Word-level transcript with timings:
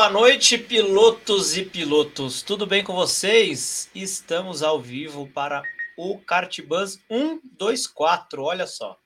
Boa 0.00 0.08
noite, 0.08 0.56
pilotos 0.56 1.58
e 1.58 1.62
pilotos. 1.62 2.40
Tudo 2.40 2.66
bem 2.66 2.82
com 2.82 2.94
vocês? 2.94 3.90
Estamos 3.94 4.62
ao 4.62 4.80
vivo 4.80 5.26
para 5.26 5.62
o 5.94 6.18
Kartbus 6.18 6.98
124. 7.06 8.42
Olha 8.42 8.66
só. 8.66 8.98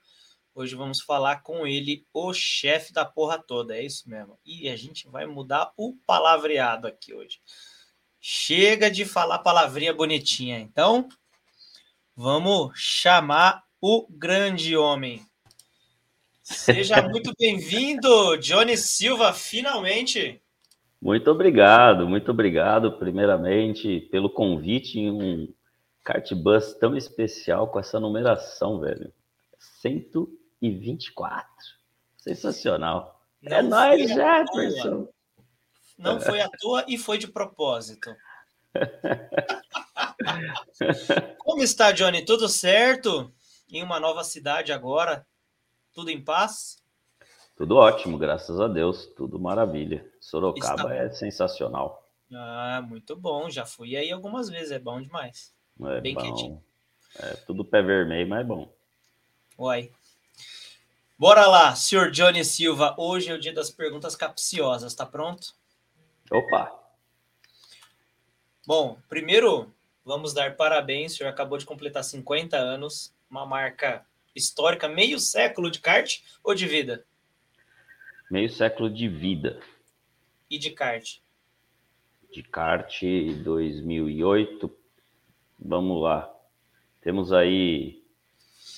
Hoje 0.55 0.73
vamos 0.73 1.01
falar 1.01 1.43
com 1.43 1.67
ele, 1.67 2.07
o 2.13 2.31
chefe 2.33 2.93
da 2.93 3.03
porra 3.03 3.37
toda. 3.37 3.75
É 3.75 3.83
isso 3.83 4.09
mesmo. 4.09 4.39
E 4.45 4.69
a 4.69 4.77
gente 4.77 5.05
vai 5.09 5.25
mudar 5.25 5.73
o 5.75 5.97
palavreado 6.07 6.87
aqui 6.87 7.13
hoje. 7.13 7.41
Chega 8.21 8.89
de 8.89 9.03
falar 9.03 9.39
palavrinha 9.39 9.93
bonitinha. 9.93 10.59
Então, 10.59 11.09
vamos 12.15 12.71
chamar 12.73 13.65
o 13.81 14.07
grande 14.09 14.77
homem. 14.77 15.27
Seja 16.41 17.01
muito 17.03 17.33
bem-vindo, 17.37 18.37
Johnny 18.37 18.77
Silva, 18.77 19.33
finalmente. 19.33 20.41
Muito 21.01 21.29
obrigado, 21.29 22.07
muito 22.07 22.31
obrigado, 22.31 22.97
primeiramente, 22.97 23.99
pelo 24.11 24.29
convite 24.29 24.97
em 24.99 25.11
um 25.11 25.53
kartbus 26.03 26.73
tão 26.73 26.95
especial 26.95 27.67
com 27.67 27.79
essa 27.79 27.99
numeração, 27.99 28.79
velho. 28.79 29.11
124. 29.59 31.45
Sensacional. 32.17 33.21
Não 33.41 33.57
é 33.57 33.61
nóis, 33.61 34.09
Jefferson. 34.09 35.09
Não 35.97 36.19
foi 36.19 36.41
à 36.41 36.49
toa 36.49 36.83
e 36.87 36.97
foi 36.97 37.17
de 37.17 37.27
propósito. 37.27 38.13
Como 41.39 41.63
está, 41.63 41.91
Johnny? 41.91 42.25
Tudo 42.25 42.49
certo? 42.49 43.31
Em 43.69 43.83
uma 43.83 43.99
nova 43.99 44.23
cidade 44.23 44.73
agora? 44.73 45.25
Tudo 45.93 46.09
em 46.09 46.23
paz? 46.23 46.83
Tudo 47.55 47.77
ótimo, 47.77 48.17
graças 48.17 48.59
a 48.59 48.67
Deus, 48.67 49.05
tudo 49.15 49.39
maravilha. 49.39 50.05
Sorocaba 50.25 50.81
Está... 50.81 50.95
é 50.95 51.09
sensacional. 51.11 52.03
Ah, 52.33 52.83
muito 52.83 53.15
bom. 53.15 53.47
Já 53.47 53.63
fui 53.63 53.95
aí 53.95 54.11
algumas 54.11 54.49
vezes, 54.49 54.71
é 54.71 54.79
bom 54.79 54.99
demais. 54.99 55.53
É 55.79 56.01
Bem 56.01 56.15
bom. 56.15 56.21
quietinho. 56.21 56.63
É 57.19 57.33
tudo 57.45 57.63
pé 57.63 57.83
vermelho, 57.83 58.27
mas 58.27 58.41
é 58.41 58.43
bom. 58.43 58.73
Uai. 59.57 59.91
Bora 61.17 61.45
lá, 61.45 61.75
senhor 61.75 62.09
Johnny 62.09 62.43
Silva. 62.43 62.95
Hoje 62.97 63.29
é 63.29 63.35
o 63.35 63.39
dia 63.39 63.53
das 63.53 63.69
perguntas 63.69 64.15
capciosas, 64.15 64.95
tá 64.95 65.05
pronto? 65.05 65.53
Opa! 66.31 66.73
Bom, 68.65 68.97
primeiro, 69.07 69.71
vamos 70.03 70.33
dar 70.33 70.55
parabéns. 70.55 71.13
O 71.13 71.17
senhor 71.17 71.29
acabou 71.29 71.59
de 71.59 71.67
completar 71.67 72.03
50 72.03 72.57
anos, 72.57 73.13
uma 73.29 73.45
marca 73.45 74.03
histórica, 74.35 74.89
meio 74.89 75.19
século 75.19 75.69
de 75.69 75.79
kart 75.79 76.19
ou 76.43 76.55
de 76.55 76.65
vida? 76.67 77.05
Meio 78.31 78.49
século 78.49 78.89
de 78.89 79.07
vida. 79.07 79.61
E 80.49 80.57
de 80.57 80.71
kart? 80.71 81.19
De 82.31 82.43
kart 82.43 83.01
2008. 83.43 84.77
Vamos 85.59 86.01
lá. 86.01 86.31
Temos 87.01 87.31
aí 87.31 88.03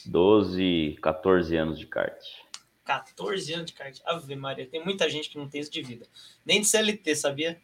12, 0.05 0.97
14 1.01 1.55
anos 1.57 1.79
de 1.79 1.87
kart. 1.87 2.21
14 2.85 3.53
anos 3.53 3.65
de 3.67 3.73
kart. 3.73 3.99
Ave 4.05 4.35
Maria, 4.35 4.67
tem 4.67 4.83
muita 4.83 5.09
gente 5.09 5.29
que 5.29 5.37
não 5.37 5.49
tem 5.49 5.61
isso 5.61 5.71
de 5.71 5.81
vida. 5.81 6.05
Nem 6.45 6.61
de 6.61 6.67
CLT, 6.67 7.15
sabia? 7.15 7.61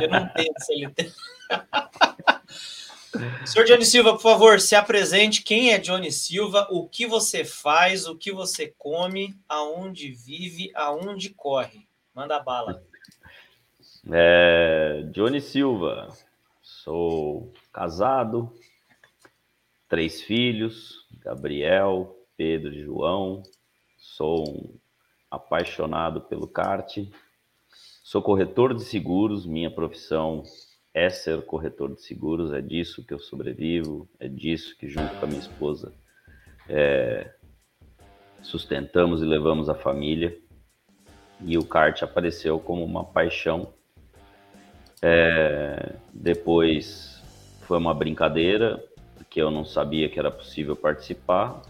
Eu 0.00 0.08
não 0.08 0.28
tenho 0.28 0.52
CLT. 0.58 1.12
Senhor 3.46 3.64
Johnny 3.64 3.84
Silva, 3.84 4.12
por 4.12 4.22
favor, 4.22 4.60
se 4.60 4.74
apresente. 4.74 5.42
Quem 5.42 5.72
é 5.72 5.78
Johnny 5.78 6.10
Silva? 6.10 6.66
O 6.70 6.88
que 6.88 7.06
você 7.06 7.44
faz? 7.44 8.06
O 8.06 8.16
que 8.16 8.32
você 8.32 8.74
come? 8.76 9.38
Aonde 9.48 10.10
vive? 10.10 10.72
Aonde 10.74 11.30
corre? 11.30 11.86
Manda 12.12 12.40
bala. 12.40 12.84
É, 14.10 15.02
Johnny 15.12 15.40
Silva. 15.40 16.08
Sou 16.60 17.52
casado, 17.72 18.52
três 19.88 20.20
filhos, 20.20 21.06
Gabriel, 21.20 22.16
Pedro 22.36 22.74
e 22.74 22.82
João. 22.82 23.42
Sou 23.96 24.48
um 24.48 24.78
apaixonado 25.30 26.20
pelo 26.20 26.46
kart. 26.46 26.98
Sou 28.02 28.22
corretor 28.22 28.74
de 28.74 28.84
seguros, 28.84 29.46
minha 29.46 29.70
profissão 29.70 30.42
é 30.92 31.08
ser 31.10 31.42
corretor 31.42 31.94
de 31.94 32.02
seguros, 32.02 32.52
é 32.52 32.60
disso 32.60 33.04
que 33.04 33.12
eu 33.12 33.18
sobrevivo, 33.18 34.08
é 34.20 34.28
disso 34.28 34.76
que, 34.78 34.88
junto 34.88 35.12
com 35.16 35.24
a 35.24 35.28
minha 35.28 35.40
esposa, 35.40 35.92
é, 36.68 37.34
sustentamos 38.42 39.22
e 39.22 39.24
levamos 39.24 39.68
a 39.68 39.74
família. 39.74 40.38
E 41.40 41.58
o 41.58 41.64
kart 41.64 42.02
apareceu 42.02 42.60
como 42.60 42.84
uma 42.84 43.04
paixão. 43.04 43.72
É, 45.06 45.96
depois 46.14 47.22
foi 47.60 47.76
uma 47.76 47.92
brincadeira, 47.92 48.82
que 49.28 49.38
eu 49.38 49.50
não 49.50 49.62
sabia 49.62 50.08
que 50.08 50.18
era 50.18 50.30
possível 50.30 50.74
participar. 50.74 51.60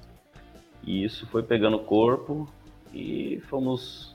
E 0.85 1.03
isso 1.03 1.27
foi 1.27 1.43
pegando 1.43 1.81
corpo 1.81 2.49
e 2.93 3.43
fomos 3.49 4.15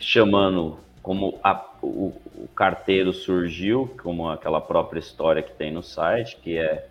chamando 0.00 0.78
como 1.00 1.38
a, 1.44 1.64
o, 1.80 2.12
o, 2.34 2.48
carteiro 2.56 3.12
surgiu, 3.12 3.88
como 4.02 4.28
aquela 4.28 4.60
própria 4.60 4.98
história 4.98 5.40
que 5.40 5.52
tem 5.52 5.70
no 5.70 5.82
site, 5.82 6.38
que 6.42 6.58
é 6.58 6.88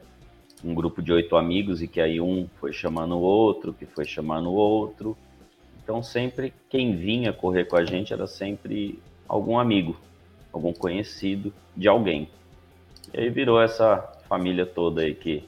um 0.64 0.74
grupo 0.74 1.02
de 1.02 1.12
oito 1.12 1.36
amigos 1.36 1.82
e 1.82 1.90
que 1.90 2.00
aí 2.00 2.22
um 2.22 2.48
foi 2.56 2.72
chamando 2.72 3.16
o 3.16 3.22
outro, 3.22 3.74
que 3.74 3.86
foi 3.86 4.06
chamando 4.06 4.50
o 4.50 4.56
outro. 4.56 5.18
Então 5.84 6.02
sempre 6.02 6.54
quem 6.70 6.96
vinha 6.96 7.34
correr 7.34 7.66
com 7.66 7.76
a 7.76 7.84
gente 7.84 8.14
era 8.14 8.28
sempre 8.28 8.98
algum 9.28 9.60
amigo, 9.60 9.98
algum 10.52 10.74
conhecido 10.74 11.54
de 11.76 11.88
alguém. 11.88 12.30
E 13.14 13.20
aí 13.20 13.30
virou 13.30 13.62
essa 13.62 13.98
família 14.28 14.66
toda 14.66 15.02
aí 15.02 15.14
que, 15.14 15.48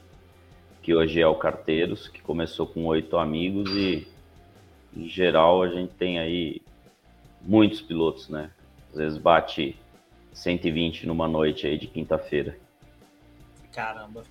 que 0.82 0.94
hoje 0.94 1.20
é 1.20 1.26
o 1.26 1.34
Carteiros, 1.34 2.08
que 2.08 2.20
começou 2.20 2.66
com 2.66 2.86
oito 2.86 3.16
amigos 3.18 3.70
e 3.70 4.08
em 4.96 5.08
geral 5.08 5.62
a 5.62 5.68
gente 5.68 5.92
tem 5.94 6.18
aí 6.18 6.62
muitos 7.42 7.80
pilotos, 7.80 8.28
né? 8.28 8.50
Às 8.90 8.98
vezes 8.98 9.18
bate 9.18 9.76
120 10.32 11.06
numa 11.06 11.28
noite 11.28 11.66
aí 11.66 11.78
de 11.78 11.86
quinta-feira. 11.86 12.56
Caramba. 13.72 14.24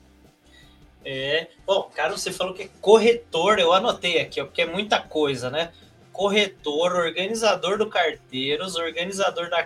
É, 1.03 1.47
bom, 1.65 1.83
cara, 1.83 2.17
você 2.17 2.31
falou 2.31 2.53
que 2.53 2.63
é 2.63 2.69
corretor, 2.81 3.57
eu 3.57 3.71
anotei 3.71 4.19
aqui, 4.19 4.43
porque 4.43 4.63
é 4.63 4.65
muita 4.65 4.99
coisa, 4.99 5.49
né? 5.49 5.71
Corretor, 6.11 6.93
organizador 6.93 7.77
do 7.77 7.87
carteiros, 7.87 8.75
organizador 8.75 9.49
da 9.49 9.63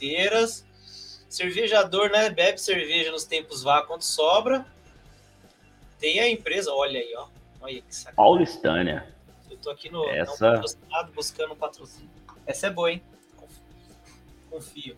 carteiras, 0.00 0.64
cervejador, 1.28 2.10
né? 2.10 2.30
Bebe 2.30 2.58
cerveja 2.58 3.12
nos 3.12 3.24
tempos 3.24 3.62
vá 3.62 3.82
quando 3.82 4.02
sobra. 4.02 4.64
Tem 5.98 6.18
a 6.18 6.28
empresa, 6.28 6.72
olha 6.72 6.98
aí, 6.98 7.14
ó. 7.16 7.28
Olha 7.60 7.82
que 7.82 7.94
sacanagem. 7.94 8.16
Paulistânia. 8.16 9.14
Eu 9.50 9.58
tô 9.58 9.70
aqui 9.70 9.90
no 9.90 10.08
Essa... 10.08 10.62
buscando 11.14 11.52
um 11.52 11.56
patrocínio. 11.56 12.10
Essa 12.46 12.68
é 12.68 12.70
boa, 12.70 12.90
hein? 12.90 13.02
confio. 14.48 14.96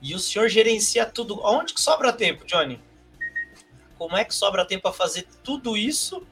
E 0.00 0.14
o 0.14 0.18
senhor 0.18 0.48
gerencia 0.48 1.04
tudo. 1.04 1.38
Onde 1.44 1.74
que 1.74 1.80
sobra 1.80 2.12
tempo, 2.12 2.46
Johnny? 2.46 2.80
Como 3.98 4.16
é 4.16 4.24
que 4.24 4.34
sobra 4.34 4.64
tempo 4.64 4.84
para 4.84 4.92
fazer 4.92 5.26
tudo 5.44 5.76
isso? 5.76 6.26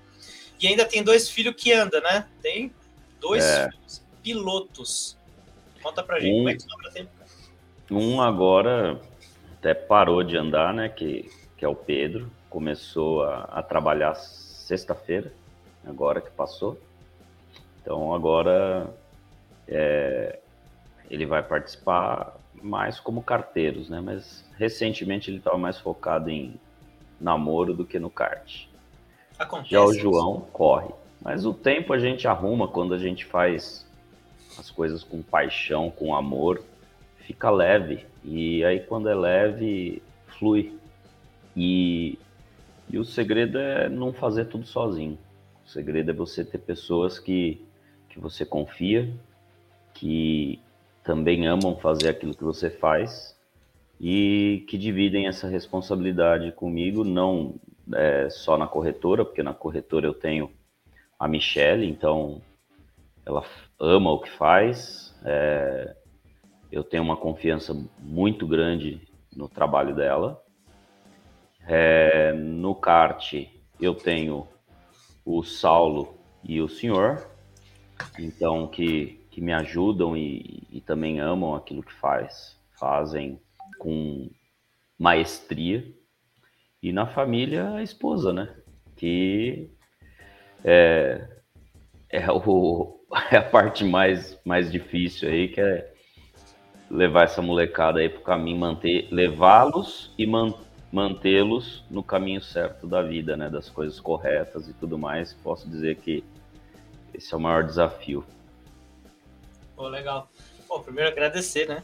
E 0.59 0.67
ainda 0.67 0.87
tem 0.87 1.03
dois 1.03 1.29
filhos 1.29 1.55
que 1.55 1.71
andam, 1.73 2.01
né? 2.01 2.27
Tem 2.41 2.73
dois 3.21 3.45
é. 3.45 3.71
filhos 3.71 4.03
pilotos. 4.23 5.18
Conta 5.89 6.03
pra 6.03 6.21
gente, 6.21 6.35
um, 6.35 6.37
como 6.37 6.49
é 6.51 6.55
que 6.55 6.63
sobra 6.63 6.91
tempo? 6.91 7.11
Um 7.91 8.21
agora 8.21 9.01
até 9.59 9.73
parou 9.73 10.23
de 10.23 10.37
andar, 10.37 10.75
né? 10.75 10.91
Que, 10.91 11.31
que 11.57 11.65
é 11.65 11.69
o 11.69 11.75
Pedro. 11.75 12.31
Começou 12.51 13.25
a, 13.25 13.45
a 13.45 13.63
trabalhar 13.63 14.15
sexta-feira, 14.15 15.33
agora 15.87 16.21
que 16.21 16.31
passou. 16.31 16.79
Então 17.81 18.13
agora 18.13 18.93
é, 19.67 20.39
ele 21.11 21.25
vai 21.25 21.43
participar 21.43 22.37
mais 22.63 23.01
como 23.01 23.23
carteiros, 23.23 23.89
né? 23.89 23.99
Mas 23.99 24.45
recentemente 24.59 25.31
ele 25.31 25.39
estava 25.39 25.57
mais 25.57 25.79
focado 25.79 26.29
em 26.29 26.61
namoro 27.19 27.73
do 27.73 27.87
que 27.87 27.99
no 27.99 28.11
kart. 28.11 28.67
Acontece 29.39 29.71
Já 29.71 29.83
o 29.83 29.95
João 29.95 30.43
corre. 30.53 30.91
Mas 31.23 31.47
o 31.47 31.55
tempo 31.55 31.95
a 31.95 31.99
gente 31.99 32.29
arruma 32.29 32.69
quando 32.69 32.93
a 32.93 32.99
gente 32.99 33.25
faz 33.25 33.88
as 34.59 34.71
coisas 34.71 35.05
com 35.05 35.23
paixão, 35.23 35.91
com 35.91 36.15
amor, 36.15 36.63
fica 37.19 37.51
leve. 37.51 38.05
E 38.25 38.65
aí 38.65 38.81
quando 38.81 39.09
é 39.09 39.15
leve, 39.15 40.03
flui. 40.27 40.77
E, 41.57 42.19
e 42.91 42.99
o 42.99 43.05
segredo 43.05 43.59
é 43.59 43.89
não 43.89 44.13
fazer 44.13 44.47
tudo 44.47 44.67
sozinho. 44.67 45.19
O 45.65 45.69
segredo 45.69 46.11
é 46.11 46.15
você 46.15 46.45
ter 46.45 46.59
pessoas 46.59 47.19
que, 47.19 47.65
que 48.09 48.19
você 48.19 48.45
confia, 48.45 49.13
que 49.95 50.61
também 51.05 51.47
amam 51.47 51.77
fazer 51.77 52.09
aquilo 52.09 52.35
que 52.35 52.45
você 52.45 52.71
faz 52.71 53.37
e 54.01 54.65
que 54.69 54.79
dividem 54.79 55.27
essa 55.27 55.49
responsabilidade 55.49 56.53
comigo, 56.53 57.03
não 57.05 57.55
é, 57.95 58.29
só 58.31 58.57
na 58.57 58.67
corretora, 58.67 59.25
porque 59.25 59.43
na 59.43 59.55
corretora 59.55 60.07
eu 60.07 60.15
tenho 60.15 60.51
a 61.19 61.27
Michelle, 61.27 61.87
então 61.87 62.41
ela 63.27 63.45
ama 63.81 64.11
o 64.11 64.21
que 64.21 64.31
faz. 64.31 65.15
É, 65.25 65.97
eu 66.71 66.85
tenho 66.85 67.03
uma 67.03 67.17
confiança 67.17 67.75
muito 67.99 68.47
grande 68.47 69.01
no 69.35 69.49
trabalho 69.49 69.95
dela. 69.95 70.43
É, 71.67 72.33
no 72.33 72.75
kart, 72.75 73.35
eu 73.81 73.95
tenho 73.95 74.49
o 75.25 75.43
Saulo 75.43 76.19
e 76.43 76.61
o 76.61 76.69
senhor, 76.69 77.29
então 78.19 78.67
que, 78.67 79.27
que 79.31 79.41
me 79.41 79.53
ajudam 79.53 80.17
e, 80.17 80.67
e 80.71 80.81
também 80.81 81.21
amam 81.21 81.55
aquilo 81.55 81.83
que 81.83 81.93
faz, 81.93 82.59
fazem 82.79 83.39
com 83.79 84.31
maestria. 84.99 85.85
E 86.83 86.93
na 86.93 87.07
família, 87.07 87.73
a 87.75 87.83
esposa, 87.83 88.33
né? 88.33 88.57
Que 88.97 89.71
é, 90.65 91.29
é, 92.09 92.31
o, 92.31 92.98
é 93.31 93.37
a 93.37 93.43
parte 93.43 93.85
mais, 93.85 94.39
mais 94.45 94.71
difícil 94.71 95.29
aí, 95.29 95.49
que 95.49 95.61
é 95.61 95.93
levar 96.91 97.25
essa 97.25 97.43
molecada 97.43 98.01
aí 98.01 98.09
pro 98.09 98.21
caminho, 98.21 98.59
manter, 98.59 99.09
levá-los 99.11 100.13
e 100.19 100.27
man, 100.27 100.55
mantê-los 100.93 101.85
no 101.91 102.03
caminho 102.03 102.41
certo 102.41 102.87
da 102.87 103.03
vida, 103.03 103.37
né? 103.37 103.49
Das 103.49 103.69
coisas 103.69 104.01
corretas 104.01 104.69
e 104.69 104.73
tudo 104.75 104.99
mais. 104.99 105.35
Posso 105.35 105.69
dizer 105.69 105.97
que 105.97 106.25
esse 107.13 107.33
é 107.33 107.37
o 107.37 107.41
maior 107.41 107.65
desafio. 107.65 108.25
Pô, 109.77 109.89
legal. 109.89 110.31
Pô, 110.67 110.81
primeiro 110.81 111.11
agradecer, 111.11 111.69
né? 111.69 111.83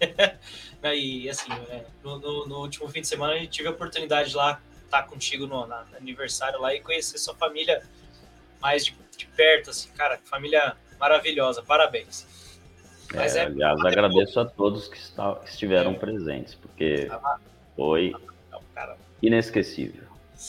e 0.94 1.28
assim, 1.28 1.52
é, 1.70 1.84
no, 2.02 2.18
no, 2.18 2.46
no, 2.46 2.58
último 2.60 2.88
fim 2.88 3.00
de 3.00 3.06
semana 3.06 3.38
gente 3.38 3.50
tive 3.50 3.68
a 3.68 3.70
oportunidade 3.70 4.30
de 4.30 4.36
lá 4.36 4.60
estar 4.84 5.04
contigo 5.04 5.46
no, 5.46 5.66
no 5.66 5.74
aniversário 5.96 6.60
lá 6.60 6.74
e 6.74 6.80
conhecer 6.80 7.18
sua 7.18 7.34
família 7.34 7.82
mais 8.62 8.86
de, 8.86 8.96
de 9.18 9.26
perto, 9.26 9.70
assim, 9.70 9.90
cara, 9.90 10.18
família 10.24 10.76
maravilhosa, 10.98 11.62
parabéns. 11.62 12.26
Mas 13.12 13.36
é, 13.36 13.40
é 13.40 13.46
aliás, 13.46 13.84
é 13.84 13.88
agradeço 13.88 14.40
a 14.40 14.44
todos 14.46 14.86
que, 14.88 14.96
está, 14.96 15.38
estiveram 15.44 15.90
é. 15.90 15.94
presentes, 15.94 16.54
porque 16.54 17.10
foi 17.76 18.14
inesquecível. 19.20 20.04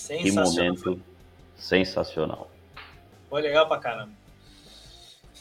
Que 0.08 0.32
momento 0.32 1.02
sensacional. 1.56 2.50
Foi 3.30 3.42
legal 3.42 3.68
pra 3.68 3.80
caramba. 3.80 4.14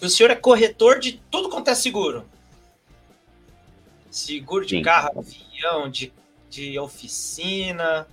O 0.00 0.08
senhor 0.08 0.30
é 0.30 0.34
corretor 0.34 0.98
de 0.98 1.22
tudo 1.30 1.48
quanto 1.48 1.68
é 1.68 1.74
seguro? 1.74 2.26
Seguro 4.10 4.66
de 4.66 4.76
Sim. 4.76 4.82
carro, 4.82 5.20
avião, 5.20 5.88
de, 5.88 6.12
de 6.50 6.78
oficina. 6.78 8.06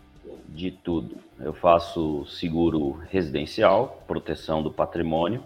De 0.48 0.72
tudo. 0.72 1.18
Eu 1.40 1.54
faço 1.54 2.26
seguro 2.26 3.00
residencial, 3.10 4.04
proteção 4.08 4.62
do 4.62 4.72
patrimônio, 4.72 5.44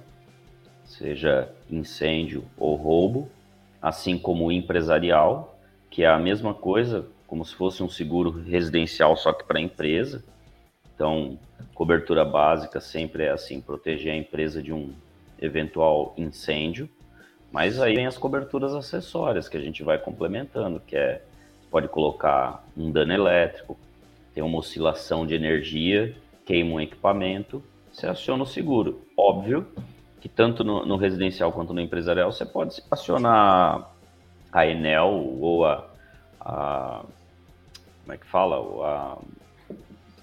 seja 0.83 1.49
incêndio 1.69 2.43
ou 2.57 2.75
roubo, 2.75 3.29
assim 3.81 4.17
como 4.17 4.51
empresarial, 4.51 5.57
que 5.89 6.03
é 6.03 6.07
a 6.07 6.17
mesma 6.17 6.53
coisa, 6.53 7.07
como 7.27 7.45
se 7.45 7.55
fosse 7.55 7.83
um 7.83 7.89
seguro 7.89 8.31
residencial, 8.31 9.15
só 9.15 9.33
que 9.33 9.43
para 9.43 9.59
empresa. 9.59 10.23
Então, 10.95 11.37
cobertura 11.73 12.23
básica 12.23 12.79
sempre 12.79 13.23
é 13.23 13.31
assim, 13.31 13.59
proteger 13.59 14.13
a 14.13 14.17
empresa 14.17 14.61
de 14.61 14.73
um 14.73 14.93
eventual 15.39 16.13
incêndio. 16.17 16.89
Mas 17.51 17.79
aí 17.79 17.95
vem 17.95 18.07
as 18.07 18.17
coberturas 18.17 18.73
acessórias 18.73 19.47
que 19.47 19.57
a 19.57 19.61
gente 19.61 19.83
vai 19.83 19.97
complementando, 19.97 20.79
que 20.79 20.95
é 20.95 21.21
pode 21.69 21.87
colocar 21.87 22.63
um 22.77 22.91
dano 22.91 23.13
elétrico, 23.13 23.75
tem 24.33 24.43
uma 24.43 24.57
oscilação 24.57 25.25
de 25.25 25.35
energia, 25.35 26.15
queima 26.45 26.75
um 26.75 26.81
equipamento, 26.81 27.63
você 27.91 28.07
aciona 28.07 28.43
o 28.43 28.47
seguro. 28.47 29.05
Óbvio 29.15 29.67
que 30.19 30.27
tanto 30.27 30.63
no, 30.63 30.85
no 30.85 30.95
residencial 30.95 31.51
quanto 31.51 31.73
no 31.73 31.81
empresarial 31.81 32.31
você 32.31 32.45
pode 32.45 32.81
acionar 32.89 33.91
a 34.51 34.67
Enel 34.67 35.09
ou 35.39 35.65
a, 35.65 35.89
a 36.39 37.03
como 38.03 38.13
é 38.13 38.17
que 38.17 38.25
fala? 38.25 38.57
A, 38.85 39.17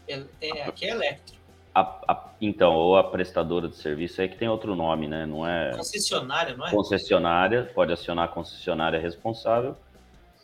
é, 0.08 0.22
é, 0.40 0.62
aqui 0.64 0.86
é 0.86 0.90
elétrico. 0.90 1.40
A, 1.74 1.80
a, 2.08 2.30
então, 2.40 2.74
ou 2.74 2.96
a 2.96 3.04
prestadora 3.04 3.68
de 3.68 3.76
serviço, 3.76 4.20
aí 4.20 4.28
que 4.28 4.36
tem 4.36 4.48
outro 4.48 4.74
nome, 4.74 5.06
né? 5.06 5.24
Não 5.24 5.46
é. 5.46 5.70
Concessionária, 5.76 6.56
não 6.56 6.66
é? 6.66 6.70
Concessionária, 6.70 7.70
pode 7.74 7.92
acionar 7.92 8.24
a 8.24 8.28
concessionária 8.28 8.98
responsável 8.98 9.76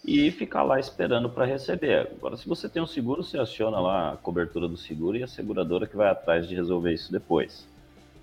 e 0.07 0.31
ficar 0.31 0.63
lá 0.63 0.79
esperando 0.79 1.29
para 1.29 1.45
receber. 1.45 2.09
Agora, 2.17 2.37
se 2.37 2.49
você 2.49 2.69
tem 2.69 2.81
um 2.81 2.87
seguro, 2.87 3.25
você 3.25 3.39
aciona 3.39 3.81
lá 3.81 4.13
a 4.13 4.17
cobertura 4.17 4.69
do 4.69 4.77
seguro 4.77 5.17
e 5.17 5.25
a 5.25 5.27
seguradora 5.27 5.85
que 5.85 5.97
vai 5.97 6.09
atrás 6.09 6.47
de 6.47 6.55
resolver 6.55 6.93
isso 6.93 7.11
depois. 7.11 7.69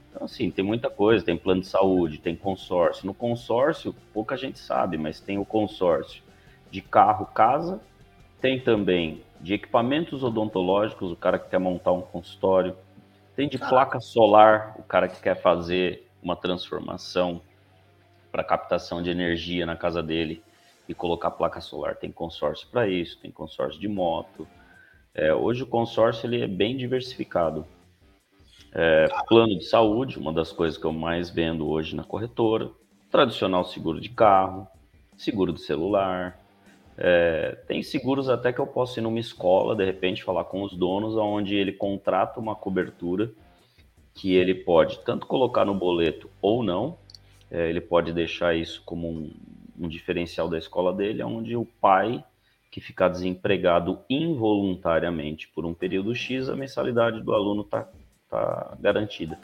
Então, 0.10 0.24
assim, 0.24 0.50
tem 0.50 0.64
muita 0.64 0.90
coisa, 0.90 1.26
tem 1.26 1.36
plano 1.36 1.60
de 1.60 1.68
saúde, 1.68 2.20
tem 2.20 2.38
consórcio. 2.38 3.06
No 3.06 3.14
consórcio, 3.14 3.94
pouca 4.14 4.38
gente 4.38 4.60
sabe, 4.60 4.98
mas 4.98 5.20
tem 5.20 5.38
o 5.38 5.44
consórcio 5.44 6.24
de 6.72 6.82
carro, 6.82 7.26
casa, 7.26 7.82
tem 8.40 8.62
também 8.62 9.22
de 9.42 9.54
equipamentos 9.54 10.24
odontológicos, 10.24 11.12
o 11.12 11.18
cara 11.18 11.38
que 11.38 11.50
quer 11.50 11.60
montar 11.60 11.92
um 11.92 12.02
consultório, 12.02 12.78
tem 13.36 13.50
de 13.50 13.58
placa 13.58 14.00
solar, 14.00 14.76
o 14.80 14.84
cara 14.84 15.10
que 15.10 15.22
quer 15.22 15.36
fazer 15.36 16.08
uma 16.22 16.36
transformação 16.36 17.42
para 18.32 18.42
captação 18.42 19.04
de 19.04 19.10
energia 19.10 19.66
na 19.66 19.76
casa 19.76 20.02
dele 20.02 20.42
e 20.88 20.94
colocar 20.94 21.32
placa 21.32 21.62
solar. 21.62 21.96
Tem 21.96 22.12
consórcio 22.12 22.68
para 22.70 22.88
isso, 22.88 23.20
tem 23.20 23.32
consórcio 23.32 23.80
de 23.80 23.88
moto. 23.88 24.48
É, 25.14 25.34
hoje 25.34 25.64
o 25.64 25.68
consórcio 25.68 26.28
ele 26.28 26.42
é 26.42 26.48
bem 26.48 26.76
diversificado. 26.76 27.66
É, 28.74 29.08
plano 29.28 29.58
de 29.58 29.66
saúde, 29.66 30.18
uma 30.18 30.34
das 30.34 30.52
coisas 30.52 30.78
que 30.78 30.86
eu 30.86 30.92
mais 30.92 31.30
vendo 31.30 31.68
hoje 31.68 31.96
na 31.96 32.04
corretora. 32.04 32.72
Tradicional 33.12 33.64
seguro 33.66 34.02
de 34.02 34.10
carro, 34.10 34.68
seguro 35.16 35.54
de 35.54 35.62
celular. 35.62 36.40
É, 36.98 37.58
tem 37.68 37.84
seguros 37.84 38.30
até 38.30 38.52
que 38.52 38.60
eu 38.60 38.68
posso 38.68 39.00
ir 39.00 39.02
numa 39.02 39.20
escola, 39.20 39.76
de 39.76 39.86
repente, 39.86 40.24
falar 40.24 40.46
com 40.46 40.64
os 40.64 40.76
donos, 40.76 41.16
onde 41.16 41.56
ele 41.56 41.72
contrata 41.72 42.40
uma 42.40 42.56
cobertura 42.56 43.32
que 44.16 44.36
ele 44.36 44.54
pode 44.54 45.00
tanto 45.00 45.26
colocar 45.26 45.66
no 45.66 45.74
boleto 45.74 46.30
ou 46.42 46.64
não. 46.64 46.98
É, 47.50 47.70
ele 47.70 47.82
pode 47.82 48.12
deixar 48.12 48.56
isso 48.56 48.82
como 48.86 49.08
um, 49.08 49.32
um 49.80 49.88
diferencial 49.88 50.50
da 50.50 50.58
escola 50.58 50.94
dele, 50.94 51.24
onde 51.24 51.56
o 51.56 51.66
pai 51.66 52.24
que 52.72 52.82
ficar 52.82 53.08
desempregado 53.08 54.00
involuntariamente 54.10 55.48
por 55.48 55.64
um 55.64 55.76
período 55.76 56.16
X, 56.16 56.50
a 56.50 56.56
mensalidade 56.56 57.22
do 57.22 57.34
aluno 57.34 57.62
está 57.62 57.88
tá 58.30 58.76
garantida. 58.80 59.38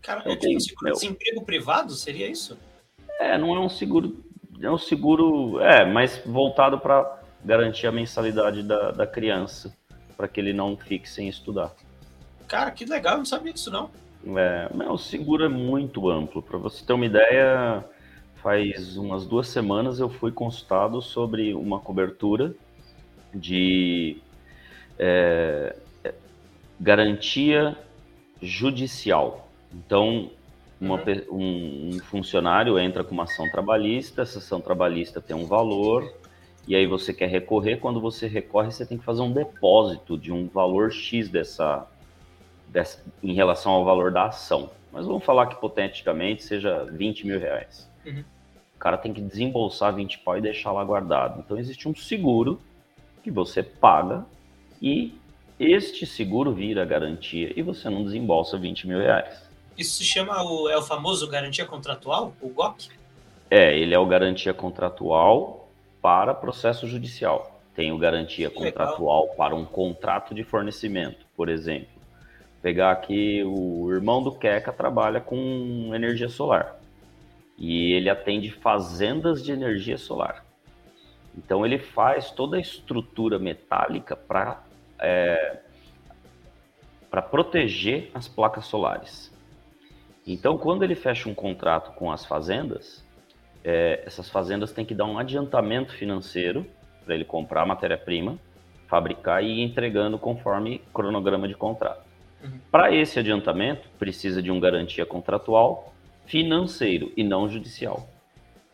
Cara, 0.00 0.20
então, 0.20 0.32
é 0.32 0.36
tipo 0.36 0.60
seguro 0.60 0.92
desemprego 0.92 1.44
privado, 1.44 1.92
seria 1.92 2.28
isso? 2.28 2.56
É, 3.18 3.36
não 3.36 3.54
é 3.56 3.58
um 3.58 3.68
seguro, 3.68 4.24
é 4.60 4.70
um 4.70 4.78
seguro, 4.78 5.60
é, 5.60 5.84
mas 5.84 6.22
voltado 6.24 6.78
para 6.78 7.20
garantir 7.44 7.88
a 7.88 7.92
mensalidade 7.92 8.62
da, 8.62 8.92
da 8.92 9.06
criança, 9.06 9.76
para 10.16 10.28
que 10.28 10.38
ele 10.38 10.52
não 10.52 10.76
fique 10.76 11.08
sem 11.08 11.28
estudar. 11.28 11.74
Cara, 12.46 12.70
que 12.70 12.84
legal, 12.84 13.14
eu 13.14 13.18
não 13.18 13.24
sabia 13.24 13.52
disso 13.52 13.72
não. 13.72 13.90
É, 14.36 14.68
o 14.88 14.98
seguro 14.98 15.44
é 15.44 15.48
muito 15.48 16.08
amplo. 16.08 16.42
Para 16.42 16.58
você 16.58 16.84
ter 16.84 16.92
uma 16.92 17.06
ideia, 17.06 17.84
faz 18.48 18.96
umas 18.96 19.26
duas 19.26 19.46
semanas 19.48 20.00
eu 20.00 20.08
fui 20.08 20.32
consultado 20.32 21.02
sobre 21.02 21.52
uma 21.52 21.78
cobertura 21.78 22.54
de 23.34 24.16
é, 24.98 25.76
garantia 26.80 27.76
judicial. 28.40 29.50
Então, 29.70 30.30
uma, 30.80 30.94
uhum. 30.94 31.24
um, 31.30 31.90
um, 31.96 31.98
funcionário 31.98 32.78
entra 32.78 33.04
com 33.04 33.12
uma 33.12 33.24
ação 33.24 33.50
trabalhista, 33.50 34.22
essa 34.22 34.38
ação 34.38 34.62
trabalhista 34.62 35.20
tem 35.20 35.36
um 35.36 35.44
valor, 35.44 36.10
e 36.66 36.74
aí 36.74 36.86
você 36.86 37.12
quer 37.12 37.28
recorrer. 37.28 37.76
Quando 37.76 38.00
você 38.00 38.26
recorre, 38.26 38.72
você 38.72 38.86
tem 38.86 38.96
que 38.96 39.04
fazer 39.04 39.20
um 39.20 39.30
depósito 39.30 40.16
de 40.16 40.32
um 40.32 40.48
valor 40.48 40.90
X 40.90 41.28
dessa, 41.28 41.86
dessa 42.66 43.04
em 43.22 43.34
relação 43.34 43.72
ao 43.72 43.84
valor 43.84 44.10
da 44.10 44.28
ação. 44.28 44.70
Mas 44.90 45.04
vamos 45.04 45.22
falar 45.22 45.48
que 45.48 45.56
hipoteticamente 45.56 46.42
seja 46.42 46.84
20 46.84 47.26
mil 47.26 47.38
reais. 47.38 47.86
Uhum. 48.06 48.24
O 48.78 48.80
cara 48.80 48.96
tem 48.96 49.12
que 49.12 49.20
desembolsar 49.20 49.92
20 49.92 50.20
pau 50.20 50.38
e 50.38 50.40
deixar 50.40 50.70
lá 50.70 50.84
guardado. 50.84 51.40
Então 51.40 51.58
existe 51.58 51.88
um 51.88 51.96
seguro 51.96 52.60
que 53.24 53.30
você 53.30 53.60
paga 53.60 54.24
e 54.80 55.18
este 55.58 56.06
seguro 56.06 56.52
vira 56.52 56.84
garantia 56.84 57.52
e 57.56 57.60
você 57.60 57.90
não 57.90 58.04
desembolsa 58.04 58.56
20 58.56 58.86
mil 58.86 59.00
reais. 59.00 59.42
Isso 59.76 59.96
se 59.96 60.04
chama 60.04 60.44
o, 60.44 60.68
é 60.68 60.78
o 60.78 60.82
famoso 60.82 61.26
garantia 61.28 61.66
contratual, 61.66 62.32
o 62.40 62.48
GOC? 62.50 62.90
É, 63.50 63.76
ele 63.76 63.92
é 63.92 63.98
o 63.98 64.06
garantia 64.06 64.54
contratual 64.54 65.68
para 66.00 66.32
processo 66.32 66.86
judicial. 66.86 67.60
Tem 67.74 67.90
o 67.90 67.98
garantia 67.98 68.48
contratual 68.48 69.26
para 69.36 69.56
um 69.56 69.64
contrato 69.64 70.32
de 70.32 70.44
fornecimento, 70.44 71.26
por 71.36 71.48
exemplo. 71.48 71.98
Pegar 72.62 72.92
aqui 72.92 73.42
o 73.44 73.90
irmão 73.92 74.22
do 74.22 74.30
Queca 74.30 74.72
trabalha 74.72 75.20
com 75.20 75.90
energia 75.92 76.28
solar 76.28 76.77
e 77.58 77.92
ele 77.92 78.08
atende 78.08 78.50
fazendas 78.50 79.44
de 79.44 79.52
energia 79.52 79.98
solar. 79.98 80.44
Então 81.36 81.66
ele 81.66 81.78
faz 81.78 82.30
toda 82.30 82.56
a 82.56 82.60
estrutura 82.60 83.38
metálica 83.38 84.16
para 84.16 84.62
é, 84.98 85.58
para 87.10 87.22
proteger 87.22 88.10
as 88.14 88.28
placas 88.28 88.66
solares. 88.66 89.32
Então, 90.26 90.58
quando 90.58 90.82
ele 90.82 90.94
fecha 90.94 91.28
um 91.28 91.34
contrato 91.34 91.92
com 91.92 92.12
as 92.12 92.24
fazendas, 92.24 93.02
é, 93.64 94.02
essas 94.04 94.28
fazendas 94.28 94.72
têm 94.72 94.84
que 94.84 94.94
dar 94.94 95.06
um 95.06 95.18
adiantamento 95.18 95.92
financeiro 95.94 96.66
para 97.04 97.14
ele 97.14 97.24
comprar 97.24 97.64
matéria-prima, 97.64 98.38
fabricar 98.86 99.42
e 99.42 99.60
ir 99.60 99.62
entregando 99.62 100.18
conforme 100.18 100.82
cronograma 100.92 101.48
de 101.48 101.54
contrato. 101.54 102.06
Uhum. 102.44 102.58
Para 102.70 102.94
esse 102.94 103.18
adiantamento, 103.18 103.88
precisa 103.98 104.42
de 104.42 104.50
uma 104.50 104.60
garantia 104.60 105.06
contratual, 105.06 105.94
financeiro 106.28 107.10
e 107.16 107.24
não 107.24 107.48
judicial. 107.48 108.08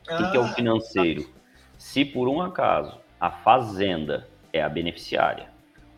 Ah. 0.07 0.15
O 0.15 0.31
que, 0.31 0.37
é 0.37 0.41
o 0.41 0.45
ah. 0.45 0.53
financeiro? 0.53 1.31
Se 1.79 2.05
por 2.05 2.29
um 2.29 2.43
acaso 2.43 2.99
a 3.19 3.31
fazenda 3.31 4.29
é 4.53 4.61
a 4.61 4.69
beneficiária, 4.69 5.49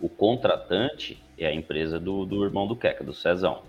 o 0.00 0.08
contratante 0.08 1.22
é 1.36 1.46
a 1.46 1.54
empresa 1.54 1.98
do, 1.98 2.24
do 2.24 2.44
irmão 2.44 2.66
do 2.66 2.76
Queca, 2.76 3.02
do 3.02 3.12
Cezão. 3.12 3.62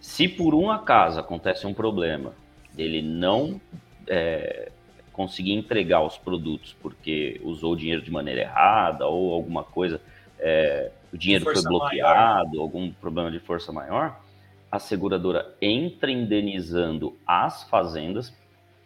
Se 0.00 0.28
por 0.28 0.54
um 0.54 0.70
acaso 0.70 1.20
acontece 1.20 1.66
um 1.66 1.72
problema 1.72 2.34
dele 2.74 3.00
não 3.00 3.60
é, 4.08 4.70
conseguir 5.12 5.52
entregar 5.52 6.02
os 6.02 6.18
produtos 6.18 6.76
porque 6.80 7.40
usou 7.44 7.72
o 7.72 7.76
dinheiro 7.76 8.02
de 8.02 8.10
maneira 8.10 8.40
errada 8.40 9.06
ou 9.06 9.32
alguma 9.32 9.62
coisa, 9.62 10.00
é, 10.38 10.90
o 11.12 11.16
dinheiro 11.16 11.44
foi 11.44 11.62
bloqueado, 11.62 12.50
maior. 12.50 12.62
algum 12.62 12.90
problema 12.90 13.30
de 13.30 13.38
força 13.38 13.70
maior, 13.70 14.20
a 14.72 14.78
seguradora 14.78 15.54
entra 15.60 16.10
indenizando 16.10 17.14
as 17.26 17.62
fazendas 17.64 18.32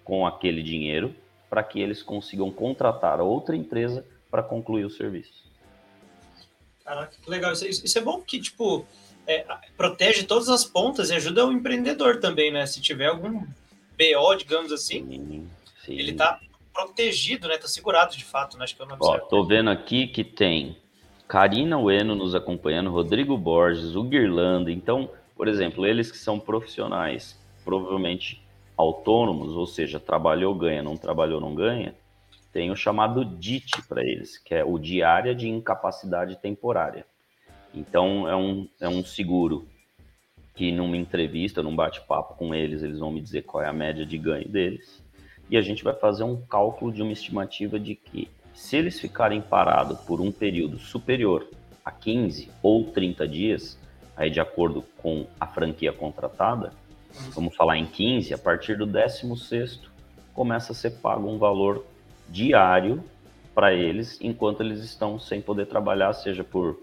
com 0.03 0.27
aquele 0.27 0.61
dinheiro 0.61 1.15
para 1.49 1.63
que 1.63 1.81
eles 1.81 2.03
consigam 2.03 2.51
contratar 2.51 3.21
outra 3.21 3.55
empresa 3.55 4.05
para 4.29 4.43
concluir 4.43 4.85
o 4.85 4.91
serviço. 4.91 5.47
Caraca, 6.85 7.17
que 7.23 7.31
legal. 7.31 7.53
Isso, 7.53 7.65
isso 7.65 7.99
é 7.99 8.01
bom 8.01 8.21
que, 8.21 8.41
tipo, 8.41 8.85
é, 9.29 9.47
protege 9.77 10.25
todas 10.25 10.49
as 10.49 10.65
pontas 10.65 11.11
e 11.11 11.15
ajuda 11.15 11.47
o 11.47 11.53
empreendedor 11.53 12.19
também, 12.19 12.51
né? 12.51 12.67
Se 12.67 12.81
tiver 12.81 13.07
algum 13.07 13.47
BO, 13.97 14.35
digamos 14.37 14.73
assim, 14.73 15.07
sim, 15.07 15.49
sim. 15.85 15.99
ele 15.99 16.15
tá 16.15 16.41
protegido, 16.75 17.47
né? 17.47 17.59
Tá 17.59 17.69
segurado 17.69 18.17
de 18.17 18.25
fato, 18.25 18.59
né? 18.59 18.65
Acho 18.65 18.75
que 18.75 18.83
eu 18.83 18.87
não 18.87 18.97
Ó, 19.01 19.19
tô 19.19 19.45
vendo 19.45 19.71
aqui 19.71 20.09
que 20.09 20.25
tem 20.25 20.77
Karina 21.29 21.79
Ueno 21.79 22.17
nos 22.17 22.35
acompanhando, 22.35 22.91
Rodrigo 22.91 23.39
Borges, 23.39 23.95
o 23.95 24.03
Guirlanda. 24.03 24.71
Então, 24.71 25.09
por 25.37 25.49
exemplo, 25.49 25.87
eles 25.87 26.11
que 26.11 26.17
são 26.17 26.41
profissionais, 26.41 27.39
provavelmente 27.65 28.43
autônomos, 28.77 29.53
ou 29.53 29.67
seja, 29.67 30.01
trabalhou, 30.01 30.55
ganha, 30.55 30.83
não 30.83 30.97
trabalhou, 30.97 31.41
não 31.41 31.55
ganha, 31.55 31.95
tem 32.53 32.71
o 32.71 32.77
chamado 32.77 33.23
DIT 33.23 33.83
para 33.87 34.03
eles, 34.03 34.39
que 34.39 34.55
é 34.55 34.65
o 34.65 34.79
Diária 34.79 35.35
de 35.35 35.47
Incapacidade 35.47 36.37
Temporária. 36.37 37.05
Então, 37.75 38.27
é 38.27 38.35
um, 38.35 38.67
é 38.81 38.89
um 38.89 39.05
seguro 39.05 39.69
que 40.55 40.73
numa 40.73 40.97
entrevista, 40.97 41.63
num 41.63 41.77
bate-papo 41.77 42.35
com 42.35 42.55
eles, 42.55 42.83
eles 42.83 42.99
vão 42.99 43.13
me 43.13 43.21
dizer 43.21 43.43
qual 43.43 43.63
é 43.63 43.69
a 43.69 43.75
média 43.75 44.07
de 44.07 44.17
ganho 44.17 44.49
deles. 44.49 45.05
E 45.51 45.57
a 45.57 45.61
gente 45.61 45.85
vai 45.85 45.95
fazer 45.95 46.25
um 46.25 46.41
cálculo 46.47 46.91
de 46.91 47.03
uma 47.03 47.13
estimativa 47.13 47.79
de 47.79 47.95
que, 47.95 48.31
se 48.55 48.75
eles 48.75 48.99
ficarem 48.99 49.43
parados 49.43 50.01
por 50.01 50.19
um 50.19 50.33
período 50.33 50.79
superior 50.79 51.47
a 51.85 51.91
15 51.91 52.51
ou 52.63 52.85
30 52.85 53.29
dias, 53.29 53.79
aí 54.17 54.31
de 54.31 54.41
acordo 54.41 54.83
com 54.99 55.27
a 55.39 55.47
franquia 55.47 55.93
contratada, 55.93 56.73
vamos 57.31 57.55
falar 57.55 57.77
em 57.77 57.87
15, 57.87 58.33
a 58.33 58.39
partir 58.39 58.77
do 58.77 58.87
16 58.87 59.81
começa 60.33 60.73
a 60.73 60.75
ser 60.75 60.91
pago 60.91 61.29
um 61.29 61.39
valor 61.39 61.85
diário 62.29 63.03
para 63.55 63.73
eles 63.73 64.19
enquanto 64.21 64.63
eles 64.63 64.81
estão 64.81 65.19
sem 65.19 65.41
poder 65.41 65.67
trabalhar, 65.67 66.13
seja 66.13 66.45
por 66.45 66.79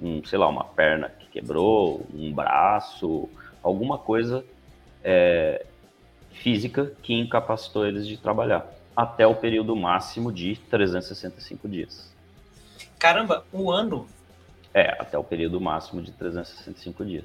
um, 0.00 0.24
sei 0.24 0.38
lá, 0.38 0.48
uma 0.48 0.64
perna 0.64 1.08
que 1.08 1.26
quebrou, 1.28 2.06
um 2.12 2.32
braço, 2.32 3.28
alguma 3.62 3.98
coisa 3.98 4.44
é, 5.02 5.66
física 6.30 6.92
que 7.02 7.14
incapacitou 7.14 7.86
eles 7.86 8.06
de 8.06 8.16
trabalhar, 8.16 8.66
até 8.96 9.26
o 9.26 9.34
período 9.34 9.74
máximo 9.74 10.32
de 10.32 10.56
365 10.70 11.68
dias. 11.68 12.12
Caramba, 12.98 13.44
um 13.52 13.70
ano? 13.70 14.06
É, 14.74 14.96
até 14.98 15.16
o 15.16 15.22
período 15.22 15.60
máximo 15.60 16.02
de 16.02 16.10
365 16.10 17.04
dias. 17.04 17.24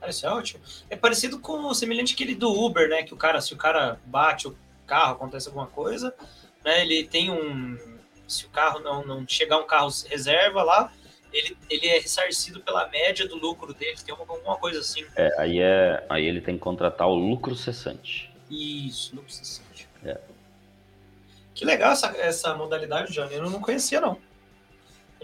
Cara, 0.00 0.10
isso 0.10 0.26
é 0.26 0.30
ótimo. 0.30 0.60
É 0.88 0.96
parecido 0.96 1.38
com 1.38 1.72
semelhante 1.74 2.14
aquele 2.14 2.34
do 2.34 2.50
Uber, 2.50 2.88
né? 2.88 3.02
Que 3.02 3.12
o 3.12 3.16
cara, 3.16 3.40
se 3.42 3.52
o 3.52 3.58
cara 3.58 4.00
bate 4.06 4.48
o 4.48 4.56
carro, 4.86 5.12
acontece 5.12 5.48
alguma 5.48 5.66
coisa, 5.66 6.14
né? 6.64 6.82
Ele 6.82 7.04
tem 7.04 7.30
um. 7.30 7.78
Se 8.26 8.46
o 8.46 8.48
carro 8.48 8.80
não, 8.80 9.04
não 9.04 9.28
chegar 9.28 9.58
um 9.58 9.66
carro 9.66 9.90
reserva 10.08 10.62
lá, 10.62 10.92
ele, 11.32 11.56
ele 11.68 11.86
é 11.86 11.98
ressarcido 11.98 12.60
pela 12.60 12.88
média 12.88 13.28
do 13.28 13.36
lucro 13.36 13.74
dele, 13.74 13.96
tem 14.04 14.14
alguma 14.14 14.56
coisa 14.56 14.80
assim. 14.80 15.04
É, 15.16 15.34
aí, 15.38 15.60
é, 15.60 16.04
aí 16.08 16.24
ele 16.24 16.40
tem 16.40 16.54
que 16.54 16.60
contratar 16.60 17.06
o 17.06 17.14
lucro 17.14 17.54
cessante. 17.54 18.30
Isso, 18.50 19.14
lucro 19.14 19.30
cessante. 19.30 19.88
É. 20.04 20.18
Que 21.54 21.64
legal 21.64 21.92
essa, 21.92 22.06
essa 22.18 22.54
modalidade, 22.54 23.12
Johnny. 23.12 23.34
Eu 23.34 23.50
não 23.50 23.60
conhecia, 23.60 24.00
não. 24.00 24.16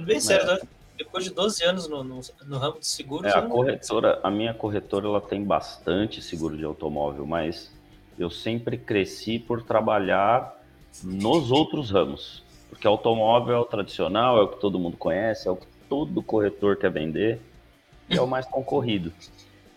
Bem 0.01 0.19
sério, 0.19 0.47
né? 0.47 0.59
Depois 0.97 1.25
de 1.25 1.31
12 1.31 1.65
anos 1.65 1.89
no, 1.89 2.05
no, 2.05 2.21
no 2.47 2.59
ramo 2.59 2.79
de 2.79 2.87
seguros. 2.87 3.33
É, 3.33 3.39
a 3.39 3.43
corretora, 3.43 4.21
a 4.23 4.31
minha 4.31 4.55
corretora, 4.55 5.07
ela 5.07 5.21
tem 5.21 5.43
bastante 5.43 6.23
seguro 6.23 6.57
de 6.57 6.65
automóvel, 6.65 7.27
mas 7.27 7.73
eu 8.19 8.31
sempre 8.31 8.79
cresci 8.79 9.39
por 9.39 9.63
trabalhar 9.63 10.61
nos 11.03 11.51
outros 11.51 11.91
ramos. 11.91 12.43
Porque 12.69 12.87
automóvel 12.87 13.57
é 13.57 13.59
o 13.59 13.65
tradicional, 13.65 14.39
é 14.39 14.43
o 14.43 14.49
que 14.49 14.61
todo 14.61 14.79
mundo 14.79 14.97
conhece, 14.97 15.49
é 15.49 15.51
o 15.51 15.57
que 15.57 15.67
todo 15.89 16.23
corretor 16.23 16.77
quer 16.77 16.91
vender 16.91 17.41
e 18.09 18.17
é 18.17 18.21
o 18.21 18.27
mais 18.27 18.47
concorrido. 18.47 19.13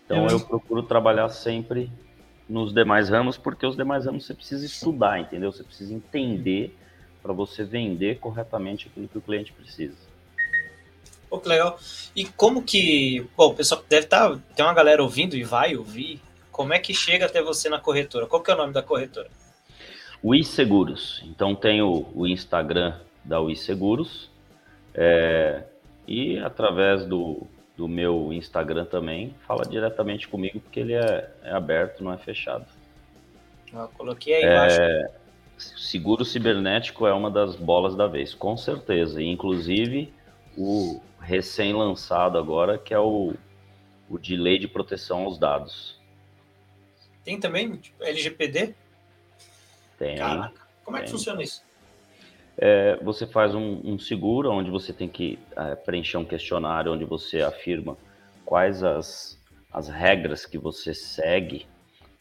Então 0.05 0.27
é 0.27 0.33
eu 0.33 0.39
procuro 0.39 0.83
trabalhar 0.83 1.29
sempre 1.29 1.91
nos 2.47 2.73
demais 2.73 3.09
ramos, 3.09 3.37
porque 3.37 3.65
os 3.65 3.75
demais 3.75 4.05
ramos 4.05 4.25
você 4.25 4.33
precisa 4.33 4.65
estudar, 4.65 5.19
entendeu? 5.19 5.51
Você 5.51 5.63
precisa 5.63 5.93
entender 5.93 6.77
para 7.21 7.33
você 7.33 7.63
vender 7.63 8.19
corretamente 8.19 8.87
aquilo 8.87 9.07
que 9.07 9.17
o 9.17 9.21
cliente 9.21 9.51
precisa. 9.51 9.97
Pô, 11.29 11.39
que 11.39 11.49
legal. 11.49 11.77
E 12.15 12.25
como 12.25 12.63
que. 12.63 13.25
Bom, 13.35 13.47
o 13.47 13.53
pessoal 13.53 13.83
deve 13.87 14.05
estar. 14.05 14.29
Tá, 14.29 14.39
tem 14.55 14.65
uma 14.65 14.73
galera 14.73 15.03
ouvindo 15.03 15.35
e 15.35 15.43
vai 15.43 15.75
ouvir. 15.75 16.21
Como 16.51 16.73
é 16.73 16.79
que 16.79 16.93
chega 16.93 17.25
até 17.25 17.41
você 17.41 17.69
na 17.69 17.79
corretora? 17.79 18.25
Qual 18.25 18.41
que 18.41 18.49
é 18.49 18.53
o 18.53 18.57
nome 18.57 18.73
da 18.73 18.81
corretora? 18.81 19.29
Ui 20.23 20.43
Seguros. 20.43 21.21
Então 21.25 21.53
tem 21.53 21.81
o, 21.81 22.07
o 22.15 22.25
Instagram 22.25 22.95
da 23.23 23.39
Ui 23.39 23.55
Seguros. 23.55 24.31
É, 24.93 25.63
e 26.07 26.39
através 26.39 27.05
do, 27.05 27.45
do 27.75 27.87
meu 27.87 28.33
Instagram 28.33 28.85
também, 28.85 29.35
fala 29.45 29.63
diretamente 29.63 30.27
comigo, 30.27 30.59
porque 30.59 30.79
ele 30.79 30.93
é, 30.93 31.29
é 31.43 31.51
aberto, 31.51 32.03
não 32.03 32.11
é 32.11 32.17
fechado. 32.17 32.65
Eu 33.71 33.87
coloquei 33.89 34.33
aí 34.33 34.43
embaixo. 34.43 34.81
É, 34.81 35.11
seguro 35.57 36.25
cibernético 36.25 37.05
é 37.05 37.13
uma 37.13 37.29
das 37.29 37.55
bolas 37.55 37.95
da 37.95 38.07
vez, 38.07 38.33
com 38.33 38.57
certeza. 38.57 39.21
E, 39.21 39.27
inclusive, 39.27 40.11
o 40.57 40.99
recém-lançado 41.27 42.37
agora, 42.37 42.77
que 42.77 42.93
é 42.93 42.99
o, 42.99 43.33
o 44.09 44.17
de 44.17 44.37
lei 44.37 44.57
de 44.57 44.67
proteção 44.67 45.25
aos 45.25 45.37
dados. 45.37 45.99
Tem 47.23 47.37
também 47.39 47.75
tipo, 47.75 48.01
LGPD? 48.01 48.73
Tem. 49.99 50.17
Caraca, 50.17 50.61
como 50.85 50.95
é 50.95 51.03
que 51.03 51.09
funciona 51.11 51.43
isso? 51.43 51.61
é, 52.57 52.97
você 53.03 53.27
faz 53.27 53.53
um, 53.53 53.81
um, 53.83 53.99
seguro, 53.99 54.51
onde 54.51 54.71
você 54.71 54.91
tem 54.91 55.07
que 55.07 55.37
é, 55.55 55.75
preencher 55.75 56.17
um 56.17 56.25
questionário, 56.25 56.91
onde 56.91 57.05
você 57.05 57.41
afirma 57.41 57.95
quais 58.43 58.83
as, 58.83 59.39
as 59.71 59.87
regras 59.87 60.45
que 60.45 60.57
você 60.57 60.93
segue 60.93 61.67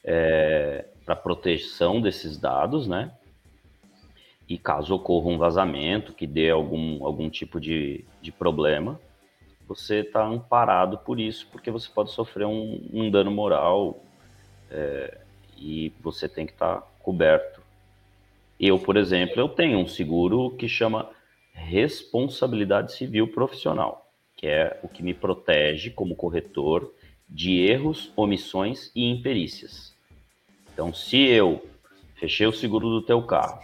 é, 0.05 0.85
para 1.07 1.17
proteção 1.17 2.01
desses 2.01 2.37
dados, 2.37 2.87
né? 2.87 3.11
E 4.49 4.57
caso 4.57 4.95
ocorra 4.95 5.29
um 5.29 5.39
vazamento 5.39 6.13
que 6.13 6.27
dê 6.27 6.51
algum, 6.51 7.05
algum 7.05 7.29
tipo 7.29 7.61
de, 7.61 8.05
de 8.21 8.31
problema, 8.31 9.01
você 9.67 10.01
está 10.01 10.25
amparado 10.25 10.99
por 10.99 11.19
isso, 11.19 11.49
porque 11.51 11.71
você 11.71 11.89
pode 11.93 12.13
sofrer 12.13 12.47
um, 12.47 12.81
um 12.93 13.11
dano 13.11 13.31
moral 13.31 14.03
é, 14.71 15.19
e 15.57 15.93
você 16.01 16.29
tem 16.29 16.47
que 16.47 16.53
estar 16.53 16.77
tá 16.77 16.87
coberto 17.01 17.67
eu, 18.59 18.79
por 18.79 18.97
exemplo, 18.97 19.39
eu 19.39 19.49
tenho 19.49 19.79
um 19.79 19.87
seguro 19.87 20.51
que 20.57 20.67
chama 20.67 21.11
responsabilidade 21.53 22.95
civil 22.95 23.29
profissional, 23.29 24.11
que 24.35 24.47
é 24.47 24.81
o 24.83 24.89
que 24.89 25.03
me 25.03 25.13
protege 25.13 25.91
como 25.91 26.17
corretor 26.17 26.93
de 27.29 27.61
erros, 27.61 28.11
omissões 28.17 28.91
e 28.95 29.11
imperícias. 29.11 29.95
Então, 30.73 30.93
se 30.93 31.23
eu 31.23 31.67
fechei 32.15 32.47
o 32.47 32.53
seguro 32.53 32.89
do 32.89 33.03
teu 33.03 33.23
carro 33.23 33.63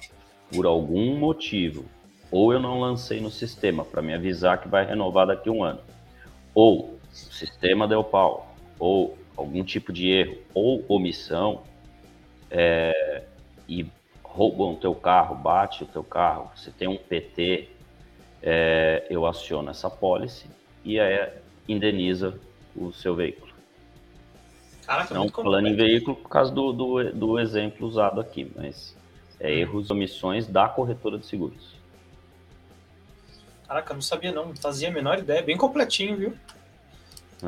por 0.52 0.66
algum 0.66 1.16
motivo, 1.16 1.85
ou 2.30 2.52
eu 2.52 2.61
não 2.61 2.80
lancei 2.80 3.21
no 3.21 3.30
sistema 3.30 3.85
para 3.85 4.02
me 4.02 4.14
avisar 4.14 4.61
que 4.61 4.68
vai 4.68 4.85
renovar 4.85 5.26
daqui 5.26 5.49
a 5.49 5.52
um 5.52 5.64
ano, 5.64 5.80
ou 6.54 6.99
o 7.11 7.14
sistema 7.14 7.88
deu 7.88 8.04
pau, 8.04 8.54
ou 8.78 9.18
algum 9.37 9.64
tipo 9.64 9.92
de 9.92 10.11
erro 10.11 10.37
ou 10.54 10.85
omissão, 10.88 11.62
é, 12.50 13.25
e 13.68 13.87
roubam 14.23 14.75
o 14.75 14.76
teu 14.76 14.94
carro, 14.94 15.35
bate 15.35 15.85
o 15.85 15.87
teu 15.87 16.04
carro, 16.04 16.50
você 16.54 16.71
tem 16.71 16.88
um 16.88 16.97
PT, 16.97 17.68
é, 18.42 19.06
eu 19.09 19.26
aciono 19.26 19.71
essa 19.71 19.88
pólice 19.88 20.47
e 20.85 20.99
aí 20.99 21.30
indeniza 21.68 22.38
o 22.76 22.92
seu 22.92 23.14
veículo. 23.14 23.52
Caraca, 24.87 25.14
não 25.14 25.28
falando 25.28 25.68
em 25.68 25.76
veículo 25.76 26.16
por 26.16 26.28
causa 26.28 26.52
do, 26.52 26.73
do, 26.73 27.12
do 27.12 27.38
exemplo 27.38 27.87
usado 27.87 28.21
aqui, 28.21 28.50
mas 28.56 28.97
é 29.42 29.52
erros 29.52 29.88
e 29.88 29.92
omissões 29.92 30.46
da 30.46 30.68
corretora 30.68 31.18
de 31.18 31.26
seguros. 31.26 31.75
Caraca, 33.66 33.92
não 33.92 34.00
sabia 34.00 34.30
não, 34.30 34.46
não 34.46 34.56
fazia 34.56 34.88
a 34.88 34.92
menor 34.92 35.18
ideia, 35.18 35.42
bem 35.42 35.56
completinho, 35.56 36.16
viu? 36.16 36.37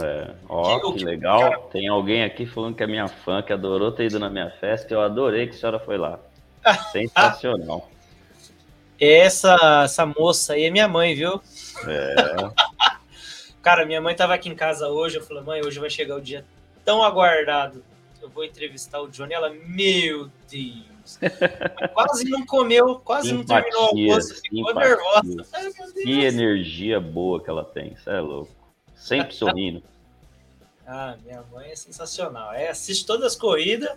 É, 0.02 0.34
ó, 0.48 0.80
que, 0.80 0.98
que 0.98 1.04
legal. 1.04 1.38
Cara... 1.38 1.58
Tem 1.70 1.86
alguém 1.86 2.24
aqui 2.24 2.44
falando 2.46 2.74
que 2.74 2.82
é 2.82 2.86
minha 2.86 3.06
fã, 3.06 3.40
que 3.40 3.52
adorou 3.52 3.92
ter 3.92 4.06
ido 4.06 4.18
na 4.18 4.28
minha 4.28 4.50
festa. 4.50 4.92
Eu 4.92 5.00
adorei 5.00 5.46
que 5.46 5.54
a 5.54 5.58
senhora 5.58 5.78
foi 5.78 5.96
lá. 5.96 6.18
Sensacional. 6.90 7.88
Essa, 8.98 9.82
essa 9.84 10.04
moça 10.04 10.54
aí 10.54 10.64
é 10.64 10.70
minha 10.70 10.88
mãe, 10.88 11.14
viu? 11.14 11.40
É. 11.86 12.14
Cara, 13.62 13.86
minha 13.86 14.00
mãe 14.00 14.16
tava 14.16 14.34
aqui 14.34 14.48
em 14.48 14.56
casa 14.56 14.88
hoje. 14.88 15.18
Eu 15.18 15.22
falei, 15.22 15.44
mãe, 15.44 15.64
hoje 15.64 15.78
vai 15.78 15.90
chegar 15.90 16.16
o 16.16 16.20
dia 16.20 16.44
tão 16.84 17.02
aguardado. 17.04 17.84
Eu 18.20 18.28
vou 18.28 18.44
entrevistar 18.44 19.00
o 19.00 19.08
Johnny. 19.08 19.32
Ela, 19.32 19.50
meu 19.50 20.28
Deus. 20.50 20.93
quase 21.92 22.28
não 22.28 22.44
comeu, 22.46 22.99
quase 23.00 23.28
Simpatia, 23.28 23.56
não 23.56 23.62
terminou 23.62 23.82
o 23.82 23.88
almoço. 23.88 24.34
Ficou 24.40 24.68
simpatia. 24.68 24.88
nervosa. 24.88 25.46
Ai, 25.52 25.73
que 26.02 26.25
energia 26.25 27.00
boa 27.00 27.42
que 27.42 27.50
ela 27.50 27.64
tem. 27.64 27.92
Isso 27.92 28.08
é 28.08 28.20
louco. 28.20 28.50
Sempre 28.94 29.34
sorrindo. 29.34 29.82
ah, 30.87 31.16
minha 31.23 31.42
mãe 31.52 31.70
é 31.70 31.76
sensacional. 31.76 32.52
É, 32.52 32.68
assiste 32.68 33.04
todas 33.04 33.26
as 33.26 33.37
corridas 33.37 33.96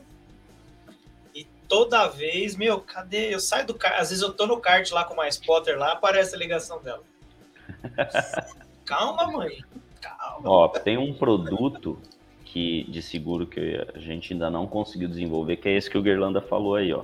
toda 1.67 2.07
vez, 2.07 2.55
meu, 2.55 2.79
cadê? 2.79 3.33
Eu 3.33 3.39
saio 3.39 3.67
do 3.67 3.75
kart, 3.75 3.99
às 3.99 4.09
vezes 4.09 4.23
eu 4.23 4.33
tô 4.33 4.47
no 4.47 4.59
kart 4.59 4.89
lá 4.91 5.03
com 5.03 5.15
mais 5.15 5.37
Potter 5.37 5.77
lá, 5.77 5.93
aparece 5.93 6.35
a 6.35 6.37
ligação 6.37 6.81
dela. 6.81 7.03
Calma, 8.85 9.27
mãe. 9.27 9.59
Calma. 10.01 10.49
Ó, 10.49 10.67
tem 10.69 10.97
um 10.97 11.13
produto 11.13 11.99
que 12.57 12.83
de 12.89 13.03
seguro 13.03 13.45
que 13.45 13.59
a 13.93 13.99
gente 13.99 14.33
ainda 14.33 14.49
não 14.49 14.65
conseguiu 14.65 15.07
desenvolver, 15.07 15.57
que 15.57 15.69
é 15.69 15.77
esse 15.77 15.87
que 15.87 15.97
o 15.97 16.01
Guirlanda 16.01 16.41
falou 16.41 16.75
aí, 16.75 16.91
ó. 16.91 17.03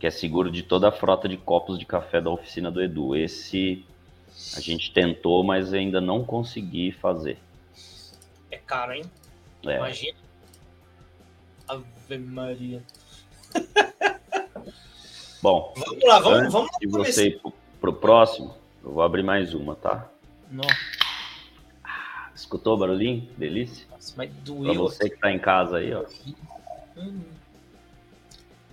Que 0.00 0.08
é 0.08 0.10
seguro 0.10 0.50
de 0.50 0.64
toda 0.64 0.88
a 0.88 0.92
frota 0.92 1.28
de 1.28 1.36
copos 1.36 1.78
de 1.78 1.86
café 1.86 2.20
da 2.20 2.30
oficina 2.30 2.68
do 2.68 2.82
Edu. 2.82 3.14
Esse 3.14 3.86
a 4.56 4.60
gente 4.60 4.92
tentou, 4.92 5.44
mas 5.44 5.72
ainda 5.72 6.00
não 6.00 6.24
consegui 6.24 6.90
fazer. 6.90 7.38
É 8.50 8.56
caro, 8.56 8.92
hein? 8.94 9.04
É. 9.64 9.76
Imagina. 9.76 10.18
Ave 11.68 12.18
Maria. 12.18 12.82
Bom, 15.40 15.72
vamos 15.76 16.04
lá, 16.04 16.18
vamos, 16.18 16.52
vamos 16.52 16.70
E 16.80 16.86
você 16.88 17.28
ir 17.28 17.40
pro, 17.40 17.52
pro 17.80 17.92
próximo, 17.92 18.56
eu 18.82 18.90
vou 18.92 19.02
abrir 19.02 19.22
mais 19.22 19.54
uma, 19.54 19.76
tá? 19.76 20.08
Não. 20.50 20.66
Escutou 22.52 22.74
o 22.74 22.76
barulhinho? 22.76 23.26
Delícia. 23.38 23.86
Nossa, 23.90 24.12
mas 24.14 24.30
doeu. 24.44 24.74
Pra 24.74 24.82
você 24.82 25.08
que 25.08 25.16
tá 25.16 25.32
em 25.32 25.38
casa 25.38 25.78
aí, 25.78 25.94
ó. 25.94 26.04
Hum. 26.98 27.22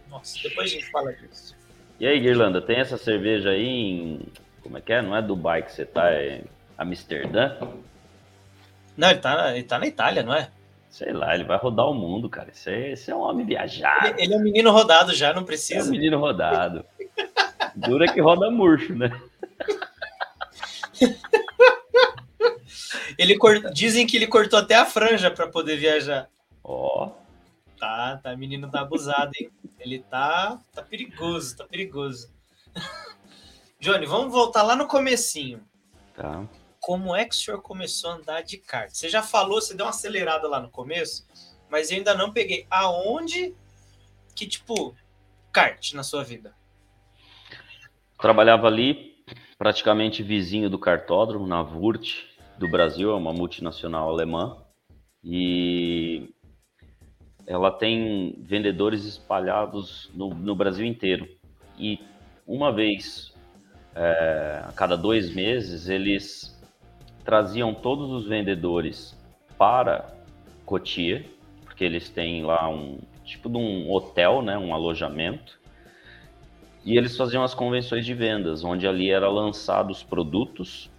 Nossa, 0.10 0.38
depois 0.44 0.70
a 0.70 0.74
gente 0.74 0.92
fala 0.92 1.14
disso. 1.14 1.56
E 1.98 2.06
aí, 2.06 2.20
Guirlanda, 2.20 2.62
tem 2.62 2.76
essa 2.76 2.98
cerveja 2.98 3.52
aí 3.52 3.66
em. 3.66 4.22
Como 4.62 4.78
é 4.78 4.82
que 4.82 4.92
é? 4.92 5.02
Não 5.02 5.16
é 5.16 5.22
Dubai 5.22 5.64
que 5.64 5.72
você 5.72 5.86
tá, 5.86 6.12
é 6.12 6.42
Amsterdã? 6.78 7.56
Não, 8.98 9.12
ele 9.12 9.20
tá, 9.20 9.56
ele 9.56 9.64
tá 9.64 9.80
na 9.80 9.88
Itália, 9.88 10.24
não 10.24 10.34
é? 10.34 10.50
Sei 10.90 11.14
lá, 11.14 11.34
ele 11.34 11.46
vai 11.46 11.58
rodar 11.58 11.90
o 11.90 11.94
mundo, 11.94 12.28
cara. 12.28 12.50
Esse 12.50 12.70
é, 12.70 12.92
esse 12.92 13.10
é 13.10 13.16
um 13.16 13.22
homem 13.22 13.46
viajado. 13.46 14.08
Ele, 14.08 14.24
ele, 14.24 14.34
é 14.34 14.38
um 14.38 14.44
menino 14.44 14.72
rodado 14.72 15.16
já, 15.16 15.34
não 15.34 15.46
precisa. 15.46 15.80
É 15.80 15.84
um 15.84 15.92
menino 15.92 16.20
rodado. 16.20 16.84
Dura 17.78 18.12
que 18.12 18.20
roda 18.20 18.52
murcho, 18.52 18.94
né? 18.94 19.10
ele 23.18 23.38
cort... 23.38 23.64
Dizem 23.74 24.06
que 24.06 24.18
ele 24.18 24.28
cortou 24.28 24.60
até 24.60 24.76
a 24.76 24.86
franja 24.86 25.32
para 25.32 25.48
poder 25.48 25.78
viajar. 25.78 26.30
Ó. 26.64 27.08
Oh. 27.08 27.30
Tá, 27.80 28.20
tá, 28.22 28.36
menino 28.36 28.70
tá 28.70 28.82
abusado, 28.82 29.32
hein? 29.40 29.50
Ele 29.80 30.00
tá, 30.00 30.60
tá 30.74 30.84
perigoso, 30.84 31.56
tá 31.56 31.64
perigoso. 31.64 32.30
Johnny, 33.80 34.06
vamos 34.06 34.34
voltar 34.34 34.64
lá 34.64 34.76
no 34.76 34.86
comecinho. 34.86 35.64
Tá 36.14 36.46
como 36.80 37.16
é 37.16 37.26
que 37.26 37.36
o 37.36 37.38
senhor 37.38 37.62
começou 37.62 38.10
a 38.10 38.14
andar 38.16 38.42
de 38.42 38.58
kart? 38.58 38.90
Você 38.92 39.10
já 39.10 39.22
falou, 39.22 39.62
você 39.62 39.76
deu 39.76 39.86
uma 39.86 39.92
acelerada 39.92 40.48
lá 40.48 40.60
no 40.60 40.70
começo, 40.70 41.28
mas 41.70 41.92
eu 41.92 41.98
ainda 41.98 42.16
não 42.16 42.32
peguei. 42.32 42.66
Aonde 42.70 43.56
que, 44.34 44.48
tipo, 44.48 44.96
kart 45.52 45.94
na 45.94 46.04
sua 46.04 46.24
vida? 46.24 46.56
Trabalhava 48.20 48.68
ali, 48.68 49.24
praticamente 49.58 50.24
vizinho 50.24 50.70
do 50.70 50.80
cartódromo, 50.80 51.46
na 51.46 51.62
Wurt 51.62 52.29
do 52.60 52.68
Brasil, 52.68 53.12
é 53.12 53.16
uma 53.16 53.34
multinacional 53.34 54.10
alemã. 54.10 54.58
E 55.24 56.30
ela 57.48 57.72
tem 57.72 58.36
vendedores 58.40 59.06
espalhados 59.06 60.12
no, 60.14 60.30
no 60.30 60.56
Brasil 60.56 60.86
inteiro. 60.86 61.28
E 61.78 62.00
uma 62.46 62.72
vez 62.72 63.34
é, 63.96 64.64
a 64.68 64.72
cada 64.74 64.96
dois 64.96 65.34
meses, 65.34 65.88
eles 65.88 66.56
traziam 67.24 67.74
todos 67.74 68.12
os 68.12 68.28
vendedores 68.28 69.18
para 69.58 70.14
Cotia, 70.66 71.26
porque 71.64 71.84
eles 71.84 72.10
têm 72.10 72.44
lá 72.44 72.70
um 72.70 73.00
tipo 73.24 73.50
de 73.50 73.58
um 73.58 73.92
hotel, 73.92 74.42
né, 74.42 74.58
um 74.58 74.74
alojamento. 74.74 75.60
E 76.86 76.98
eles 76.98 77.16
faziam 77.16 77.44
as 77.44 77.54
convenções 77.54 78.06
de 78.06 78.14
vendas, 78.14 78.64
onde 78.64 78.88
ali 78.88 79.10
era 79.10 79.30
lançados 79.30 80.04
produtos 80.04 80.90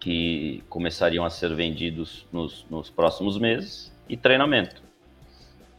que 0.00 0.64
começariam 0.68 1.24
a 1.24 1.30
ser 1.30 1.54
vendidos 1.54 2.26
nos, 2.32 2.64
nos 2.70 2.88
próximos 2.88 3.38
meses 3.38 3.94
e 4.08 4.16
treinamento. 4.16 4.82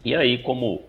E 0.06 0.16
aí, 0.16 0.38
como 0.38 0.84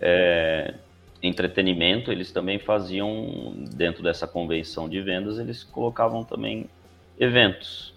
é, 0.00 0.74
entretenimento, 1.20 2.12
eles 2.12 2.30
também 2.30 2.58
faziam, 2.58 3.52
dentro 3.74 4.02
dessa 4.02 4.26
convenção 4.28 4.88
de 4.88 5.00
vendas, 5.02 5.38
eles 5.38 5.64
colocavam 5.64 6.22
também 6.22 6.66
eventos. 7.18 7.94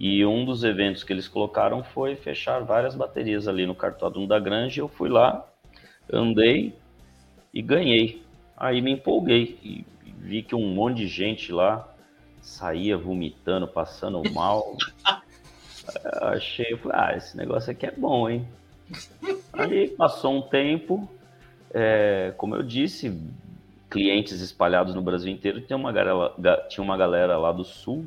E 0.00 0.24
um 0.24 0.44
dos 0.44 0.64
eventos 0.64 1.04
que 1.04 1.12
eles 1.12 1.28
colocaram 1.28 1.84
foi 1.84 2.16
fechar 2.16 2.60
várias 2.60 2.94
baterias 2.94 3.46
ali 3.46 3.66
no 3.66 3.74
cartódromo 3.74 4.26
da 4.26 4.38
Grande. 4.38 4.78
Eu 4.78 4.88
fui 4.88 5.08
lá, 5.08 5.46
andei 6.10 6.74
e 7.52 7.60
ganhei. 7.60 8.22
Aí 8.56 8.80
me 8.80 8.92
empolguei 8.92 9.58
e 9.62 9.84
vi 10.18 10.42
que 10.42 10.54
um 10.54 10.72
monte 10.72 10.98
de 10.98 11.08
gente 11.08 11.52
lá 11.52 11.94
saía 12.40 12.96
vomitando, 12.96 13.66
passando 13.66 14.22
mal. 14.32 14.76
achei, 16.22 16.76
falei, 16.76 16.98
ah, 16.98 17.16
esse 17.16 17.36
negócio 17.36 17.72
aqui 17.72 17.86
é 17.86 17.90
bom, 17.90 18.28
hein? 18.28 18.46
Aí 19.52 19.88
passou 19.88 20.36
um 20.36 20.42
tempo, 20.42 21.08
é, 21.72 22.32
como 22.36 22.56
eu 22.56 22.62
disse, 22.62 23.20
clientes 23.90 24.40
espalhados 24.40 24.94
no 24.94 25.02
Brasil 25.02 25.32
inteiro. 25.32 25.60
Tinha 25.60 25.76
uma 25.76 25.92
galera, 25.92 26.34
tinha 26.68 26.84
uma 26.84 26.96
galera 26.96 27.36
lá 27.36 27.52
do 27.52 27.64
sul 27.64 28.06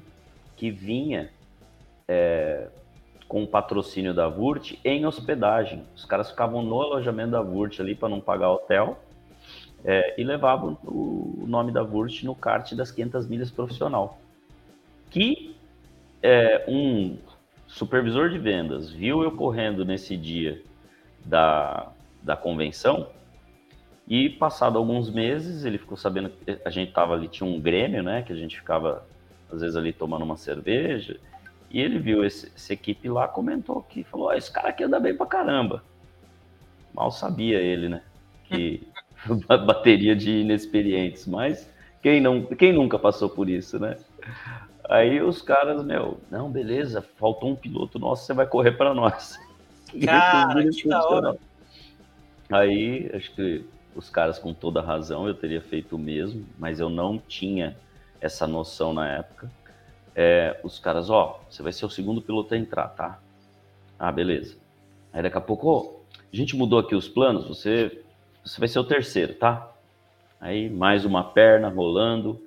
que 0.56 0.70
vinha 0.70 1.30
é, 2.08 2.68
com 3.28 3.44
o 3.44 3.48
patrocínio 3.48 4.14
da 4.14 4.28
Vurt 4.28 4.74
em 4.84 5.06
hospedagem. 5.06 5.84
Os 5.96 6.06
caras 6.06 6.30
ficavam 6.30 6.62
no 6.62 6.82
alojamento 6.82 7.32
da 7.32 7.42
Vurt 7.42 7.80
ali 7.80 7.96
para 7.96 8.10
não 8.10 8.20
pagar 8.20 8.52
hotel 8.52 9.00
é, 9.84 10.20
e 10.20 10.24
levavam 10.24 10.78
o 10.84 11.46
nome 11.48 11.72
da 11.72 11.84
Vurt 11.84 12.24
no 12.24 12.36
kart 12.36 12.74
das 12.74 12.92
500 12.92 13.28
milhas 13.28 13.52
profissional. 13.52 14.20
Que 15.12 15.56
é, 16.24 16.66
um 16.68 17.20
supervisor 17.68 18.30
de 18.30 18.40
vendas 18.40 18.90
viu 18.90 19.22
eu 19.22 19.32
correndo 19.32 19.86
nesse 19.86 20.18
dia 20.18 20.62
da, 21.24 21.92
da 22.24 22.36
convenção 22.36 23.08
e 24.08 24.30
passado 24.30 24.78
alguns 24.78 25.10
meses 25.10 25.64
ele 25.64 25.78
ficou 25.78 25.96
sabendo 25.96 26.30
que 26.30 26.60
a 26.66 26.70
gente 26.70 26.92
tava 26.92 27.14
ali 27.14 27.28
tinha 27.28 27.48
um 27.48 27.62
grêmio 27.62 28.04
né 28.04 28.24
que 28.24 28.34
a 28.34 28.36
gente 28.36 28.58
ficava 28.58 29.08
às 29.50 29.62
vezes 29.62 29.78
ali 29.78 29.94
tomando 29.94 30.24
uma 30.24 30.36
cerveja 30.36 31.18
e 31.74 31.80
ele 31.80 32.00
viu 32.00 32.24
esse, 32.26 32.52
essa 32.54 32.74
equipe 32.74 33.08
lá, 33.08 33.28
comentou 33.28 33.82
que 33.82 34.04
falou: 34.04 34.34
esse 34.34 34.52
cara 34.52 34.70
aqui 34.70 34.84
anda 34.84 35.00
bem 35.00 35.16
pra 35.16 35.26
caramba. 35.26 35.84
Mal 36.94 37.10
sabia 37.12 37.60
ele, 37.60 37.88
né? 37.88 38.02
Que 38.44 38.86
bateria 39.48 40.16
de 40.16 40.42
inexperientes, 40.42 41.26
mas 41.26 41.70
quem, 42.02 42.20
não, 42.20 42.44
quem 42.44 42.74
nunca 42.74 43.00
passou 43.00 43.30
por 43.30 43.50
isso, 43.50 43.80
né? 43.80 43.98
Aí 44.92 45.22
os 45.22 45.42
caras, 45.42 45.84
meu, 45.84 46.20
não, 46.30 46.52
beleza, 46.52 47.02
faltou 47.02 47.50
um 47.50 47.56
piloto 47.56 47.98
nosso, 47.98 48.26
você 48.26 48.34
vai 48.34 48.46
correr 48.46 48.74
para 48.74 48.94
nós. 48.94 49.40
Cara, 50.06 50.70
que 50.70 50.88
da 50.88 51.08
hora. 51.08 51.38
Aí, 52.52 53.10
acho 53.14 53.34
que 53.34 53.66
os 53.96 54.10
caras 54.10 54.38
com 54.38 54.54
toda 54.54 54.82
razão, 54.82 55.28
eu 55.28 55.34
teria 55.34 55.62
feito 55.62 55.96
o 55.96 56.00
mesmo, 56.00 56.46
mas 56.60 56.80
eu 56.80 56.90
não 56.90 57.18
tinha 57.18 57.76
essa 58.20 58.46
noção 58.46 58.94
na 58.94 59.08
época 59.08 59.50
é, 60.16 60.60
os 60.64 60.80
caras, 60.80 61.10
ó, 61.10 61.42
você 61.50 61.64
vai 61.64 61.72
ser 61.72 61.86
o 61.86 61.90
segundo 61.90 62.22
piloto 62.22 62.54
a 62.54 62.58
entrar, 62.58 62.90
tá? 62.90 63.20
Ah, 63.98 64.12
beleza. 64.12 64.58
Aí 65.14 65.22
daqui 65.22 65.38
a 65.38 65.42
pouco, 65.42 65.68
ó, 65.70 66.20
a 66.32 66.36
gente 66.36 66.56
mudou 66.56 66.80
aqui 66.80 66.96
os 66.96 67.08
planos, 67.08 67.48
você, 67.48 68.04
você 68.44 68.60
vai 68.60 68.68
ser 68.68 68.80
o 68.80 68.84
terceiro, 68.84 69.34
tá? 69.36 69.72
Aí 70.40 70.70
mais 70.70 71.06
uma 71.06 71.24
perna 71.24 71.70
rolando. 71.70 72.42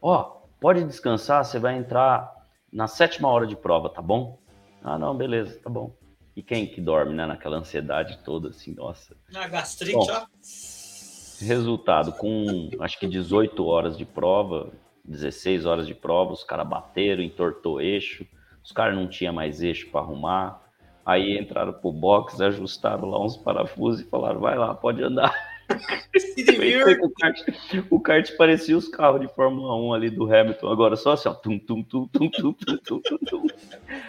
Ó, 0.00 0.39
pode 0.60 0.84
descansar, 0.84 1.44
você 1.44 1.58
vai 1.58 1.76
entrar 1.76 2.30
na 2.72 2.86
sétima 2.86 3.28
hora 3.28 3.46
de 3.46 3.56
prova, 3.56 3.88
tá 3.88 4.02
bom? 4.02 4.38
Ah, 4.82 4.98
não, 4.98 5.16
beleza, 5.16 5.58
tá 5.60 5.70
bom. 5.70 5.94
E 6.36 6.42
quem 6.42 6.66
que 6.66 6.80
dorme, 6.80 7.14
né? 7.14 7.26
Naquela 7.26 7.56
ansiedade 7.56 8.18
toda, 8.24 8.50
assim, 8.50 8.74
nossa. 8.74 9.16
Na 9.32 9.48
gastrite, 9.48 9.94
Bom, 9.94 10.06
ó. 10.08 10.26
Resultado, 11.44 12.12
com 12.12 12.68
acho 12.80 12.98
que 12.98 13.08
18 13.08 13.64
horas 13.64 13.96
de 13.96 14.04
prova, 14.04 14.70
16 15.04 15.64
horas 15.64 15.86
de 15.86 15.94
prova, 15.94 16.32
os 16.32 16.44
caras 16.44 16.68
bateram, 16.68 17.22
entortou 17.22 17.80
eixo, 17.80 18.26
os 18.62 18.72
caras 18.72 18.94
não 18.94 19.08
tinham 19.08 19.32
mais 19.32 19.62
eixo 19.62 19.90
para 19.90 20.00
arrumar. 20.00 20.62
Aí 21.04 21.38
entraram 21.38 21.72
pro 21.72 21.90
box, 21.90 22.40
ajustaram 22.40 23.08
lá 23.08 23.24
uns 23.24 23.36
parafusos 23.36 24.02
e 24.02 24.08
falaram: 24.08 24.40
vai 24.40 24.56
lá, 24.56 24.74
pode 24.74 25.02
andar. 25.02 25.34
O, 27.02 27.10
kart, 27.10 27.40
o 27.90 28.00
kart 28.00 28.36
parecia 28.36 28.76
os 28.76 28.88
carros 28.88 29.20
de 29.20 29.28
Fórmula 29.28 29.74
1 29.76 29.94
ali 29.94 30.10
do 30.10 30.32
Hamilton. 30.32 30.68
Agora 30.68 30.96
só 30.96 31.12
assim, 31.12 31.28
ó. 31.28 31.34
Tum, 31.34 31.58
tum, 31.58 31.82
tum, 31.82 32.06
tum, 32.06 32.30
tum, 32.30 32.52
tum, 32.52 33.00
tum, 33.00 33.18
tum. 33.18 33.46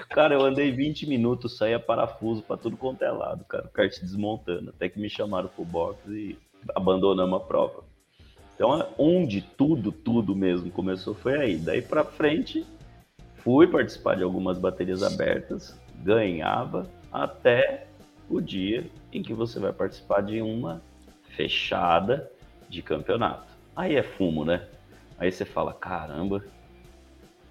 Cara, 0.10 0.36
eu 0.36 0.42
andei 0.42 0.72
20 0.72 1.08
minutos, 1.08 1.58
saía 1.58 1.80
parafuso 1.80 2.42
para 2.44 2.58
tudo 2.58 2.78
quanto 2.78 3.04
é 3.04 3.12
lado, 3.12 3.46
cara. 3.46 3.66
O 3.66 3.70
kart 3.70 3.92
desmontando. 4.00 4.70
Até 4.70 4.90
que 4.90 5.00
me 5.00 5.10
chamaram 5.10 5.50
pro 5.50 5.64
box 5.64 6.00
e 6.08 6.38
abandonamos 6.76 7.42
a 7.42 7.44
prova. 7.44 7.84
Então, 8.56 8.88
onde 8.98 9.42
tudo, 9.42 9.92
tudo 9.92 10.36
mesmo 10.36 10.70
começou 10.70 11.16
foi 11.16 11.38
aí. 11.38 11.56
Daí 11.56 11.82
para 11.82 12.04
frente, 12.04 12.66
fui 13.38 13.66
participar 13.68 14.16
de 14.16 14.24
algumas 14.24 14.60
baterias 14.60 15.02
abertas, 15.02 15.80
ganhava 16.04 16.88
até 17.12 17.88
o 18.30 18.40
dia 18.40 18.86
em 19.12 19.22
que 19.22 19.34
você 19.34 19.60
vai 19.60 19.74
participar 19.74 20.22
de 20.22 20.42
uma 20.42 20.82
fechada 21.36 22.32
de 22.70 22.82
campeonato. 22.82 23.48
Aí 23.76 23.96
é 23.96 24.04
fumo, 24.04 24.46
né? 24.46 24.68
Aí 25.18 25.32
você 25.32 25.46
fala, 25.46 25.74
caramba, 25.74 26.44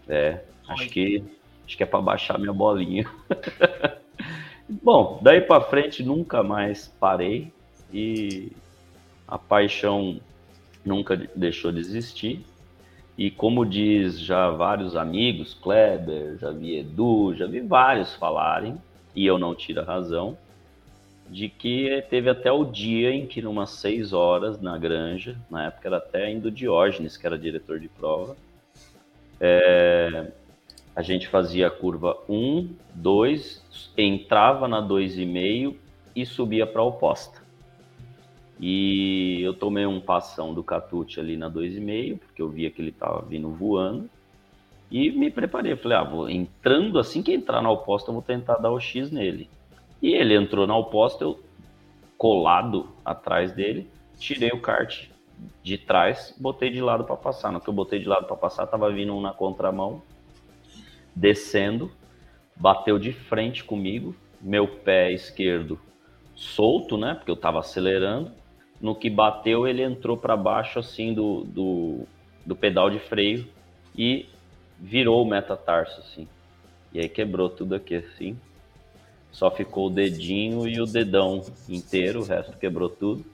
é, 0.09 0.41
acho 0.69 0.89
que 0.89 1.23
acho 1.65 1.77
que 1.77 1.83
é 1.83 1.87
para 1.87 2.01
baixar 2.01 2.39
minha 2.39 2.53
bolinha. 2.53 3.09
Bom, 4.83 5.21
daí 5.23 5.41
para 5.41 5.63
frente 5.63 6.03
nunca 6.03 6.43
mais 6.43 6.89
parei 6.99 7.53
e 7.93 8.53
a 9.27 9.39
paixão 9.39 10.21
nunca 10.85 11.17
deixou 11.35 11.71
de 11.73 11.81
existir. 11.81 12.45
E 13.17 13.31
como 13.31 13.67
diz 13.67 14.19
já 14.19 14.51
vários 14.51 14.97
amigos, 14.97 15.55
Kleber, 15.55 16.39
já 16.39 16.51
vi 16.51 16.79
Edu, 16.79 17.35
já 17.35 17.47
vi 17.47 17.61
vários 17.61 18.15
falarem, 18.15 18.81
e 19.15 19.27
eu 19.27 19.39
não 19.39 19.55
tiro 19.55 19.81
a 19.81 19.85
razão, 19.85 20.39
de 21.31 21.49
que 21.49 22.05
teve 22.11 22.29
até 22.29 22.51
o 22.51 22.65
dia 22.65 23.13
em 23.13 23.25
que, 23.25 23.41
numas 23.41 23.71
seis 23.71 24.13
horas 24.13 24.61
na 24.61 24.77
granja, 24.77 25.37
na 25.49 25.67
época 25.67 25.89
era 25.89 25.97
até 25.99 26.25
ainda 26.25 26.49
o 26.49 26.51
Diógenes, 26.51 27.17
que 27.17 27.25
era 27.25 27.39
diretor 27.39 27.79
de 27.79 27.89
prova, 27.89 28.37
é, 29.41 30.33
a 30.95 31.03
gente 31.03 31.29
fazia 31.29 31.69
a 31.69 31.71
curva 31.71 32.19
1, 32.29 32.69
2, 32.95 33.93
entrava 33.97 34.67
na 34.67 34.83
2,5 34.83 35.77
e 36.17 36.27
subia 36.27 36.67
para 36.67 36.83
a 36.83 36.85
oposta. 36.85 37.41
E 38.59 39.41
eu 39.41 39.55
tomei 39.55 39.87
um 39.87 40.01
passão 40.01 40.53
do 40.53 40.65
Catute 40.65 41.21
ali 41.21 41.37
na 41.37 41.49
2,5, 41.49 42.19
porque 42.19 42.43
eu 42.43 42.49
via 42.49 42.71
que 42.71 42.83
ele 42.83 42.91
estava 42.91 43.23
vindo 43.23 43.49
voando. 43.51 44.11
E 44.91 45.13
me 45.13 45.31
preparei, 45.31 45.77
falei, 45.77 45.97
ah, 45.97 46.03
vou 46.03 46.29
entrando 46.29 46.99
assim 46.99 47.23
que 47.23 47.33
entrar 47.33 47.63
na 47.63 47.71
oposta, 47.71 48.11
eu 48.11 48.15
vou 48.15 48.23
tentar 48.23 48.57
dar 48.57 48.73
o 48.73 48.81
X 48.81 49.13
nele. 49.13 49.49
E 50.03 50.15
ele 50.15 50.35
entrou 50.35 50.67
na 50.67 50.77
oposta, 50.77 51.25
eu 51.25 51.41
colado 52.17 52.89
atrás 53.05 53.53
dele, 53.53 53.89
tirei 54.19 54.51
o 54.51 54.61
kart 54.61 55.09
de 55.63 55.79
trás, 55.79 56.35
botei 56.39 56.71
de 56.71 56.81
lado 56.81 57.05
para 57.05 57.17
passar. 57.17 57.51
No 57.51 57.61
que 57.61 57.69
eu 57.69 57.75
botei 57.75 57.99
de 57.99 58.07
lado 58.07 58.27
para 58.27 58.37
passar, 58.37 58.67
tava 58.67 58.91
vindo 58.93 59.15
um 59.15 59.21
na 59.21 59.33
contramão, 59.33 60.03
descendo, 61.15 61.91
bateu 62.55 62.99
de 62.99 63.13
frente 63.13 63.65
comigo, 63.65 64.15
meu 64.41 64.69
pé 64.69 65.13
esquerdo 65.13 65.81
solto, 66.35 66.97
né? 66.97 67.15
Porque 67.15 67.31
eu 67.31 67.37
tava 67.37 67.61
acelerando. 67.61 68.33
No 68.81 68.95
que 68.95 69.11
bateu, 69.11 69.67
ele 69.67 69.83
entrou 69.83 70.17
para 70.17 70.37
baixo 70.37 70.79
assim 70.79 71.13
do, 71.13 71.45
do, 71.45 72.07
do 72.45 72.57
pedal 72.57 72.91
de 72.91 72.99
freio 72.99 73.47
e 73.97 74.27
virou 74.79 75.23
o 75.23 75.29
metatarso 75.29 76.01
assim. 76.01 76.27
E 76.93 76.99
aí 76.99 77.09
quebrou 77.09 77.51
tudo 77.51 77.75
aqui 77.75 77.95
assim. 77.95 78.39
Só 79.33 79.51
ficou 79.51 79.87
o 79.87 79.91
dedinho 79.91 80.67
e 80.69 80.81
o 80.81 80.87
dedão 80.87 81.45
inteiro, 81.69 82.21
o 82.21 82.25
resto 82.25 82.57
quebrou 82.59 82.89
tudo. 82.89 83.25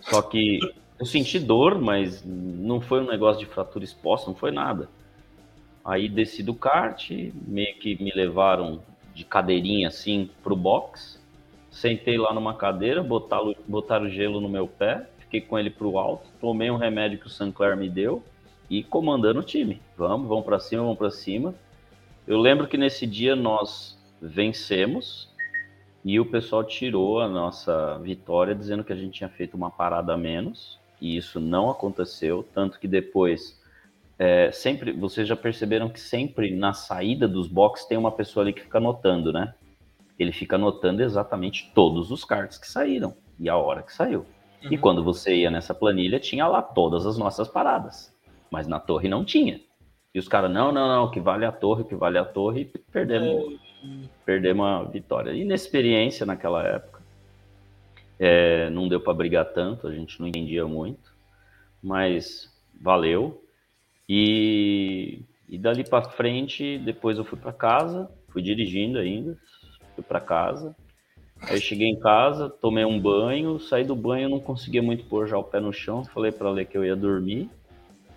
Só 0.00 0.22
que 0.22 0.60
eu 0.98 1.04
senti 1.04 1.38
dor, 1.38 1.80
mas 1.80 2.24
não 2.24 2.80
foi 2.80 3.00
um 3.00 3.06
negócio 3.06 3.40
de 3.40 3.46
fratura 3.46 3.84
exposta, 3.84 4.28
não 4.28 4.36
foi 4.36 4.50
nada. 4.50 4.88
Aí 5.84 6.08
desci 6.08 6.42
do 6.42 6.54
kart, 6.54 7.10
meio 7.46 7.78
que 7.78 8.02
me 8.02 8.10
levaram 8.12 8.80
de 9.14 9.24
cadeirinha 9.24 9.88
assim 9.88 10.30
pro 10.42 10.56
box. 10.56 11.20
Sentei 11.70 12.16
lá 12.16 12.32
numa 12.32 12.54
cadeira, 12.54 13.02
botaram, 13.02 13.54
botaram 13.68 14.08
gelo 14.08 14.40
no 14.40 14.48
meu 14.48 14.66
pé, 14.66 15.06
fiquei 15.18 15.40
com 15.40 15.58
ele 15.58 15.70
pro 15.70 15.98
alto, 15.98 16.26
tomei 16.40 16.70
um 16.70 16.76
remédio 16.76 17.18
que 17.18 17.26
o 17.26 17.30
Sancler 17.30 17.76
me 17.76 17.88
deu 17.88 18.22
e 18.70 18.82
comandando 18.82 19.40
o 19.40 19.42
time. 19.42 19.80
Vamos, 19.96 20.26
vamos 20.28 20.44
para 20.44 20.58
cima, 20.58 20.82
vamos 20.82 20.98
para 20.98 21.10
cima. 21.10 21.54
Eu 22.26 22.38
lembro 22.38 22.66
que 22.66 22.76
nesse 22.76 23.06
dia 23.06 23.36
nós 23.36 23.95
vencemos 24.20 25.28
e 26.04 26.20
o 26.20 26.26
pessoal 26.26 26.64
tirou 26.64 27.20
a 27.20 27.28
nossa 27.28 27.98
vitória 27.98 28.54
dizendo 28.54 28.84
que 28.84 28.92
a 28.92 28.96
gente 28.96 29.18
tinha 29.18 29.28
feito 29.28 29.56
uma 29.56 29.70
parada 29.70 30.14
a 30.14 30.16
menos 30.16 30.78
e 31.00 31.16
isso 31.16 31.40
não 31.40 31.70
aconteceu, 31.70 32.46
tanto 32.54 32.78
que 32.78 32.88
depois 32.88 33.60
é, 34.18 34.50
sempre 34.50 34.92
vocês 34.92 35.28
já 35.28 35.36
perceberam 35.36 35.88
que 35.88 36.00
sempre 36.00 36.54
na 36.54 36.72
saída 36.72 37.28
dos 37.28 37.48
boxes 37.48 37.86
tem 37.86 37.98
uma 37.98 38.12
pessoa 38.12 38.44
ali 38.44 38.52
que 38.52 38.62
fica 38.62 38.78
anotando, 38.78 39.32
né? 39.32 39.54
Ele 40.18 40.32
fica 40.32 40.56
anotando 40.56 41.02
exatamente 41.02 41.70
todos 41.74 42.10
os 42.10 42.24
cards 42.24 42.56
que 42.56 42.66
saíram 42.66 43.14
e 43.38 43.48
a 43.48 43.56
hora 43.56 43.82
que 43.82 43.92
saiu. 43.92 44.24
Uhum. 44.64 44.72
E 44.72 44.78
quando 44.78 45.04
você 45.04 45.34
ia 45.34 45.50
nessa 45.50 45.74
planilha, 45.74 46.18
tinha 46.18 46.46
lá 46.46 46.62
todas 46.62 47.04
as 47.04 47.18
nossas 47.18 47.48
paradas. 47.48 48.14
Mas 48.50 48.66
na 48.66 48.80
torre 48.80 49.08
não 49.08 49.24
tinha. 49.24 49.60
E 50.14 50.18
os 50.18 50.28
caras, 50.28 50.50
não, 50.50 50.72
não, 50.72 50.88
não, 50.88 51.10
que 51.10 51.20
vale 51.20 51.44
a 51.44 51.52
torre, 51.52 51.84
que 51.84 51.94
vale 51.94 52.16
a 52.16 52.24
torre, 52.24 52.62
e 52.62 52.78
perdemos. 52.90 53.60
Perder 54.24 54.54
uma 54.54 54.84
vitória. 54.84 55.32
Inexperiência 55.32 56.26
naquela 56.26 56.62
época. 56.62 57.02
É, 58.18 58.70
não 58.70 58.88
deu 58.88 59.00
para 59.00 59.12
brigar 59.12 59.44
tanto, 59.52 59.86
a 59.86 59.94
gente 59.94 60.18
não 60.20 60.26
entendia 60.26 60.66
muito, 60.66 61.12
mas 61.82 62.50
valeu. 62.80 63.42
E, 64.08 65.20
e 65.48 65.58
dali 65.58 65.84
para 65.84 66.08
frente, 66.10 66.78
depois 66.78 67.18
eu 67.18 67.24
fui 67.24 67.38
para 67.38 67.52
casa, 67.52 68.10
fui 68.28 68.40
dirigindo 68.40 68.98
ainda, 68.98 69.36
fui 69.94 70.02
para 70.02 70.20
casa. 70.20 70.74
Aí 71.42 71.60
cheguei 71.60 71.88
em 71.88 71.98
casa, 71.98 72.48
tomei 72.48 72.84
um 72.84 72.98
banho, 72.98 73.60
saí 73.60 73.84
do 73.84 73.94
banho, 73.94 74.28
não 74.28 74.40
conseguia 74.40 74.82
muito 74.82 75.04
pôr 75.04 75.28
já 75.28 75.36
o 75.36 75.44
pé 75.44 75.60
no 75.60 75.72
chão, 75.72 76.02
falei 76.04 76.32
para 76.32 76.50
ler 76.50 76.66
que 76.66 76.78
eu 76.78 76.84
ia 76.84 76.96
dormir. 76.96 77.50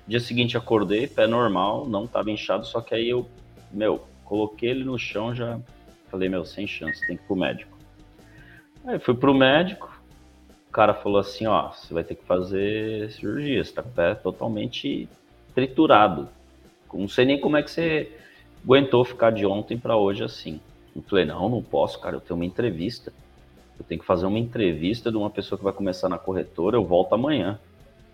Dia 0.08 0.20
seguinte 0.20 0.58
acordei, 0.58 1.06
pé 1.06 1.28
normal, 1.28 1.88
não 1.88 2.06
estava 2.06 2.32
inchado, 2.32 2.66
só 2.66 2.82
que 2.82 2.96
aí 2.96 3.10
eu, 3.10 3.28
meu, 3.72 4.08
Coloquei 4.30 4.70
ele 4.70 4.84
no 4.84 4.96
chão, 4.96 5.34
já 5.34 5.60
falei, 6.12 6.30
meu, 6.30 6.46
sem 6.46 6.68
chance, 6.68 7.06
tem 7.08 7.18
que 7.18 7.24
ir 7.24 7.26
pro 7.26 7.36
médico. 7.36 7.76
Aí 8.86 9.00
fui 9.00 9.16
pro 9.16 9.34
médico, 9.34 10.00
o 10.70 10.72
cara 10.72 10.94
falou 10.94 11.20
assim, 11.20 11.48
ó, 11.48 11.72
você 11.72 11.92
vai 11.92 12.04
ter 12.04 12.14
que 12.14 12.24
fazer 12.24 13.12
cirurgia, 13.12 13.64
você 13.64 13.74
tá 13.74 13.82
com 13.82 13.90
o 13.90 13.92
pé 13.92 14.14
totalmente 14.14 15.10
triturado. 15.56 16.30
Não 16.94 17.08
sei 17.08 17.26
nem 17.26 17.42
como 17.42 17.58
é 17.58 17.64
que 17.64 17.72
você 17.72 18.16
aguentou 18.64 19.04
ficar 19.04 19.32
de 19.32 19.48
ontem 19.48 19.80
para 19.80 19.98
hoje 19.98 20.24
assim. 20.24 20.62
Eu 20.96 21.02
falei, 21.02 21.26
não, 21.26 21.50
não 21.50 21.64
posso, 21.64 22.00
cara, 22.00 22.16
eu 22.16 22.22
tenho 22.22 22.36
uma 22.36 22.46
entrevista. 22.46 23.12
Eu 23.80 23.84
tenho 23.84 24.00
que 24.00 24.06
fazer 24.06 24.28
uma 24.28 24.38
entrevista 24.38 25.10
de 25.10 25.18
uma 25.18 25.32
pessoa 25.32 25.58
que 25.58 25.64
vai 25.64 25.74
começar 25.74 26.08
na 26.08 26.20
corretora, 26.20 26.78
eu 26.78 26.86
volto 26.86 27.16
amanhã. 27.16 27.60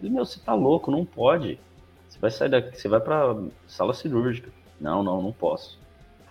Ele, 0.02 0.12
meu, 0.12 0.26
você 0.26 0.40
tá 0.40 0.54
louco, 0.54 0.90
não 0.90 1.04
pode. 1.04 1.60
Você 2.08 2.20
vai 2.20 2.32
sair 2.32 2.50
daqui, 2.50 2.80
você 2.80 2.88
vai 2.88 3.02
pra 3.02 3.36
sala 3.68 3.94
cirúrgica. 3.94 4.50
Não, 4.80 5.04
não, 5.04 5.22
não 5.22 5.34
posso. 5.34 5.84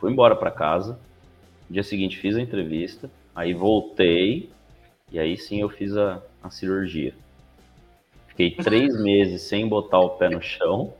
Fui 0.04 0.12
embora 0.12 0.36
para 0.36 0.50
casa. 0.50 0.98
No 1.66 1.72
dia 1.72 1.82
seguinte 1.82 2.18
fiz 2.18 2.36
a 2.36 2.40
entrevista, 2.42 3.10
aí 3.34 3.54
voltei 3.54 4.50
e 5.10 5.18
aí 5.18 5.34
sim 5.34 5.62
eu 5.62 5.70
fiz 5.70 5.96
a, 5.96 6.22
a 6.42 6.50
cirurgia. 6.50 7.14
Fiquei 8.28 8.50
três 8.50 9.02
meses 9.02 9.40
sem 9.40 9.66
botar 9.66 10.00
o 10.00 10.10
pé 10.10 10.28
no 10.28 10.42
chão. 10.42 10.92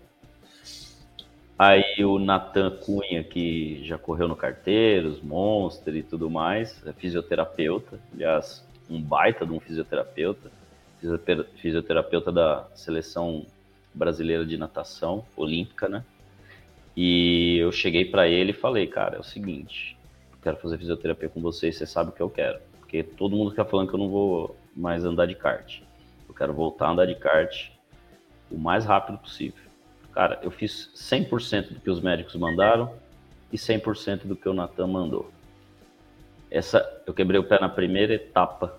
Aí 1.59 2.03
o 2.03 2.19
Natan 2.19 2.71
Cunha, 2.79 3.23
que 3.23 3.85
já 3.85 3.99
correu 3.99 4.27
no 4.27 4.35
Carteiros, 4.35 5.21
Monster 5.21 5.95
e 5.97 6.03
tudo 6.03 6.31
mais, 6.31 6.83
é 6.87 6.95
fisioterapeuta, 6.95 8.01
aliás, 8.15 8.67
um 8.89 9.03
baita 9.03 9.45
de 9.45 9.53
um 9.53 9.61
fisioterapeuta, 9.61 10.51
fisioterapeuta 11.57 12.33
da 12.33 12.67
seleção 12.75 13.45
brasileira 13.93 14.47
de 14.47 14.57
natação 14.57 15.27
olímpica, 15.37 15.91
né? 15.91 16.03
E 16.97 17.59
eu 17.59 17.73
cheguei 17.73 18.05
para 18.05 18.29
ele 18.29 18.51
e 18.51 18.55
falei, 18.55 18.87
cara, 18.87 19.17
é 19.17 19.21
o 19.21 19.25
seguinte, 19.25 19.97
quero 20.45 20.59
fazer 20.59 20.77
fisioterapia 20.77 21.31
com 21.31 21.41
você 21.41 21.73
você 21.73 21.87
sabe 21.87 22.11
o 22.11 22.13
que 22.13 22.21
eu 22.21 22.29
quero. 22.29 22.61
Porque 22.79 23.03
todo 23.03 23.35
mundo 23.35 23.51
fica 23.51 23.65
falando 23.65 23.89
que 23.89 23.95
eu 23.95 23.99
não 23.99 24.11
vou 24.11 24.57
mais 24.77 25.05
andar 25.05 25.27
de 25.27 25.35
kart. 25.35 25.81
Eu 26.29 26.35
quero 26.35 26.53
voltar 26.53 26.87
a 26.87 26.91
andar 26.91 27.07
de 27.07 27.15
kart 27.15 27.71
o 28.51 28.59
mais 28.59 28.85
rápido 28.85 29.19
possível. 29.19 29.65
Cara, 30.13 30.39
eu 30.43 30.51
fiz 30.51 30.93
100% 30.95 31.73
do 31.73 31.81
que 31.81 31.91
os 31.91 32.01
médicos 32.01 32.37
mandaram 32.37 32.95
e 33.51 33.57
100% 33.57 34.27
do 34.27 34.37
que 34.37 34.49
o 34.49 34.53
Natan 34.53 34.87
mandou. 34.87 35.31
essa, 36.51 37.03
eu 37.07 37.15
quebrei 37.15 37.41
o 37.41 37.45
pé 37.45 37.59
na 37.59 37.69
primeira 37.69 38.15
etapa 38.15 38.79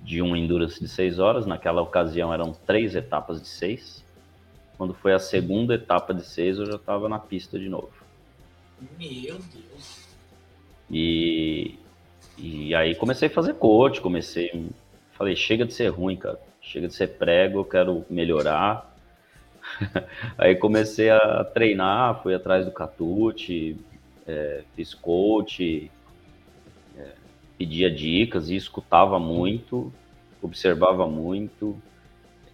de 0.00 0.22
um 0.22 0.34
Endurance 0.34 0.80
de 0.80 0.88
6 0.88 1.18
horas. 1.18 1.44
Naquela 1.44 1.82
ocasião 1.82 2.32
eram 2.32 2.52
três 2.52 2.94
etapas 2.94 3.42
de 3.42 3.48
6. 3.48 4.04
Quando 4.80 4.94
foi 4.94 5.12
a 5.12 5.18
segunda 5.18 5.74
etapa 5.74 6.14
de 6.14 6.24
6, 6.24 6.58
eu 6.58 6.64
já 6.64 6.76
estava 6.76 7.06
na 7.06 7.18
pista 7.18 7.58
de 7.58 7.68
novo. 7.68 7.92
Meu 8.98 9.38
Deus. 9.38 10.08
E, 10.90 11.78
e 12.38 12.74
aí 12.74 12.94
comecei 12.94 13.28
a 13.28 13.30
fazer 13.30 13.56
coach, 13.56 14.00
comecei. 14.00 14.70
Falei, 15.12 15.36
chega 15.36 15.66
de 15.66 15.74
ser 15.74 15.88
ruim, 15.88 16.16
cara. 16.16 16.40
Chega 16.62 16.88
de 16.88 16.94
ser 16.94 17.08
prego, 17.08 17.58
eu 17.58 17.64
quero 17.66 18.06
melhorar. 18.08 18.96
aí 20.38 20.56
comecei 20.56 21.10
a 21.10 21.44
treinar, 21.44 22.22
fui 22.22 22.34
atrás 22.34 22.64
do 22.64 22.72
Catute, 22.72 23.76
é, 24.26 24.64
fiz 24.74 24.94
coach, 24.94 25.90
é, 26.96 27.06
pedia 27.58 27.90
dicas 27.90 28.48
e 28.48 28.56
escutava 28.56 29.18
muito, 29.18 29.92
observava 30.40 31.06
muito. 31.06 31.76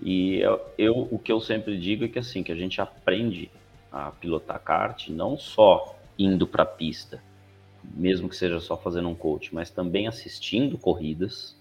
E 0.01 0.41
eu, 0.41 0.61
eu, 0.77 1.09
o 1.11 1.19
que 1.19 1.33
eu 1.33 1.41
sempre 1.41 1.79
digo 1.79 2.05
é 2.05 2.09
que 2.09 2.19
assim, 2.19 2.43
que 2.43 2.53
a 2.53 2.57
gente 2.57 2.81
aprende 2.81 3.51
a 3.91 4.11
pilotar 4.11 4.61
kart 4.63 5.09
não 5.09 5.39
só 5.39 5.97
indo 6.19 6.47
para 6.47 6.63
a 6.63 6.67
pista, 6.67 7.23
mesmo 7.83 8.29
que 8.29 8.37
seja 8.37 8.61
só 8.61 8.77
fazendo 8.77 9.09
um 9.09 9.15
coach, 9.15 9.55
mas 9.55 9.71
também 9.71 10.07
assistindo 10.07 10.77
corridas, 10.77 11.57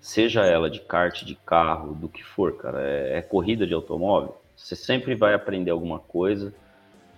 seja 0.00 0.44
ela 0.44 0.70
de 0.70 0.80
kart, 0.80 1.24
de 1.24 1.34
carro, 1.34 1.94
do 1.94 2.08
que 2.08 2.22
for, 2.22 2.56
cara, 2.56 2.82
é, 2.82 3.18
é 3.18 3.22
corrida 3.22 3.66
de 3.66 3.74
automóvel, 3.74 4.40
você 4.56 4.76
sempre 4.76 5.14
vai 5.14 5.34
aprender 5.34 5.70
alguma 5.70 5.98
coisa 5.98 6.52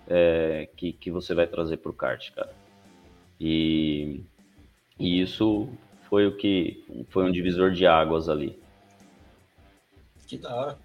é, 0.07 0.69
que, 0.75 0.93
que 0.93 1.11
você 1.11 1.33
vai 1.33 1.47
trazer 1.47 1.77
para 1.77 1.91
o 1.91 1.93
kart, 1.93 2.31
cara. 2.31 2.53
E, 3.39 4.21
e 4.99 5.21
isso 5.21 5.69
foi 6.03 6.27
o 6.27 6.35
que 6.35 7.05
foi 7.09 7.25
um 7.25 7.31
divisor 7.31 7.71
de 7.71 7.87
águas 7.87 8.29
ali. 8.29 8.59
Que 10.31 10.37
da 10.37 10.55
hora. 10.55 10.79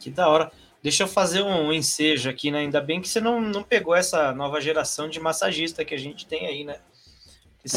Que 0.00 0.10
da 0.10 0.28
hora. 0.28 0.52
Deixa 0.82 1.04
eu 1.04 1.06
fazer 1.06 1.40
um 1.40 1.72
ensejo 1.72 2.28
aqui, 2.28 2.50
né? 2.50 2.58
Ainda 2.58 2.80
bem 2.80 3.00
que 3.00 3.08
você 3.08 3.20
não, 3.20 3.40
não 3.40 3.62
pegou 3.62 3.94
essa 3.94 4.32
nova 4.32 4.60
geração 4.60 5.08
de 5.08 5.20
massagista 5.20 5.84
que 5.84 5.94
a 5.94 5.98
gente 5.98 6.26
tem 6.26 6.44
aí, 6.44 6.64
né? 6.64 6.80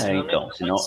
é, 0.04 0.16
então, 0.16 0.52
senão, 0.52 0.78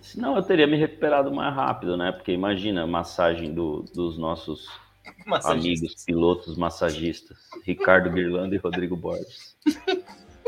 senão 0.00 0.36
eu 0.36 0.42
teria 0.44 0.66
me 0.68 0.76
recuperado 0.76 1.32
mais 1.32 1.52
rápido, 1.52 1.96
né? 1.96 2.12
Porque 2.12 2.30
imagina 2.30 2.84
a 2.84 2.86
massagem 2.86 3.52
do, 3.52 3.82
dos 3.92 4.16
nossos 4.16 4.68
amigos 5.42 6.04
pilotos 6.04 6.56
massagistas, 6.56 7.36
Ricardo 7.64 8.10
Birlando 8.10 8.54
e 8.54 8.58
Rodrigo 8.58 8.94
Borges. 8.94 9.56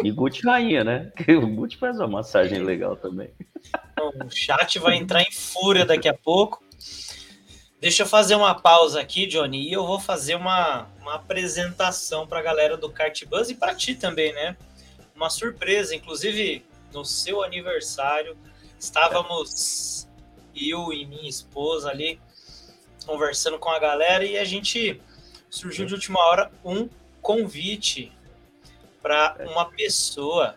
E 0.04 0.10
Gucci 0.12 0.46
Rainha, 0.46 0.84
né? 0.84 1.12
O 1.42 1.48
Gucci 1.48 1.76
faz 1.76 1.98
uma 1.98 2.06
massagem 2.06 2.62
legal 2.62 2.96
também. 2.96 3.30
O 4.24 4.30
chat 4.30 4.78
vai 4.78 4.96
entrar 4.98 5.20
em 5.20 5.32
fúria 5.32 5.84
daqui 5.84 6.08
a 6.08 6.14
pouco. 6.14 6.62
Deixa 7.80 8.02
eu 8.02 8.06
fazer 8.06 8.34
uma 8.34 8.54
pausa 8.54 9.00
aqui, 9.00 9.24
Johnny, 9.24 9.66
e 9.66 9.72
eu 9.72 9.86
vou 9.86 9.98
fazer 9.98 10.34
uma, 10.34 10.86
uma 11.00 11.14
apresentação 11.14 12.26
para 12.26 12.38
a 12.38 12.42
galera 12.42 12.76
do 12.76 12.90
Kart 12.90 13.24
Buzz 13.24 13.48
e 13.48 13.54
para 13.54 13.74
ti 13.74 13.94
também, 13.94 14.34
né? 14.34 14.54
Uma 15.16 15.30
surpresa, 15.30 15.94
inclusive 15.94 16.62
no 16.92 17.06
seu 17.06 17.42
aniversário, 17.42 18.36
estávamos 18.78 20.06
eu 20.54 20.92
e 20.92 21.06
minha 21.06 21.28
esposa 21.28 21.88
ali 21.88 22.20
conversando 23.06 23.58
com 23.58 23.70
a 23.70 23.78
galera 23.78 24.26
e 24.26 24.36
a 24.36 24.44
gente 24.44 25.00
surgiu 25.48 25.86
de 25.86 25.94
última 25.94 26.20
hora 26.20 26.52
um 26.62 26.86
convite 27.22 28.12
para 29.00 29.36
uma 29.50 29.64
pessoa 29.64 30.54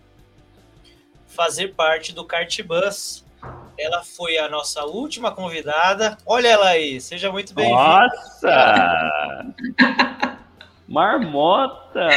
fazer 1.25 1.73
parte 1.73 2.11
do 2.11 2.25
Kart 2.25 2.61
Bus. 2.63 3.22
Ela 3.77 4.03
foi 4.03 4.37
a 4.37 4.47
nossa 4.47 4.85
última 4.85 5.31
convidada. 5.31 6.17
Olha 6.25 6.47
ela 6.49 6.69
aí, 6.69 7.01
seja 7.01 7.31
muito 7.31 7.53
bem-vinda. 7.53 7.77
Nossa! 7.77 9.53
marmota! 10.87 12.05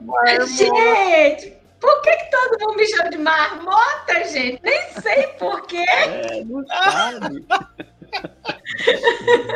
marmota! 0.00 0.46
Gente, 0.46 1.56
por 1.80 2.02
que, 2.02 2.16
que, 2.16 2.30
todo 2.30 2.60
mundo 2.60 2.76
me 2.76 2.86
chama 2.86 3.10
de 3.10 3.18
marmota, 3.18 4.24
gente? 4.24 4.60
Nem 4.62 4.80
sei 5.00 5.26
por 5.38 5.66
quê. 5.66 5.84
É, 5.88 6.44
não 6.44 6.64
sabe. 6.66 7.44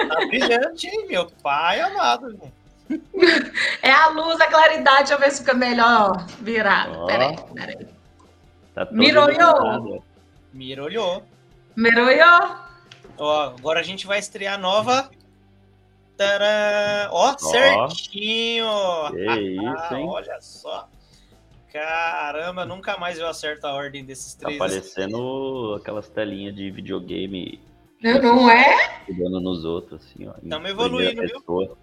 tá 0.08 0.26
brilhante, 0.26 0.88
hein, 0.88 1.06
meu 1.08 1.30
pai 1.42 1.80
amado. 1.80 2.52
É 3.82 3.90
a 3.90 4.08
luz, 4.08 4.40
a 4.40 4.46
claridade, 4.46 4.98
deixa 4.98 5.14
eu 5.14 5.18
ver 5.18 5.30
se 5.30 5.40
fica 5.40 5.54
melhor 5.54 6.26
virado. 6.40 7.02
Oh. 7.02 7.06
Peraí, 7.06 7.36
peraí. 7.54 7.88
Tá 8.74 8.88
Mirolhou. 8.90 10.04
Mirolhou. 10.52 11.22
Mirolhou. 11.76 12.56
Ó, 13.18 13.54
agora 13.58 13.80
a 13.80 13.82
gente 13.82 14.06
vai 14.06 14.18
estrear 14.18 14.54
a 14.54 14.58
nova. 14.58 15.10
Ó, 17.10 17.32
oh, 17.32 17.38
certinho. 17.38 18.66
Que 19.12 19.56
isso, 19.56 19.94
hein? 19.94 20.06
Olha 20.08 20.40
só. 20.40 20.88
Caramba, 21.72 22.64
nunca 22.64 22.98
mais 22.98 23.18
eu 23.18 23.26
acerto 23.26 23.66
a 23.66 23.74
ordem 23.74 24.04
desses 24.04 24.34
três. 24.34 24.58
Tá 24.58 24.64
parecendo 24.64 25.76
aquelas 25.80 26.08
telinhas 26.08 26.54
de 26.54 26.70
videogame 26.70 27.60
não 28.02 28.50
é? 28.50 29.04
Cuidando 29.04 29.40
nos 29.40 29.64
outros, 29.64 30.02
assim, 30.02 30.26
ó. 30.26 30.32
Estamos 30.42 30.70
evoluindo, 30.70 31.22
viu? 31.22 31.76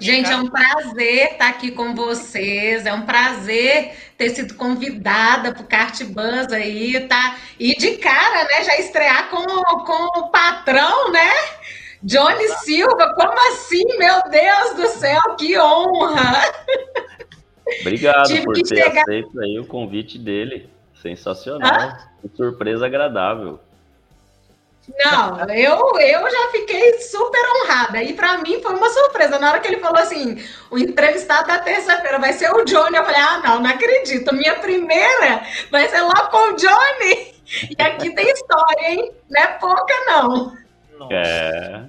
Gente, 0.00 0.30
é 0.30 0.36
um 0.36 0.48
prazer 0.48 1.32
estar 1.32 1.48
aqui 1.48 1.72
com 1.72 1.94
vocês. 1.94 2.86
É 2.86 2.92
um 2.92 3.02
prazer 3.02 3.92
ter 4.16 4.30
sido 4.30 4.54
convidada 4.54 5.52
para 5.52 5.62
o 5.62 6.08
Buzz 6.08 6.52
aí, 6.52 7.00
tá? 7.08 7.36
E 7.58 7.74
de 7.76 7.96
cara, 7.96 8.44
né? 8.44 8.64
Já 8.64 8.78
estrear 8.78 9.28
com, 9.28 9.44
com 9.84 10.20
o 10.20 10.28
patrão, 10.30 11.10
né? 11.10 11.30
Johnny 12.02 12.48
Silva, 12.64 13.14
como 13.14 13.48
assim? 13.50 13.84
Meu 13.98 14.22
Deus 14.30 14.74
do 14.76 14.86
céu, 14.98 15.20
que 15.38 15.58
honra! 15.58 16.42
Obrigado 17.80 18.26
Tive 18.26 18.44
por 18.44 18.54
ter 18.54 18.66
chegar... 18.66 19.02
aceito 19.02 19.40
aí 19.40 19.58
o 19.58 19.66
convite 19.66 20.18
dele. 20.18 20.68
Sensacional. 21.00 21.96
Surpresa 22.36 22.86
agradável. 22.86 23.58
Não, 24.88 25.48
eu, 25.54 25.98
eu 26.00 26.30
já 26.30 26.48
fiquei 26.50 26.98
super 26.98 27.40
honrada. 27.40 28.02
E 28.02 28.14
para 28.14 28.38
mim 28.38 28.60
foi 28.60 28.74
uma 28.74 28.88
surpresa. 28.88 29.38
Na 29.38 29.50
hora 29.50 29.60
que 29.60 29.68
ele 29.68 29.80
falou 29.80 29.98
assim: 29.98 30.42
o 30.70 30.78
entrevistado 30.78 31.46
da 31.46 31.58
terça-feira 31.58 32.18
vai 32.18 32.32
ser 32.32 32.50
o 32.50 32.64
Johnny, 32.64 32.96
eu 32.96 33.04
falei: 33.04 33.20
ah, 33.20 33.40
não, 33.44 33.60
não 33.60 33.70
acredito. 33.70 34.34
Minha 34.34 34.56
primeira 34.56 35.42
vai 35.70 35.88
ser 35.88 36.00
lá 36.00 36.26
com 36.26 36.52
o 36.52 36.56
Johnny. 36.56 37.32
E 37.78 37.82
aqui 37.82 38.14
tem 38.14 38.30
história, 38.30 38.90
hein? 38.90 39.12
Não 39.30 39.40
é 39.40 39.46
pouca, 39.58 39.94
não. 40.06 40.56
Nossa. 40.98 41.14
É. 41.14 41.84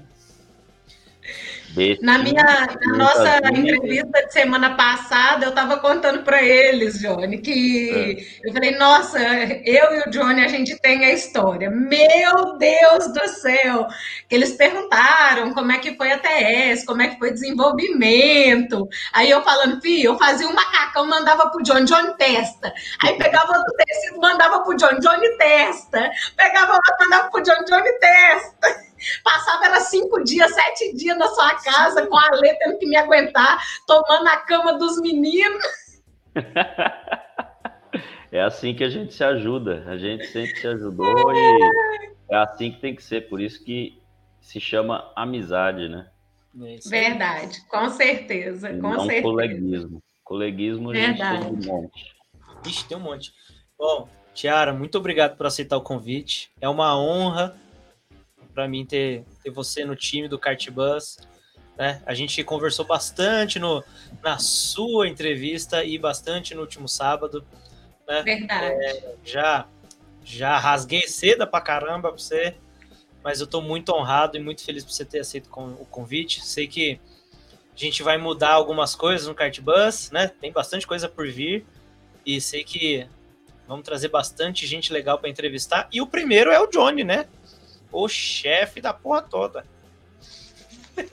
Na 2.02 2.20
minha 2.20 2.44
na 2.44 2.98
nossa 2.98 3.38
entrevista 3.52 4.26
de 4.28 4.34
semana 4.34 4.76
passada, 4.76 5.46
eu 5.46 5.50
estava 5.50 5.78
contando 5.78 6.24
para 6.24 6.44
eles, 6.44 7.00
Johnny, 7.00 7.40
que 7.40 7.90
é. 7.90 8.48
eu 8.48 8.54
falei, 8.54 8.78
nossa, 8.78 9.20
eu 9.20 9.94
e 9.94 10.04
o 10.06 10.12
Johnny, 10.12 10.44
a 10.44 10.48
gente 10.48 10.80
tem 10.80 11.04
a 11.04 11.12
história. 11.12 11.72
Meu 11.72 12.58
Deus 12.58 13.12
do 13.14 13.28
céu! 13.28 13.88
Que 14.30 14.36
eles 14.36 14.54
perguntaram 14.54 15.54
como 15.54 15.72
é 15.72 15.80
que 15.80 15.96
foi 15.96 16.12
a 16.12 16.20
TS, 16.20 16.86
como 16.86 17.02
é 17.02 17.08
que 17.08 17.18
foi 17.18 17.32
o 17.32 17.34
desenvolvimento. 17.34 18.88
Aí 19.12 19.32
eu 19.32 19.42
falando, 19.42 19.82
filho, 19.82 20.12
eu 20.12 20.18
fazia 20.20 20.48
um 20.48 20.54
macacão, 20.54 21.08
mandava 21.08 21.50
pro 21.50 21.64
Johnny, 21.64 21.86
Johnny 21.86 22.16
testa. 22.18 22.72
Aí 23.02 23.18
pegava 23.18 23.58
outro 23.58 23.74
tecido, 23.78 24.20
mandava 24.20 24.60
pro 24.62 24.76
Johnny, 24.76 25.00
Johnny 25.00 25.38
testa. 25.38 26.12
Pegava 26.38 26.74
outro, 26.74 26.96
mandava 27.00 27.30
pro 27.32 27.42
Johnny, 27.42 27.66
Johnny 27.66 27.92
testa. 28.00 28.93
Passava 29.24 29.66
era 29.66 29.80
cinco 29.82 30.24
dias, 30.24 30.54
sete 30.54 30.96
dias 30.96 31.18
na 31.18 31.28
sua 31.28 31.56
casa, 31.56 32.06
com 32.08 32.18
a 32.18 32.30
Lê 32.36 32.54
tendo 32.56 32.78
que 32.78 32.86
me 32.86 32.96
aguentar, 32.96 33.62
tomando 33.88 34.28
a 34.28 34.38
cama 34.38 34.78
dos 34.78 35.00
meninos. 35.02 35.64
É 38.34 38.42
assim 38.42 38.74
que 38.74 38.84
a 38.84 38.90
gente 38.90 39.14
se 39.14 39.24
ajuda. 39.24 39.84
A 39.86 39.96
gente 39.96 40.26
sempre 40.26 40.60
se 40.60 40.68
ajudou 40.68 41.32
e 41.32 41.72
é 42.32 42.36
assim 42.38 42.72
que 42.72 42.82
tem 42.82 42.96
que 42.96 43.04
ser. 43.04 43.30
Por 43.30 43.40
isso 43.40 43.64
que 43.64 44.02
se 44.42 44.60
chama 44.60 45.14
amizade, 45.16 45.88
né? 45.88 46.08
É 46.60 46.78
Verdade, 46.90 47.64
com 47.68 47.88
certeza. 47.92 48.72
E 48.72 48.82
com 48.82 48.90
não 48.90 49.02
certeza. 49.02 49.22
coleguismo. 49.22 50.04
Coleguismo 50.24 50.90
a 50.90 50.96
gente 50.96 51.20
tem 51.20 51.42
um 51.44 51.74
monte. 51.74 52.16
Ixi, 52.66 52.86
tem 52.88 52.98
um 52.98 53.02
monte. 53.02 53.32
Bom, 53.78 54.10
Tiara, 54.34 54.74
muito 54.74 54.98
obrigado 54.98 55.38
por 55.38 55.46
aceitar 55.46 55.78
o 55.78 55.82
convite. 55.82 56.52
É 56.60 56.68
uma 56.68 56.98
honra 57.00 57.56
para 58.54 58.68
mim 58.68 58.86
ter, 58.86 59.24
ter 59.44 59.50
você 59.50 59.84
no 59.84 59.96
time 59.96 60.28
do 60.28 60.40
Cartbus. 60.40 61.18
Né? 61.78 62.02
A 62.06 62.14
gente 62.14 62.44
conversou 62.44 62.86
bastante 62.86 63.60
no, 63.60 63.84
na 64.22 64.38
sua 64.38 65.08
entrevista 65.08 65.84
e 65.84 65.98
bastante 65.98 66.54
no 66.54 66.62
último 66.62 66.88
sábado. 66.88 67.46
Né? 68.08 68.22
Verdade. 68.22 68.66
É, 68.66 69.16
já, 69.24 69.68
já 70.24 70.58
rasguei 70.58 71.08
seda 71.08 71.48
pra 71.48 71.62
caramba 71.62 72.10
pra 72.10 72.18
você, 72.18 72.56
mas 73.24 73.40
eu 73.40 73.48
tô 73.48 73.62
muito 73.62 73.94
honrado 73.94 74.38
e 74.38 74.40
muito 74.40 74.64
feliz 74.64 74.84
por 74.84 74.92
você 74.92 75.06
ter 75.06 75.20
aceito 75.20 75.50
o 75.54 75.86
convite. 75.86 76.46
Sei 76.46 76.68
que 76.68 77.00
a 77.74 77.78
gente 77.78 78.04
vai 78.04 78.18
mudar 78.18 78.52
algumas 78.52 78.96
coisas 78.96 79.28
no 79.28 79.34
Cartbus, 79.34 80.12
né? 80.12 80.28
Tem 80.28 80.52
bastante 80.52 80.86
coisa 80.86 81.10
por 81.10 81.28
vir 81.28 81.66
e 82.26 82.40
sei 82.40 82.64
que 82.64 83.08
Vamos 83.68 83.86
trazer 83.86 84.10
bastante 84.10 84.68
gente 84.68 84.92
legal 84.92 85.18
para 85.18 85.30
entrevistar. 85.30 85.88
E 85.92 86.02
o 86.02 86.08
primeiro 86.08 86.52
é 86.52 86.60
o 86.60 86.68
Johnny, 86.68 87.04
né? 87.04 87.26
O 87.94 88.08
chefe 88.10 88.82
da 88.82 88.92
porra 88.92 89.22
toda. 89.22 89.66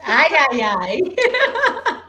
Ai, 0.03 0.31
ai, 0.35 0.61
ai. 0.63 0.99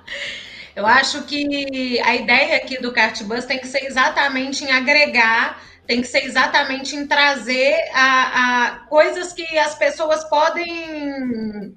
Eu 0.73 0.87
acho 0.87 1.23
que 1.23 1.99
a 1.99 2.15
ideia 2.15 2.55
aqui 2.55 2.81
do 2.81 2.93
Cartbus 2.93 3.45
tem 3.45 3.59
que 3.59 3.67
ser 3.67 3.83
exatamente 3.85 4.63
em 4.63 4.71
agregar, 4.71 5.61
tem 5.85 6.01
que 6.01 6.07
ser 6.07 6.23
exatamente 6.23 6.95
em 6.95 7.05
trazer 7.05 7.75
a, 7.93 8.67
a 8.67 8.71
coisas 8.87 9.33
que 9.33 9.59
as 9.59 9.75
pessoas 9.75 10.23
podem 10.29 11.75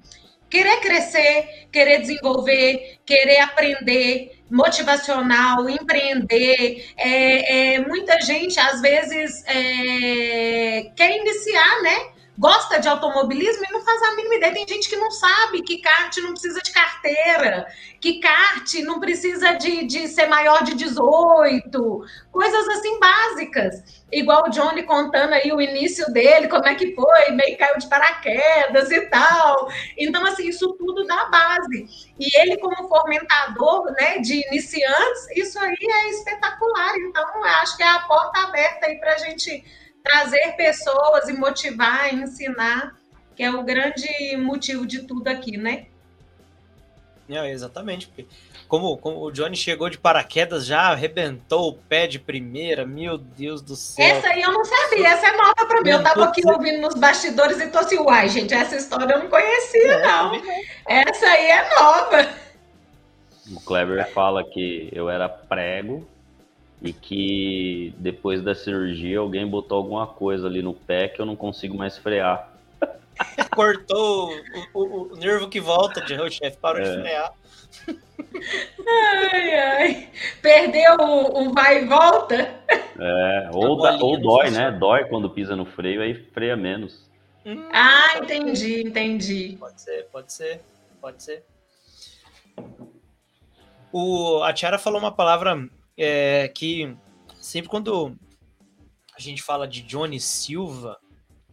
querer 0.49 0.79
crescer, 0.79 1.67
querer 1.71 1.99
desenvolver, 1.99 2.99
querer 3.05 3.39
aprender, 3.39 4.41
motivacional, 4.49 5.69
empreender. 5.69 6.93
É, 6.95 7.73
é, 7.73 7.79
muita 7.79 8.21
gente, 8.21 8.57
às 8.57 8.79
vezes, 8.79 9.43
é, 9.45 10.91
quer 10.95 11.17
iniciar, 11.17 11.81
né? 11.81 12.14
Gosta 12.37 12.79
de 12.79 12.87
automobilismo 12.87 13.63
e 13.67 13.71
não 13.71 13.81
faz 13.81 14.01
a 14.03 14.15
mínima 14.15 14.35
ideia. 14.35 14.53
Tem 14.53 14.67
gente 14.67 14.89
que 14.89 14.95
não 14.95 15.09
sabe 15.11 15.61
que 15.61 15.77
kart 15.77 16.15
não 16.17 16.31
precisa 16.31 16.61
de 16.61 16.71
carteira, 16.71 17.67
que 17.99 18.19
kart 18.19 18.73
não 18.83 18.99
precisa 18.99 19.53
de, 19.53 19.85
de 19.85 20.07
ser 20.07 20.27
maior 20.27 20.63
de 20.63 20.75
18, 20.75 22.05
coisas 22.31 22.67
assim 22.69 22.99
básicas. 22.99 24.03
Igual 24.11 24.45
o 24.45 24.49
Johnny 24.49 24.83
contando 24.83 25.33
aí 25.33 25.51
o 25.51 25.59
início 25.59 26.05
dele, 26.11 26.47
como 26.47 26.67
é 26.67 26.75
que 26.75 26.93
foi, 26.93 27.31
meio 27.31 27.57
caiu 27.57 27.77
de 27.77 27.89
paraquedas 27.89 28.91
e 28.91 29.01
tal. 29.07 29.69
Então, 29.97 30.25
assim, 30.25 30.47
isso 30.47 30.73
tudo 30.73 31.05
dá 31.05 31.25
base. 31.25 31.87
E 32.19 32.39
ele, 32.39 32.57
como 32.57 32.87
fomentador 32.87 33.91
né, 33.93 34.19
de 34.19 34.45
iniciantes, 34.47 35.27
isso 35.35 35.57
aí 35.59 35.75
é 35.81 36.09
espetacular. 36.09 36.95
Então, 36.97 37.43
acho 37.61 37.75
que 37.75 37.83
é 37.83 37.87
a 37.87 37.99
porta 38.01 38.41
aberta 38.41 38.87
aí 38.87 38.97
para 38.99 39.13
a 39.13 39.17
gente 39.17 39.63
trazer 40.05 40.55
pessoas 40.55 41.27
e 41.27 41.33
motivar, 41.33 42.13
ensinar, 42.13 42.95
que 43.35 43.41
é 43.43 43.49
o 43.49 43.63
grande 43.63 44.37
motivo 44.37 44.85
de 44.85 45.01
tudo 45.03 45.27
aqui, 45.27 45.57
né? 45.57 45.87
É, 47.27 47.49
exatamente, 47.49 48.07
porque 48.07 48.27
como, 48.67 48.97
como 48.97 49.19
o 49.19 49.31
Johnny 49.31 49.55
chegou 49.55 49.89
de 49.89 49.97
paraquedas, 49.97 50.63
já 50.65 50.91
arrebentou 50.91 51.69
o 51.69 51.73
pé 51.73 52.05
de 52.05 52.19
primeira, 52.19 52.85
meu 52.85 53.17
Deus 53.17 53.63
do 53.63 53.75
céu. 53.75 54.05
Essa 54.05 54.27
aí 54.27 54.41
eu 54.41 54.51
não 54.51 54.63
sabia, 54.63 55.07
essa 55.07 55.27
é 55.27 55.37
nova 55.37 55.65
para 55.67 55.81
mim. 55.81 55.89
Eu 55.89 56.03
tava 56.03 56.25
aqui 56.25 56.47
ouvindo 56.47 56.81
nos 56.81 56.93
bastidores 56.93 57.59
e 57.59 57.67
tô 57.67 57.79
assim, 57.79 57.97
uai, 57.97 58.29
gente, 58.29 58.53
essa 58.53 58.75
história 58.75 59.11
eu 59.11 59.19
não 59.19 59.29
conhecia, 59.29 59.91
é, 59.91 60.01
não. 60.03 60.41
Essa 60.87 61.25
aí 61.25 61.47
é 61.47 61.69
nova. 61.79 62.29
O 63.51 63.59
Kleber 63.61 64.07
fala 64.11 64.43
que 64.43 64.89
eu 64.91 65.09
era 65.09 65.27
prego 65.27 66.07
e 66.85 66.93
que 66.93 67.93
depois 67.97 68.41
da 68.43 68.53
cirurgia 68.53 69.17
alguém 69.17 69.47
botou 69.47 69.77
alguma 69.77 70.05
coisa 70.05 70.47
ali 70.47 70.61
no 70.61 70.73
pé 70.73 71.07
que 71.07 71.19
eu 71.19 71.25
não 71.25 71.35
consigo 71.35 71.75
mais 71.75 71.97
frear. 71.97 72.53
Cortou 73.55 74.29
o, 74.73 74.79
o, 74.79 75.13
o 75.13 75.15
nervo 75.15 75.49
que 75.49 75.59
volta 75.59 76.01
de 76.01 76.13
o 76.13 76.29
chefe 76.29 76.57
parou 76.57 76.81
é. 76.81 76.95
de 76.95 77.01
frear. 77.01 77.33
Ai, 78.87 79.53
ai. 79.53 80.09
Perdeu 80.41 80.95
o, 80.99 81.43
o, 81.43 81.53
vai 81.53 81.83
e 81.83 81.85
volta. 81.85 82.35
É, 82.99 83.49
ou, 83.51 83.81
da, 83.81 83.95
ou 83.97 84.19
dói, 84.19 84.51
né? 84.51 84.71
Dói 84.71 85.05
quando 85.05 85.29
pisa 85.29 85.55
no 85.55 85.65
freio, 85.65 86.01
aí 86.01 86.13
freia 86.13 86.55
menos. 86.55 87.09
Hum, 87.45 87.67
ah, 87.71 88.19
entendi, 88.21 88.55
ser. 88.55 88.87
entendi. 88.87 89.57
Pode 89.59 89.81
ser, 89.81 90.07
pode 90.11 90.33
ser, 90.33 90.61
pode 91.01 91.23
ser. 91.23 91.43
O, 93.91 94.43
a 94.43 94.53
Tiara 94.53 94.77
falou 94.77 94.99
uma 94.99 95.11
palavra 95.11 95.67
é 95.97 96.47
que 96.47 96.95
sempre 97.39 97.69
quando 97.69 98.17
a 99.15 99.19
gente 99.19 99.41
fala 99.41 99.67
de 99.67 99.81
Johnny 99.81 100.19
Silva, 100.19 100.99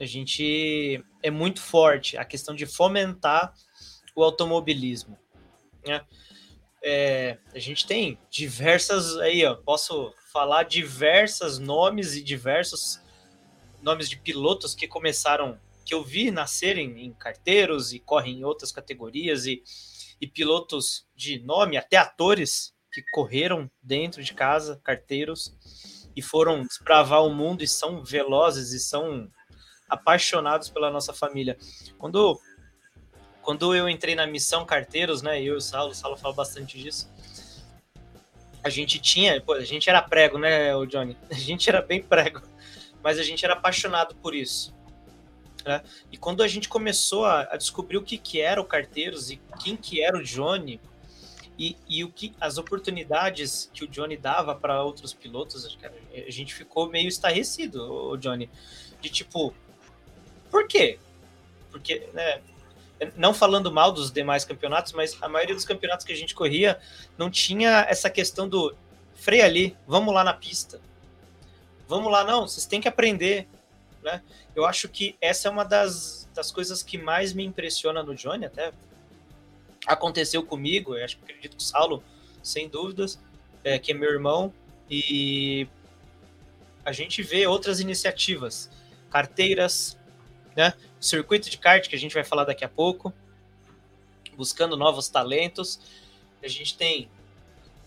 a 0.01 0.05
gente 0.05 1.03
é 1.23 1.31
muito 1.31 1.61
forte 1.61 2.17
a 2.17 2.25
questão 2.25 2.55
de 2.55 2.67
fomentar 2.67 3.55
o 4.17 4.25
automobilismo. 4.25 5.17
Né? 5.87 6.05
É, 6.83 7.39
a 7.55 7.59
gente 7.61 7.87
tem 7.87 8.19
diversas 8.29 9.17
aí, 9.19 9.45
ó, 9.45 9.55
posso 9.55 10.13
falar 10.33 10.65
diversos 10.65 11.59
nomes 11.59 12.17
e 12.17 12.23
diversos 12.23 13.01
nomes 13.81 14.09
de 14.09 14.17
pilotos 14.17 14.75
que 14.75 14.89
começaram, 14.89 15.59
que 15.85 15.95
eu 15.95 16.03
vi 16.03 16.31
nascerem 16.31 17.05
em 17.05 17.13
carteiros 17.13 17.93
e 17.93 18.01
correm 18.01 18.41
em 18.41 18.45
outras 18.45 18.73
categorias 18.73 19.47
e, 19.47 19.63
e 20.21 20.27
pilotos 20.27 21.07
de 21.15 21.39
nome, 21.41 21.77
até 21.77 21.97
atores 21.97 22.72
que 22.93 23.03
correram 23.11 23.71
dentro 23.83 24.23
de 24.23 24.35
casa, 24.35 24.81
carteiros, 24.85 25.57
e 26.15 26.21
foram 26.21 26.63
desbravar 26.63 27.25
o 27.25 27.35
mundo 27.35 27.65
e 27.65 27.69
são 27.69 28.05
velozes 28.05 28.73
e 28.73 28.79
são 28.79 29.31
apaixonados 29.89 30.69
pela 30.69 30.91
nossa 30.91 31.13
família. 31.13 31.57
Quando, 31.99 32.39
quando 33.41 33.75
eu 33.75 33.89
entrei 33.89 34.15
na 34.15 34.27
missão 34.27 34.65
Carteiros, 34.65 35.23
né, 35.23 35.41
eu 35.41 35.55
e 35.55 35.57
o 35.57 35.61
Saulo, 35.61 35.93
o 35.93 35.95
Saulo 35.95 36.17
fala 36.17 36.35
bastante 36.35 36.79
disso, 36.79 37.11
a 38.63 38.69
gente 38.69 38.99
tinha, 39.01 39.41
pô, 39.41 39.55
a 39.55 39.65
gente 39.65 39.89
era 39.89 40.01
prego, 40.01 40.39
né, 40.39 40.75
o 40.77 40.87
Johnny? 40.87 41.17
A 41.31 41.35
gente 41.35 41.69
era 41.69 41.83
bem 41.83 42.01
prego, 42.01 42.41
mas 43.03 43.19
a 43.19 43.23
gente 43.23 43.45
era 43.45 43.55
apaixonado 43.55 44.15
por 44.17 44.35
isso. 44.35 44.73
Né? 45.65 45.83
E 46.13 46.17
quando 46.17 46.43
a 46.43 46.49
gente 46.49 46.69
começou 46.69 47.25
a, 47.25 47.43
a 47.51 47.57
descobrir 47.57 47.97
o 47.97 48.03
que, 48.03 48.17
que 48.17 48.41
era 48.41 48.61
o 48.61 48.65
Carteiros 48.65 49.31
e 49.31 49.41
quem 49.61 49.77
que 49.77 50.01
era 50.01 50.17
o 50.17 50.23
Johnny, 50.23 50.81
e, 51.59 51.77
e 51.89 52.03
o 52.03 52.11
que 52.11 52.35
as 52.41 52.59
oportunidades 52.59 53.71
que 53.73 53.85
o 53.85 53.89
Johnny 53.89 54.17
dava 54.17 54.55
para 54.55 54.83
outros 54.83 55.13
pilotos, 55.13 55.79
a 56.15 56.31
gente 56.31 56.55
ficou 56.55 56.89
meio 56.89 57.09
estarrecido, 57.09 58.11
o 58.11 58.17
Johnny, 58.17 58.51
de 59.01 59.11
tipo, 59.11 59.55
por 60.51 60.67
quê? 60.67 60.99
Porque, 61.71 62.09
né, 62.13 62.41
não 63.17 63.35
falando 63.35 63.71
mal 63.71 63.93
dos 63.93 64.11
demais 64.11 64.45
campeonatos, 64.45 64.93
mas 64.93 65.17
a 65.21 65.29
maioria 65.29 65.55
dos 65.55 65.65
campeonatos 65.65 66.07
que 66.07 66.13
a 66.13 66.17
gente 66.17 66.35
corria 66.35 66.79
não 67.19 67.31
tinha 67.31 67.87
essa 67.89 68.09
questão 68.09 68.49
do 68.49 68.75
freia 69.15 69.45
ali, 69.45 69.77
vamos 69.87 70.13
lá 70.15 70.25
na 70.25 70.35
pista. 70.35 70.81
Vamos 71.87 72.11
lá, 72.11 72.25
não, 72.25 72.47
vocês 72.47 72.67
têm 72.67 72.81
que 72.81 72.89
aprender, 72.89 73.47
né? 74.03 74.23
Eu 74.55 74.67
acho 74.67 74.89
que 74.89 75.17
essa 75.21 75.49
é 75.49 75.51
uma 75.51 75.65
das, 75.65 76.29
das 76.35 76.51
coisas 76.51 76.83
que 76.83 76.99
mais 76.99 77.33
me 77.33 77.45
impressiona 77.45 78.03
no 78.03 78.15
Johnny, 78.15 78.47
até 78.47 78.73
aconteceu 79.87 80.43
comigo, 80.43 80.97
eu 80.97 81.05
acho 81.05 81.17
que 81.19 81.25
acredito 81.25 81.57
que 81.57 81.63
o 81.63 81.67
Saulo, 81.67 82.03
sem 82.43 82.69
dúvidas, 82.69 83.21
é, 83.65 83.79
que 83.79 83.93
é 83.93 83.95
meu 83.95 84.11
irmão, 84.11 84.53
e 84.91 85.67
a 86.85 86.93
gente 86.93 87.23
vê 87.23 87.47
outras 87.47 87.81
iniciativas, 87.81 88.71
carteiras, 89.11 89.99
né? 90.57 90.75
circuito 91.01 91.51
de 91.51 91.59
kart, 91.59 91.89
que 91.89 91.97
a 91.97 91.99
gente 91.99 92.15
vai 92.15 92.25
falar 92.25 92.45
daqui 92.45 92.65
a 92.65 92.69
pouco, 92.69 93.13
buscando 94.37 94.77
novos 94.77 95.09
talentos. 95.09 95.81
A 96.43 96.49
gente 96.49 96.77
tem 96.77 97.09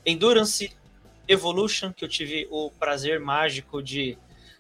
Endurance 0.06 0.76
Evolution, 1.28 1.92
que 1.92 2.04
eu 2.04 2.10
tive 2.10 2.48
o 2.52 2.72
prazer 2.72 3.20
mágico 3.20 3.82
de, 3.82 4.18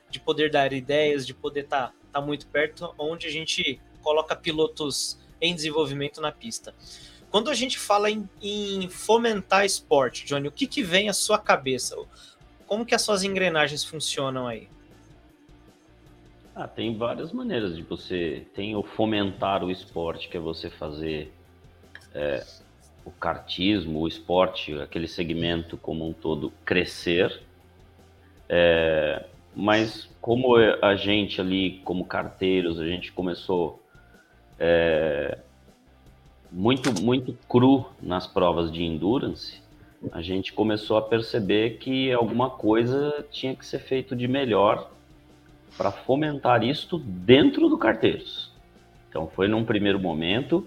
de 0.10 0.20
poder 0.20 0.52
dar 0.52 0.72
ideias, 0.74 1.26
de 1.26 1.34
poder 1.34 1.62
estar 1.62 1.88
tá, 1.88 1.94
tá 2.14 2.22
muito 2.22 2.48
perto, 2.48 2.94
onde 2.98 3.28
a 3.28 3.32
gente 3.32 3.80
coloca 4.02 4.36
pilotos 4.36 5.20
em 5.42 5.54
desenvolvimento 5.54 6.22
na 6.22 6.32
pista. 6.32 6.74
Quando 7.30 7.50
a 7.50 7.54
gente 7.54 7.78
fala 7.78 8.10
em, 8.10 8.30
em 8.42 8.90
fomentar 8.90 9.66
esporte, 9.66 10.26
Johnny, 10.26 10.48
o 10.48 10.52
que, 10.52 10.68
que 10.68 10.82
vem 10.82 11.10
à 11.10 11.14
sua 11.14 11.38
cabeça? 11.38 11.96
Como 12.66 12.86
que 12.86 12.96
as 12.96 13.02
suas 13.02 13.24
engrenagens 13.24 13.84
funcionam 13.84 14.48
aí? 14.48 14.70
Ah, 16.56 16.68
tem 16.68 16.98
várias 16.98 17.34
maneiras 17.34 17.76
de 17.76 17.84
você. 17.84 18.48
Tem 18.54 18.76
o 18.76 18.82
fomentar 18.82 19.64
o 19.64 19.70
esporte, 19.70 20.30
que 20.30 20.38
é 20.38 20.40
você 20.40 20.70
fazer 20.70 21.34
é, 22.14 22.46
o 23.04 23.12
kartismo, 23.12 24.00
o 24.00 24.08
esporte, 24.08 24.74
aquele 24.80 25.08
segmento 25.08 25.76
como 25.76 26.08
um 26.08 26.14
todo 26.14 26.54
crescer. 26.64 27.42
É, 28.48 29.26
mas 29.54 30.10
como 30.22 30.56
a 30.56 30.96
gente 30.96 31.42
ali, 31.42 31.82
como 31.84 32.06
carteiros, 32.06 32.80
a 32.80 32.86
gente 32.86 33.12
começou 33.12 33.84
é, 34.58 35.38
muito, 36.56 37.04
muito 37.04 37.38
cru 37.50 37.86
nas 38.02 38.26
provas 38.26 38.72
de 38.72 38.82
endurance, 38.82 39.62
a 40.14 40.22
gente 40.22 40.54
começou 40.54 40.96
a 40.96 41.02
perceber 41.02 41.78
que 41.80 42.14
alguma 42.14 42.50
coisa 42.50 43.26
tinha 43.30 43.54
que 43.54 43.66
ser 43.66 43.80
feito 43.80 44.16
de 44.16 44.26
melhor 44.26 44.90
para 45.78 45.92
fomentar 45.92 46.64
isto 46.64 46.98
dentro 46.98 47.68
do 47.68 47.78
carteiros. 47.78 48.54
Então 49.10 49.28
foi 49.28 49.50
num 49.50 49.66
primeiro 49.66 50.00
momento, 50.00 50.66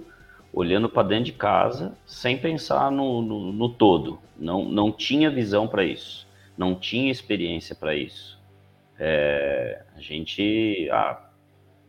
olhando 0.52 0.90
para 0.90 1.08
dentro 1.08 1.24
de 1.24 1.32
casa, 1.32 1.96
sem 2.04 2.36
pensar 2.36 2.92
no, 2.92 3.22
no, 3.22 3.50
no 3.50 3.68
todo. 3.70 4.18
Não, 4.36 4.66
não 4.66 4.92
tinha 4.92 5.30
visão 5.30 5.66
para 5.66 5.84
isso, 5.84 6.28
não 6.56 6.74
tinha 6.74 7.10
experiência 7.10 7.74
para 7.74 7.96
isso. 7.96 8.38
É, 8.98 9.82
a 9.96 10.00
gente, 10.00 10.86
ah, 10.92 11.30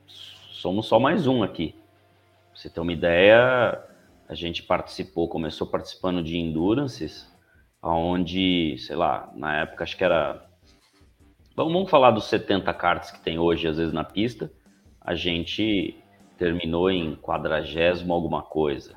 somos 0.08 0.86
só 0.86 0.97
mais 0.97 1.28
um 1.28 1.43
aqui. 1.43 1.76
Pra 2.52 2.62
você 2.62 2.70
ter 2.70 2.80
uma 2.80 2.93
ideia, 2.93 3.89
a 4.30 4.36
gente 4.36 4.63
participou, 4.63 5.27
começou 5.27 5.67
participando 5.67 6.23
de 6.23 6.38
endurances, 6.38 7.27
onde, 7.84 8.77
sei 8.77 8.95
lá, 8.95 9.32
na 9.36 9.61
época 9.61 9.84
acho 9.84 9.97
que 9.97 10.03
era 10.03 10.47
Vamos 11.55 11.89
falar 11.89 12.11
dos 12.11 12.30
70 12.30 12.73
karts 12.73 13.11
que 13.11 13.19
tem 13.19 13.38
hoje, 13.38 13.67
às 13.67 13.75
vezes, 13.75 13.91
na 13.91 14.05
pista. 14.05 14.49
A 15.01 15.13
gente 15.13 15.93
terminou 16.38 16.89
em 16.89 17.17
quadragésimo 17.17 18.13
alguma 18.13 18.41
coisa. 18.41 18.95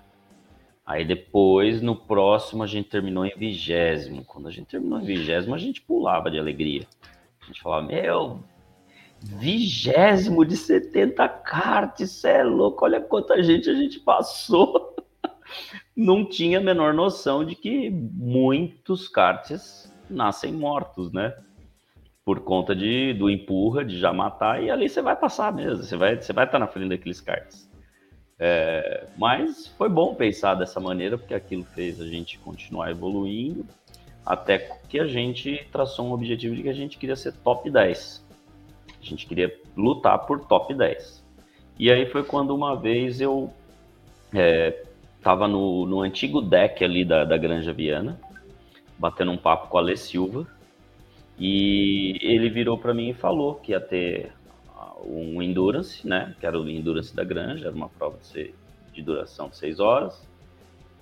Aí 0.86 1.04
depois, 1.04 1.82
no 1.82 1.96
próximo, 1.96 2.62
a 2.62 2.66
gente 2.68 2.88
terminou 2.88 3.26
em 3.26 3.34
vigésimo. 3.36 4.24
Quando 4.24 4.46
a 4.46 4.50
gente 4.52 4.66
terminou 4.66 5.00
em 5.00 5.04
vigésimo, 5.04 5.56
a 5.56 5.58
gente 5.58 5.82
pulava 5.82 6.30
de 6.30 6.38
alegria. 6.38 6.86
A 7.42 7.46
gente 7.46 7.60
falava, 7.60 7.84
meu, 7.84 8.44
vigésimo 9.20 10.44
de 10.44 10.56
70 10.56 11.28
karts, 11.28 12.12
isso 12.12 12.28
é 12.28 12.44
louco, 12.44 12.84
olha 12.84 13.00
quanta 13.00 13.42
gente 13.42 13.68
a 13.68 13.74
gente 13.74 13.98
passou. 13.98 14.91
Não 15.96 16.24
tinha 16.24 16.58
a 16.58 16.62
menor 16.62 16.94
noção 16.94 17.44
de 17.44 17.54
que 17.54 17.90
muitos 17.90 19.08
karts 19.08 19.92
nascem 20.08 20.52
mortos, 20.52 21.12
né? 21.12 21.34
por 22.24 22.40
conta 22.40 22.74
de, 22.74 23.14
do 23.14 23.28
empurra, 23.28 23.84
de 23.84 23.98
já 23.98 24.12
matar, 24.12 24.62
e 24.62 24.70
ali 24.70 24.88
você 24.88 25.02
vai 25.02 25.16
passar 25.16 25.52
mesmo, 25.52 25.82
você 25.82 25.96
vai, 25.96 26.16
você 26.16 26.32
vai 26.32 26.44
estar 26.44 26.58
na 26.58 26.66
frente 26.66 26.90
daqueles 26.90 27.20
cards. 27.20 27.68
É, 28.38 29.06
mas 29.16 29.68
foi 29.78 29.88
bom 29.88 30.14
pensar 30.14 30.54
dessa 30.54 30.80
maneira, 30.80 31.18
porque 31.18 31.34
aquilo 31.34 31.64
fez 31.64 32.00
a 32.00 32.06
gente 32.06 32.38
continuar 32.38 32.90
evoluindo, 32.90 33.66
até 34.24 34.58
que 34.88 35.00
a 35.00 35.06
gente 35.06 35.66
traçou 35.72 36.06
um 36.06 36.12
objetivo 36.12 36.54
de 36.54 36.62
que 36.62 36.68
a 36.68 36.74
gente 36.74 36.96
queria 36.96 37.16
ser 37.16 37.32
top 37.32 37.68
10. 37.68 38.24
A 39.00 39.04
gente 39.04 39.26
queria 39.26 39.52
lutar 39.76 40.18
por 40.26 40.44
top 40.46 40.72
10. 40.74 41.24
E 41.78 41.90
aí 41.90 42.06
foi 42.06 42.22
quando 42.22 42.54
uma 42.54 42.76
vez 42.76 43.20
eu 43.20 43.52
estava 44.32 44.91
é, 45.24 45.48
no, 45.48 45.86
no 45.86 46.00
antigo 46.00 46.40
deck 46.40 46.84
ali 46.84 47.04
da, 47.04 47.24
da 47.24 47.36
Granja 47.36 47.72
Viana, 47.72 48.20
batendo 48.98 49.30
um 49.30 49.36
papo 49.36 49.68
com 49.68 49.78
a 49.78 49.80
Alê 49.80 49.96
Silva, 49.96 50.46
e 51.38 52.18
ele 52.20 52.48
virou 52.48 52.78
para 52.78 52.94
mim 52.94 53.10
e 53.10 53.14
falou 53.14 53.56
que 53.56 53.72
ia 53.72 53.80
ter 53.80 54.32
um 55.04 55.42
endurance, 55.42 56.06
né? 56.06 56.34
Que 56.38 56.46
era 56.46 56.58
o 56.58 56.68
endurance 56.68 57.14
da 57.14 57.24
granja, 57.24 57.66
era 57.66 57.74
uma 57.74 57.88
prova 57.88 58.18
de, 58.32 58.54
de 58.92 59.02
duração 59.02 59.48
de 59.48 59.56
seis 59.56 59.80
horas. 59.80 60.26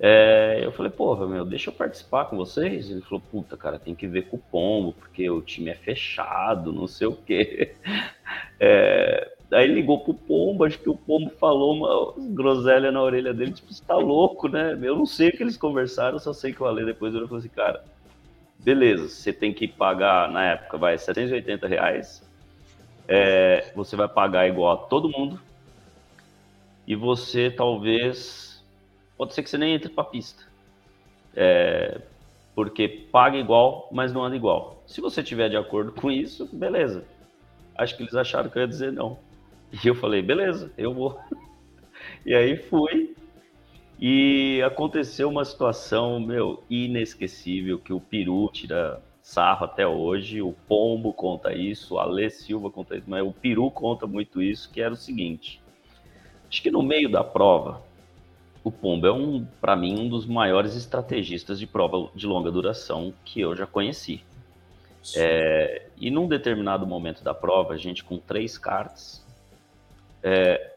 É, 0.03 0.61
eu 0.65 0.73
falei, 0.73 0.91
porra, 0.91 1.27
meu, 1.27 1.45
deixa 1.45 1.69
eu 1.69 1.75
participar 1.75 2.25
com 2.25 2.37
vocês. 2.37 2.91
Ele 2.91 3.03
falou, 3.03 3.21
puta, 3.31 3.57
cara, 3.57 3.79
tem 3.79 3.95
que 3.95 4.07
ver 4.07 4.29
com 4.29 4.37
o 4.37 4.41
pombo, 4.41 4.95
porque 4.95 5.29
o 5.29 5.43
time 5.43 5.71
é 5.71 5.75
fechado, 5.75 6.73
não 6.73 6.87
sei 6.87 7.07
o 7.07 7.17
quê. 7.17 7.75
É, 8.63 9.33
aí 9.53 9.67
ligou 9.67 10.01
pro 10.01 10.15
pombo, 10.15 10.65
acho 10.65 10.79
que 10.79 10.89
o 10.89 10.97
pombo 10.97 11.31
falou 11.31 11.75
uma 11.75 12.15
groselha 12.35 12.93
na 12.93 13.03
orelha 13.03 13.35
dele, 13.35 13.53
tipo, 13.53 13.73
você 13.73 13.83
tá 13.85 13.97
louco, 13.97 14.49
né? 14.49 14.79
Eu 14.81 14.97
não 14.97 15.07
sei 15.07 15.29
o 15.29 15.33
que 15.33 15.43
eles 15.43 15.57
conversaram, 15.57 16.19
só 16.19 16.33
sei 16.33 16.53
que 16.53 16.63
o 16.63 16.67
Ale 16.67 16.85
depois 16.85 17.15
ele 17.15 17.25
falou 17.25 17.39
assim, 17.39 17.49
cara, 17.49 17.85
beleza, 18.59 19.09
você 19.09 19.33
tem 19.33 19.53
que 19.53 19.67
pagar, 19.67 20.31
na 20.31 20.45
época, 20.45 20.79
vai, 20.79 20.97
780 20.97 21.67
reais, 21.67 22.23
é, 23.09 23.73
você 23.75 23.97
vai 23.97 24.09
pagar 24.09 24.49
igual 24.49 24.73
a 24.73 24.77
todo 24.77 25.09
mundo, 25.09 25.41
e 26.87 26.95
você 26.95 27.51
talvez, 27.51 28.65
pode 29.17 29.35
ser 29.35 29.43
que 29.43 29.51
você 29.51 29.59
nem 29.59 29.75
entre 29.75 29.89
para 29.89 30.05
a 30.05 30.07
pista, 30.07 30.45
é, 31.35 32.01
porque 32.55 32.89
paga 32.89 33.37
igual, 33.37 33.89
mas 33.91 34.13
não 34.13 34.25
anda 34.25 34.37
igual. 34.37 34.83
Se 34.87 35.01
você 35.01 35.23
tiver 35.23 35.49
de 35.49 35.57
acordo 35.57 35.93
com 35.93 36.11
isso, 36.11 36.49
beleza. 36.53 37.05
Acho 37.77 37.97
que 37.97 38.03
eles 38.03 38.15
acharam 38.15 38.51
que 38.51 38.59
eu 38.59 38.63
ia 38.63 38.69
dizer 38.69 38.93
não. 38.93 39.19
E 39.73 39.87
eu 39.87 39.95
falei, 39.95 40.23
beleza, 40.23 40.73
eu 40.77 40.95
vou. 40.95 41.19
E 42.25 42.35
aí 42.35 42.57
fui, 42.57 43.15
e 44.01 44.63
aconteceu 44.63 45.29
uma 45.29 45.45
situação, 45.45 46.19
meu, 46.19 46.65
inesquecível, 46.71 47.79
que 47.79 47.93
o 47.93 48.01
Peru 48.01 48.49
tira 48.51 49.03
sarro 49.23 49.67
até 49.67 49.87
hoje, 49.87 50.41
o 50.41 50.55
Pombo 50.67 51.13
conta 51.13 51.53
isso, 51.53 51.95
o 51.95 51.99
Alê 51.99 52.31
Silva 52.31 52.71
conta 52.71 52.97
isso, 52.97 53.05
mas 53.07 53.23
o 53.23 53.31
Peru 53.31 53.71
conta 53.71 54.07
muito 54.07 54.41
isso, 54.41 54.71
que 54.71 54.81
era 54.81 54.95
o 54.95 54.97
seguinte. 54.97 55.63
Acho 56.49 56.63
que 56.63 56.71
no 56.71 56.83
meio 56.83 57.11
da 57.11 57.23
prova, 57.23 57.83
o 58.65 58.73
Pombo 58.73 59.07
é 59.07 59.13
um, 59.13 59.47
para 59.61 59.77
mim, 59.77 60.01
um 60.01 60.09
dos 60.09 60.25
maiores 60.25 60.75
estrategistas 60.75 61.59
de 61.59 61.67
prova 61.67 62.09
de 62.15 62.27
longa 62.27 62.51
duração 62.51 63.13
que 63.23 63.43
eu 63.43 63.55
já 63.55 63.67
conheci. 63.67 64.23
É, 65.15 65.89
e 65.99 66.11
num 66.11 66.27
determinado 66.27 66.87
momento 66.87 67.23
da 67.23 67.35
prova, 67.35 67.75
a 67.75 67.77
gente 67.77 68.03
com 68.03 68.17
três 68.17 68.57
cartas, 68.57 69.23
é, 70.23 70.73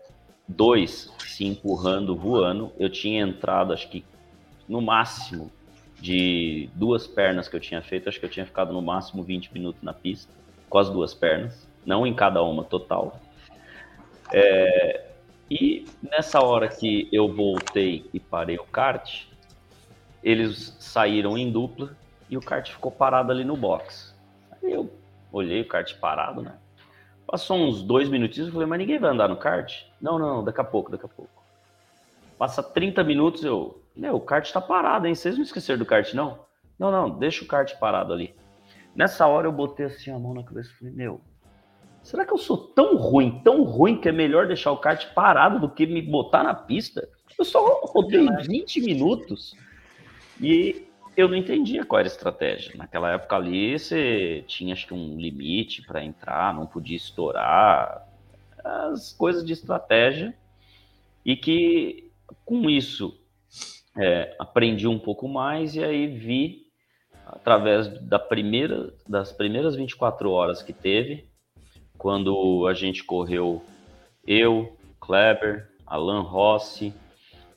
dois 0.47 1.11
se 1.19 1.45
empurrando, 1.45 2.15
voando. 2.15 2.71
Eu 2.77 2.89
tinha 2.89 3.21
entrado, 3.21 3.73
acho 3.73 3.89
que 3.89 4.03
no 4.67 4.81
máximo 4.81 5.51
de 5.99 6.69
duas 6.75 7.07
pernas 7.07 7.47
que 7.47 7.55
eu 7.55 7.59
tinha 7.59 7.81
feito, 7.81 8.09
acho 8.09 8.19
que 8.19 8.25
eu 8.25 8.29
tinha 8.29 8.45
ficado 8.45 8.73
no 8.73 8.81
máximo 8.81 9.23
20 9.23 9.53
minutos 9.53 9.81
na 9.81 9.93
pista, 9.93 10.31
com 10.69 10.77
as 10.77 10.89
duas 10.89 11.13
pernas, 11.13 11.67
não 11.85 12.05
em 12.05 12.13
cada 12.13 12.43
uma 12.43 12.63
total. 12.63 13.19
É, 14.31 15.05
e 15.49 15.85
nessa 16.01 16.41
hora 16.41 16.67
que 16.67 17.07
eu 17.11 17.31
voltei 17.31 18.09
e 18.13 18.19
parei 18.19 18.57
o 18.57 18.65
kart, 18.65 19.25
eles 20.23 20.75
saíram 20.79 21.37
em 21.37 21.51
dupla 21.51 21.95
e 22.29 22.37
o 22.37 22.41
kart 22.41 22.69
ficou 22.69 22.91
parado 22.91 23.31
ali 23.31 23.43
no 23.43 23.55
box. 23.55 24.15
Aí 24.51 24.71
eu 24.71 24.91
olhei 25.31 25.61
o 25.61 25.67
kart 25.67 25.93
parado, 25.99 26.41
né? 26.41 26.53
Passou 27.27 27.57
uns 27.57 27.81
dois 27.81 28.09
minutinhos, 28.09 28.47
eu 28.47 28.53
falei, 28.53 28.67
mas 28.67 28.79
ninguém 28.79 28.99
vai 28.99 29.11
andar 29.11 29.27
no 29.27 29.37
kart? 29.37 29.85
Não, 30.01 30.19
não, 30.19 30.43
daqui 30.43 30.61
a 30.61 30.63
pouco, 30.63 30.91
daqui 30.91 31.05
a 31.05 31.09
pouco. 31.09 31.43
Passa 32.37 32.61
30 32.61 33.03
minutos, 33.03 33.43
eu, 33.43 33.81
meu, 33.95 34.15
o 34.15 34.21
kart 34.21 34.51
tá 34.51 34.59
parado, 34.59 35.07
hein? 35.07 35.15
Vocês 35.15 35.35
não 35.35 35.43
esqueceram 35.43 35.79
do 35.79 35.85
kart, 35.85 36.13
não? 36.13 36.39
Não, 36.77 36.91
não, 36.91 37.09
deixa 37.09 37.43
o 37.43 37.47
kart 37.47 37.77
parado 37.79 38.13
ali. 38.13 38.35
Nessa 38.95 39.25
hora 39.25 39.47
eu 39.47 39.51
botei 39.51 39.85
assim 39.85 40.11
a 40.11 40.19
mão 40.19 40.33
na 40.33 40.43
cabeça 40.43 40.69
e 40.71 40.73
falei, 40.73 40.93
meu, 40.93 41.21
será 42.01 42.25
que 42.25 42.33
eu 42.33 42.37
sou 42.37 42.57
tão 42.57 42.95
ruim, 42.97 43.41
tão 43.43 43.63
ruim 43.63 43.99
que 43.99 44.09
é 44.09 44.11
melhor 44.11 44.47
deixar 44.47 44.71
o 44.71 44.77
kart 44.77 45.13
parado 45.13 45.59
do 45.59 45.69
que 45.69 45.85
me 45.85 46.01
botar 46.01 46.43
na 46.43 46.53
pista? 46.53 47.07
Eu 47.37 47.45
só 47.45 47.81
rodei 47.85 48.27
20 48.27 48.81
minutos 48.81 49.55
e 50.39 50.87
eu 51.15 51.27
não 51.27 51.35
entendia 51.35 51.85
qual 51.85 51.99
era 51.99 52.07
a 52.07 52.11
estratégia. 52.11 52.73
Naquela 52.75 53.11
época 53.11 53.35
ali, 53.35 53.77
você 53.77 54.43
tinha 54.47 54.73
acho 54.73 54.87
que 54.87 54.93
um 54.93 55.17
limite 55.17 55.81
para 55.81 56.03
entrar, 56.03 56.53
não 56.53 56.65
podia 56.65 56.97
estourar, 56.97 58.07
as 58.63 59.13
coisas 59.13 59.45
de 59.45 59.53
estratégia. 59.53 60.33
E 61.25 61.37
que 61.37 62.11
com 62.43 62.69
isso 62.69 63.17
é, 63.97 64.35
aprendi 64.39 64.87
um 64.87 64.99
pouco 64.99 65.27
mais 65.27 65.75
e 65.75 65.83
aí 65.83 66.07
vi 66.07 66.63
através 67.25 67.87
da 68.01 68.19
primeira, 68.19 68.93
das 69.07 69.31
primeiras 69.31 69.75
24 69.75 70.29
horas 70.29 70.61
que 70.61 70.73
teve, 70.73 71.29
quando 71.97 72.67
a 72.67 72.73
gente 72.73 73.03
correu 73.03 73.63
eu, 74.25 74.77
Kleber, 74.99 75.69
Alan 75.85 76.21
Rossi, 76.21 76.93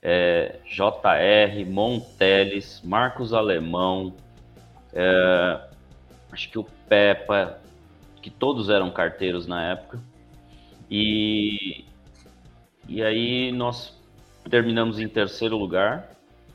é, 0.08 0.60
JR, 0.64 1.68
Monteles, 1.68 2.80
Marcos 2.84 3.32
Alemão, 3.32 4.14
é, 4.92 5.60
acho 6.30 6.48
que 6.48 6.56
o 6.56 6.64
Peppa, 6.88 7.58
que 8.22 8.30
todos 8.30 8.70
eram 8.70 8.88
carteiros 8.88 9.48
na 9.48 9.72
época. 9.72 9.98
E, 10.88 11.84
e 12.88 13.02
aí 13.02 13.50
nós 13.50 14.00
terminamos 14.48 15.00
em 15.00 15.08
terceiro 15.08 15.56
lugar. 15.56 16.08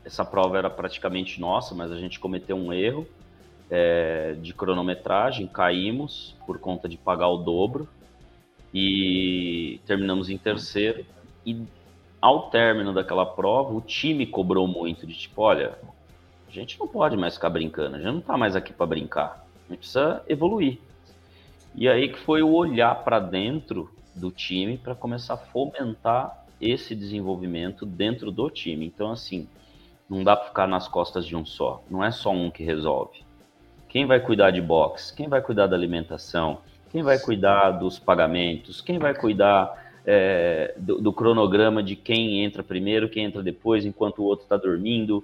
Essa 0.05 0.23
prova 0.23 0.57
era 0.57 0.69
praticamente 0.69 1.41
nossa, 1.41 1.75
mas 1.75 1.91
a 1.91 1.97
gente 1.97 2.21
cometeu 2.21 2.55
um 2.55 2.71
erro 2.71 3.05
é, 3.69 4.33
de 4.41 4.53
cronometragem, 4.53 5.45
caímos 5.45 6.37
por 6.47 6.57
conta 6.57 6.87
de 6.87 6.95
pagar 6.95 7.27
o 7.27 7.39
dobro 7.39 7.85
e 8.73 9.81
terminamos 9.85 10.29
em 10.29 10.37
terceiro. 10.37 11.05
E 11.45 11.65
ao 12.21 12.49
término 12.49 12.93
daquela 12.93 13.25
prova, 13.25 13.73
o 13.73 13.81
time 13.81 14.25
cobrou 14.27 14.67
muito 14.67 15.07
de 15.07 15.15
tipo, 15.15 15.41
olha, 15.41 15.77
a 16.47 16.51
gente 16.51 16.79
não 16.79 16.87
pode 16.87 17.17
mais 17.17 17.33
ficar 17.33 17.49
brincando, 17.49 17.95
a 17.95 17.99
gente 17.99 18.11
não 18.11 18.19
está 18.19 18.37
mais 18.37 18.55
aqui 18.55 18.71
para 18.71 18.85
brincar, 18.85 19.45
a 19.67 19.73
gente 19.73 19.79
precisa 19.79 20.23
evoluir. 20.27 20.77
E 21.73 21.89
aí 21.89 22.09
que 22.09 22.19
foi 22.19 22.43
o 22.43 22.53
olhar 22.53 23.03
para 23.03 23.19
dentro 23.19 23.89
do 24.13 24.29
time 24.29 24.77
para 24.77 24.93
começar 24.93 25.35
a 25.35 25.37
fomentar 25.37 26.45
esse 26.59 26.93
desenvolvimento 26.93 27.85
dentro 27.85 28.31
do 28.31 28.49
time. 28.49 28.85
Então, 28.85 29.11
assim, 29.11 29.47
não 30.09 30.23
dá 30.23 30.35
para 30.35 30.47
ficar 30.47 30.67
nas 30.67 30.87
costas 30.87 31.25
de 31.25 31.35
um 31.35 31.45
só, 31.45 31.81
não 31.89 32.03
é 32.03 32.11
só 32.11 32.31
um 32.31 32.51
que 32.51 32.63
resolve. 32.63 33.23
Quem 33.89 34.05
vai 34.05 34.19
cuidar 34.19 34.51
de 34.51 34.61
boxe? 34.61 35.13
Quem 35.13 35.27
vai 35.27 35.41
cuidar 35.41 35.67
da 35.67 35.75
alimentação? 35.75 36.59
Quem 36.91 37.01
vai 37.01 37.17
cuidar 37.17 37.71
dos 37.71 37.97
pagamentos? 37.97 38.79
Quem 38.79 38.99
vai 38.99 39.13
cuidar 39.13 39.80
é, 40.05 40.73
do, 40.77 41.01
do, 41.01 41.13
cronograma 41.13 41.83
de 41.83 41.95
quem 41.95 42.43
entra 42.43 42.63
primeiro, 42.63 43.09
quem 43.09 43.25
entra 43.25 43.43
depois, 43.43 43.85
enquanto 43.85 44.19
o 44.19 44.23
outro 44.23 44.43
está 44.43 44.57
dormindo. 44.57 45.23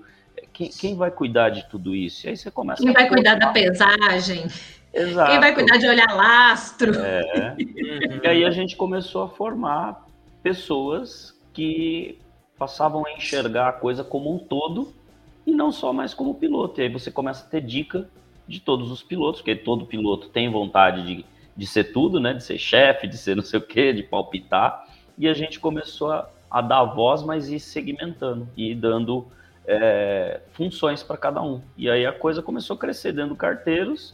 Quem, 0.53 0.69
quem, 0.69 0.95
vai 0.95 1.09
cuidar 1.09 1.49
de 1.49 1.67
tudo 1.67 1.95
isso? 1.95 2.25
E 2.25 2.29
aí 2.29 2.37
você 2.37 2.51
começa 2.51 2.83
Quem 2.83 2.93
vai 2.93 3.07
cuidar 3.07 3.35
da 3.35 3.47
pesagem? 3.51 4.45
Exato. 4.93 5.31
Quem 5.31 5.39
vai 5.39 5.53
cuidar 5.53 5.77
de 5.77 5.87
olhar 5.87 6.15
lastro? 6.15 6.91
É. 6.99 7.55
e 7.57 8.27
aí 8.27 8.45
a 8.45 8.51
gente 8.51 8.75
começou 8.75 9.23
a 9.23 9.29
formar 9.29 10.07
pessoas 10.41 11.35
que 11.53 12.17
passavam 12.57 13.05
a 13.05 13.11
enxergar 13.11 13.69
a 13.69 13.73
coisa 13.73 14.03
como 14.03 14.33
um 14.33 14.39
todo 14.39 14.93
e 15.45 15.51
não 15.51 15.71
só 15.71 15.93
mais 15.93 16.13
como 16.13 16.35
piloto. 16.35 16.79
E 16.79 16.83
aí 16.83 16.89
você 16.89 17.11
começa 17.11 17.45
a 17.45 17.49
ter 17.49 17.61
dica 17.61 18.09
de 18.47 18.59
todos 18.59 18.91
os 18.91 19.03
pilotos, 19.03 19.41
porque 19.41 19.55
todo 19.55 19.85
piloto 19.85 20.29
tem 20.29 20.49
vontade 20.51 21.05
de 21.05 21.25
de 21.57 21.65
ser 21.65 21.85
tudo, 21.85 22.19
né? 22.19 22.33
De 22.33 22.43
ser 22.43 22.59
chefe, 22.59 23.07
de 23.07 23.17
ser 23.17 23.35
não 23.35 23.43
sei 23.43 23.59
o 23.59 23.63
quê, 23.63 23.91
de 23.91 24.03
palpitar. 24.03 24.87
E 25.17 25.27
a 25.27 25.33
gente 25.33 25.59
começou 25.59 26.11
a, 26.11 26.29
a 26.49 26.61
dar 26.61 26.83
voz, 26.83 27.23
mas 27.23 27.49
ir 27.49 27.59
segmentando 27.59 28.47
e 28.55 28.75
dando 28.75 29.27
é, 29.65 30.39
funções 30.53 31.01
para 31.01 31.17
cada 31.17 31.41
um. 31.41 31.61
E 31.75 31.89
aí 31.89 32.05
a 32.05 32.13
coisa 32.13 32.43
começou 32.43 32.75
a 32.75 32.79
crescer 32.79 33.11
dentro 33.11 33.31
do 33.31 33.35
carteiros. 33.35 34.13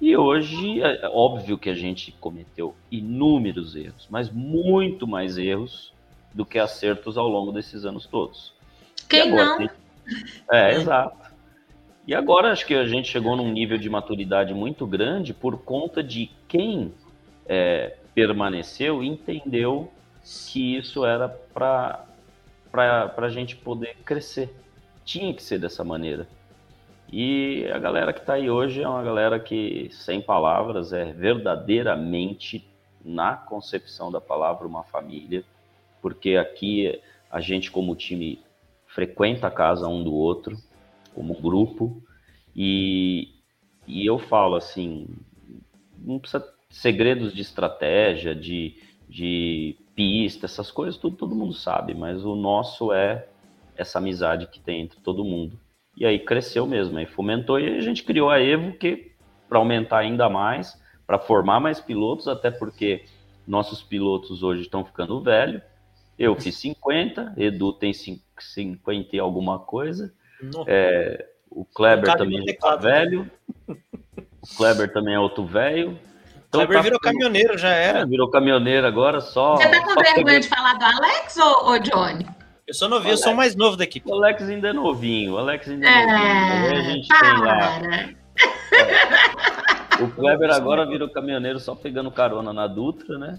E 0.00 0.14
hoje, 0.14 0.82
é, 0.82 1.06
é 1.06 1.08
óbvio 1.08 1.56
que 1.56 1.70
a 1.70 1.74
gente 1.74 2.12
cometeu 2.20 2.74
inúmeros 2.90 3.74
erros, 3.74 4.06
mas 4.10 4.30
muito 4.30 5.06
mais 5.06 5.38
erros 5.38 5.94
do 6.34 6.44
que 6.44 6.58
acertos 6.58 7.16
ao 7.16 7.28
longo 7.28 7.50
desses 7.52 7.86
anos 7.86 8.04
todos. 8.06 8.52
Quem 9.08 9.32
agora, 9.32 9.58
não? 9.60 9.70
É, 10.52 10.74
exato. 10.74 11.16
E 12.06 12.14
agora 12.14 12.52
acho 12.52 12.66
que 12.66 12.74
a 12.74 12.86
gente 12.86 13.08
chegou 13.08 13.34
num 13.34 13.50
nível 13.50 13.78
de 13.78 13.88
maturidade 13.88 14.52
muito 14.52 14.86
grande 14.86 15.32
por 15.32 15.58
conta 15.58 16.02
de 16.02 16.30
quem 16.46 16.92
é, 17.46 17.96
permaneceu 18.14 19.02
e 19.02 19.08
entendeu 19.08 19.90
que 20.22 20.76
isso 20.76 21.06
era 21.06 21.28
para 21.28 22.06
a 23.16 23.28
gente 23.28 23.56
poder 23.56 23.96
crescer. 24.04 24.54
Tinha 25.04 25.32
que 25.32 25.42
ser 25.42 25.58
dessa 25.58 25.82
maneira. 25.82 26.28
E 27.10 27.66
a 27.72 27.78
galera 27.78 28.12
que 28.12 28.20
está 28.20 28.34
aí 28.34 28.50
hoje 28.50 28.82
é 28.82 28.88
uma 28.88 29.02
galera 29.02 29.38
que, 29.38 29.88
sem 29.92 30.20
palavras, 30.20 30.92
é 30.92 31.12
verdadeiramente, 31.12 32.68
na 33.04 33.34
concepção 33.36 34.10
da 34.10 34.20
palavra, 34.20 34.66
uma 34.66 34.82
família, 34.82 35.44
porque 36.00 36.36
aqui 36.36 37.00
a 37.30 37.40
gente, 37.40 37.70
como 37.70 37.94
time, 37.94 38.42
frequenta 38.86 39.46
a 39.46 39.50
casa 39.50 39.86
um 39.86 40.02
do 40.02 40.14
outro, 40.14 40.56
como 41.14 41.40
grupo, 41.40 42.02
e, 42.54 43.34
e 43.86 44.04
eu 44.06 44.18
falo 44.18 44.56
assim, 44.56 45.06
não 45.98 46.18
precisa 46.18 46.44
segredos 46.70 47.32
de 47.32 47.40
estratégia, 47.40 48.34
de, 48.34 48.76
de 49.08 49.76
pista, 49.94 50.46
essas 50.46 50.70
coisas, 50.70 50.96
tudo 50.96 51.16
todo 51.16 51.34
mundo 51.34 51.52
sabe, 51.52 51.94
mas 51.94 52.24
o 52.24 52.34
nosso 52.34 52.92
é 52.92 53.28
essa 53.76 53.98
amizade 53.98 54.46
que 54.46 54.60
tem 54.60 54.82
entre 54.82 55.00
todo 55.00 55.24
mundo. 55.24 55.58
E 55.96 56.04
aí 56.04 56.18
cresceu 56.18 56.66
mesmo, 56.66 56.98
aí 56.98 57.06
fomentou 57.06 57.60
e 57.60 57.76
a 57.76 57.80
gente 57.80 58.02
criou 58.02 58.28
a 58.28 58.40
Evo 58.40 58.72
que 58.72 59.12
para 59.48 59.58
aumentar 59.58 59.98
ainda 59.98 60.28
mais, 60.28 60.80
para 61.06 61.18
formar 61.18 61.60
mais 61.60 61.80
pilotos, 61.80 62.26
até 62.26 62.50
porque 62.50 63.04
nossos 63.46 63.82
pilotos 63.82 64.42
hoje 64.42 64.62
estão 64.62 64.84
ficando 64.84 65.20
velhos. 65.20 65.62
Eu 66.18 66.34
fiz 66.34 66.56
50, 66.56 67.34
Edu 67.36 67.72
tem 67.72 67.92
50 67.92 69.14
e 69.14 69.18
alguma 69.18 69.58
coisa. 69.58 70.12
É, 70.66 71.26
o 71.50 71.64
Kleber 71.64 72.16
também 72.16 72.44
está 72.44 72.76
velho. 72.76 73.30
O 73.68 74.56
Kleber 74.56 74.92
também 74.92 75.14
é 75.14 75.18
outro 75.18 75.46
velho. 75.46 75.98
Então, 76.48 76.60
Kleber 76.60 76.76
tá 76.76 76.82
virou 76.82 76.98
ficando... 76.98 77.12
caminhoneiro, 77.12 77.58
já 77.58 77.70
era. 77.70 78.00
É, 78.00 78.06
virou 78.06 78.30
caminhoneiro 78.30 78.86
agora, 78.86 79.20
só. 79.20 79.56
Você 79.56 79.68
tá 79.68 79.82
com 79.82 79.94
vergonha 79.94 80.40
de 80.40 80.48
falar 80.48 80.74
do 80.74 80.84
Alex 80.84 81.36
ou, 81.36 81.66
ou 81.70 81.78
Johnny? 81.78 82.26
Eu 82.66 82.74
sou 82.74 82.88
novinho, 82.88 83.12
eu 83.12 83.18
sou 83.18 83.34
mais 83.34 83.54
novo 83.54 83.76
da 83.76 83.84
equipe. 83.84 84.08
O 84.10 84.14
Alex 84.14 84.42
ainda 84.42 84.68
é 84.68 84.72
novinho, 84.72 85.34
o 85.34 85.38
Alex 85.38 85.68
ainda 85.68 85.86
é, 85.86 85.90
é 85.90 86.06
novinho. 86.06 86.70
Aí 86.70 86.78
a 86.78 86.82
gente 86.82 87.08
para. 87.08 87.20
tem 87.20 87.40
lá. 87.40 87.96
É. 87.96 88.14
O 90.00 90.08
Kleber 90.08 90.50
agora 90.50 90.84
virou 90.84 91.08
caminhoneiro 91.08 91.60
só 91.60 91.74
pegando 91.74 92.10
carona 92.10 92.52
na 92.52 92.66
Dutra, 92.66 93.16
né? 93.16 93.38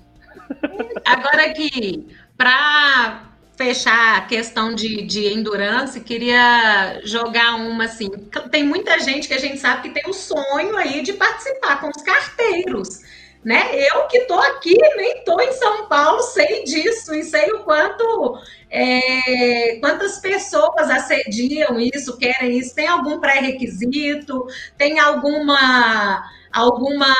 Agora 1.05 1.47
aqui, 1.47 2.07
para 2.37 3.23
fechar 3.57 4.17
a 4.17 4.21
questão 4.21 4.73
de, 4.73 5.03
de 5.03 5.27
endurance, 5.27 5.99
queria 6.01 7.01
jogar 7.03 7.55
uma 7.55 7.85
assim. 7.85 8.09
Tem 8.51 8.63
muita 8.63 8.99
gente 8.99 9.27
que 9.27 9.33
a 9.33 9.39
gente 9.39 9.57
sabe 9.57 9.89
que 9.89 10.01
tem 10.01 10.09
o 10.09 10.13
sonho 10.13 10.75
aí 10.77 11.01
de 11.01 11.13
participar 11.13 11.79
com 11.79 11.89
os 11.89 12.01
carteiros. 12.01 13.01
Né? 13.43 13.75
Eu 13.75 14.07
que 14.07 14.17
estou 14.17 14.39
aqui, 14.39 14.75
nem 14.97 15.19
estou 15.19 15.39
em 15.39 15.51
São 15.51 15.87
Paulo, 15.87 16.19
sei 16.23 16.63
disso 16.63 17.13
e 17.13 17.23
sei 17.23 17.51
o 17.51 17.59
quanto 17.59 18.39
é, 18.71 19.77
quantas 19.79 20.19
pessoas 20.19 20.89
assediam 20.89 21.79
isso, 21.79 22.17
querem 22.17 22.57
isso, 22.57 22.75
tem 22.75 22.87
algum 22.87 23.19
pré-requisito, 23.19 24.47
tem 24.77 24.99
alguma 24.99 26.23
alguma 26.55 27.13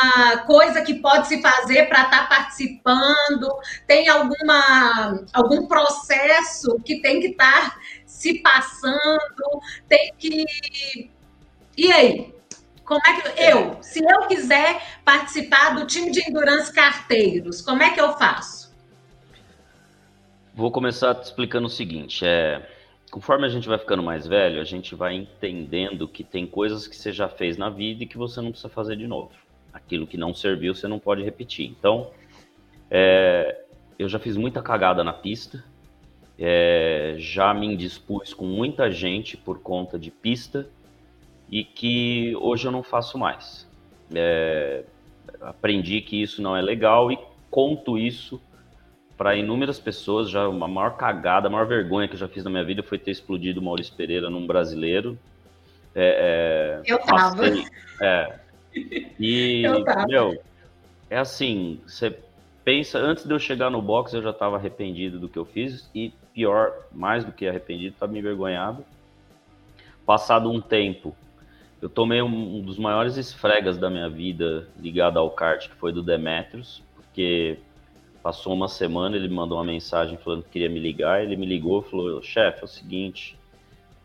coisa 0.46 0.82
que 0.82 0.94
pode 0.94 1.28
se 1.28 1.42
fazer 1.42 1.90
para 1.90 2.04
estar 2.04 2.22
tá 2.22 2.28
participando, 2.28 3.50
tem 3.86 4.08
alguma 4.08 5.26
algum 5.34 5.68
processo 5.68 6.80
que 6.86 7.02
tem 7.02 7.20
que 7.20 7.28
estar 7.28 7.72
tá 7.72 7.78
se 8.06 8.40
passando, 8.40 9.62
tem 9.90 10.14
que 10.18 10.46
e 11.78 11.92
aí? 11.92 12.34
Como 12.86 13.02
é 13.06 13.20
que 13.20 13.42
eu, 13.42 13.78
se 13.82 14.00
eu 14.00 14.28
quiser 14.28 15.00
participar 15.04 15.76
do 15.76 15.86
time 15.86 16.12
de 16.12 16.22
endurance 16.30 16.72
carteiros, 16.72 17.60
como 17.60 17.82
é 17.84 17.90
que 17.90 18.00
eu 18.00 18.14
faço? 18.14 18.74
Vou 20.54 20.72
começar 20.72 21.20
explicando 21.20 21.66
o 21.66 21.70
seguinte, 21.70 22.24
é 22.26 22.75
conforme 23.16 23.46
a 23.46 23.50
gente 23.50 23.66
vai 23.66 23.78
ficando 23.78 24.04
mais 24.04 24.28
velho, 24.28 24.60
a 24.60 24.66
gente 24.66 24.94
vai 24.94 25.16
entendendo 25.16 26.06
que 26.06 26.22
tem 26.22 26.46
coisas 26.46 26.86
que 26.86 26.98
você 26.98 27.14
já 27.14 27.30
fez 27.30 27.56
na 27.56 27.70
vida 27.70 28.04
e 28.04 28.06
que 28.06 28.18
você 28.18 28.42
não 28.42 28.52
precisa 28.52 28.68
fazer 28.68 28.98
de 28.98 29.08
novo. 29.08 29.32
Aquilo 29.72 30.06
que 30.06 30.18
não 30.18 30.34
serviu, 30.34 30.76
você 30.76 30.86
não 30.86 31.00
pode 31.00 31.24
repetir. 31.24 31.66
Então, 31.66 32.12
é, 32.92 33.62
eu 33.98 34.10
já 34.10 34.20
fiz 34.20 34.36
muita 34.36 34.62
cagada 34.62 35.02
na 35.02 35.14
pista, 35.14 35.64
é, 36.38 37.16
já 37.18 37.54
me 37.54 37.68
indispus 37.68 38.34
com 38.34 38.46
muita 38.46 38.92
gente 38.92 39.38
por 39.38 39.62
conta 39.62 39.98
de 39.98 40.12
pista 40.12 40.68
e 41.50 41.64
que 41.64 42.36
hoje 42.36 42.68
eu 42.68 42.72
não 42.74 42.84
faço 42.84 43.18
mais. 43.18 43.66
É, 44.14 44.84
aprendi 45.40 46.02
que 46.02 46.22
isso 46.22 46.42
não 46.42 46.54
é 46.54 46.62
legal 46.62 47.10
e 47.10 47.18
conto 47.50 47.98
isso 47.98 48.42
para 49.18 49.36
inúmeras 49.36 49.80
pessoas, 49.80 50.30
já 50.30 50.48
uma 50.48 50.68
maior 50.68 50.98
cagada, 50.98 51.48
a 51.48 51.50
maior 51.50 51.66
vergonha 51.66 52.08
que 52.08 52.16
eu 52.16 52.20
já 52.20 52.28
fiz 52.28 52.44
na 52.44 52.50
minha 52.50 52.64
vida 52.64 52.84
foi 52.84 52.98
ter 52.98 53.12
explodido 53.12 53.62
o 53.62 53.64
Maurício 53.64 53.94
Pereira 53.96 54.30
num 54.30 54.46
brasileiro. 54.46 55.18
É, 55.94 56.82
é, 56.86 56.92
eu 56.92 57.00
tava. 57.00 57.38
Passei, 57.38 57.66
é, 58.02 58.40
e, 59.18 59.64
eu 59.66 59.84
tava. 59.84 60.06
meu, 60.08 60.42
é 61.10 61.18
assim, 61.18 61.80
você 61.88 62.18
pensa, 62.66 63.00
antes 63.00 63.26
de 63.26 63.34
eu 63.34 63.40
chegar 63.40 63.70
no 63.70 63.82
box 63.82 64.14
eu 64.14 64.22
já 64.22 64.32
estava 64.32 64.58
arrependido 64.58 65.20
do 65.20 65.30
que 65.30 65.38
eu 65.38 65.46
fiz 65.46 65.90
e 65.96 66.12
pior, 66.34 66.74
mais 66.92 67.24
do 67.24 67.32
que 67.32 67.48
arrependido, 67.48 67.94
estava 67.94 68.12
me 68.12 68.20
envergonhado. 68.20 68.84
Passado 70.06 70.52
um 70.52 70.60
tempo, 70.60 71.16
eu 71.82 71.90
tomei 71.90 72.22
um, 72.22 72.58
um 72.58 72.62
dos 72.62 72.78
maiores 72.78 73.16
esfregas 73.16 73.78
da 73.78 73.90
minha 73.90 74.10
vida 74.10 74.68
ligado 74.78 75.18
ao 75.18 75.32
kart, 75.32 75.70
que 75.70 75.76
foi 75.76 75.94
do 75.94 76.04
Demetrius, 76.04 76.84
porque 76.96 77.58
Passou 78.26 78.56
uma 78.56 78.68
semana, 78.68 79.16
ele 79.16 79.28
me 79.28 79.36
mandou 79.36 79.56
uma 79.56 79.64
mensagem 79.64 80.18
falando 80.18 80.42
que 80.42 80.50
queria 80.50 80.68
me 80.68 80.80
ligar. 80.80 81.24
Ele 81.24 81.36
me 81.36 81.46
ligou 81.46 81.82
e 81.82 81.84
falou: 81.88 82.24
chefe, 82.24 82.62
é 82.62 82.64
o 82.64 82.68
seguinte, 82.68 83.38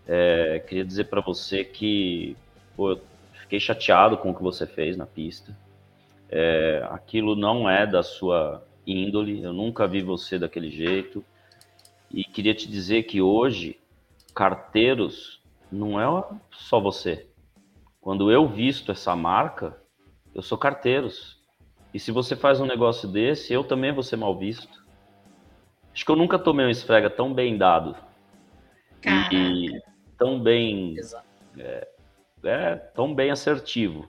é, 0.06 0.62
queria 0.68 0.84
dizer 0.84 1.04
para 1.04 1.22
você 1.22 1.64
que 1.64 2.36
pô, 2.76 2.90
eu 2.90 3.00
fiquei 3.32 3.58
chateado 3.58 4.18
com 4.18 4.30
o 4.30 4.34
que 4.34 4.42
você 4.42 4.66
fez 4.66 4.94
na 4.94 5.06
pista. 5.06 5.56
É, 6.28 6.86
aquilo 6.90 7.34
não 7.34 7.66
é 7.66 7.86
da 7.86 8.02
sua 8.02 8.62
índole, 8.86 9.42
eu 9.42 9.54
nunca 9.54 9.88
vi 9.88 10.02
você 10.02 10.38
daquele 10.38 10.70
jeito. 10.70 11.24
E 12.10 12.22
queria 12.22 12.52
te 12.52 12.68
dizer 12.68 13.04
que 13.04 13.22
hoje, 13.22 13.80
carteiros 14.34 15.40
não 15.72 15.98
é 15.98 16.24
só 16.50 16.78
você. 16.78 17.26
Quando 18.02 18.30
eu 18.30 18.46
visto 18.46 18.92
essa 18.92 19.16
marca, 19.16 19.74
eu 20.34 20.42
sou 20.42 20.58
carteiros. 20.58 21.39
E 21.92 21.98
se 21.98 22.12
você 22.12 22.36
faz 22.36 22.60
um 22.60 22.66
negócio 22.66 23.08
desse, 23.08 23.52
eu 23.52 23.64
também 23.64 23.92
vou 23.92 24.02
ser 24.02 24.16
mal 24.16 24.36
visto. 24.36 24.84
Acho 25.92 26.04
que 26.04 26.10
eu 26.10 26.16
nunca 26.16 26.38
tomei 26.38 26.64
um 26.66 26.70
esfrega 26.70 27.10
tão 27.10 27.34
bem 27.34 27.58
dado. 27.58 27.96
Caraca. 29.00 29.34
E 29.34 29.80
tão 30.16 30.40
bem. 30.40 30.94
É, 31.58 31.88
é, 32.44 32.76
tão 32.76 33.14
bem 33.14 33.30
assertivo. 33.30 34.08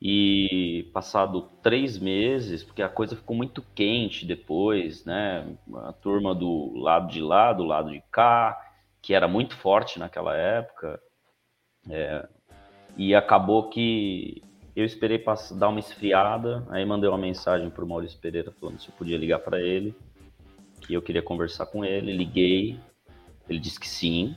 E 0.00 0.90
passado 0.92 1.48
três 1.62 1.96
meses, 1.96 2.64
porque 2.64 2.82
a 2.82 2.88
coisa 2.88 3.16
ficou 3.16 3.36
muito 3.36 3.62
quente 3.74 4.26
depois, 4.26 5.04
né? 5.04 5.46
A 5.76 5.92
turma 5.92 6.34
do 6.34 6.74
lado 6.74 7.08
de 7.08 7.20
lá, 7.20 7.52
do 7.52 7.62
lado 7.62 7.90
de 7.90 8.02
cá, 8.10 8.60
que 9.00 9.14
era 9.14 9.28
muito 9.28 9.56
forte 9.56 9.98
naquela 9.98 10.36
época. 10.36 11.00
É, 11.88 12.28
e 12.96 13.14
acabou 13.14 13.68
que 13.68 14.42
eu 14.74 14.84
esperei 14.84 15.18
passar, 15.18 15.54
dar 15.54 15.68
uma 15.68 15.80
esfriada, 15.80 16.64
aí 16.70 16.84
mandei 16.84 17.08
uma 17.08 17.18
mensagem 17.18 17.68
para 17.68 17.84
o 17.84 17.88
Maurício 17.88 18.18
Pereira 18.18 18.52
falando 18.58 18.80
se 18.80 18.88
eu 18.88 18.94
podia 18.96 19.18
ligar 19.18 19.38
para 19.40 19.60
ele, 19.60 19.94
que 20.80 20.94
eu 20.94 21.02
queria 21.02 21.22
conversar 21.22 21.66
com 21.66 21.84
ele. 21.84 22.12
Liguei, 22.12 22.78
ele 23.48 23.58
disse 23.58 23.78
que 23.78 23.88
sim. 23.88 24.34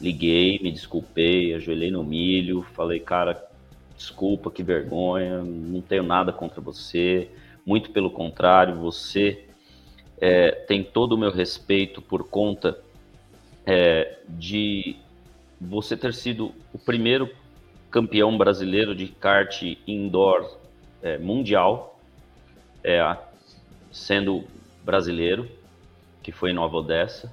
Liguei, 0.00 0.58
me 0.60 0.70
desculpei, 0.70 1.54
ajoelhei 1.54 1.90
no 1.90 2.04
milho, 2.04 2.62
falei, 2.74 3.00
cara, 3.00 3.48
desculpa, 3.96 4.50
que 4.50 4.62
vergonha, 4.62 5.42
não 5.42 5.80
tenho 5.80 6.04
nada 6.04 6.32
contra 6.32 6.60
você, 6.60 7.28
muito 7.66 7.90
pelo 7.90 8.10
contrário, 8.10 8.76
você 8.76 9.46
é, 10.20 10.52
tem 10.52 10.84
todo 10.84 11.12
o 11.12 11.18
meu 11.18 11.32
respeito 11.32 12.00
por 12.00 12.28
conta 12.28 12.78
é, 13.66 14.18
de 14.28 14.96
você 15.60 15.96
ter 15.96 16.14
sido 16.14 16.54
o 16.72 16.78
primeiro 16.78 17.28
campeão 17.90 18.36
brasileiro 18.36 18.94
de 18.94 19.08
kart 19.08 19.62
indoor 19.86 20.58
é, 21.02 21.18
mundial. 21.18 21.98
é, 22.82 23.16
sendo 23.90 24.44
brasileiro, 24.84 25.48
que 26.22 26.32
foi 26.32 26.50
em 26.50 26.54
Nova 26.54 26.76
Odessa. 26.76 27.32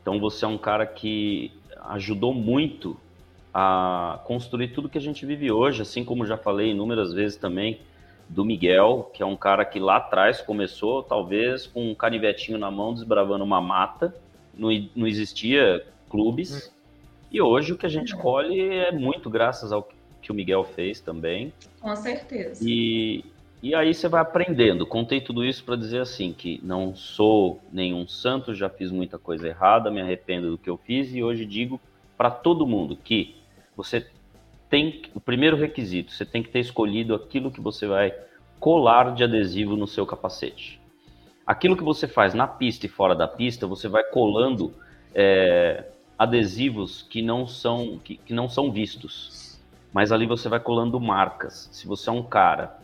Então 0.00 0.18
você 0.18 0.44
é 0.44 0.48
um 0.48 0.58
cara 0.58 0.86
que 0.86 1.52
ajudou 1.88 2.32
muito 2.32 2.96
a 3.52 4.20
construir 4.24 4.68
tudo 4.68 4.88
que 4.88 4.98
a 4.98 5.00
gente 5.00 5.24
vive 5.24 5.50
hoje, 5.50 5.82
assim 5.82 6.04
como 6.04 6.26
já 6.26 6.36
falei 6.36 6.70
inúmeras 6.70 7.12
vezes 7.12 7.36
também 7.36 7.80
do 8.28 8.44
Miguel, 8.44 9.10
que 9.14 9.22
é 9.22 9.26
um 9.26 9.36
cara 9.36 9.64
que 9.64 9.78
lá 9.78 9.96
atrás 9.96 10.40
começou 10.40 11.02
talvez 11.02 11.66
com 11.66 11.90
um 11.90 11.94
canivetinho 11.94 12.58
na 12.58 12.70
mão 12.70 12.92
desbravando 12.92 13.44
uma 13.44 13.60
mata, 13.60 14.14
não, 14.54 14.68
não 14.94 15.06
existia 15.06 15.84
clubes. 16.08 16.74
E 17.36 17.40
hoje 17.40 17.72
o 17.72 17.76
que 17.76 17.84
a 17.84 17.90
gente 17.90 18.14
hum. 18.14 18.18
colhe 18.18 18.60
é 18.60 18.90
muito 18.90 19.28
graças 19.28 19.70
ao 19.70 19.86
que 20.22 20.32
o 20.32 20.34
Miguel 20.34 20.64
fez 20.64 21.00
também. 21.00 21.52
Com 21.80 21.94
certeza. 21.94 22.64
E, 22.66 23.24
e 23.62 23.74
aí 23.74 23.92
você 23.92 24.08
vai 24.08 24.22
aprendendo. 24.22 24.86
Contei 24.86 25.20
tudo 25.20 25.44
isso 25.44 25.62
para 25.62 25.76
dizer 25.76 26.00
assim 26.00 26.32
que 26.32 26.58
não 26.62 26.96
sou 26.96 27.60
nenhum 27.70 28.08
santo, 28.08 28.54
já 28.54 28.68
fiz 28.70 28.90
muita 28.90 29.18
coisa 29.18 29.46
errada, 29.46 29.90
me 29.90 30.00
arrependo 30.00 30.50
do 30.50 30.58
que 30.58 30.70
eu 30.70 30.78
fiz 30.78 31.14
e 31.14 31.22
hoje 31.22 31.44
digo 31.44 31.78
para 32.16 32.30
todo 32.30 32.66
mundo 32.66 32.96
que 32.96 33.36
você 33.76 34.06
tem 34.70 35.02
o 35.14 35.20
primeiro 35.20 35.56
requisito, 35.56 36.12
você 36.12 36.24
tem 36.24 36.42
que 36.42 36.48
ter 36.48 36.60
escolhido 36.60 37.14
aquilo 37.14 37.50
que 37.50 37.60
você 37.60 37.86
vai 37.86 38.14
colar 38.58 39.14
de 39.14 39.22
adesivo 39.22 39.76
no 39.76 39.86
seu 39.86 40.06
capacete. 40.06 40.80
Aquilo 41.46 41.76
que 41.76 41.84
você 41.84 42.08
faz 42.08 42.32
na 42.32 42.46
pista 42.48 42.86
e 42.86 42.88
fora 42.88 43.14
da 43.14 43.28
pista, 43.28 43.66
você 43.66 43.86
vai 43.86 44.02
colando 44.04 44.74
é, 45.14 45.84
adesivos 46.18 47.02
que 47.02 47.22
não 47.22 47.46
são 47.46 47.98
que, 47.98 48.16
que 48.16 48.32
não 48.32 48.48
são 48.48 48.72
vistos 48.72 49.46
mas 49.96 50.12
ali 50.12 50.26
você 50.26 50.46
vai 50.46 50.60
colando 50.60 51.00
marcas. 51.00 51.70
Se 51.72 51.86
você 51.86 52.10
é 52.10 52.12
um 52.12 52.22
cara 52.22 52.78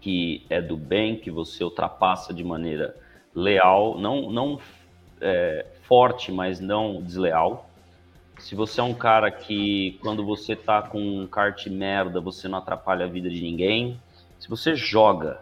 que 0.00 0.46
é 0.48 0.62
do 0.62 0.76
bem, 0.76 1.16
que 1.16 1.28
você 1.28 1.64
ultrapassa 1.64 2.32
de 2.32 2.44
maneira 2.44 2.94
leal, 3.34 3.98
não, 3.98 4.30
não 4.30 4.60
é, 5.20 5.66
forte, 5.82 6.30
mas 6.30 6.60
não 6.60 7.02
desleal. 7.02 7.68
Se 8.38 8.54
você 8.54 8.80
é 8.80 8.84
um 8.84 8.94
cara 8.94 9.28
que, 9.28 9.98
quando 10.00 10.24
você 10.24 10.54
tá 10.54 10.82
com 10.82 11.00
um 11.00 11.26
kart 11.26 11.66
merda, 11.66 12.20
você 12.20 12.46
não 12.46 12.58
atrapalha 12.58 13.06
a 13.06 13.08
vida 13.08 13.28
de 13.28 13.42
ninguém. 13.42 14.00
Se 14.38 14.48
você 14.48 14.76
joga 14.76 15.40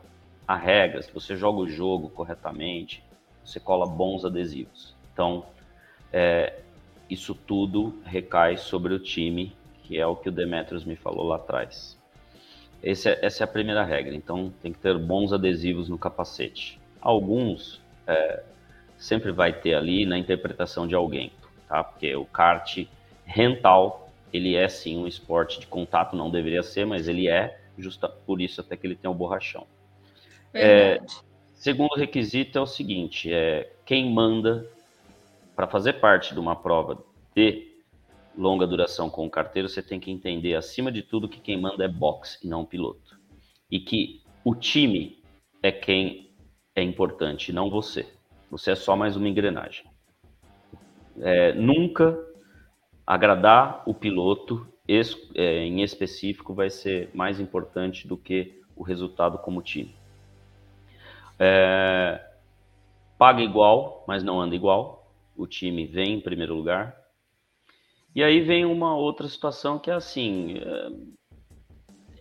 a 0.49 0.57
regra, 0.57 1.03
se 1.03 1.13
você 1.13 1.37
joga 1.37 1.59
o 1.59 1.69
jogo 1.69 2.09
corretamente, 2.09 3.05
você 3.45 3.61
cola 3.61 3.85
bons 3.85 4.25
adesivos. 4.25 4.97
Então, 5.13 5.45
é, 6.11 6.61
isso 7.09 7.35
tudo 7.35 8.01
recai 8.05 8.57
sobre 8.57 8.95
o 8.95 8.99
time 8.99 9.55
que 9.85 9.99
é 9.99 10.07
o 10.07 10.17
que 10.17 10.29
o 10.29 10.33
Demetrius 10.33 10.85
me 10.85 10.97
falou 10.97 11.27
lá 11.27 11.37
atrás. 11.37 11.97
É, 12.83 12.91
essa 12.91 13.43
é 13.43 13.45
a 13.45 13.47
primeira 13.47 13.85
regra, 13.85 14.15
então 14.15 14.53
tem 14.61 14.73
que 14.73 14.79
ter 14.79 14.99
bons 14.99 15.33
adesivos 15.33 15.89
no 15.89 15.97
capacete. 15.97 16.81
Alguns 17.01 17.81
é, 18.07 18.43
sempre 18.99 19.31
vai 19.31 19.53
ter 19.53 19.75
ali 19.75 20.05
na 20.05 20.19
interpretação 20.19 20.87
de 20.87 20.95
alguém, 20.95 21.31
tá? 21.69 21.85
Porque 21.85 22.15
o 22.17 22.25
kart 22.25 22.87
rental, 23.25 24.11
ele 24.33 24.57
é 24.57 24.69
sim 24.69 24.99
um 24.99 25.07
esporte 25.07 25.61
de 25.61 25.67
contato, 25.67 26.17
não 26.17 26.31
deveria 26.31 26.63
ser, 26.63 26.87
mas 26.87 27.07
ele 27.07 27.29
é, 27.29 27.61
justa 27.79 28.09
por 28.09 28.41
isso 28.41 28.61
até 28.61 28.77
que 28.77 28.87
ele 28.87 28.97
tem 28.97 29.11
o 29.11 29.15
borrachão. 29.15 29.67
É, 30.53 31.01
segundo 31.55 31.95
requisito 31.95 32.59
é 32.59 32.61
o 32.61 32.67
seguinte, 32.67 33.33
é 33.33 33.71
quem 33.85 34.11
manda 34.11 34.67
para 35.55 35.67
fazer 35.67 35.95
parte 35.95 36.35
de 36.35 36.41
uma 36.41 36.57
prova 36.57 37.05
de 37.35 37.75
longa 38.37 38.67
duração 38.67 39.09
com 39.09 39.27
o 39.27 39.31
carteiro, 39.31 39.69
você 39.69 39.83
tem 39.83 40.01
que 40.01 40.11
entender, 40.11 40.55
acima 40.55 40.91
de 40.91 41.03
tudo, 41.03 41.29
que 41.29 41.41
quem 41.41 41.61
manda 41.61 41.85
é 41.85 41.89
box 41.89 42.41
e 42.43 42.49
não 42.49 42.63
o 42.63 42.67
piloto. 42.67 43.19
E 43.71 43.79
que 43.79 44.23
o 44.45 44.55
time 44.55 45.23
é 45.63 45.71
quem 45.71 46.35
é 46.75 46.83
importante, 46.83 47.53
não 47.53 47.71
você. 47.71 48.07
Você 48.51 48.73
é 48.73 48.75
só 48.75 48.97
mais 48.97 49.17
uma 49.17 49.29
engrenagem. 49.29 49.87
É, 51.21 51.53
nunca 51.53 52.19
agradar 53.07 53.83
o 53.87 53.95
piloto 53.95 54.67
é, 55.35 55.65
em 55.65 55.83
específico 55.83 56.53
vai 56.53 56.69
ser 56.69 57.11
mais 57.15 57.41
importante 57.41 58.07
do 58.07 58.17
que 58.17 58.61
o 58.77 58.83
resultado 58.83 59.39
como 59.39 59.63
time. 59.63 59.95
É, 61.39 62.21
paga 63.17 63.41
igual, 63.41 64.05
mas 64.07 64.23
não 64.23 64.41
anda 64.41 64.55
igual. 64.55 65.04
O 65.37 65.47
time 65.47 65.87
vem 65.87 66.15
em 66.15 66.21
primeiro 66.21 66.55
lugar, 66.55 67.05
e 68.15 68.23
aí 68.23 68.41
vem 68.41 68.65
uma 68.65 68.97
outra 68.97 69.29
situação 69.29 69.79
que 69.79 69.91
é 69.91 69.95
assim: 69.95 70.59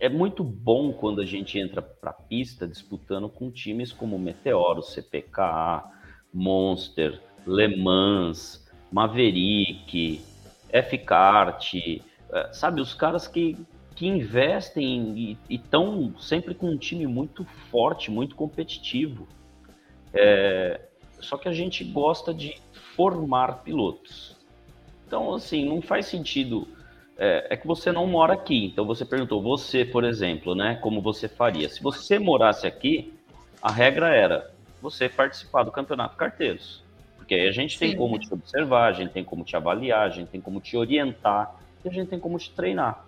é, 0.00 0.06
é 0.06 0.08
muito 0.08 0.42
bom 0.42 0.92
quando 0.92 1.20
a 1.20 1.24
gente 1.24 1.58
entra 1.58 1.80
para 1.80 2.10
a 2.10 2.14
pista 2.14 2.66
disputando 2.66 3.28
com 3.28 3.50
times 3.50 3.92
como 3.92 4.18
Meteoro, 4.18 4.82
CPK, 4.82 5.84
Monster, 6.32 7.20
Le 7.46 7.76
Mans, 7.76 8.68
Maverick, 8.90 10.20
F-Kart, 10.68 11.74
é, 11.74 12.52
sabe, 12.52 12.80
os 12.80 12.92
caras 12.92 13.28
que, 13.28 13.56
que 13.94 14.08
investem 14.08 15.38
e 15.48 15.54
estão 15.54 16.18
sempre 16.18 16.54
com 16.54 16.70
um 16.70 16.76
time 16.76 17.06
muito 17.06 17.44
forte, 17.44 18.10
muito 18.10 18.34
competitivo. 18.34 19.28
É, 20.12 20.80
só 21.20 21.38
que 21.38 21.48
a 21.48 21.52
gente 21.52 21.84
gosta 21.84 22.34
de 22.34 22.56
formar 22.94 23.62
pilotos. 23.62 24.36
Então, 25.06 25.34
assim, 25.34 25.64
não 25.68 25.80
faz 25.82 26.06
sentido. 26.06 26.66
É, 27.16 27.46
é, 27.50 27.56
que 27.56 27.66
você 27.66 27.92
não 27.92 28.06
mora 28.08 28.34
aqui. 28.34 28.66
Então, 28.66 28.84
você 28.84 29.04
perguntou, 29.04 29.40
você, 29.40 29.84
por 29.84 30.02
exemplo, 30.02 30.54
né? 30.54 30.76
Como 30.82 31.00
você 31.00 31.28
faria? 31.28 31.68
Se 31.68 31.80
você 31.80 32.18
morasse 32.18 32.66
aqui, 32.66 33.14
a 33.62 33.70
regra 33.70 34.12
era 34.12 34.50
você 34.82 35.08
participar 35.08 35.62
do 35.62 35.70
campeonato 35.70 36.16
carteiros. 36.16 36.82
Porque 37.16 37.34
aí 37.34 37.48
a 37.48 37.52
gente 37.52 37.78
tem 37.78 37.92
Sim. 37.92 37.96
como 37.96 38.18
te 38.18 38.32
observar, 38.34 38.88
a 38.88 38.92
gente 38.92 39.12
tem 39.12 39.24
como 39.24 39.44
te 39.44 39.56
avaliar, 39.56 40.06
a 40.06 40.10
gente 40.10 40.28
tem 40.28 40.40
como 40.40 40.60
te 40.60 40.76
orientar 40.76 41.54
e 41.84 41.88
a 41.88 41.92
gente 41.92 42.08
tem 42.08 42.18
como 42.18 42.36
te 42.36 42.50
treinar. 42.50 43.06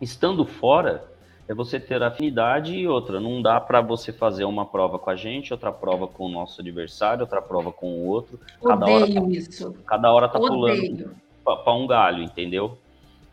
Estando 0.00 0.44
fora, 0.44 1.04
é 1.48 1.54
você 1.54 1.80
ter 1.80 2.02
afinidade 2.02 2.74
e 2.76 2.86
outra. 2.86 3.18
Não 3.18 3.40
dá 3.40 3.58
para 3.58 3.80
você 3.80 4.12
fazer 4.12 4.44
uma 4.44 4.66
prova 4.66 4.98
com 4.98 5.08
a 5.08 5.16
gente, 5.16 5.52
outra 5.52 5.72
prova 5.72 6.06
com 6.06 6.26
o 6.26 6.28
nosso 6.28 6.60
adversário, 6.60 7.22
outra 7.22 7.40
prova 7.40 7.72
com 7.72 7.90
o 7.90 8.06
outro. 8.06 8.38
Cada 8.62 8.84
Odeio 8.84 8.96
hora 8.96 9.14
tá, 9.14 9.28
isso. 9.30 9.72
Cada 9.86 10.12
hora 10.12 10.28
tá 10.28 10.38
Odeio. 10.38 10.50
pulando 10.50 11.16
para 11.42 11.72
um 11.72 11.86
galho, 11.86 12.22
entendeu? 12.22 12.76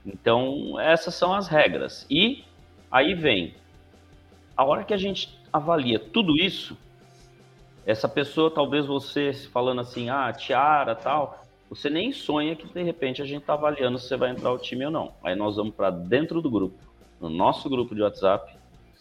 Então, 0.06 0.80
essas 0.80 1.14
são 1.14 1.34
as 1.34 1.50
regras. 1.50 2.08
E 2.10 2.46
aí 2.90 3.14
vem, 3.14 3.54
a 4.56 4.64
hora 4.64 4.86
que 4.86 4.94
a 4.94 4.98
gente 4.98 5.38
avalia 5.52 6.00
tudo 6.00 6.38
isso, 6.38 6.78
essa 7.86 8.08
pessoa, 8.08 8.50
talvez 8.50 8.86
você 8.86 9.34
falando 9.34 9.82
assim, 9.82 10.10
ah, 10.10 10.32
tiara, 10.32 10.96
tal, 10.96 11.44
você 11.70 11.90
nem 11.90 12.14
sonha 12.14 12.56
que 12.56 12.66
de 12.66 12.82
repente 12.82 13.22
a 13.22 13.26
gente 13.26 13.44
tá 13.44 13.54
avaliando 13.54 14.00
se 14.00 14.08
você 14.08 14.16
vai 14.16 14.30
entrar 14.30 14.54
o 14.54 14.58
time 14.58 14.86
ou 14.86 14.92
não. 14.92 15.14
Aí 15.22 15.36
nós 15.36 15.58
vamos 15.58 15.76
para 15.76 15.90
dentro 15.90 16.42
do 16.42 16.50
grupo 16.50 16.85
no 17.20 17.30
nosso 17.30 17.70
grupo 17.70 17.96
de 17.96 18.02
WhatsApp 18.02 18.56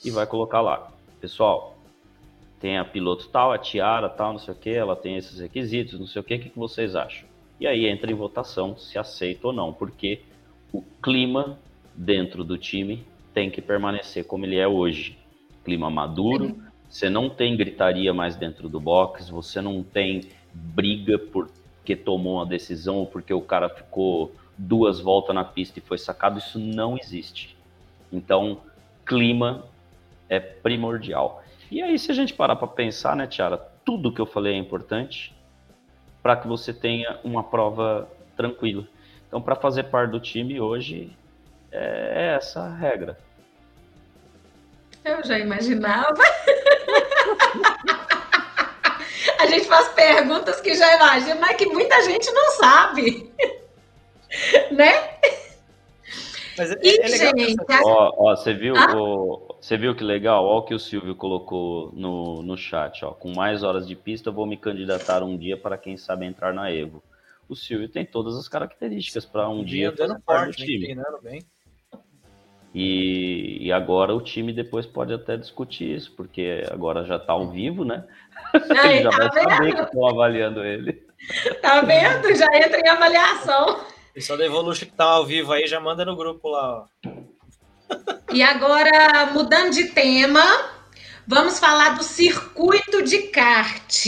e 0.04 0.10
vai 0.10 0.26
colocar 0.26 0.60
lá. 0.60 0.90
Pessoal, 1.20 1.76
tem 2.60 2.78
a 2.78 2.84
piloto 2.84 3.28
tal, 3.28 3.52
a 3.52 3.58
tiara 3.58 4.08
tal, 4.08 4.32
não 4.32 4.38
sei 4.38 4.54
o 4.54 4.56
que, 4.56 4.70
ela 4.70 4.96
tem 4.96 5.16
esses 5.16 5.38
requisitos, 5.38 5.98
não 5.98 6.06
sei 6.06 6.20
o 6.20 6.24
que, 6.24 6.34
o 6.34 6.40
que 6.40 6.58
vocês 6.58 6.96
acham? 6.96 7.28
E 7.60 7.66
aí 7.66 7.86
entra 7.86 8.10
em 8.10 8.14
votação 8.14 8.76
se 8.76 8.98
aceita 8.98 9.48
ou 9.48 9.52
não, 9.52 9.72
porque 9.72 10.22
o 10.72 10.82
clima 11.02 11.58
dentro 11.94 12.42
do 12.42 12.58
time 12.58 13.04
tem 13.32 13.50
que 13.50 13.60
permanecer 13.60 14.24
como 14.24 14.44
ele 14.44 14.56
é 14.56 14.66
hoje. 14.66 15.18
Clima 15.64 15.90
maduro, 15.90 16.56
você 16.88 17.08
não 17.08 17.28
tem 17.28 17.56
gritaria 17.56 18.12
mais 18.12 18.36
dentro 18.36 18.68
do 18.68 18.80
box, 18.80 19.28
você 19.28 19.60
não 19.60 19.82
tem 19.82 20.28
briga 20.52 21.18
porque 21.18 21.96
tomou 21.96 22.36
uma 22.36 22.46
decisão 22.46 22.96
ou 22.96 23.06
porque 23.06 23.34
o 23.34 23.40
cara 23.40 23.68
ficou 23.68 24.32
duas 24.56 25.00
voltas 25.00 25.34
na 25.34 25.44
pista 25.44 25.78
e 25.78 25.82
foi 25.82 25.98
sacado, 25.98 26.38
isso 26.38 26.58
não 26.58 26.96
existe. 26.96 27.53
Então, 28.12 28.62
clima 29.04 29.64
é 30.28 30.38
primordial. 30.40 31.42
E 31.70 31.82
aí, 31.82 31.98
se 31.98 32.10
a 32.10 32.14
gente 32.14 32.32
parar 32.34 32.56
para 32.56 32.68
pensar, 32.68 33.16
né, 33.16 33.26
Tiara, 33.26 33.56
tudo 33.84 34.12
que 34.12 34.20
eu 34.20 34.26
falei 34.26 34.54
é 34.54 34.56
importante 34.56 35.34
para 36.22 36.36
que 36.36 36.46
você 36.48 36.72
tenha 36.72 37.18
uma 37.22 37.42
prova 37.42 38.08
tranquila. 38.36 38.86
Então, 39.28 39.42
para 39.42 39.56
fazer 39.56 39.84
parte 39.84 40.10
do 40.10 40.20
time 40.20 40.60
hoje, 40.60 41.14
é, 41.70 42.12
é 42.14 42.34
essa 42.36 42.60
a 42.60 42.74
regra. 42.74 43.18
Eu 45.04 45.22
já 45.24 45.38
imaginava. 45.38 46.14
a 49.38 49.46
gente 49.46 49.66
faz 49.66 49.88
perguntas 49.88 50.60
que 50.60 50.74
já 50.74 50.96
imagina, 50.96 51.52
que 51.54 51.66
muita 51.66 52.00
gente 52.02 52.30
não 52.30 52.52
sabe. 52.52 53.30
né? 54.70 55.18
Mas 56.56 56.70
é, 56.70 56.78
e, 56.82 57.00
é 57.00 57.08
legal. 57.08 57.32
Gente, 57.36 57.64
ó, 57.84 58.12
ó, 58.16 58.36
você 58.36 58.54
viu, 58.54 58.76
ah? 58.76 58.96
o, 58.96 59.56
você 59.60 59.76
viu 59.76 59.94
que 59.94 60.04
legal? 60.04 60.44
Olha 60.44 60.58
o 60.58 60.62
que 60.62 60.74
o 60.74 60.78
Silvio 60.78 61.14
colocou 61.14 61.92
no, 61.94 62.42
no 62.42 62.56
chat. 62.56 63.04
Ó. 63.04 63.10
Com 63.10 63.32
mais 63.34 63.62
horas 63.62 63.86
de 63.86 63.94
pista, 63.94 64.30
vou 64.30 64.46
me 64.46 64.56
candidatar 64.56 65.22
um 65.22 65.36
dia 65.36 65.56
para 65.56 65.76
quem 65.76 65.96
sabe 65.96 66.26
entrar 66.26 66.52
na 66.52 66.70
Evo. 66.70 67.02
O 67.48 67.54
Silvio 67.54 67.88
tem 67.88 68.04
todas 68.06 68.36
as 68.36 68.48
características 68.48 69.24
para 69.24 69.48
um 69.48 69.64
dia 69.64 69.94
fazer 69.94 70.18
parte 70.24 70.60
do 70.60 70.66
time. 70.66 70.96
Bem. 71.22 71.42
E, 72.74 73.58
e, 73.60 73.72
agora 73.72 74.12
o 74.12 74.20
time 74.20 74.52
depois 74.52 74.84
pode 74.84 75.14
até 75.14 75.36
discutir 75.36 75.94
isso, 75.94 76.12
porque 76.16 76.64
agora 76.72 77.04
já 77.04 77.16
está 77.16 77.32
ao 77.32 77.48
vivo, 77.48 77.84
né? 77.84 78.04
Aí, 78.82 79.00
já 79.04 79.10
tá 79.10 79.16
vai 79.16 79.30
vendo? 79.30 79.50
saber 79.50 79.74
que 79.76 79.82
estão 79.82 80.08
avaliando 80.08 80.64
ele. 80.64 81.04
Tá 81.62 81.80
vendo? 81.82 82.34
Já 82.34 82.46
entra 82.56 82.80
em 82.80 82.88
avaliação. 82.88 83.93
Pessoal 84.14 84.38
da 84.38 84.46
Evolution 84.46 84.86
que 84.86 84.92
tá 84.92 85.04
ao 85.04 85.26
vivo 85.26 85.52
aí 85.52 85.66
já 85.66 85.80
manda 85.80 86.04
no 86.04 86.16
grupo 86.16 86.48
lá, 86.48 86.82
ó. 86.82 86.84
E 88.32 88.42
agora, 88.42 89.26
mudando 89.32 89.72
de 89.72 89.86
tema, 89.86 90.42
vamos 91.26 91.58
falar 91.58 91.96
do 91.96 92.04
circuito 92.04 93.02
de 93.02 93.22
kart. 93.28 94.06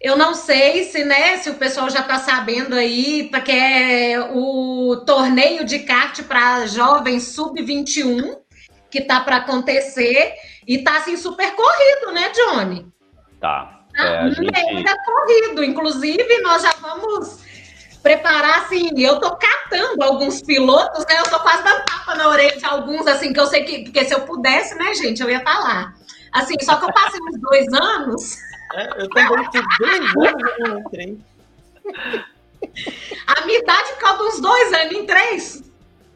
Eu 0.00 0.16
não 0.16 0.34
sei 0.34 0.84
se, 0.84 1.04
né, 1.04 1.38
se 1.38 1.48
o 1.50 1.54
pessoal 1.54 1.88
já 1.90 2.00
está 2.00 2.18
sabendo 2.18 2.74
aí, 2.74 3.28
porque 3.30 3.50
é 3.52 4.20
o 4.32 5.02
torneio 5.06 5.64
de 5.64 5.80
kart 5.80 6.22
para 6.24 6.66
jovens 6.66 7.28
sub-21 7.34 8.36
que 8.90 9.00
tá 9.00 9.20
para 9.20 9.36
acontecer 9.36 10.34
e 10.66 10.78
tá 10.78 10.98
assim 10.98 11.16
super 11.16 11.54
corrido, 11.54 12.12
né, 12.12 12.30
Johnny? 12.30 12.86
Tá. 13.40 13.84
Tá 13.96 14.04
É, 14.04 14.30
gente- 14.30 14.50
mega 14.50 14.94
corrido. 15.04 15.64
Inclusive, 15.64 16.38
nós 16.42 16.62
já 16.62 16.72
vamos 16.80 17.40
preparar, 18.06 18.60
assim, 18.60 18.90
eu 18.96 19.18
tô 19.18 19.34
catando 19.34 20.00
alguns 20.04 20.40
pilotos, 20.40 21.04
né? 21.06 21.18
Eu 21.18 21.24
tô 21.28 21.40
quase 21.40 21.64
dando 21.64 21.84
tapa 21.84 22.14
na 22.14 22.28
orelha 22.28 22.56
de 22.56 22.64
alguns, 22.64 23.04
assim, 23.04 23.32
que 23.32 23.40
eu 23.40 23.46
sei 23.48 23.64
que, 23.64 23.82
porque 23.82 24.04
se 24.04 24.14
eu 24.14 24.20
pudesse, 24.20 24.76
né, 24.76 24.94
gente, 24.94 25.20
eu 25.20 25.28
ia 25.28 25.38
estar 25.38 25.58
lá. 25.58 25.92
Assim, 26.32 26.54
só 26.62 26.76
que 26.76 26.84
eu 26.84 26.92
passei 26.92 27.20
uns 27.20 27.40
dois 27.40 27.72
anos, 27.72 28.36
É, 28.74 29.02
eu 29.02 29.08
também 29.10 29.50
tenho 29.50 29.64
dois 29.80 29.98
anos 30.18 30.42
eu 30.58 30.68
não 30.68 30.78
entrei. 30.78 31.18
a 33.26 33.44
minha 33.44 33.58
idade 33.58 33.92
calma 33.98 34.22
uns 34.22 34.40
dois 34.40 34.72
anos, 34.72 34.92
em 34.92 35.04
três. 35.04 35.64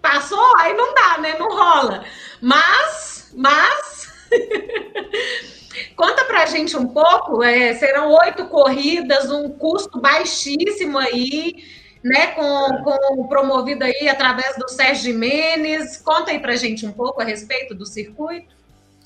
Passou, 0.00 0.56
aí 0.58 0.72
não 0.74 0.94
dá, 0.94 1.18
né? 1.18 1.36
Não 1.40 1.48
rola. 1.48 2.04
Mas, 2.40 3.32
mas. 3.34 4.12
Conta 5.96 6.24
pra 6.24 6.46
gente 6.46 6.76
um 6.76 6.86
pouco, 6.86 7.42
é, 7.42 7.74
serão 7.74 8.12
oito 8.12 8.46
corridas, 8.46 9.30
um 9.30 9.50
custo 9.50 10.00
baixíssimo 10.00 10.98
aí, 10.98 11.79
né? 12.02 12.28
Com, 12.28 12.82
com 12.82 13.28
promovido 13.28 13.84
aí 13.84 14.08
através 14.08 14.56
do 14.56 14.68
Sérgio 14.68 15.12
Jimenez. 15.12 15.98
Conta 15.98 16.30
aí 16.30 16.38
pra 16.38 16.56
gente 16.56 16.86
um 16.86 16.92
pouco 16.92 17.20
a 17.20 17.24
respeito 17.24 17.74
do 17.74 17.86
circuito. 17.86 18.54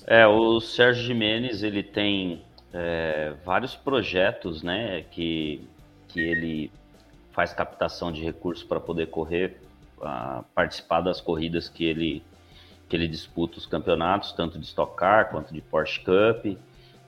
É, 0.07 0.27
o 0.27 0.61
Sérgio 0.61 1.05
Jimenez, 1.05 1.63
ele 1.63 1.83
tem 1.83 2.43
é, 2.73 3.33
vários 3.45 3.75
projetos, 3.75 4.63
né, 4.63 5.05
que, 5.11 5.67
que 6.09 6.21
ele 6.21 6.71
faz 7.33 7.53
captação 7.53 8.13
de 8.13 8.23
recursos 8.23 8.63
para 8.63 8.79
poder 8.79 9.07
correr, 9.07 9.57
participar 10.55 11.01
das 11.01 11.21
corridas 11.21 11.69
que 11.69 11.85
ele, 11.85 12.23
que 12.89 12.95
ele 12.95 13.09
disputa 13.09 13.59
os 13.59 13.67
campeonatos, 13.67 14.33
tanto 14.33 14.59
de 14.59 14.67
Stock 14.67 14.95
Car 14.97 15.31
quanto 15.31 15.53
de 15.53 15.61
Porsche 15.61 16.01
Cup. 16.01 16.59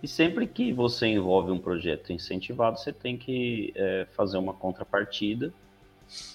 E 0.03 0.09
sempre 0.09 0.47
que 0.47 0.73
você 0.73 1.07
envolve 1.07 1.51
um 1.51 1.59
projeto 1.59 2.13
incentivado, 2.13 2.79
você 2.79 2.93
tem 2.93 3.17
que 3.17 3.73
é, 3.77 4.07
fazer 4.13 4.39
uma 4.39 4.55
contrapartida. 4.55 5.53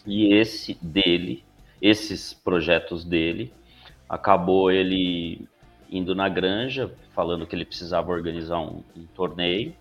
E 0.05 0.33
esse 0.33 0.77
dele, 0.81 1.43
esses 1.81 2.33
projetos 2.33 3.03
dele, 3.03 3.53
acabou 4.09 4.71
ele 4.71 5.47
indo 5.89 6.15
na 6.15 6.29
granja, 6.29 6.91
falando 7.13 7.45
que 7.45 7.55
ele 7.55 7.65
precisava 7.65 8.11
organizar 8.11 8.59
um, 8.59 8.83
um 8.95 9.05
torneio. 9.13 9.75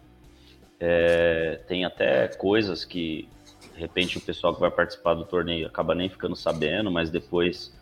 É, 0.78 1.60
tem 1.68 1.84
até 1.84 2.26
coisas 2.28 2.84
que, 2.84 3.28
de 3.74 3.80
repente, 3.80 4.18
o 4.18 4.20
pessoal 4.20 4.54
que 4.54 4.60
vai 4.60 4.70
participar 4.70 5.14
do 5.14 5.24
torneio 5.24 5.66
acaba 5.66 5.94
nem 5.94 6.08
ficando 6.08 6.34
sabendo, 6.34 6.90
mas 6.90 7.10
depois, 7.10 7.76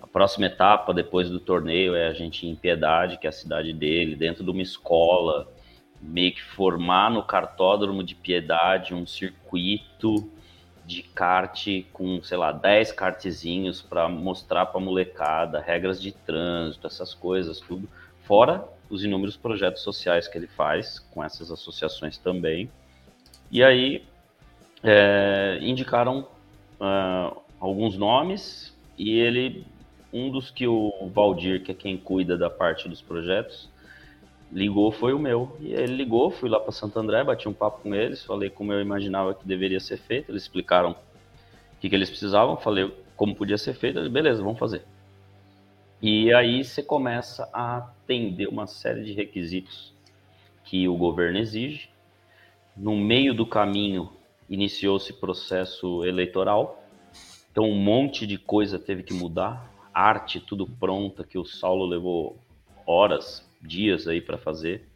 a 0.00 0.06
próxima 0.06 0.46
etapa 0.46 0.92
depois 0.92 1.28
do 1.28 1.38
torneio 1.38 1.94
é 1.94 2.08
a 2.08 2.12
gente 2.12 2.46
em 2.46 2.56
Piedade, 2.56 3.18
que 3.18 3.26
é 3.26 3.30
a 3.30 3.32
cidade 3.32 3.72
dele, 3.72 4.16
dentro 4.16 4.42
de 4.42 4.50
uma 4.50 4.62
escola, 4.62 5.46
meio 6.00 6.32
que 6.32 6.42
formar 6.42 7.10
no 7.10 7.22
cartódromo 7.22 8.02
de 8.02 8.14
Piedade 8.14 8.94
um 8.94 9.06
circuito 9.06 10.30
de 10.88 11.02
kart 11.02 11.66
com, 11.92 12.22
sei 12.22 12.38
lá, 12.38 12.50
10 12.50 12.92
kartzinhos 12.92 13.82
para 13.82 14.08
mostrar 14.08 14.64
para 14.64 14.80
molecada 14.80 15.60
regras 15.60 16.00
de 16.00 16.12
trânsito, 16.12 16.86
essas 16.86 17.12
coisas, 17.12 17.60
tudo. 17.60 17.86
Fora 18.22 18.66
os 18.88 19.04
inúmeros 19.04 19.36
projetos 19.36 19.82
sociais 19.82 20.26
que 20.26 20.38
ele 20.38 20.46
faz 20.46 20.98
com 20.98 21.22
essas 21.22 21.50
associações 21.50 22.16
também. 22.16 22.70
E 23.50 23.62
aí 23.62 24.02
é, 24.82 25.58
indicaram 25.60 26.26
ah, 26.80 27.34
alguns 27.60 27.98
nomes 27.98 28.74
e 28.96 29.18
ele, 29.18 29.66
um 30.10 30.30
dos 30.30 30.50
que 30.50 30.66
o 30.66 31.10
Valdir, 31.12 31.62
que 31.62 31.72
é 31.72 31.74
quem 31.74 31.98
cuida 31.98 32.38
da 32.38 32.48
parte 32.48 32.88
dos 32.88 33.02
projetos, 33.02 33.68
ligou 34.52 34.90
foi 34.90 35.12
o 35.12 35.18
meu. 35.18 35.56
E 35.60 35.72
ele 35.72 35.96
ligou, 35.96 36.30
fui 36.30 36.48
lá 36.48 36.58
para 36.58 36.72
Santo 36.72 36.98
André, 36.98 37.22
bati 37.24 37.48
um 37.48 37.52
papo 37.52 37.82
com 37.82 37.94
eles, 37.94 38.24
falei 38.24 38.50
como 38.50 38.72
eu 38.72 38.80
imaginava 38.80 39.34
que 39.34 39.46
deveria 39.46 39.80
ser 39.80 39.98
feito. 39.98 40.30
Eles 40.30 40.42
explicaram 40.42 40.92
o 40.92 40.96
que, 41.80 41.88
que 41.88 41.94
eles 41.94 42.10
precisavam, 42.10 42.56
falei 42.56 42.92
como 43.16 43.34
podia 43.34 43.58
ser 43.58 43.74
feito. 43.74 44.08
Beleza, 44.10 44.42
vamos 44.42 44.58
fazer. 44.58 44.84
E 46.00 46.32
aí 46.32 46.64
você 46.64 46.82
começa 46.82 47.48
a 47.52 47.78
atender 47.78 48.48
uma 48.48 48.66
série 48.66 49.02
de 49.02 49.12
requisitos 49.12 49.92
que 50.64 50.88
o 50.88 50.96
governo 50.96 51.38
exige. 51.38 51.90
No 52.76 52.96
meio 52.96 53.34
do 53.34 53.44
caminho 53.44 54.12
iniciou-se 54.48 55.12
processo 55.14 56.04
eleitoral, 56.04 56.84
então 57.50 57.64
um 57.64 57.74
monte 57.74 58.26
de 58.26 58.38
coisa 58.38 58.78
teve 58.78 59.02
que 59.02 59.12
mudar. 59.12 59.74
Arte 59.92 60.38
tudo 60.38 60.64
pronta 60.64 61.24
que 61.24 61.36
o 61.36 61.44
Saulo 61.44 61.84
levou 61.84 62.38
horas, 62.86 63.47
dias 63.60 64.06
aí 64.06 64.20
para 64.20 64.38
fazer. 64.38 64.88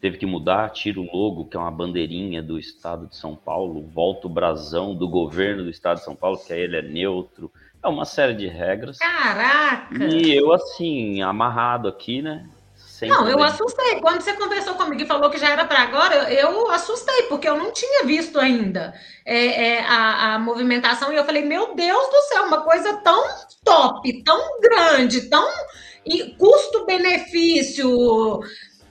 Teve 0.00 0.18
que 0.18 0.26
mudar, 0.26 0.70
tira 0.70 1.00
o 1.00 1.04
logo, 1.04 1.46
que 1.46 1.56
é 1.56 1.60
uma 1.60 1.70
bandeirinha 1.70 2.42
do 2.42 2.58
estado 2.58 3.06
de 3.06 3.16
São 3.16 3.34
Paulo, 3.34 3.88
volta 3.88 4.26
o 4.26 4.30
brasão 4.30 4.94
do 4.94 5.08
governo 5.08 5.64
do 5.64 5.70
estado 5.70 5.98
de 5.98 6.04
São 6.04 6.14
Paulo, 6.14 6.38
que 6.38 6.52
aí 6.52 6.60
ele 6.60 6.76
é 6.76 6.82
neutro. 6.82 7.50
É 7.82 7.88
uma 7.88 8.04
série 8.04 8.34
de 8.34 8.46
regras. 8.46 8.98
Caraca! 8.98 10.04
E 10.04 10.36
eu, 10.36 10.52
assim, 10.52 11.22
amarrado 11.22 11.88
aqui, 11.88 12.20
né? 12.20 12.46
Sem 12.96 13.08
Não, 13.08 13.28
eu 13.28 13.42
assustei. 13.42 14.00
Quando 14.00 14.22
você 14.22 14.32
conversou 14.34 14.74
comigo 14.74 15.02
e 15.02 15.06
falou 15.06 15.28
que 15.28 15.38
já 15.38 15.50
era 15.50 15.64
para 15.64 15.82
agora, 15.82 16.32
eu, 16.32 16.50
eu 16.50 16.70
assustei, 16.70 17.24
porque 17.24 17.48
eu 17.48 17.56
não 17.56 17.70
tinha 17.70 18.04
visto 18.04 18.38
ainda 18.38 18.94
é, 19.24 19.68
é, 19.68 19.80
a, 19.84 20.34
a 20.34 20.38
movimentação. 20.38 21.12
E 21.12 21.16
eu 21.16 21.24
falei, 21.24 21.42
meu 21.42 21.74
Deus 21.74 22.08
do 22.08 22.20
céu, 22.28 22.44
uma 22.44 22.62
coisa 22.62 22.96
tão 23.02 23.22
top, 23.64 24.22
tão 24.22 24.60
grande, 24.60 25.28
tão 25.28 25.46
e 26.06 26.34
custo-benefício. 26.38 28.40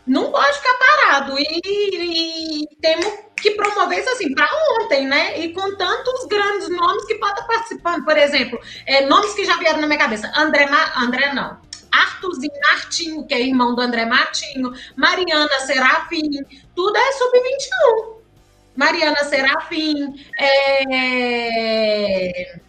Não 0.05 0.31
pode 0.31 0.57
ficar 0.57 0.77
parado. 0.77 1.35
E, 1.39 1.61
e 1.65 2.67
temos 2.81 3.07
que 3.37 3.51
promover 3.51 3.99
isso 3.99 4.09
assim 4.09 4.33
para 4.33 4.47
ontem, 4.79 5.07
né? 5.07 5.39
E 5.39 5.53
com 5.53 5.75
tantos 5.75 6.25
grandes 6.25 6.69
nomes 6.69 7.05
que 7.05 7.15
podem 7.15 7.35
estar 7.35 7.47
participando. 7.47 8.05
Por 8.05 8.17
exemplo, 8.17 8.59
é, 8.85 9.05
nomes 9.07 9.33
que 9.33 9.45
já 9.45 9.57
vieram 9.57 9.81
na 9.81 9.87
minha 9.87 9.99
cabeça. 9.99 10.31
André, 10.35 10.67
Ma- 10.67 10.93
André 10.97 11.33
não. 11.33 11.57
Arthurzinho 11.91 12.53
Martinho, 12.61 13.25
que 13.25 13.33
é 13.33 13.41
irmão 13.41 13.73
do 13.73 13.81
André 13.81 14.05
Martinho, 14.05 14.73
Mariana 14.97 15.59
Serafim, 15.61 16.29
tudo 16.75 16.97
é 16.97 17.11
sub-21. 17.13 18.15
Mariana 18.75 19.23
Serafim, 19.23 20.13
é... 20.37 22.59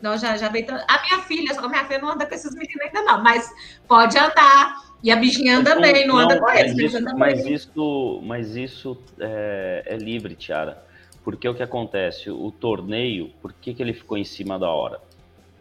Não, 0.00 0.16
já, 0.16 0.36
já 0.36 0.48
veio. 0.48 0.66
A 0.70 1.02
minha 1.02 1.22
filha, 1.22 1.54
só 1.54 1.60
que 1.60 1.66
a 1.66 1.70
minha 1.70 1.84
filha 1.84 1.98
não 2.00 2.10
anda 2.10 2.26
com 2.26 2.34
esses 2.34 2.54
meninos 2.54 2.80
ainda, 2.82 3.02
não, 3.02 3.22
mas 3.22 3.50
pode 3.86 4.16
andar. 4.16 4.76
E 5.02 5.10
a 5.10 5.16
bichinha 5.16 5.58
anda 5.58 5.78
bem, 5.80 6.06
não, 6.06 6.18
anda 6.18 6.40
com 6.40 6.50
eles, 6.50 6.74
mas 6.74 6.92
isso, 6.94 7.16
mas 7.16 7.46
isso, 7.46 8.20
mas 8.24 8.56
isso 8.56 8.98
é, 9.20 9.82
é 9.86 9.96
livre, 9.96 10.34
Tiara. 10.34 10.82
Porque 11.22 11.48
o 11.48 11.54
que 11.54 11.62
acontece? 11.62 12.30
O 12.30 12.50
torneio, 12.50 13.30
por 13.40 13.52
que, 13.52 13.74
que 13.74 13.82
ele 13.82 13.92
ficou 13.92 14.16
em 14.18 14.24
cima 14.24 14.58
da 14.58 14.68
hora? 14.68 15.00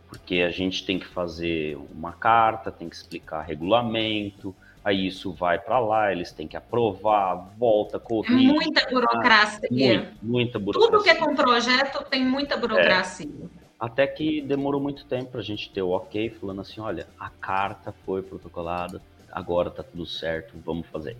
Porque 0.08 0.36
a 0.42 0.50
gente 0.50 0.86
tem 0.86 0.98
que 0.98 1.06
fazer 1.06 1.78
uma 1.94 2.14
carta, 2.14 2.72
tem 2.72 2.88
que 2.88 2.96
explicar 2.96 3.42
regulamento, 3.42 4.56
aí 4.84 5.06
isso 5.06 5.34
vai 5.34 5.60
para 5.60 5.78
lá, 5.80 6.12
eles 6.12 6.32
têm 6.32 6.48
que 6.48 6.56
aprovar, 6.56 7.36
volta, 7.60 7.98
É 7.98 8.00
corrige. 8.00 8.46
muita 8.48 8.90
burocracia. 8.90 9.68
Muito, 9.70 10.18
muita 10.24 10.58
burocracia. 10.58 10.92
Tudo 10.92 11.04
que 11.04 11.10
é 11.10 11.16
com 11.16 11.36
projeto 11.36 12.04
tem 12.10 12.26
muita 12.26 12.56
burocracia. 12.56 13.28
Até 13.80 14.08
que 14.08 14.42
demorou 14.42 14.82
muito 14.82 15.06
tempo 15.06 15.32
pra 15.32 15.42
gente 15.42 15.70
ter 15.70 15.84
o 15.84 15.90
ok, 15.90 16.32
falando 16.32 16.62
assim, 16.62 16.82
olha, 16.82 17.08
a 17.20 17.30
carta 17.30 17.94
foi 18.06 18.24
protocolada, 18.24 19.02
agora 19.32 19.70
tá 19.70 19.84
tudo 19.84 20.06
certo, 20.06 20.56
vamos 20.66 20.88
fazer. 20.88 21.16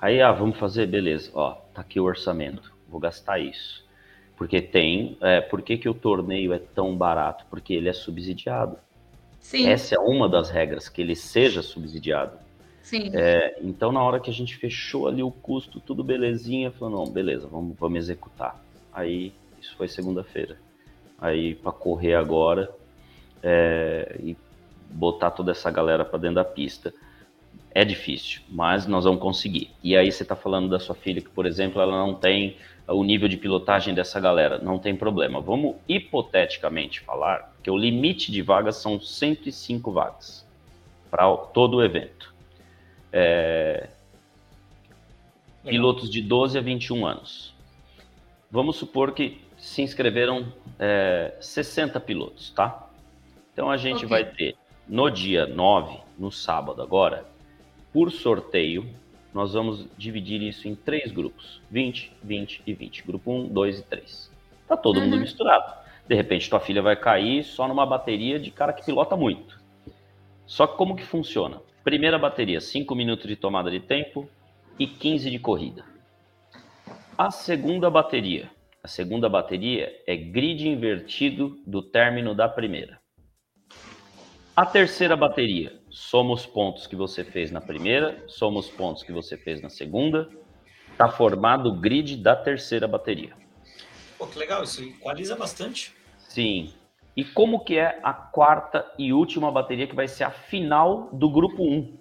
Aí, 0.00 0.22
ah, 0.22 0.30
vamos 0.30 0.56
fazer, 0.58 0.86
beleza, 0.86 1.30
ó, 1.34 1.54
tá 1.74 1.80
aqui 1.80 1.98
o 1.98 2.04
orçamento, 2.04 2.72
vou 2.88 3.00
gastar 3.00 3.40
isso. 3.40 3.84
Porque 4.36 4.62
tem, 4.62 5.18
é, 5.20 5.40
por 5.40 5.60
que, 5.60 5.76
que 5.76 5.88
o 5.88 5.94
torneio 5.94 6.52
é 6.52 6.60
tão 6.60 6.96
barato? 6.96 7.44
Porque 7.50 7.74
ele 7.74 7.88
é 7.88 7.92
subsidiado. 7.92 8.78
Sim, 9.40 9.66
Essa 9.66 9.96
é 9.96 9.98
uma 9.98 10.28
das 10.28 10.50
regras, 10.50 10.88
que 10.88 11.02
ele 11.02 11.16
seja 11.16 11.62
subsidiado. 11.62 12.38
sim. 12.80 13.10
É, 13.12 13.58
então, 13.60 13.90
na 13.90 14.02
hora 14.02 14.20
que 14.20 14.30
a 14.30 14.32
gente 14.32 14.56
fechou 14.56 15.08
ali 15.08 15.22
o 15.22 15.32
custo, 15.32 15.80
tudo 15.80 16.04
belezinha, 16.04 16.70
falou, 16.70 17.04
não, 17.04 17.12
beleza, 17.12 17.48
vamos, 17.48 17.76
vamos 17.76 17.98
executar. 17.98 18.62
Aí, 18.92 19.32
isso 19.60 19.76
foi 19.76 19.88
segunda-feira. 19.88 20.58
Aí, 21.20 21.54
para 21.54 21.72
correr 21.72 22.14
agora, 22.14 22.70
é, 23.42 24.16
e 24.20 24.36
botar 24.90 25.30
toda 25.30 25.52
essa 25.52 25.70
galera 25.70 26.04
para 26.04 26.18
dentro 26.18 26.36
da 26.36 26.44
pista. 26.44 26.92
É 27.74 27.84
difícil, 27.84 28.40
mas 28.48 28.86
nós 28.86 29.04
vamos 29.04 29.20
conseguir. 29.20 29.70
E 29.82 29.96
aí 29.96 30.10
você 30.10 30.22
está 30.22 30.34
falando 30.34 30.68
da 30.68 30.80
sua 30.80 30.94
filha 30.94 31.20
que, 31.20 31.28
por 31.28 31.46
exemplo, 31.46 31.80
ela 31.80 31.96
não 31.96 32.14
tem 32.14 32.56
o 32.88 33.04
nível 33.04 33.28
de 33.28 33.36
pilotagem 33.36 33.94
dessa 33.94 34.18
galera. 34.18 34.58
Não 34.58 34.78
tem 34.78 34.96
problema. 34.96 35.40
Vamos 35.40 35.76
hipoteticamente 35.88 37.00
falar 37.00 37.54
que 37.62 37.70
o 37.70 37.76
limite 37.76 38.32
de 38.32 38.40
vagas 38.42 38.76
são 38.76 39.00
105 39.00 39.92
vagas 39.92 40.46
para 41.10 41.30
todo 41.36 41.76
o 41.76 41.84
evento. 41.84 42.34
É... 43.12 43.88
Pilotos 45.64 46.08
de 46.10 46.22
12 46.22 46.56
a 46.56 46.60
21 46.62 47.06
anos. 47.06 47.54
Vamos 48.50 48.76
supor 48.76 49.12
que 49.12 49.42
se 49.68 49.82
inscreveram 49.82 50.50
é, 50.78 51.34
60 51.40 52.00
pilotos, 52.00 52.50
tá? 52.50 52.88
Então 53.52 53.70
a 53.70 53.76
gente 53.76 54.06
okay. 54.06 54.08
vai 54.08 54.24
ter 54.24 54.56
no 54.88 55.10
dia 55.10 55.46
9, 55.46 55.98
no 56.18 56.32
sábado 56.32 56.80
agora, 56.80 57.26
por 57.92 58.10
sorteio, 58.10 58.88
nós 59.32 59.52
vamos 59.52 59.86
dividir 59.96 60.42
isso 60.42 60.66
em 60.66 60.74
três 60.74 61.12
grupos: 61.12 61.60
20, 61.70 62.12
20 62.22 62.62
e 62.66 62.72
20. 62.72 63.06
Grupo 63.06 63.30
1, 63.30 63.48
2 63.48 63.78
e 63.78 63.82
3. 63.82 64.32
Tá 64.66 64.76
todo 64.76 64.96
uhum. 64.96 65.04
mundo 65.04 65.18
misturado. 65.18 65.74
De 66.08 66.14
repente, 66.14 66.48
tua 66.48 66.60
filha 66.60 66.80
vai 66.80 66.96
cair 66.96 67.44
só 67.44 67.68
numa 67.68 67.84
bateria 67.84 68.38
de 68.38 68.50
cara 68.50 68.72
que 68.72 68.84
pilota 68.84 69.16
muito. 69.16 69.60
Só 70.46 70.66
que 70.66 70.78
como 70.78 70.96
que 70.96 71.04
funciona? 71.04 71.60
Primeira 71.84 72.18
bateria, 72.18 72.60
5 72.60 72.94
minutos 72.94 73.26
de 73.26 73.36
tomada 73.36 73.70
de 73.70 73.80
tempo 73.80 74.26
e 74.78 74.86
15 74.86 75.30
de 75.30 75.38
corrida. 75.38 75.84
A 77.18 77.30
segunda 77.30 77.90
bateria, 77.90 78.50
a 78.88 78.90
segunda 78.90 79.28
bateria 79.28 79.94
é 80.06 80.16
grid 80.16 80.66
invertido 80.66 81.60
do 81.66 81.82
término 81.82 82.34
da 82.34 82.48
primeira. 82.48 82.98
A 84.56 84.64
terceira 84.64 85.14
bateria, 85.14 85.78
soma 85.90 86.32
os 86.32 86.46
pontos 86.46 86.86
que 86.86 86.96
você 86.96 87.22
fez 87.22 87.50
na 87.50 87.60
primeira, 87.60 88.24
soma 88.26 88.58
os 88.58 88.70
pontos 88.70 89.02
que 89.02 89.12
você 89.12 89.36
fez 89.36 89.60
na 89.60 89.68
segunda, 89.68 90.26
está 90.90 91.06
formado 91.06 91.68
o 91.68 91.76
grid 91.78 92.16
da 92.16 92.34
terceira 92.34 92.88
bateria. 92.88 93.34
Pô, 94.16 94.26
que 94.26 94.38
legal, 94.38 94.64
isso 94.64 94.82
equaliza 94.82 95.36
bastante. 95.36 95.94
Sim. 96.16 96.72
E 97.14 97.22
como 97.22 97.62
que 97.62 97.76
é 97.76 98.00
a 98.02 98.14
quarta 98.14 98.90
e 98.98 99.12
última 99.12 99.52
bateria 99.52 99.86
que 99.86 99.94
vai 99.94 100.08
ser 100.08 100.24
a 100.24 100.30
final 100.30 101.10
do 101.12 101.30
grupo 101.30 101.62
1? 101.62 101.94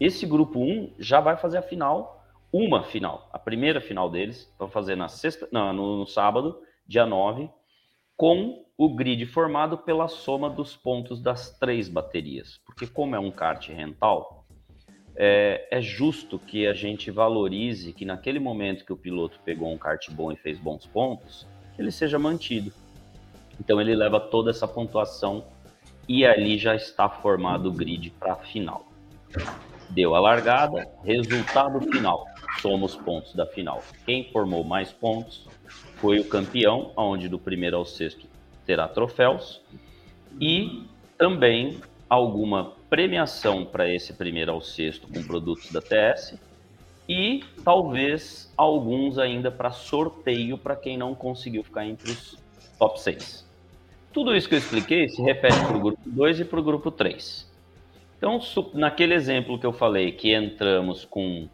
Esse 0.00 0.24
grupo 0.24 0.58
1 0.58 0.94
já 0.98 1.20
vai 1.20 1.36
fazer 1.36 1.58
a 1.58 1.62
final, 1.62 2.13
uma 2.56 2.84
final, 2.84 3.28
a 3.32 3.38
primeira 3.38 3.80
final 3.80 4.08
deles, 4.08 4.48
vão 4.56 4.68
fazer 4.68 4.94
na 4.94 5.08
sexta, 5.08 5.48
não, 5.50 5.72
no, 5.72 5.98
no 5.98 6.06
sábado, 6.06 6.62
dia 6.86 7.04
9, 7.04 7.50
com 8.16 8.64
o 8.78 8.94
grid 8.94 9.26
formado 9.26 9.76
pela 9.78 10.06
soma 10.06 10.48
dos 10.48 10.76
pontos 10.76 11.20
das 11.20 11.50
três 11.58 11.88
baterias. 11.88 12.60
Porque, 12.64 12.86
como 12.86 13.16
é 13.16 13.18
um 13.18 13.32
kart 13.32 13.68
rental, 13.70 14.46
é, 15.16 15.66
é, 15.68 15.80
justo 15.80 16.38
que 16.38 16.64
a 16.64 16.72
gente 16.72 17.10
valorize 17.10 17.92
que 17.92 18.04
naquele 18.04 18.38
momento 18.38 18.84
que 18.84 18.92
o 18.92 18.96
piloto 18.96 19.40
pegou 19.44 19.72
um 19.72 19.76
kart 19.76 20.08
bom 20.12 20.30
e 20.30 20.36
fez 20.36 20.56
bons 20.56 20.86
pontos, 20.86 21.48
ele 21.76 21.90
seja 21.90 22.20
mantido. 22.20 22.72
Então, 23.58 23.80
ele 23.80 23.96
leva 23.96 24.20
toda 24.20 24.50
essa 24.50 24.68
pontuação 24.68 25.44
e 26.08 26.24
ali 26.24 26.56
já 26.56 26.76
está 26.76 27.08
formado 27.08 27.68
o 27.68 27.72
grid 27.72 28.10
para 28.10 28.34
a 28.34 28.36
final. 28.36 28.86
Deu 29.90 30.14
a 30.14 30.20
largada, 30.20 30.88
resultado 31.02 31.80
final. 31.80 32.32
Soma 32.60 32.86
os 32.86 32.96
pontos 32.96 33.34
da 33.34 33.46
final. 33.46 33.82
Quem 34.06 34.24
formou 34.30 34.64
mais 34.64 34.92
pontos 34.92 35.46
foi 35.96 36.18
o 36.18 36.24
campeão, 36.24 36.92
onde 36.96 37.28
do 37.28 37.38
primeiro 37.38 37.76
ao 37.76 37.84
sexto 37.84 38.26
terá 38.64 38.88
troféus 38.88 39.60
e 40.40 40.84
também 41.18 41.80
alguma 42.08 42.72
premiação 42.88 43.64
para 43.64 43.92
esse 43.92 44.12
primeiro 44.12 44.52
ao 44.52 44.60
sexto 44.60 45.06
com 45.08 45.22
produtos 45.22 45.70
da 45.70 45.80
TS 45.80 46.38
e 47.08 47.42
talvez 47.64 48.52
alguns 48.56 49.18
ainda 49.18 49.50
para 49.50 49.70
sorteio 49.70 50.56
para 50.56 50.76
quem 50.76 50.96
não 50.96 51.14
conseguiu 51.14 51.62
ficar 51.62 51.86
entre 51.86 52.10
os 52.10 52.38
top 52.78 53.00
6. 53.00 53.46
Tudo 54.12 54.34
isso 54.34 54.48
que 54.48 54.54
eu 54.54 54.58
expliquei 54.58 55.08
se 55.08 55.20
repete 55.20 55.58
para 55.66 55.76
o 55.76 55.80
grupo 55.80 56.00
2 56.06 56.40
e 56.40 56.44
para 56.44 56.60
o 56.60 56.62
grupo 56.62 56.90
3. 56.90 57.52
Então, 58.16 58.40
naquele 58.72 59.12
exemplo 59.12 59.58
que 59.58 59.66
eu 59.66 59.72
falei 59.72 60.12
que 60.12 60.32
entramos 60.32 61.04
com 61.04 61.48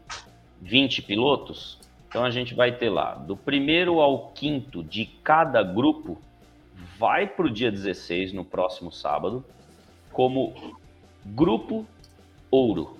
20 0.60 1.02
pilotos, 1.02 1.78
então 2.08 2.24
a 2.24 2.30
gente 2.30 2.54
vai 2.54 2.72
ter 2.72 2.90
lá 2.90 3.14
do 3.14 3.36
primeiro 3.36 4.00
ao 4.00 4.28
quinto 4.30 4.82
de 4.82 5.06
cada 5.06 5.62
grupo 5.62 6.18
vai 6.98 7.26
para 7.26 7.46
o 7.46 7.50
dia 7.50 7.70
16, 7.70 8.32
no 8.32 8.44
próximo 8.44 8.92
sábado, 8.92 9.44
como 10.12 10.52
grupo 11.24 11.86
ouro. 12.50 12.96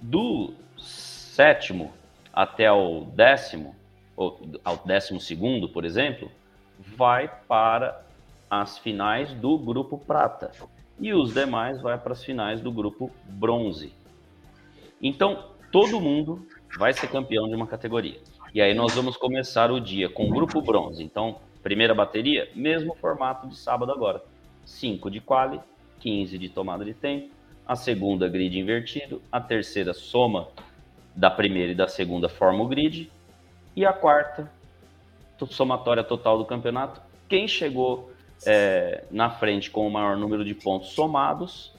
Do 0.00 0.54
sétimo 0.78 1.92
até 2.32 2.70
o 2.70 3.04
décimo, 3.04 3.74
ou 4.16 4.40
ao 4.64 4.76
décimo 4.78 5.20
segundo, 5.20 5.68
por 5.68 5.84
exemplo, 5.84 6.30
vai 6.78 7.28
para 7.48 8.04
as 8.50 8.78
finais 8.78 9.32
do 9.32 9.58
grupo 9.58 9.98
prata. 9.98 10.52
E 10.98 11.12
os 11.12 11.32
demais 11.32 11.80
vai 11.80 11.98
para 11.98 12.12
as 12.12 12.22
finais 12.22 12.60
do 12.60 12.70
grupo 12.70 13.10
bronze. 13.24 13.92
Então, 15.00 15.46
todo 15.72 16.00
mundo 16.00 16.46
vai 16.78 16.92
ser 16.92 17.08
campeão 17.08 17.48
de 17.48 17.54
uma 17.54 17.66
categoria. 17.66 18.18
E 18.54 18.60
aí 18.60 18.74
nós 18.74 18.94
vamos 18.94 19.16
começar 19.16 19.70
o 19.70 19.80
dia 19.80 20.08
com 20.08 20.26
o 20.26 20.30
grupo 20.30 20.60
bronze. 20.60 21.02
Então, 21.02 21.36
Primeira 21.62 21.94
bateria, 21.94 22.48
mesmo 22.54 22.94
formato 22.94 23.46
de 23.46 23.56
sábado 23.56 23.92
agora. 23.92 24.22
5 24.64 25.10
de 25.10 25.20
quali, 25.20 25.60
15 26.00 26.38
de 26.38 26.48
tomada 26.48 26.84
de 26.84 26.94
tempo. 26.94 27.28
A 27.66 27.76
segunda, 27.76 28.28
grid 28.28 28.58
invertido. 28.58 29.20
A 29.30 29.40
terceira, 29.40 29.92
soma 29.92 30.48
da 31.14 31.30
primeira 31.30 31.72
e 31.72 31.74
da 31.74 31.86
segunda, 31.86 32.28
forma 32.28 32.64
o 32.64 32.68
grid. 32.68 33.12
E 33.76 33.84
a 33.84 33.92
quarta, 33.92 34.50
somatória 35.50 36.02
total 36.02 36.38
do 36.38 36.46
campeonato. 36.46 37.00
Quem 37.28 37.46
chegou 37.46 38.10
é, 38.46 39.04
na 39.10 39.28
frente 39.30 39.70
com 39.70 39.86
o 39.86 39.90
maior 39.90 40.16
número 40.16 40.44
de 40.44 40.54
pontos 40.54 40.90
somados, 40.90 41.74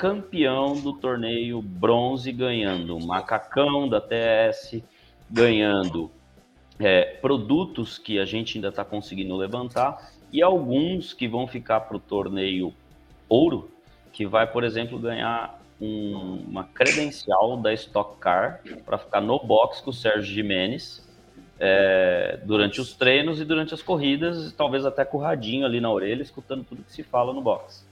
campeão 0.00 0.80
do 0.80 0.94
torneio 0.94 1.60
bronze, 1.60 2.32
ganhando 2.32 2.98
macacão 3.00 3.86
da 3.86 4.00
TS, 4.00 4.82
ganhando 5.30 6.10
é, 6.78 7.02
produtos 7.20 7.98
que 7.98 8.18
a 8.18 8.24
gente 8.24 8.56
ainda 8.56 8.68
está 8.68 8.82
conseguindo 8.82 9.36
levantar 9.36 10.10
e 10.32 10.42
alguns 10.42 11.12
que 11.12 11.28
vão 11.28 11.46
ficar 11.46 11.80
para 11.80 11.98
o 11.98 12.00
torneio 12.00 12.72
ouro, 13.28 13.70
que 14.10 14.24
vai, 14.24 14.50
por 14.50 14.64
exemplo, 14.64 14.98
ganhar 14.98 15.60
um, 15.78 16.46
uma 16.48 16.64
credencial 16.64 17.58
da 17.58 17.70
Stock 17.74 18.16
Car 18.18 18.62
para 18.86 18.96
ficar 18.96 19.20
no 19.20 19.38
box 19.38 19.82
com 19.82 19.90
o 19.90 19.92
Sérgio 19.92 20.32
Jimenez 20.34 21.06
é, 21.58 22.40
durante 22.46 22.80
os 22.80 22.94
treinos 22.94 23.38
e 23.38 23.44
durante 23.44 23.74
as 23.74 23.82
corridas, 23.82 24.50
talvez 24.54 24.86
até 24.86 25.04
com 25.04 25.18
o 25.18 25.20
radinho 25.20 25.66
ali 25.66 25.78
na 25.78 25.92
orelha, 25.92 26.22
escutando 26.22 26.64
tudo 26.64 26.82
que 26.84 26.90
se 26.90 27.02
fala 27.02 27.34
no 27.34 27.42
box. 27.42 27.89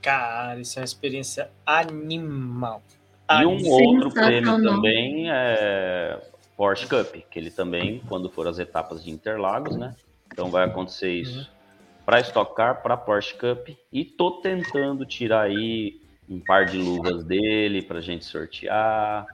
Cara, 0.00 0.60
isso 0.60 0.78
é 0.78 0.82
uma 0.82 0.84
experiência 0.84 1.50
animal. 1.66 2.82
E 3.30 3.44
um 3.44 3.68
outro 3.68 4.10
prêmio 4.10 4.62
também 4.62 5.30
é 5.30 6.18
Porsche 6.56 6.86
Cup, 6.86 7.14
que 7.30 7.38
ele 7.38 7.50
também, 7.50 8.02
quando 8.08 8.30
for 8.30 8.48
as 8.48 8.58
etapas 8.58 9.04
de 9.04 9.10
Interlagos, 9.10 9.76
né? 9.76 9.94
Então 10.32 10.50
vai 10.50 10.64
acontecer 10.64 11.12
isso 11.12 11.40
uhum. 11.40 11.46
para 12.06 12.20
Stock 12.20 12.54
Car, 12.54 12.82
para 12.82 12.96
Porsche 12.96 13.34
Cup. 13.34 13.68
E 13.92 14.04
tô 14.04 14.32
tentando 14.40 15.04
tirar 15.04 15.42
aí 15.42 16.00
um 16.28 16.40
par 16.40 16.66
de 16.66 16.78
luvas 16.78 17.24
dele 17.24 17.82
para 17.82 17.98
a 17.98 18.02
gente 18.02 18.24
sortear. 18.24 19.26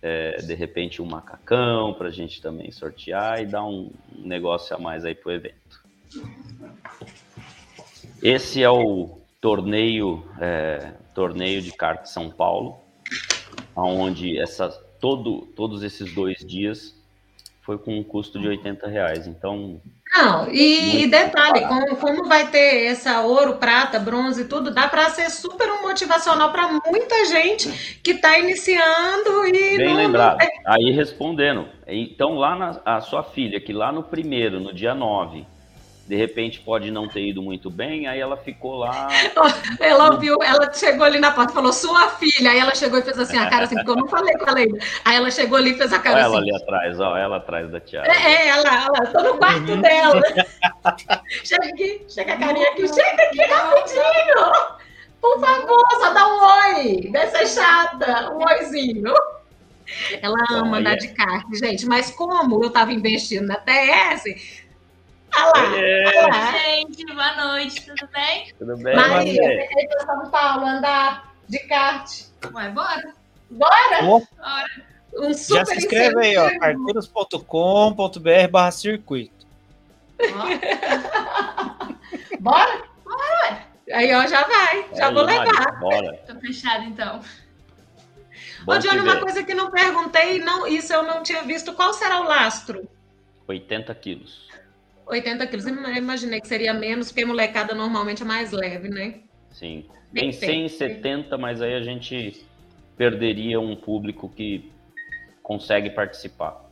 É, 0.00 0.36
de 0.36 0.54
repente 0.54 1.02
um 1.02 1.04
macacão 1.04 1.92
para 1.92 2.06
a 2.06 2.12
gente 2.12 2.40
também 2.40 2.70
sortear 2.70 3.42
e 3.42 3.46
dar 3.46 3.64
um 3.64 3.90
negócio 4.16 4.76
a 4.76 4.78
mais 4.78 5.04
aí 5.04 5.14
pro 5.14 5.32
evento. 5.32 5.84
Esse 8.22 8.62
é 8.62 8.70
o 8.70 9.17
torneio 9.40 10.24
é, 10.40 10.92
torneio 11.14 11.60
de 11.60 11.72
kart 11.72 12.06
São 12.06 12.30
Paulo, 12.30 12.78
onde 13.74 14.38
essa 14.38 14.68
todo, 15.00 15.42
todos 15.56 15.82
esses 15.82 16.12
dois 16.14 16.38
dias 16.38 16.96
foi 17.62 17.76
com 17.76 17.98
um 17.98 18.02
custo 18.02 18.38
de 18.38 18.48
80 18.48 18.86
reais. 18.88 19.26
Então. 19.26 19.80
Não, 20.16 20.50
e, 20.50 21.02
e 21.02 21.06
detalhe, 21.06 21.66
como, 21.66 21.96
como, 21.96 22.28
vai 22.28 22.50
ter 22.50 22.86
essa 22.86 23.20
ouro, 23.20 23.56
prata, 23.56 23.98
bronze 23.98 24.42
e 24.42 24.44
tudo, 24.46 24.70
dá 24.72 24.88
para 24.88 25.10
ser 25.10 25.28
super 25.28 25.68
motivacional 25.82 26.50
para 26.50 26.80
muita 26.86 27.26
gente 27.26 28.00
que 28.02 28.12
está 28.12 28.38
iniciando 28.38 29.46
e. 29.48 29.76
Bem 29.76 29.88
não, 29.88 29.96
lembrado. 29.96 30.38
Não... 30.38 30.72
Aí 30.72 30.90
respondendo. 30.92 31.68
Então, 31.86 32.36
lá 32.36 32.56
na 32.56 32.80
a 32.84 33.00
sua 33.02 33.22
filha, 33.22 33.60
que 33.60 33.72
lá 33.72 33.92
no 33.92 34.02
primeiro, 34.02 34.60
no 34.60 34.72
dia 34.72 34.94
9, 34.94 35.46
de 36.08 36.16
repente 36.16 36.60
pode 36.60 36.90
não 36.90 37.06
ter 37.06 37.20
ido 37.20 37.42
muito 37.42 37.68
bem, 37.68 38.06
aí 38.06 38.18
ela 38.18 38.36
ficou 38.38 38.76
lá. 38.76 39.08
Ela 39.78 40.16
viu, 40.16 40.38
ela 40.42 40.72
chegou 40.72 41.04
ali 41.04 41.18
na 41.18 41.30
porta 41.30 41.52
e 41.52 41.54
falou, 41.54 41.72
sua 41.72 42.08
filha. 42.10 42.50
Aí 42.50 42.58
ela 42.58 42.74
chegou 42.74 42.98
e 42.98 43.02
fez 43.02 43.18
assim, 43.18 43.36
a 43.36 43.48
cara 43.48 43.64
assim, 43.64 43.74
porque 43.76 43.90
eu 43.90 43.96
não 43.96 44.08
falei 44.08 44.34
com 44.36 44.48
ela 44.48 44.58
ainda. 44.58 44.78
Aí 45.04 45.16
ela 45.16 45.30
chegou 45.30 45.58
ali 45.58 45.72
e 45.72 45.74
fez 45.74 45.92
a 45.92 45.98
cara 45.98 46.16
olha 46.16 46.26
assim. 46.26 46.36
Ela 46.36 46.42
ali 46.42 46.56
atrás, 46.56 47.00
ó, 47.00 47.16
ela 47.16 47.36
atrás 47.36 47.70
da 47.70 47.80
Tiara. 47.80 48.10
É, 48.10 48.32
é, 48.32 48.48
ela, 48.48 48.84
ela, 48.86 49.06
tô 49.06 49.22
no 49.22 49.38
quarto 49.38 49.70
uhum. 49.70 49.80
dela. 49.80 50.22
chega 51.44 51.68
aqui, 51.68 52.02
chega 52.08 52.32
a 52.32 52.38
carinha 52.38 52.68
aqui, 52.70 52.88
chega 52.88 53.22
aqui 53.22 53.42
rapidinho. 53.42 54.78
Por 55.20 55.40
favor, 55.40 55.84
só 56.00 56.12
dá 56.12 56.26
um 56.26 56.76
oi. 56.76 57.10
Deve 57.10 57.30
ser 57.30 57.46
chata. 57.46 58.32
Um 58.32 58.44
oizinho. 58.44 59.14
Ela 60.22 60.38
ama 60.50 60.78
andar 60.78 60.96
de 60.96 61.08
kart, 61.08 61.46
gente. 61.54 61.86
Mas 61.86 62.10
como 62.10 62.62
eu 62.62 62.68
estava 62.68 62.92
investindo 62.92 63.46
na 63.46 63.56
TS, 63.56 64.67
Olha 65.38 65.52
lá, 65.52 65.62
olha 66.08 66.26
lá. 66.26 66.50
Gente, 66.52 67.06
boa 67.06 67.36
noite, 67.36 67.86
tudo 67.86 68.08
bem? 68.12 68.52
Tudo 68.58 68.76
bem, 68.76 68.96
Maria, 68.96 69.42
veio 69.42 69.88
para 69.88 70.06
São 70.06 70.28
Paulo 70.30 70.66
andar 70.66 71.32
de 71.48 71.58
kart. 71.60 72.10
Vai, 72.52 72.70
bora. 72.70 73.14
Bora? 73.50 74.02
Bora. 74.02 74.26
Um 75.14 75.32
Já 75.32 75.64
se 75.64 75.76
inscreve 75.76 76.20
aí, 76.20 76.36
ó, 76.36 76.50
carteiros.com.br 76.58 78.48
barra 78.50 78.70
circuito. 78.70 79.46
bora? 82.40 82.82
Bora, 83.04 83.66
Aí, 83.92 84.14
ó, 84.14 84.26
já 84.26 84.46
vai, 84.46 84.86
já 84.94 85.06
é, 85.06 85.12
vou 85.12 85.22
levar. 85.22 85.80
Bora. 85.80 86.12
Tô 86.26 86.34
fechado, 86.40 86.84
então. 86.84 87.22
Bom 88.64 88.74
Ô, 88.74 88.78
Johnny, 88.78 89.00
uma 89.00 89.20
coisa 89.20 89.42
que 89.42 89.54
não 89.54 89.70
perguntei, 89.70 90.40
não, 90.40 90.66
isso 90.66 90.92
eu 90.92 91.02
não 91.02 91.22
tinha 91.22 91.42
visto. 91.42 91.72
Qual 91.72 91.94
será 91.94 92.20
o 92.20 92.24
lastro? 92.24 92.86
80 93.46 93.94
quilos. 93.94 94.47
80 95.08 95.46
quilos. 95.46 95.66
Eu 95.66 95.74
imaginei 95.96 96.40
que 96.40 96.48
seria 96.48 96.74
menos, 96.74 97.08
porque 97.08 97.24
molecada 97.24 97.74
normalmente 97.74 98.22
é 98.22 98.26
mais 98.26 98.52
leve, 98.52 98.88
né? 98.88 99.20
Sim. 99.50 99.86
Tem 100.14 100.32
170, 100.32 101.36
mas 101.36 101.60
aí 101.60 101.74
a 101.74 101.82
gente 101.82 102.46
perderia 102.96 103.60
um 103.60 103.76
público 103.76 104.28
que 104.28 104.72
consegue 105.42 105.90
participar. 105.90 106.68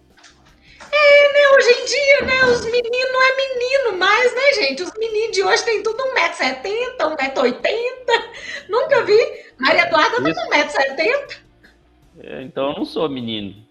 É, 0.80 1.32
né? 1.32 1.57
Hoje 1.57 1.70
em 1.70 1.84
dia, 1.84 2.26
né? 2.26 2.53
Os 2.53 2.64
meninos 2.64 3.12
não 3.12 3.22
é 3.22 3.37
menino 3.37 3.99
mais, 3.99 4.34
né, 4.34 4.53
gente? 4.55 4.82
Os 4.82 4.93
meninos 4.99 5.32
de 5.32 5.43
hoje 5.43 5.64
tem 5.64 5.82
tudo 5.82 6.03
1,70m, 6.03 6.97
1,80m. 6.99 8.24
Nunca 8.68 9.03
vi. 9.03 9.18
Maria 9.59 9.82
Eduarda 9.82 10.16
tá 10.16 10.22
1,70m. 10.22 11.37
É, 12.20 12.43
então 12.43 12.70
eu 12.70 12.78
não 12.78 12.84
sou 12.84 13.09
menino. 13.09 13.66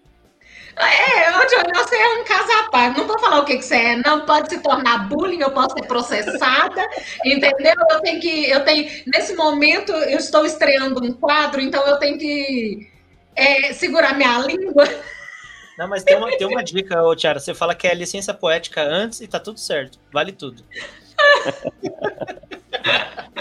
É, 0.78 1.30
Johnny, 1.46 1.72
você 1.74 1.96
é 1.96 2.20
um 2.20 2.24
caso 2.24 2.52
à 2.52 2.70
parte. 2.70 2.98
Não 2.98 3.06
vou 3.06 3.18
falar 3.18 3.40
o 3.40 3.44
que, 3.44 3.56
que 3.56 3.64
você 3.64 3.76
é, 3.76 3.96
não 3.96 4.26
pode 4.26 4.50
se 4.50 4.58
tornar 4.60 5.08
bullying, 5.08 5.40
eu 5.40 5.50
posso 5.50 5.74
ser 5.74 5.86
processada, 5.86 6.86
entendeu? 7.24 7.74
Eu 7.90 8.00
tenho 8.00 8.20
que, 8.20 8.50
eu 8.50 8.64
tenho, 8.64 8.90
nesse 9.06 9.34
momento, 9.34 9.92
eu 9.92 10.18
estou 10.18 10.44
estreando 10.44 11.02
um 11.02 11.12
quadro, 11.12 11.60
então 11.60 11.86
eu 11.86 11.96
tenho 11.98 12.18
que 12.18 12.90
é, 13.34 13.72
segurar 13.72 14.14
minha 14.16 14.38
língua. 14.40 14.84
Não, 15.78 15.88
mas 15.88 16.04
tem 16.04 16.16
uma, 16.16 16.28
tem 16.36 16.46
uma 16.46 16.64
dica, 16.64 17.02
ô, 17.02 17.14
Tiara. 17.14 17.38
Você 17.38 17.54
fala 17.54 17.74
que 17.74 17.86
é 17.86 17.94
licença 17.94 18.32
poética 18.32 18.82
antes 18.82 19.20
e 19.20 19.28
tá 19.28 19.38
tudo 19.38 19.58
certo. 19.58 19.98
Vale 20.12 20.32
tudo. 20.32 20.62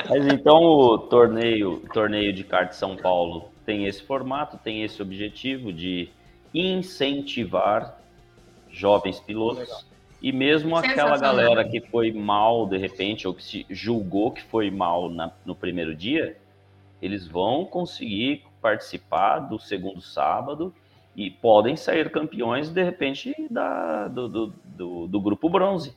Mas 0.10 0.28
então 0.28 0.56
o 0.56 0.98
torneio, 0.98 1.82
torneio 1.94 2.34
de 2.34 2.44
kart 2.44 2.74
São 2.74 2.96
Paulo 2.96 3.50
tem 3.66 3.88
esse 3.88 4.04
formato, 4.04 4.58
tem 4.58 4.84
esse 4.84 5.02
objetivo 5.02 5.72
de 5.72 6.10
incentivar 6.56 8.00
jovens 8.70 9.20
pilotos 9.20 9.60
Legal. 9.60 9.82
e 10.22 10.32
mesmo 10.32 10.76
aquela 10.76 11.18
galera 11.18 11.68
que 11.68 11.82
foi 11.82 12.12
mal 12.12 12.66
de 12.66 12.78
repente 12.78 13.28
ou 13.28 13.34
que 13.34 13.44
se 13.44 13.66
julgou 13.70 14.32
que 14.32 14.42
foi 14.44 14.72
mal 14.72 15.10
na, 15.10 15.32
no 15.46 15.56
primeiro 15.56 15.94
dia, 15.94 16.38
eles 17.02 17.28
vão 17.28 17.66
conseguir 17.66 18.44
participar 18.62 19.40
do 19.40 19.60
segundo 19.60 20.02
sábado 20.02 20.74
e 21.16 21.30
podem 21.30 21.76
sair 21.76 22.12
campeões 22.12 22.70
de 22.70 22.84
repente 22.84 23.34
da, 23.50 24.08
do, 24.08 24.28
do, 24.28 24.54
do, 24.64 25.08
do 25.08 25.22
grupo 25.22 25.50
bronze. 25.50 25.96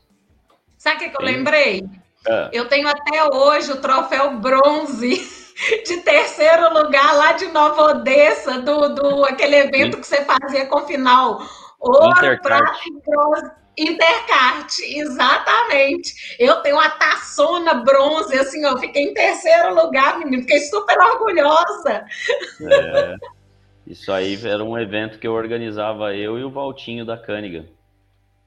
Sabe 0.77 0.97
o 0.97 0.99
que, 1.01 1.11
que 1.11 1.23
eu 1.23 1.27
lembrei? 1.27 1.85
É. 2.27 2.51
Eu 2.53 2.69
tenho 2.69 2.89
até 2.89 3.25
hoje 3.25 3.73
o 3.73 3.81
troféu 3.81 4.39
bronze 4.39 5.17
de 5.85 5.99
terceiro 5.99 6.73
lugar 6.73 7.17
lá 7.17 7.33
de 7.33 7.47
Nova 7.47 7.83
Odessa, 7.83 8.61
do, 8.61 8.95
do 8.95 9.25
aquele 9.25 9.57
evento 9.57 9.99
que 9.99 10.07
você 10.07 10.25
fazia 10.25 10.67
com 10.67 10.87
final. 10.87 11.41
Ouro, 11.81 12.41
prata 12.43 12.79
e 12.87 13.01
bronze. 13.09 13.51
Intercart, 13.79 14.81
exatamente. 14.81 16.37
Eu 16.39 16.57
tenho 16.63 16.77
uma 16.77 16.91
taçona 16.91 17.75
bronze, 17.75 18.37
assim, 18.37 18.65
eu 18.65 18.77
fiquei 18.79 19.05
em 19.05 19.15
terceiro 19.15 19.73
lugar, 19.73 20.19
menino, 20.19 20.43
fiquei 20.43 20.61
super 20.63 20.99
orgulhosa. 20.99 22.05
É, 22.61 23.15
isso 23.87 24.11
aí 24.11 24.37
era 24.45 24.65
um 24.65 24.77
evento 24.77 25.21
que 25.21 25.29
eu 25.29 25.33
organizava 25.33 26.13
eu 26.13 26.37
e 26.37 26.43
o 26.43 26.51
Valtinho 26.51 27.07
da 27.07 27.17
Câniga. 27.17 27.67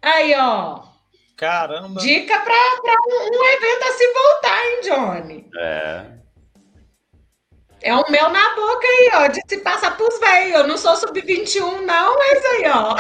Aí, 0.01 0.35
ó. 0.37 0.81
Caramba. 1.37 2.01
Dica 2.01 2.39
para 2.39 2.53
um, 2.53 3.37
um 3.37 3.45
evento 3.45 3.83
a 3.83 3.91
se 3.93 4.13
voltar, 4.13 4.65
hein, 4.65 4.81
Johnny? 4.83 5.49
É. 5.57 6.20
É 7.83 7.95
um 7.95 8.03
mel 8.09 8.29
na 8.29 8.55
boca 8.55 8.87
aí, 8.87 9.11
ó, 9.15 9.27
de 9.27 9.41
se 9.47 9.57
passar 9.63 9.97
pros 9.97 10.19
velhos. 10.19 10.53
Eu 10.53 10.67
não 10.67 10.77
sou 10.77 10.95
sub-21, 10.95 11.81
não, 11.81 12.17
mas 12.17 12.45
aí, 12.45 12.69
ó. 12.69 12.95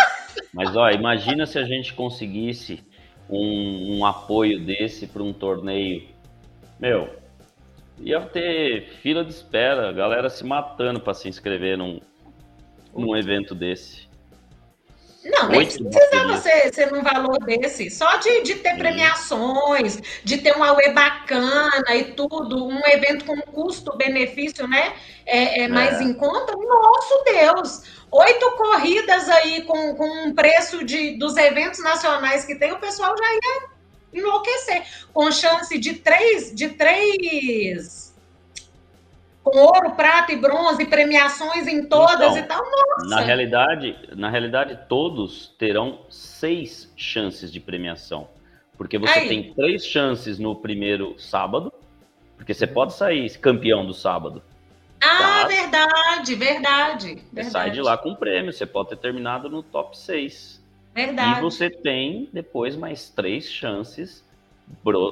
Mas, 0.53 0.75
ó, 0.75 0.89
imagina 0.89 1.45
se 1.45 1.59
a 1.59 1.63
gente 1.63 1.93
conseguisse 1.93 2.83
um, 3.29 3.99
um 3.99 4.05
apoio 4.05 4.59
desse 4.59 5.07
para 5.07 5.21
um 5.21 5.31
torneio. 5.31 6.07
Meu, 6.79 7.09
ia 7.99 8.19
ter 8.21 8.89
fila 9.01 9.23
de 9.23 9.31
espera, 9.31 9.91
galera 9.93 10.29
se 10.29 10.43
matando 10.43 10.99
para 10.99 11.13
se 11.13 11.29
inscrever 11.29 11.77
num, 11.77 12.01
num 12.95 13.15
evento 13.15 13.53
desse. 13.53 14.10
Não, 15.23 15.49
nem 15.49 15.67
precisava 15.67 16.37
ser, 16.37 16.73
ser 16.73 16.91
num 16.91 17.03
valor 17.03 17.37
desse. 17.45 17.91
Só 17.91 18.17
de, 18.17 18.41
de 18.41 18.55
ter 18.55 18.75
premiações, 18.75 19.99
de 20.23 20.39
ter 20.39 20.55
uma 20.55 20.73
UE 20.75 20.89
bacana 20.93 21.95
e 21.95 22.05
tudo, 22.05 22.67
um 22.67 22.81
evento 22.87 23.25
com 23.25 23.39
custo-benefício 23.41 24.67
né, 24.67 24.93
é, 25.25 25.63
é 25.63 25.67
mais 25.67 26.01
é. 26.01 26.03
em 26.03 26.13
conta. 26.13 26.53
Nosso 26.53 27.23
Deus! 27.25 28.01
Oito 28.11 28.51
corridas 28.51 29.29
aí 29.29 29.61
com, 29.61 29.95
com 29.95 30.27
um 30.27 30.33
preço 30.33 30.83
de, 30.83 31.17
dos 31.17 31.37
eventos 31.37 31.81
nacionais 31.81 32.43
que 32.43 32.55
tem, 32.55 32.71
o 32.71 32.79
pessoal 32.79 33.15
já 33.17 33.33
ia 33.33 33.69
enlouquecer. 34.13 34.83
Com 35.13 35.31
chance 35.31 35.77
de 35.77 35.93
três, 35.93 36.53
de 36.53 36.69
três 36.69 38.10
ouro, 39.43 39.91
prata 39.91 40.31
e 40.31 40.35
bronze, 40.35 40.85
premiações 40.85 41.67
em 41.67 41.85
todas 41.87 42.35
então, 42.35 42.37
e 42.37 42.43
tal. 42.43 42.63
Nossa. 42.63 43.15
Na 43.15 43.21
realidade, 43.21 43.95
na 44.15 44.29
realidade, 44.29 44.79
todos 44.87 45.53
terão 45.57 45.99
seis 46.09 46.91
chances 46.95 47.51
de 47.51 47.59
premiação. 47.59 48.27
Porque 48.77 48.97
você 48.97 49.19
Aí. 49.19 49.27
tem 49.27 49.53
três 49.53 49.85
chances 49.85 50.39
no 50.39 50.55
primeiro 50.55 51.15
sábado, 51.19 51.71
porque 52.35 52.53
você 52.53 52.65
pode 52.65 52.93
sair 52.93 53.29
campeão 53.37 53.85
do 53.85 53.93
sábado. 53.93 54.41
Ah, 55.03 55.17
tá? 55.17 55.47
verdade, 55.47 56.35
verdade, 56.35 57.07
verdade. 57.07 57.25
Você 57.33 57.43
sai 57.49 57.71
de 57.71 57.81
lá 57.81 57.97
com 57.97 58.15
prêmio, 58.15 58.53
você 58.53 58.65
pode 58.65 58.89
ter 58.89 58.97
terminado 58.97 59.49
no 59.49 59.63
top 59.63 59.97
6. 59.97 60.61
Verdade. 60.93 61.39
E 61.39 61.41
você 61.41 61.69
tem 61.69 62.29
depois 62.31 62.75
mais 62.75 63.09
três 63.09 63.45
chances, 63.45 64.23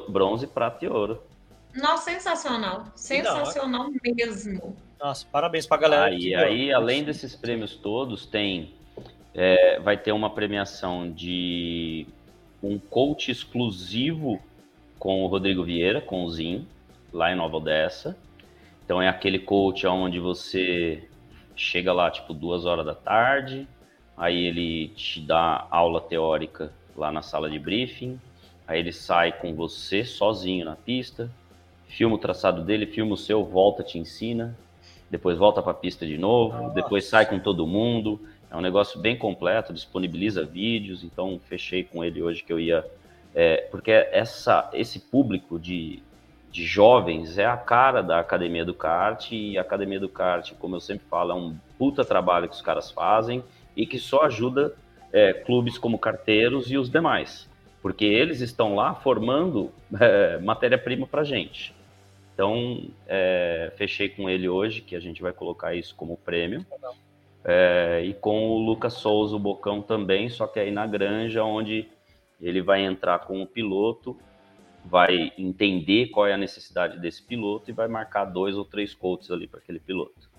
bronze, 0.09 0.45
prata 0.45 0.85
e 0.85 0.87
ouro. 0.87 1.23
Nossa, 1.81 2.11
sensacional. 2.11 2.85
Sensacional 2.95 3.89
mesmo. 4.03 4.75
Nossa, 4.99 5.25
parabéns 5.31 5.65
pra 5.65 5.77
galera. 5.77 6.05
Aí, 6.05 6.35
aí 6.35 6.73
além 6.73 7.03
desses 7.03 7.35
prêmios 7.35 7.75
todos, 7.75 8.25
tem. 8.25 8.73
É, 9.33 9.79
vai 9.79 9.95
ter 9.97 10.11
uma 10.11 10.29
premiação 10.29 11.09
de 11.11 12.07
um 12.61 12.77
coach 12.77 13.31
exclusivo 13.31 14.41
com 14.97 15.23
o 15.23 15.27
Rodrigo 15.27 15.63
Vieira, 15.63 16.01
com 16.01 16.23
o 16.23 16.29
Zin, 16.29 16.67
lá 17.13 17.31
em 17.31 17.35
Nova 17.35 17.57
Odessa. 17.57 18.17
Então 18.83 19.01
é 19.01 19.07
aquele 19.07 19.39
coach 19.39 19.85
onde 19.87 20.19
você 20.19 21.07
chega 21.55 21.93
lá 21.93 22.09
tipo 22.09 22.33
duas 22.33 22.65
horas 22.65 22.85
da 22.85 22.95
tarde, 22.95 23.67
aí 24.17 24.45
ele 24.45 24.87
te 24.89 25.21
dá 25.21 25.67
aula 25.69 26.01
teórica 26.01 26.73
lá 26.95 27.11
na 27.11 27.21
sala 27.21 27.49
de 27.49 27.59
briefing, 27.59 28.19
aí 28.67 28.79
ele 28.79 28.91
sai 28.91 29.31
com 29.31 29.53
você 29.53 30.03
sozinho 30.03 30.65
na 30.65 30.75
pista, 30.75 31.29
filma 31.89 32.15
o 32.15 32.19
traçado 32.19 32.63
dele, 32.63 32.85
filma 32.85 33.13
o 33.13 33.17
seu, 33.17 33.43
volta, 33.43 33.83
te 33.83 33.97
ensina, 33.97 34.55
depois 35.09 35.37
volta 35.37 35.61
para 35.61 35.71
a 35.71 35.75
pista 35.75 36.05
de 36.05 36.17
novo, 36.17 36.55
Nossa. 36.55 36.75
depois 36.75 37.05
sai 37.05 37.25
com 37.25 37.39
todo 37.39 37.65
mundo. 37.67 38.21
É 38.49 38.55
um 38.55 38.61
negócio 38.61 38.99
bem 38.99 39.17
completo, 39.17 39.73
disponibiliza 39.73 40.43
vídeos, 40.45 41.03
então 41.03 41.39
fechei 41.47 41.83
com 41.83 42.03
ele 42.03 42.21
hoje 42.21 42.43
que 42.43 42.53
eu 42.53 42.59
ia. 42.59 42.85
É, 43.33 43.67
porque 43.69 43.91
essa, 43.91 44.69
esse 44.73 44.99
público 44.99 45.59
de, 45.59 46.01
de 46.51 46.65
jovens 46.65 47.37
é 47.37 47.45
a 47.45 47.57
cara 47.57 48.01
da 48.01 48.19
Academia 48.19 48.65
do 48.65 48.73
Kart, 48.73 49.31
e 49.31 49.57
a 49.57 49.61
Academia 49.61 49.99
do 49.99 50.09
Kart, 50.09 50.53
como 50.59 50.75
eu 50.75 50.79
sempre 50.79 51.05
falo, 51.07 51.31
é 51.31 51.35
um 51.35 51.55
puta 51.77 52.05
trabalho 52.05 52.47
que 52.47 52.55
os 52.55 52.61
caras 52.61 52.89
fazem 52.91 53.43
e 53.75 53.85
que 53.85 53.99
só 53.99 54.23
ajuda 54.23 54.73
é, 55.11 55.33
clubes 55.33 55.77
como 55.77 55.99
Carteiros 55.99 56.71
e 56.71 56.77
os 56.77 56.89
demais, 56.89 57.47
porque 57.81 58.05
eles 58.05 58.41
estão 58.41 58.75
lá 58.75 58.95
formando 58.95 59.71
é, 59.99 60.39
matéria-prima 60.39 61.05
para 61.07 61.23
gente. 61.23 61.78
Então, 62.39 62.89
é, 63.05 63.69
fechei 63.75 64.07
com 64.07 64.29
ele 64.29 64.47
hoje, 64.47 64.79
que 64.79 64.95
a 64.95 64.99
gente 65.01 65.21
vai 65.21 65.33
colocar 65.33 65.75
isso 65.75 65.93
como 65.93 66.15
prêmio. 66.15 66.65
É, 67.43 68.01
e 68.05 68.13
com 68.13 68.47
o 68.51 68.57
Lucas 68.59 68.93
Souza, 68.93 69.35
o 69.35 69.39
Bocão 69.39 69.81
também, 69.81 70.29
só 70.29 70.47
que 70.47 70.57
aí 70.57 70.71
na 70.71 70.87
granja, 70.87 71.43
onde 71.43 71.89
ele 72.39 72.61
vai 72.61 72.81
entrar 72.81 73.19
com 73.19 73.41
o 73.41 73.45
piloto 73.45 74.17
vai 74.85 75.33
entender 75.37 76.11
qual 76.11 76.27
é 76.27 76.33
a 76.33 76.37
necessidade 76.37 76.97
desse 76.97 77.21
piloto 77.21 77.69
e 77.69 77.73
vai 77.73 77.89
marcar 77.89 78.23
dois 78.23 78.55
ou 78.55 78.63
três 78.63 78.93
coaches 78.93 79.29
ali 79.31 79.45
para 79.45 79.59
aquele 79.59 79.81
piloto. 79.81 80.31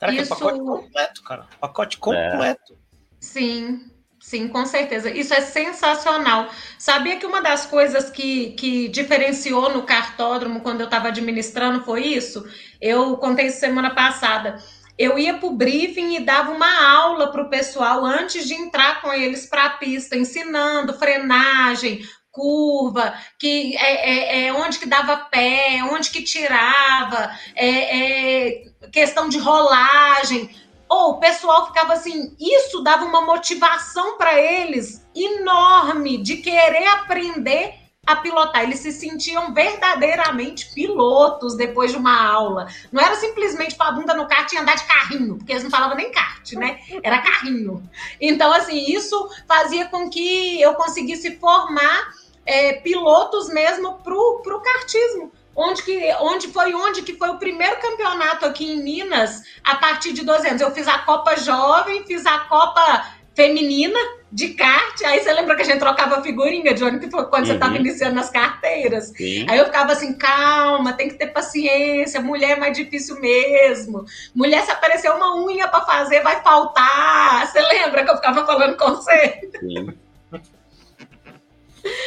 Cara, 0.00 0.14
Isso... 0.14 0.26
que 0.26 0.32
é 0.32 0.36
pacote 0.36 0.58
completo, 0.58 1.22
cara. 1.22 1.46
Pacote 1.60 1.98
completo. 1.98 2.72
É. 2.72 2.76
Sim, 3.20 3.88
sim, 4.24 4.48
com 4.48 4.64
certeza. 4.66 5.10
Isso 5.10 5.32
é 5.34 5.40
sensacional. 5.40 6.48
Sabia 6.78 7.16
que 7.16 7.26
uma 7.26 7.40
das 7.40 7.66
coisas 7.66 8.10
que, 8.10 8.50
que 8.52 8.88
diferenciou 8.88 9.70
no 9.70 9.82
cartódromo 9.82 10.60
quando 10.60 10.80
eu 10.80 10.86
estava 10.86 11.08
administrando 11.08 11.84
foi 11.84 12.02
isso? 12.06 12.44
Eu 12.80 13.16
contei 13.18 13.50
semana 13.50 13.94
passada 13.94 14.62
eu 14.98 15.18
ia 15.18 15.34
para 15.34 15.48
o 15.48 15.56
briefing 15.56 16.16
e 16.16 16.20
dava 16.20 16.52
uma 16.52 16.88
aula 16.88 17.30
para 17.30 17.42
o 17.42 17.50
pessoal 17.50 18.04
antes 18.04 18.46
de 18.46 18.54
entrar 18.54 19.00
com 19.00 19.12
eles 19.12 19.46
para 19.46 19.64
a 19.64 19.70
pista, 19.70 20.16
ensinando 20.16 20.94
frenagem, 20.94 22.00
curva, 22.30 23.14
que 23.38 23.76
é, 23.76 24.42
é, 24.42 24.46
é, 24.46 24.52
onde 24.52 24.78
que 24.78 24.86
dava 24.86 25.16
pé, 25.16 25.80
onde 25.90 26.10
que 26.10 26.22
tirava, 26.22 27.30
é, 27.54 28.48
é 28.48 28.62
questão 28.92 29.28
de 29.28 29.38
rolagem. 29.38 30.50
Ou 30.94 31.10
o 31.10 31.18
pessoal 31.18 31.66
ficava 31.66 31.94
assim, 31.94 32.36
isso 32.38 32.80
dava 32.80 33.04
uma 33.04 33.20
motivação 33.20 34.16
para 34.16 34.40
eles 34.40 35.04
enorme 35.12 36.22
de 36.22 36.36
querer 36.36 36.86
aprender 36.86 37.74
a 38.06 38.14
pilotar. 38.14 38.62
Eles 38.62 38.78
se 38.78 38.92
sentiam 38.92 39.52
verdadeiramente 39.52 40.72
pilotos 40.72 41.56
depois 41.56 41.90
de 41.90 41.96
uma 41.96 42.24
aula. 42.24 42.68
Não 42.92 43.02
era 43.02 43.16
simplesmente 43.16 43.74
com 43.74 43.82
a 43.82 43.90
bunda 43.90 44.14
no 44.14 44.28
kart 44.28 44.52
e 44.52 44.56
andar 44.56 44.76
de 44.76 44.84
carrinho, 44.84 45.36
porque 45.36 45.50
eles 45.50 45.64
não 45.64 45.70
falavam 45.70 45.96
nem 45.96 46.12
kart, 46.12 46.52
né? 46.52 46.78
Era 47.02 47.20
carrinho. 47.20 47.82
Então, 48.20 48.52
assim, 48.52 48.84
isso 48.86 49.28
fazia 49.48 49.86
com 49.86 50.08
que 50.08 50.62
eu 50.62 50.74
conseguisse 50.74 51.40
formar 51.40 52.14
é, 52.46 52.74
pilotos 52.74 53.48
mesmo 53.48 53.94
pro, 53.98 54.42
pro 54.44 54.62
kartismo. 54.62 55.32
Onde, 55.56 55.82
que, 55.82 56.12
onde 56.20 56.48
foi 56.48 56.74
onde 56.74 57.02
que 57.02 57.14
foi 57.14 57.28
o 57.28 57.38
primeiro 57.38 57.76
campeonato 57.80 58.44
aqui 58.44 58.72
em 58.72 58.82
Minas 58.82 59.42
a 59.62 59.76
partir 59.76 60.12
de 60.12 60.24
12 60.24 60.48
anos. 60.48 60.60
Eu 60.60 60.72
fiz 60.72 60.88
a 60.88 60.98
Copa 60.98 61.36
Jovem, 61.36 62.04
fiz 62.06 62.26
a 62.26 62.40
Copa 62.40 63.06
Feminina, 63.34 63.98
de 64.34 64.48
kart, 64.48 65.00
aí 65.04 65.20
você 65.20 65.32
lembra 65.32 65.54
que 65.54 65.62
a 65.62 65.64
gente 65.64 65.78
trocava 65.78 66.20
figurinha, 66.20 66.74
Johnny, 66.74 66.98
que 66.98 67.08
foi 67.08 67.24
quando 67.26 67.42
uhum. 67.42 67.46
você 67.46 67.54
estava 67.54 67.76
iniciando 67.76 68.16
nas 68.16 68.30
carteiras. 68.30 69.12
Sim. 69.16 69.46
Aí 69.48 69.58
eu 69.58 69.66
ficava 69.66 69.92
assim, 69.92 70.12
calma, 70.14 70.92
tem 70.92 71.08
que 71.08 71.14
ter 71.14 71.28
paciência, 71.28 72.20
mulher 72.20 72.56
é 72.56 72.56
mais 72.56 72.76
difícil 72.76 73.20
mesmo. 73.20 74.04
Mulher, 74.34 74.62
se 74.62 74.72
aparecer 74.72 75.08
uma 75.12 75.36
unha 75.36 75.68
para 75.68 75.84
fazer, 75.84 76.20
vai 76.22 76.42
faltar. 76.42 77.46
Você 77.46 77.60
lembra 77.60 78.04
que 78.04 78.10
eu 78.10 78.16
ficava 78.16 78.44
falando 78.44 78.76
com 78.76 78.96
você? 78.96 79.40
Sim. 79.60 79.94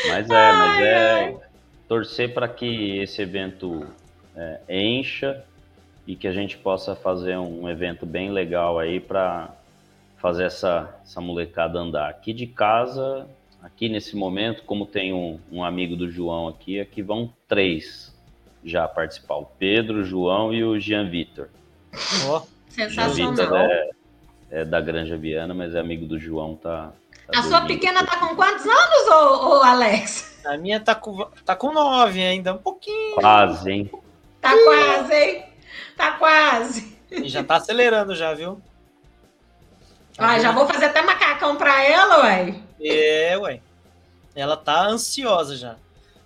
Mas 0.09 0.29
é, 0.29 0.35
ai, 0.35 0.57
mas 0.57 1.41
é 1.41 1.46
torcer 1.87 2.33
para 2.33 2.47
que 2.47 2.97
esse 2.99 3.21
evento 3.21 3.87
é, 4.35 4.59
encha 4.69 5.43
e 6.05 6.15
que 6.15 6.27
a 6.27 6.31
gente 6.31 6.57
possa 6.57 6.95
fazer 6.95 7.37
um 7.37 7.69
evento 7.69 8.05
bem 8.05 8.31
legal 8.31 8.79
aí 8.79 8.99
para 8.99 9.49
fazer 10.17 10.45
essa, 10.45 10.95
essa 11.03 11.21
molecada 11.21 11.79
andar. 11.79 12.09
Aqui 12.09 12.33
de 12.33 12.47
casa, 12.47 13.27
aqui 13.61 13.89
nesse 13.89 14.15
momento, 14.15 14.63
como 14.63 14.85
tem 14.85 15.13
um, 15.13 15.39
um 15.51 15.63
amigo 15.63 15.95
do 15.95 16.09
João 16.09 16.47
aqui, 16.47 16.79
aqui 16.79 17.01
vão 17.01 17.33
três 17.47 18.15
já 18.63 18.87
participar: 18.87 19.35
o 19.35 19.45
Pedro, 19.45 19.99
o 19.99 20.03
João 20.03 20.53
e 20.53 20.63
o 20.63 20.79
Jean 20.79 21.09
Vitor. 21.09 21.49
Oh, 22.29 22.41
sensacional. 22.69 23.55
É, 23.57 23.89
é, 24.51 24.65
da 24.65 24.79
Granja 24.79 25.17
Viana, 25.17 25.53
mas 25.53 25.75
é 25.75 25.79
amigo 25.79 26.05
do 26.05 26.19
João, 26.19 26.55
tá. 26.55 26.91
tá 27.31 27.39
a 27.39 27.43
sua 27.43 27.61
pequena 27.61 28.05
tá 28.05 28.17
com 28.17 28.35
quantos 28.35 28.65
anos, 28.65 29.07
ô, 29.09 29.49
ô, 29.49 29.63
Alex? 29.63 30.36
A 30.47 30.57
minha 30.57 30.79
tá 30.79 30.95
com, 30.95 31.25
tá 31.45 31.55
com 31.55 31.73
nove 31.73 32.21
ainda, 32.21 32.53
um 32.53 32.57
pouquinho. 32.57 33.15
Quase, 33.15 33.69
hein? 33.69 33.91
Tá 34.39 34.53
quase, 34.63 35.13
hein? 35.13 35.45
Tá 35.95 36.11
quase. 36.13 36.97
E 37.11 37.27
já 37.27 37.43
tá 37.43 37.57
acelerando 37.57 38.15
já, 38.15 38.33
viu? 38.33 38.61
Ah, 40.17 40.39
já 40.39 40.51
vou 40.51 40.65
fazer 40.65 40.85
até 40.85 41.01
macacão 41.01 41.57
para 41.57 41.83
ela, 41.83 42.23
ué. 42.23 42.55
É, 42.81 43.37
ué. 43.37 43.59
Ela 44.35 44.55
tá 44.55 44.87
ansiosa 44.87 45.55
já. 45.55 45.75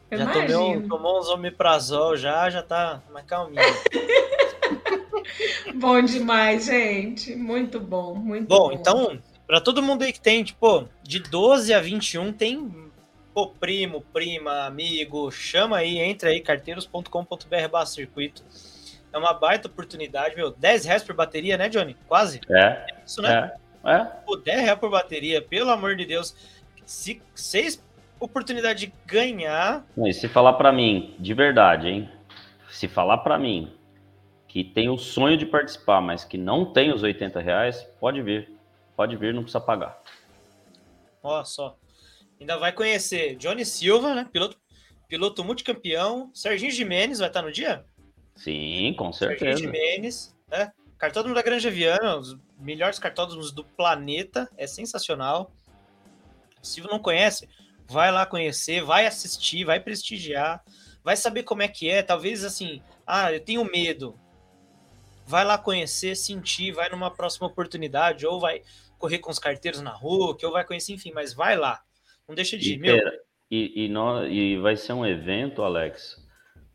Eu 0.09 0.17
já 0.17 0.27
tomou, 0.27 0.81
tomou 0.87 1.19
uns 1.19 1.29
omeprazol 1.29 2.17
já, 2.17 2.49
já 2.49 2.61
tá 2.61 3.01
mais 3.11 3.25
calminha. 3.25 3.63
bom 5.75 6.01
demais, 6.01 6.65
gente. 6.65 7.33
Muito 7.35 7.79
bom, 7.79 8.13
muito 8.13 8.47
bom. 8.47 8.67
Bom, 8.67 8.71
então, 8.71 9.19
para 9.47 9.61
todo 9.61 9.81
mundo 9.81 10.03
aí 10.03 10.11
que 10.13 10.19
tem, 10.19 10.43
tipo, 10.43 10.87
de 11.01 11.19
12 11.19 11.73
a 11.73 11.79
21, 11.79 12.33
tem 12.33 12.90
pô, 13.33 13.47
primo, 13.47 14.01
prima, 14.13 14.65
amigo, 14.65 15.31
chama 15.31 15.77
aí, 15.77 15.99
entra 15.99 16.29
aí, 16.29 16.41
carteiros.com.br 16.41 17.85
circuito. 17.85 18.43
É 19.13 19.17
uma 19.17 19.33
baita 19.33 19.67
oportunidade, 19.67 20.35
meu. 20.35 20.51
10 20.51 20.85
reais 20.85 21.03
por 21.03 21.15
bateria, 21.15 21.57
né, 21.57 21.67
Johnny? 21.67 21.97
Quase. 22.07 22.39
É. 22.49 22.59
é 22.59 22.85
isso, 23.05 23.21
né? 23.21 23.51
É. 23.83 23.93
É? 23.93 24.03
Pô, 24.25 24.37
10 24.37 24.61
reais 24.61 24.79
por 24.79 24.89
bateria, 24.89 25.41
pelo 25.41 25.69
amor 25.69 25.95
de 25.95 26.05
Deus. 26.05 26.35
Se 26.85 27.21
vocês 27.35 27.83
oportunidade 28.21 28.85
de 28.85 28.93
ganhar. 29.05 29.83
E 29.97 30.13
se 30.13 30.27
falar 30.27 30.53
para 30.53 30.71
mim, 30.71 31.15
de 31.17 31.33
verdade, 31.33 31.87
hein? 31.87 32.09
Se 32.69 32.87
falar 32.87 33.17
para 33.17 33.37
mim 33.37 33.73
que 34.47 34.63
tem 34.63 34.89
o 34.89 34.97
sonho 34.97 35.37
de 35.37 35.45
participar, 35.45 36.01
mas 36.01 36.23
que 36.23 36.37
não 36.37 36.65
tem 36.65 36.93
os 36.93 37.03
80 37.03 37.39
reais, 37.39 37.83
pode 37.99 38.21
vir. 38.21 38.51
Pode 38.95 39.15
vir, 39.15 39.33
não 39.33 39.43
precisa 39.43 39.61
pagar. 39.61 39.99
Ó, 41.23 41.43
só. 41.43 41.77
Ainda 42.41 42.57
vai 42.57 42.71
conhecer 42.71 43.35
Johnny 43.35 43.63
Silva, 43.63 44.15
né? 44.15 44.27
Piloto, 44.33 44.57
piloto 45.07 45.43
multicampeão. 45.43 46.31
Serginho 46.33 46.71
Jimenez 46.71 47.19
vai 47.19 47.27
estar 47.27 47.43
no 47.43 47.51
dia? 47.51 47.85
Sim, 48.35 48.95
com 48.97 49.13
certeza. 49.13 49.59
Serginho 49.59 49.71
Jimenez, 49.71 50.35
né? 50.49 50.71
Cartódromo 50.97 51.35
da 51.35 51.43
Granja 51.43 51.69
Viana, 51.69 52.17
os 52.17 52.35
melhores 52.59 52.97
cartódromos 52.97 53.51
do 53.51 53.63
planeta, 53.63 54.49
é 54.57 54.65
sensacional. 54.65 55.51
Se 56.63 56.81
não 56.81 56.97
conhece, 56.97 57.47
vai 57.87 58.11
lá 58.11 58.25
conhecer, 58.25 58.83
vai 58.83 59.05
assistir, 59.05 59.63
vai 59.63 59.79
prestigiar, 59.79 60.63
vai 61.03 61.15
saber 61.15 61.43
como 61.43 61.61
é 61.61 61.67
que 61.67 61.91
é. 61.91 62.01
Talvez 62.01 62.43
assim, 62.43 62.81
ah, 63.05 63.31
eu 63.31 63.39
tenho 63.39 63.63
medo. 63.63 64.19
Vai 65.27 65.45
lá 65.45 65.59
conhecer, 65.59 66.15
sentir, 66.15 66.71
vai 66.71 66.89
numa 66.89 67.11
próxima 67.11 67.45
oportunidade, 67.45 68.25
ou 68.25 68.39
vai 68.39 68.63
correr 68.97 69.19
com 69.19 69.29
os 69.29 69.37
carteiros 69.37 69.81
na 69.81 69.91
rua, 69.91 70.35
que 70.35 70.43
ou 70.43 70.51
vai 70.51 70.65
conhecer, 70.65 70.93
enfim, 70.93 71.11
mas 71.13 71.35
vai 71.35 71.55
lá. 71.55 71.83
Não 72.31 72.35
deixa 72.35 72.57
de 72.57 72.71
ir, 72.71 72.75
e, 72.75 72.79
meu. 72.79 72.97
E, 73.51 73.83
e, 73.83 73.89
no, 73.89 74.25
e 74.25 74.55
vai 74.55 74.77
ser 74.77 74.93
um 74.93 75.05
evento, 75.05 75.63
Alex, 75.63 76.15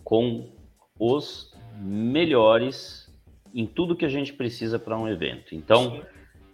com 0.05 0.53
os 1.01 1.51
melhores 1.81 3.11
em 3.55 3.67
tudo 3.67 3.97
que 3.97 4.05
a 4.05 4.09
gente 4.11 4.35
precisa 4.35 4.79
para 4.79 4.99
um 4.99 5.09
evento. 5.09 5.55
Então, 5.55 6.03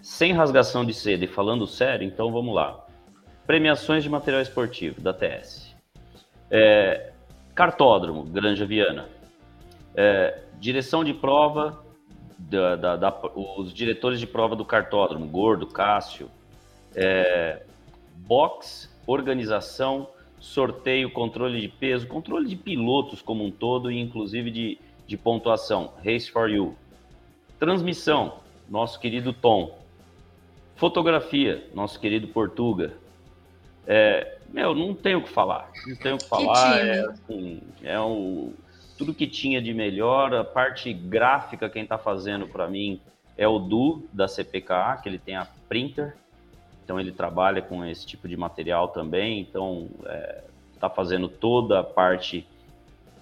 sem 0.00 0.32
rasgação 0.32 0.84
de 0.84 0.94
seda 0.94 1.24
e 1.24 1.26
falando 1.26 1.66
sério, 1.66 2.06
então 2.06 2.30
vamos 2.30 2.54
lá. 2.54 2.86
Premiações 3.44 4.04
de 4.04 4.08
material 4.08 4.40
esportivo 4.40 5.00
da 5.00 5.12
TS. 5.12 5.74
É, 6.48 7.10
cartódromo, 7.56 8.22
Granja 8.22 8.64
Viana. 8.64 9.08
É, 9.96 10.42
direção 10.60 11.02
de 11.02 11.12
prova, 11.12 11.84
da, 12.38 12.76
da, 12.76 12.96
da, 12.96 13.20
os 13.34 13.74
diretores 13.74 14.20
de 14.20 14.28
prova 14.28 14.54
do 14.54 14.64
cartódromo, 14.64 15.26
Gordo, 15.26 15.66
Cássio. 15.66 16.30
É, 16.94 17.62
box, 18.14 18.91
organização, 19.06 20.08
sorteio, 20.38 21.10
controle 21.10 21.60
de 21.60 21.68
peso, 21.68 22.06
controle 22.06 22.48
de 22.48 22.56
pilotos 22.56 23.22
como 23.22 23.44
um 23.44 23.50
todo 23.50 23.90
e 23.90 24.00
inclusive 24.00 24.50
de, 24.50 24.78
de 25.06 25.16
pontuação. 25.16 25.92
Race 26.04 26.30
for 26.30 26.50
You. 26.50 26.76
Transmissão, 27.58 28.40
nosso 28.68 28.98
querido 28.98 29.32
Tom. 29.32 29.78
Fotografia, 30.76 31.68
nosso 31.74 32.00
querido 32.00 32.26
Portuga. 32.28 32.94
É, 33.86 34.38
meu, 34.52 34.74
não 34.74 34.94
tenho 34.94 35.18
o 35.18 35.22
que 35.22 35.28
falar. 35.28 35.70
Não 35.86 35.96
tenho 35.96 36.16
o 36.16 36.18
que 36.18 36.28
falar. 36.28 36.80
Que 36.80 36.88
é, 36.88 37.06
assim, 37.06 37.62
é 37.82 38.00
o, 38.00 38.52
tudo 38.98 39.14
que 39.14 39.26
tinha 39.26 39.62
de 39.62 39.72
melhor. 39.72 40.34
A 40.34 40.44
parte 40.44 40.92
gráfica, 40.92 41.68
quem 41.68 41.84
está 41.84 41.98
fazendo 41.98 42.48
para 42.48 42.68
mim 42.68 43.00
é 43.36 43.46
o 43.46 43.58
Du, 43.58 44.04
da 44.12 44.28
CPKA, 44.28 44.98
que 45.02 45.08
ele 45.08 45.18
tem 45.18 45.36
a 45.36 45.46
printer. 45.68 46.16
Então, 46.84 46.98
ele 46.98 47.12
trabalha 47.12 47.62
com 47.62 47.84
esse 47.84 48.06
tipo 48.06 48.28
de 48.28 48.36
material 48.36 48.88
também. 48.88 49.40
Então, 49.40 49.88
está 50.74 50.86
é, 50.86 50.90
fazendo 50.90 51.28
toda 51.28 51.80
a 51.80 51.84
parte 51.84 52.46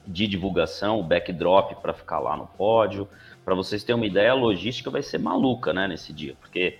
de 0.06 0.26
divulgação, 0.26 0.98
o 0.98 1.02
backdrop 1.02 1.74
para 1.76 1.92
ficar 1.92 2.18
lá 2.18 2.36
no 2.36 2.46
pódio. 2.46 3.08
Para 3.44 3.54
vocês 3.54 3.84
terem 3.84 4.00
uma 4.00 4.06
ideia, 4.06 4.32
a 4.32 4.34
logística 4.34 4.90
vai 4.90 5.02
ser 5.02 5.18
maluca, 5.18 5.72
né, 5.72 5.86
nesse 5.88 6.12
dia, 6.12 6.34
porque 6.40 6.78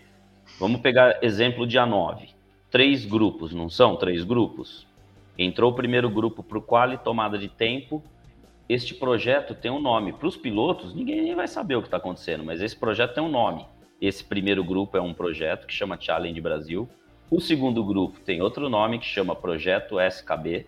vamos 0.59 0.81
pegar 0.81 1.19
exemplo 1.23 1.67
dia 1.67 1.87
9. 1.87 2.29
Três 2.71 3.05
grupos, 3.05 3.53
não 3.53 3.69
são 3.69 3.97
três 3.97 4.25
grupos? 4.25 4.87
Entrou 5.39 5.73
o 5.73 5.75
primeiro 5.75 6.09
grupo 6.11 6.43
para 6.43 6.59
o 6.59 6.63
quali, 6.63 6.99
tomada 6.99 7.39
de 7.39 7.49
tempo. 7.49 8.03
Este 8.69 8.95
projeto 8.95 9.55
tem 9.55 9.71
um 9.71 9.81
nome. 9.81 10.13
Para 10.13 10.29
os 10.29 10.37
pilotos, 10.37 10.95
ninguém 10.95 11.35
vai 11.35 11.49
saber 11.49 11.77
o 11.77 11.81
que 11.81 11.89
está 11.89 11.97
acontecendo, 11.97 12.45
mas 12.45 12.61
esse 12.61 12.77
projeto 12.77 13.15
tem 13.15 13.25
um 13.25 13.29
nome. 13.29 13.67
Esse 14.01 14.25
primeiro 14.25 14.65
grupo 14.65 14.97
é 14.97 15.01
um 15.01 15.13
projeto 15.13 15.67
que 15.67 15.75
chama 15.75 16.01
Challenge 16.01 16.41
Brasil. 16.41 16.89
O 17.31 17.41
segundo 17.41 17.85
grupo 17.85 18.19
tem 18.21 18.41
outro 18.41 18.69
nome 18.69 18.99
que 18.99 19.05
chama 19.05 19.37
Projeto 19.37 20.01
SKB. 20.01 20.67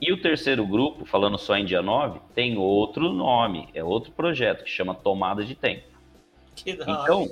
E 0.00 0.12
o 0.12 0.22
terceiro 0.22 0.66
grupo, 0.66 1.04
falando 1.04 1.36
só 1.36 1.56
em 1.56 1.64
dia 1.64 1.82
9, 1.82 2.20
tem 2.34 2.56
outro 2.56 3.12
nome, 3.12 3.68
é 3.74 3.82
outro 3.82 4.12
projeto 4.12 4.64
que 4.64 4.70
chama 4.70 4.94
Tomada 4.94 5.44
de 5.44 5.54
Tempo. 5.54 5.84
Que. 6.54 6.70
Então, 6.70 7.28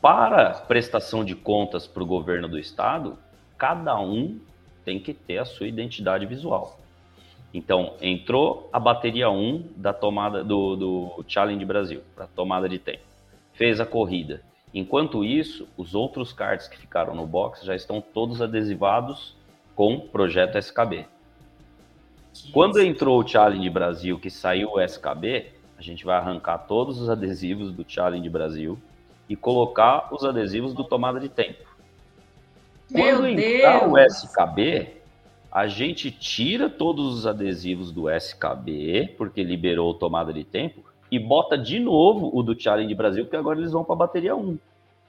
para 0.00 0.50
prestação 0.50 1.24
de 1.24 1.34
contas 1.34 1.86
para 1.86 2.02
o 2.02 2.06
governo 2.06 2.48
do 2.48 2.58
estado, 2.58 3.16
cada 3.56 3.98
um 3.98 4.38
tem 4.84 4.98
que 4.98 5.14
ter 5.14 5.38
a 5.38 5.44
sua 5.44 5.66
identidade 5.66 6.26
visual. 6.26 6.78
Então, 7.54 7.94
entrou 8.00 8.68
a 8.72 8.78
bateria 8.78 9.30
1 9.30 9.72
da 9.76 9.92
tomada 9.92 10.44
do, 10.44 10.76
do 10.76 11.24
Challenge 11.26 11.64
Brasil, 11.64 12.02
para 12.14 12.26
tomada 12.26 12.68
de 12.68 12.78
tempo. 12.78 13.07
Fez 13.58 13.80
a 13.80 13.84
corrida. 13.84 14.40
Enquanto 14.72 15.24
isso, 15.24 15.66
os 15.76 15.92
outros 15.92 16.32
cards 16.32 16.68
que 16.68 16.78
ficaram 16.78 17.12
no 17.12 17.26
box 17.26 17.64
já 17.66 17.74
estão 17.74 18.00
todos 18.00 18.40
adesivados 18.40 19.34
com 19.74 19.98
projeto 19.98 20.56
SKB. 20.56 21.06
Que 22.32 22.52
Quando 22.52 22.80
entrou 22.80 23.20
o 23.20 23.26
Challenge 23.26 23.68
Brasil, 23.68 24.16
que 24.16 24.30
saiu 24.30 24.74
o 24.74 24.80
SKB, 24.80 25.46
a 25.76 25.82
gente 25.82 26.04
vai 26.04 26.16
arrancar 26.16 26.58
todos 26.58 27.00
os 27.00 27.10
adesivos 27.10 27.72
do 27.72 27.84
Challenge 27.86 28.28
Brasil 28.28 28.78
e 29.28 29.34
colocar 29.34 30.08
os 30.14 30.24
adesivos 30.24 30.72
do 30.72 30.84
Tomada 30.84 31.18
de 31.18 31.28
Tempo. 31.28 31.66
Meu 32.88 33.16
Quando 33.16 33.28
entrar 33.28 33.88
o 33.88 33.94
Deus! 33.94 34.22
SKB, 34.22 34.98
a 35.50 35.66
gente 35.66 36.10
tira 36.10 36.70
todos 36.70 37.12
os 37.12 37.26
adesivos 37.26 37.90
do 37.90 38.08
SKB, 38.08 39.14
porque 39.18 39.42
liberou 39.42 39.92
tomada 39.94 40.32
de 40.32 40.44
tempo, 40.44 40.87
e 41.10 41.18
bota 41.18 41.56
de 41.56 41.78
novo 41.78 42.30
o 42.32 42.42
do 42.42 42.58
Challenge 42.58 42.94
Brasil, 42.94 43.24
porque 43.24 43.36
agora 43.36 43.58
eles 43.58 43.72
vão 43.72 43.84
para 43.84 43.96
bateria 43.96 44.36
1. 44.36 44.58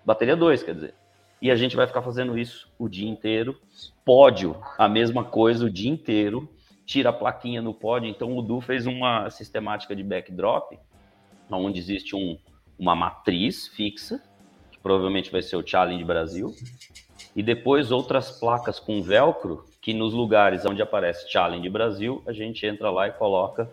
Bateria 0.05 0.35
2, 0.35 0.63
quer 0.63 0.75
dizer. 0.75 0.93
E 1.41 1.49
a 1.49 1.55
gente 1.55 1.75
vai 1.75 1.87
ficar 1.87 2.01
fazendo 2.01 2.37
isso 2.37 2.69
o 2.77 2.89
dia 2.89 3.07
inteiro. 3.07 3.57
Pódio, 4.03 4.57
a 4.77 4.89
mesma 4.89 5.23
coisa 5.23 5.65
o 5.65 5.69
dia 5.69 5.89
inteiro. 5.89 6.49
Tira 6.85 7.09
a 7.09 7.13
plaquinha 7.13 7.61
no 7.61 7.73
pódio. 7.73 8.09
Então 8.09 8.37
o 8.37 8.41
Du 8.41 8.59
fez 8.59 8.85
uma 8.85 9.29
sistemática 9.29 9.95
de 9.95 10.03
backdrop, 10.03 10.77
onde 11.49 11.79
existe 11.79 12.15
um, 12.15 12.37
uma 12.77 12.95
matriz 12.95 13.67
fixa, 13.67 14.21
que 14.71 14.79
provavelmente 14.79 15.31
vai 15.31 15.41
ser 15.41 15.55
o 15.55 15.65
Challenge 15.65 16.03
Brasil, 16.03 16.53
e 17.35 17.43
depois 17.43 17.91
outras 17.91 18.39
placas 18.39 18.79
com 18.79 19.01
velcro, 19.01 19.65
que 19.81 19.93
nos 19.93 20.13
lugares 20.13 20.65
onde 20.65 20.81
aparece 20.81 21.29
Challenge 21.31 21.69
Brasil, 21.69 22.21
a 22.25 22.33
gente 22.33 22.65
entra 22.65 22.89
lá 22.89 23.07
e 23.07 23.11
coloca 23.11 23.69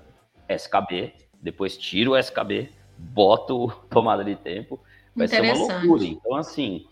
SKB, 0.49 1.13
depois 1.47 1.77
tira 1.77 2.11
o 2.11 2.17
SKB, 2.17 2.71
bota 2.99 3.55
o 3.55 3.71
tomada 3.89 4.25
de 4.25 4.35
tempo, 4.35 4.81
vai 5.15 5.29
ser 5.29 5.41
uma 5.41 5.55
loucura. 5.55 6.05
Então, 6.05 6.35
assim, 6.35 6.85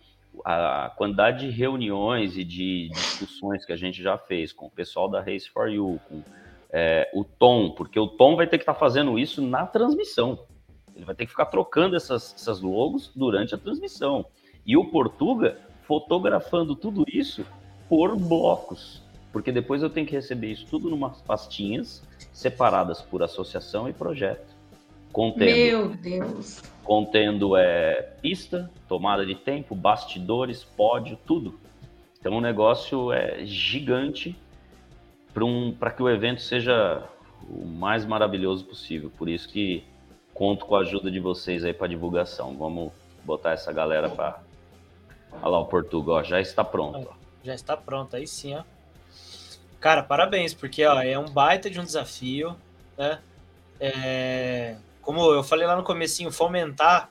a 0.44 0.92
quantidade 0.96 1.46
de 1.46 1.50
reuniões 1.50 2.36
e 2.36 2.44
de 2.44 2.88
discussões 2.90 3.64
que 3.64 3.72
a 3.72 3.76
gente 3.76 4.00
já 4.00 4.16
fez 4.16 4.52
com 4.52 4.66
o 4.66 4.70
pessoal 4.70 5.08
da 5.08 5.20
Race 5.20 5.50
for 5.50 5.68
You, 5.68 6.00
com 6.08 6.22
é, 6.72 7.10
o 7.12 7.24
Tom, 7.24 7.70
porque 7.70 7.98
o 7.98 8.06
Tom 8.06 8.36
vai 8.36 8.46
ter 8.46 8.58
que 8.58 8.62
estar 8.62 8.74
fazendo 8.74 9.18
isso 9.18 9.42
na 9.42 9.66
transmissão. 9.66 10.38
Ele 10.94 11.04
vai 11.04 11.14
ter 11.16 11.24
que 11.24 11.32
ficar 11.32 11.46
trocando 11.46 11.96
essas, 11.96 12.32
essas 12.34 12.60
logos 12.60 13.10
durante 13.14 13.54
a 13.56 13.58
transmissão. 13.58 14.24
E 14.64 14.76
o 14.76 14.84
Portuga 14.84 15.58
fotografando 15.82 16.76
tudo 16.76 17.04
isso 17.08 17.44
por 17.88 18.16
blocos. 18.16 19.03
Porque 19.34 19.50
depois 19.50 19.82
eu 19.82 19.90
tenho 19.90 20.06
que 20.06 20.14
receber 20.14 20.52
isso 20.52 20.64
tudo 20.70 20.88
numas 20.88 21.20
pastinhas 21.20 22.04
separadas 22.32 23.02
por 23.02 23.20
associação 23.20 23.88
e 23.88 23.92
projeto. 23.92 24.54
Contendo 25.12 25.56
Meu 25.56 25.88
Deus! 25.88 26.62
contendo 26.84 27.56
é, 27.56 28.00
pista, 28.22 28.70
tomada 28.86 29.26
de 29.26 29.34
tempo, 29.34 29.74
bastidores, 29.74 30.62
pódio, 30.62 31.18
tudo. 31.26 31.58
Então 32.20 32.36
o 32.36 32.40
negócio 32.40 33.12
é 33.12 33.44
gigante 33.44 34.38
para 35.32 35.44
um, 35.44 35.76
que 35.96 36.02
o 36.02 36.08
evento 36.08 36.40
seja 36.40 37.02
o 37.48 37.66
mais 37.66 38.06
maravilhoso 38.06 38.64
possível. 38.64 39.10
Por 39.18 39.28
isso 39.28 39.48
que 39.48 39.82
conto 40.32 40.64
com 40.64 40.76
a 40.76 40.80
ajuda 40.82 41.10
de 41.10 41.18
vocês 41.18 41.64
aí 41.64 41.72
para 41.72 41.88
divulgação. 41.88 42.56
Vamos 42.56 42.92
botar 43.24 43.50
essa 43.50 43.72
galera 43.72 44.08
para. 44.08 44.40
Olha 45.32 45.48
lá 45.48 45.58
o 45.58 45.66
Portugal, 45.66 46.18
ó, 46.18 46.22
já 46.22 46.40
está 46.40 46.62
pronto. 46.62 47.08
ó. 47.10 47.14
Já 47.42 47.52
está 47.52 47.76
pronto, 47.76 48.14
aí 48.14 48.28
sim, 48.28 48.54
ó. 48.54 48.62
Cara, 49.84 50.02
parabéns, 50.02 50.54
porque 50.54 50.82
ó, 50.86 50.98
é 50.98 51.18
um 51.18 51.26
baita 51.26 51.68
de 51.68 51.78
um 51.78 51.84
desafio, 51.84 52.56
né? 52.96 53.20
É, 53.78 54.76
como 55.02 55.20
eu 55.30 55.44
falei 55.44 55.66
lá 55.66 55.76
no 55.76 55.82
comecinho, 55.82 56.32
fomentar 56.32 57.10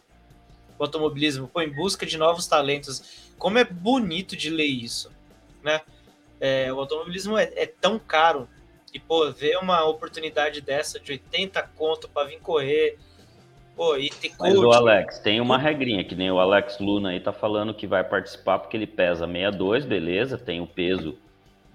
o 0.80 0.84
automobilismo, 0.84 1.48
pô, 1.48 1.62
em 1.62 1.70
busca 1.70 2.04
de 2.04 2.18
novos 2.18 2.48
talentos. 2.48 3.30
Como 3.38 3.60
é 3.60 3.64
bonito 3.64 4.36
de 4.36 4.50
ler 4.50 4.66
isso, 4.66 5.12
né? 5.62 5.82
É, 6.42 6.74
o 6.74 6.80
automobilismo 6.80 7.38
é, 7.38 7.44
é 7.56 7.68
tão 7.68 8.00
caro 8.00 8.50
e, 8.92 9.00
pô, 9.00 9.32
ver 9.32 9.56
uma 9.58 9.86
oportunidade 9.86 10.60
dessa 10.60 11.00
de 11.00 11.12
80 11.12 11.62
conto 11.78 12.10
para 12.10 12.28
vir 12.28 12.40
correr, 12.40 12.98
pô, 13.76 13.96
e 13.98 14.10
ter 14.10 14.34
Mas 14.40 14.58
o 14.58 14.72
Alex, 14.72 15.20
tem 15.20 15.40
uma 15.40 15.60
regrinha, 15.60 16.04
que 16.04 16.16
nem 16.16 16.32
o 16.32 16.40
Alex 16.40 16.80
Luna 16.80 17.12
aí 17.12 17.20
tá 17.20 17.32
falando 17.32 17.72
que 17.72 17.86
vai 17.86 18.04
participar 18.04 18.58
porque 18.58 18.76
ele 18.76 18.88
pesa 18.88 19.28
62, 19.28 19.86
beleza, 19.86 20.40
tem 20.40 20.60
o 20.60 20.66
peso 20.66 21.20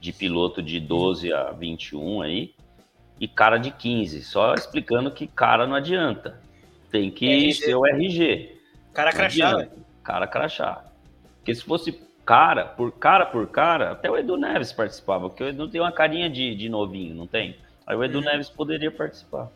de 0.00 0.12
piloto 0.12 0.62
de 0.62 0.80
12 0.80 1.32
a 1.32 1.50
21 1.50 2.22
aí, 2.22 2.54
e 3.20 3.26
cara 3.26 3.58
de 3.58 3.70
15. 3.70 4.22
Só 4.22 4.54
explicando 4.54 5.10
que 5.10 5.26
cara 5.26 5.66
não 5.66 5.74
adianta. 5.74 6.40
Tem 6.90 7.10
que 7.10 7.26
RG. 7.26 7.54
ser 7.54 7.74
o 7.74 7.86
RG. 7.86 8.56
cara 8.92 9.12
crachá. 9.12 9.68
Cara 10.02 10.26
crachá. 10.26 10.84
Porque 11.38 11.54
se 11.54 11.62
fosse 11.62 12.00
cara 12.24 12.64
por 12.64 12.92
cara 12.92 13.26
por 13.26 13.46
cara, 13.48 13.92
até 13.92 14.10
o 14.10 14.16
Edu 14.16 14.36
Neves 14.36 14.72
participava, 14.72 15.28
porque 15.28 15.42
o 15.42 15.48
Edu 15.48 15.68
tem 15.68 15.80
uma 15.80 15.92
carinha 15.92 16.28
de, 16.28 16.54
de 16.54 16.68
novinho, 16.68 17.14
não 17.14 17.26
tem? 17.26 17.56
Aí 17.86 17.96
o 17.96 18.04
Edu 18.04 18.18
Uhum. 18.18 18.24
Neves 18.24 18.50
poderia 18.50 18.90
participar. 18.90 19.48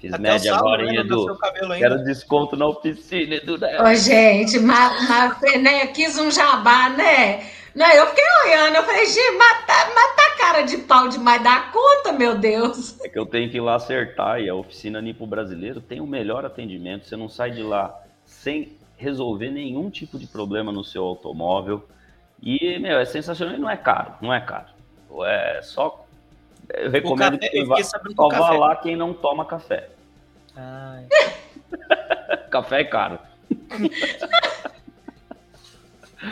Fiz 0.00 0.12
Até 0.12 0.22
média 0.22 0.52
Saulo, 0.52 0.68
agora, 0.68 0.84
né, 0.84 0.92
hein, 0.92 0.98
Edu? 1.00 1.38
Quero 1.78 2.04
desconto 2.04 2.56
na 2.56 2.66
oficina, 2.66 3.34
Edu 3.34 3.58
Neves. 3.58 3.80
Ô, 3.80 3.94
gente, 3.94 4.58
mas, 4.58 5.08
mas 5.08 5.62
né, 5.62 5.86
quis 5.88 6.18
um 6.18 6.30
jabá, 6.30 6.90
né? 6.90 7.44
Não, 7.76 7.86
eu 7.92 8.06
fiquei 8.06 8.24
olhando, 8.46 8.76
eu 8.76 8.82
falei, 8.84 9.04
gente, 9.04 9.36
mas 9.36 9.66
tá, 9.66 9.92
mas 9.94 10.16
tá 10.16 10.36
cara 10.38 10.62
de 10.62 10.78
pau 10.78 11.08
demais 11.08 11.42
da 11.42 11.60
conta, 11.70 12.10
meu 12.10 12.38
Deus. 12.38 12.98
É 13.02 13.08
que 13.08 13.18
eu 13.18 13.26
tenho 13.26 13.50
que 13.50 13.58
ir 13.58 13.60
lá 13.60 13.74
acertar 13.74 14.40
e 14.40 14.48
a 14.48 14.54
oficina 14.54 14.98
Nipo 15.02 15.26
Brasileiro 15.26 15.80
tem 15.82 16.00
o 16.00 16.06
melhor 16.06 16.46
atendimento. 16.46 17.06
Você 17.06 17.16
não 17.16 17.28
sai 17.28 17.50
de 17.50 17.62
lá 17.62 17.94
sem 18.24 18.72
resolver 18.96 19.50
nenhum 19.50 19.90
tipo 19.90 20.18
de 20.18 20.26
problema 20.26 20.72
no 20.72 20.82
seu 20.82 21.04
automóvel. 21.04 21.86
E, 22.42 22.78
meu, 22.78 22.98
é 22.98 23.04
sensacional 23.04 23.54
e 23.54 23.58
não 23.58 23.68
é 23.68 23.76
caro, 23.76 24.14
não 24.22 24.32
é 24.32 24.40
caro. 24.40 24.68
É 25.24 25.60
só. 25.62 26.02
Eu 26.72 26.90
recomendo 26.90 27.38
café- 27.38 27.50
que 27.50 27.64
vá, 27.64 27.82
só 27.82 27.98
vá 28.16 28.28
café- 28.30 28.56
lá 28.58 28.76
quem 28.76 28.96
não 28.96 29.12
toma 29.12 29.44
café. 29.44 29.90
Ai. 30.56 31.06
Café 32.50 32.80
é 32.80 32.84
caro. 32.84 33.18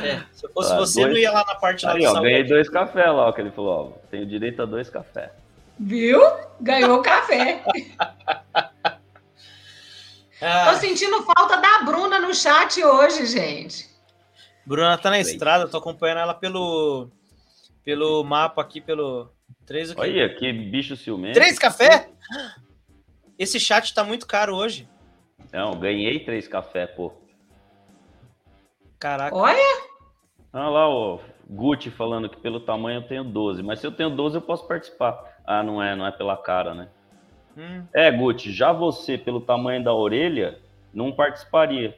É, 0.03 0.23
se 0.33 0.47
eu 0.47 0.51
fosse 0.53 0.73
Ah, 0.73 0.77
você, 0.77 1.01
dois- 1.01 1.13
não 1.13 1.19
ia 1.21 1.31
lá 1.33 1.45
na 1.47 1.55
parte 1.57 1.85
lá 1.85 1.93
Aí, 1.93 2.03
do 2.03 2.09
ó, 2.11 2.21
ganhei 2.21 2.45
dois 2.45 2.69
cafés 2.69 3.07
lá, 3.07 3.29
ó, 3.29 3.33
que 3.33 3.41
ele 3.41 3.51
falou, 3.51 3.95
ó. 3.97 4.09
Tenho 4.11 4.27
direito 4.27 4.63
a 4.63 4.65
dois 4.65 4.89
cafés. 4.91 5.31
Viu? 5.79 6.21
Ganhou 6.61 7.01
café. 7.03 7.63
Ah, 10.43 10.73
Tô 10.73 10.79
sentindo 10.81 11.23
falta 11.23 11.57
da 11.57 11.85
Bruna 11.85 12.19
no 12.19 12.35
chat 12.35 12.83
hoje, 12.85 13.25
gente. 13.27 13.89
Bruna 14.67 14.99
tá 14.99 15.09
na 15.09 15.17
Leite. 15.17 15.31
estrada, 15.31 15.69
tô 15.69 15.79
acompanhando 15.79 16.19
ela 16.19 16.35
pelo, 16.35 17.09
pelo 17.85 18.23
mapa 18.25 18.61
aqui, 18.61 18.81
pelo. 18.81 19.31
Três 19.65 19.91
o 19.91 19.95
quê? 19.95 20.01
Olha, 20.01 20.35
que 20.35 20.53
bicho 20.53 20.97
ciumento. 20.97 21.35
Três 21.35 21.59
café? 21.59 22.11
Esse 23.39 23.59
chat 23.59 23.95
tá 23.95 24.05
muito 24.05 24.27
caro 24.27 24.55
hoje. 24.55 24.89
Não, 25.53 25.79
ganhei 25.79 26.21
três 26.21 26.47
cafés, 26.47 26.91
pô. 26.91 27.13
Caraca. 29.05 29.37
Olha, 29.37 29.61
Olha 30.51 30.69
lá 30.69 30.89
o 30.89 31.21
Gucci 31.51 31.91
falando 31.91 32.27
que 32.27 32.39
pelo 32.39 32.59
tamanho 32.59 33.01
eu 33.01 33.07
tenho 33.07 33.23
12, 33.23 33.63
mas 33.63 33.79
se 33.79 33.87
eu 33.87 33.93
tenho 33.93 34.09
12 34.09 34.37
eu 34.37 34.41
posso 34.41 34.67
participar. 34.67 35.37
Ah, 35.47 35.63
não 35.63 35.83
é, 35.83 35.95
não 35.95 36.07
é 36.07 36.11
pela 36.11 36.39
cara, 36.39 36.73
né? 36.73 36.89
Hum, 37.55 37.85
É, 37.93 38.11
Gucci, 38.11 38.51
já 38.51 38.73
você 38.73 39.19
pelo 39.19 39.43
tamanho 39.43 39.85
da 39.85 39.93
orelha 39.93 40.59
não 40.91 41.13
participaria. 41.13 41.95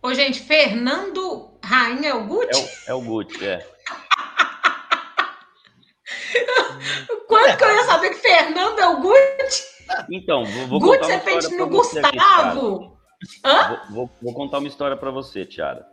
Ô, 0.00 0.14
gente, 0.14 0.38
Fernando 0.38 1.50
Rainha 1.64 2.10
é 2.10 2.14
o 2.14 2.20
É 2.20 2.22
Gucci? 2.22 2.62
o, 2.86 2.90
é 2.92 2.94
o 2.94 3.00
Gucci, 3.00 3.44
é. 3.44 3.66
Quanto 7.26 7.56
que 7.58 7.64
eu 7.64 7.74
ia 7.74 7.82
saber 7.84 8.10
que 8.10 8.16
Fernando 8.18 8.78
é 8.78 8.86
o 8.86 9.00
Gucci? 9.00 9.64
Então, 10.08 10.44
vou, 10.44 10.68
vou 10.68 10.78
Gucci, 10.78 11.00
contar 11.00 11.14
uma 11.14 11.18
pensa 11.24 11.38
história 11.48 11.58
no 11.58 11.64
aqui. 11.64 11.74
Gustavo? 11.76 12.96
Hã? 13.44 13.68
Vou, 13.68 13.78
vou- 13.90 14.10
vou 14.22 14.34
contar 14.34 14.58
uma 14.58 14.68
história 14.68 14.96
pra 14.96 15.10
você, 15.10 15.44
Tiara. 15.44 15.84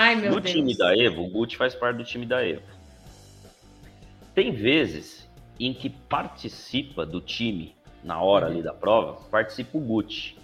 Ai, 0.00 0.14
meu 0.14 0.30
No 0.30 0.40
Deus. 0.40 0.54
time 0.54 0.76
da 0.76 0.96
Evo, 0.96 1.24
o 1.24 1.28
Gucci 1.28 1.56
faz 1.56 1.74
parte 1.74 1.96
do 1.96 2.04
time 2.04 2.24
da 2.24 2.46
Evo. 2.46 2.62
Tem 4.32 4.52
vezes 4.52 5.28
em 5.58 5.74
que 5.74 5.90
participa 5.90 7.04
do 7.04 7.20
time, 7.20 7.74
na 8.04 8.22
hora 8.22 8.46
ali 8.46 8.62
da 8.62 8.72
prova, 8.72 9.14
participa 9.28 9.76
o 9.76 9.80
Gucci. 9.80 10.36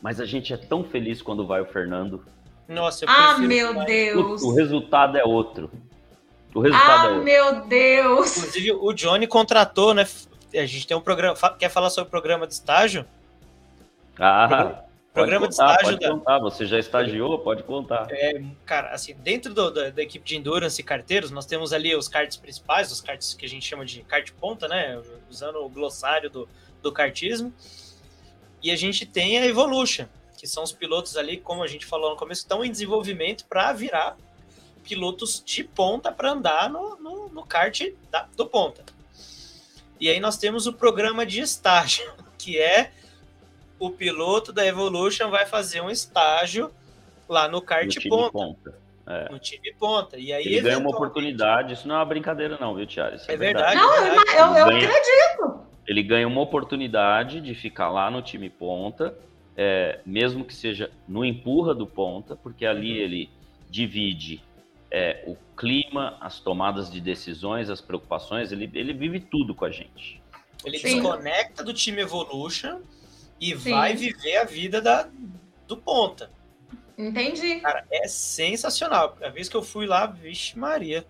Mas 0.00 0.18
a 0.18 0.24
gente 0.24 0.54
é 0.54 0.56
tão 0.56 0.82
feliz 0.82 1.20
quando 1.20 1.46
vai 1.46 1.60
o 1.60 1.66
Fernando. 1.66 2.24
Nossa, 2.66 3.04
eu 3.04 3.08
Ah, 3.10 3.36
meu 3.36 3.74
mais. 3.74 3.86
Deus. 3.86 4.42
O, 4.42 4.48
o 4.48 4.54
resultado 4.54 5.18
é 5.18 5.24
outro. 5.24 5.70
O 6.54 6.60
resultado 6.60 7.08
ah, 7.08 7.16
é 7.16 7.18
meu 7.18 7.66
Deus! 7.66 8.38
Inclusive, 8.38 8.72
o 8.72 8.92
Johnny 8.94 9.26
contratou, 9.26 9.92
né? 9.92 10.06
A 10.54 10.64
gente 10.64 10.86
tem 10.86 10.96
um 10.96 11.02
programa. 11.02 11.36
Quer 11.58 11.68
falar 11.68 11.90
sobre 11.90 12.08
o 12.08 12.10
programa 12.10 12.46
de 12.46 12.54
estágio? 12.54 13.04
Ah, 14.18 14.84
programa 15.12 15.48
contar, 15.48 15.66
de 15.66 15.72
estágio. 15.72 15.98
Pode 15.98 16.00
da... 16.00 16.10
contar, 16.10 16.38
você 16.38 16.66
já 16.66 16.78
estagiou, 16.78 17.38
pode 17.38 17.62
contar. 17.62 18.06
É, 18.10 18.42
cara, 18.64 18.90
assim, 18.92 19.14
dentro 19.14 19.52
do, 19.52 19.70
da, 19.70 19.90
da, 19.90 20.02
equipe 20.02 20.24
de 20.24 20.36
Endurance 20.36 20.80
e 20.80 20.84
carteiros, 20.84 21.30
nós 21.30 21.46
temos 21.46 21.72
ali 21.72 21.94
os 21.94 22.08
karts 22.08 22.36
principais, 22.36 22.90
os 22.92 23.00
karts 23.00 23.34
que 23.34 23.44
a 23.44 23.48
gente 23.48 23.66
chama 23.66 23.84
de 23.84 24.02
kart 24.02 24.30
ponta, 24.32 24.68
né? 24.68 25.00
Usando 25.28 25.56
o 25.56 25.68
glossário 25.68 26.30
do, 26.30 26.48
do 26.82 26.92
kartismo. 26.92 27.52
E 28.62 28.70
a 28.70 28.76
gente 28.76 29.06
tem 29.06 29.38
a 29.38 29.46
Evolution, 29.46 30.06
que 30.36 30.46
são 30.46 30.62
os 30.62 30.72
pilotos 30.72 31.16
ali, 31.16 31.38
como 31.38 31.62
a 31.62 31.66
gente 31.66 31.86
falou 31.86 32.10
no 32.10 32.16
começo, 32.16 32.42
estão 32.42 32.64
em 32.64 32.70
desenvolvimento 32.70 33.44
para 33.46 33.72
virar 33.72 34.16
pilotos 34.82 35.42
de 35.44 35.64
ponta 35.64 36.10
para 36.10 36.32
andar 36.32 36.70
no, 36.70 36.96
no, 36.96 37.28
no 37.28 37.44
kart 37.44 37.80
da, 38.10 38.28
do 38.36 38.46
ponta. 38.46 38.84
E 39.98 40.08
aí 40.08 40.18
nós 40.18 40.38
temos 40.38 40.66
o 40.66 40.72
programa 40.72 41.26
de 41.26 41.40
estágio, 41.40 42.10
que 42.38 42.58
é 42.58 42.92
o 43.80 43.90
piloto 43.90 44.52
da 44.52 44.64
Evolution 44.64 45.30
vai 45.30 45.46
fazer 45.46 45.80
um 45.80 45.90
estágio 45.90 46.70
lá 47.26 47.48
no 47.48 47.62
kart 47.62 47.96
no 47.96 48.10
ponta. 48.10 48.30
ponta. 48.30 48.78
É. 49.06 49.32
No 49.32 49.38
time 49.38 49.72
ponta. 49.72 50.18
E 50.18 50.32
aí, 50.32 50.44
ele 50.44 50.60
ganha 50.60 50.78
uma 50.78 50.90
oportunidade. 50.90 51.72
Isso 51.72 51.88
não 51.88 51.96
é 51.96 51.98
uma 51.98 52.04
brincadeira, 52.04 52.58
não, 52.60 52.74
viu, 52.74 52.86
Thiago? 52.86 53.16
É, 53.26 53.32
é, 53.32 53.36
verdade. 53.36 53.74
Não, 53.74 53.96
é 53.96 54.02
verdade. 54.02 54.30
eu, 54.36 54.46
eu 54.46 54.66
ganha, 54.66 54.88
acredito. 54.88 55.60
Ele 55.88 56.02
ganha 56.02 56.28
uma 56.28 56.42
oportunidade 56.42 57.40
de 57.40 57.54
ficar 57.54 57.90
lá 57.90 58.10
no 58.10 58.20
time 58.20 58.50
ponta, 58.50 59.16
é, 59.56 60.00
mesmo 60.04 60.44
que 60.44 60.54
seja 60.54 60.90
no 61.08 61.24
empurra 61.24 61.74
do 61.74 61.86
ponta, 61.86 62.36
porque 62.36 62.66
ali 62.66 62.98
uhum. 62.98 63.04
ele 63.04 63.30
divide 63.68 64.44
é, 64.90 65.24
o 65.26 65.36
clima, 65.56 66.18
as 66.20 66.38
tomadas 66.38 66.90
de 66.90 67.00
decisões, 67.00 67.70
as 67.70 67.80
preocupações, 67.80 68.52
ele, 68.52 68.70
ele 68.74 68.92
vive 68.92 69.20
tudo 69.20 69.54
com 69.54 69.64
a 69.64 69.70
gente. 69.70 70.20
Ele 70.64 70.78
Sim. 70.78 70.96
desconecta 70.96 71.64
do 71.64 71.72
time 71.72 72.02
Evolution 72.02 72.80
e 73.40 73.56
Sim. 73.56 73.70
vai 73.70 73.94
viver 73.94 74.36
a 74.36 74.44
vida 74.44 74.80
da, 74.80 75.08
do 75.66 75.76
ponta. 75.76 76.30
Entendi. 76.96 77.60
Cara, 77.60 77.84
é 77.90 78.06
sensacional. 78.06 79.16
A 79.22 79.30
vez 79.30 79.48
que 79.48 79.56
eu 79.56 79.62
fui 79.62 79.86
lá, 79.86 80.06
vixe 80.06 80.58
Maria. 80.58 81.04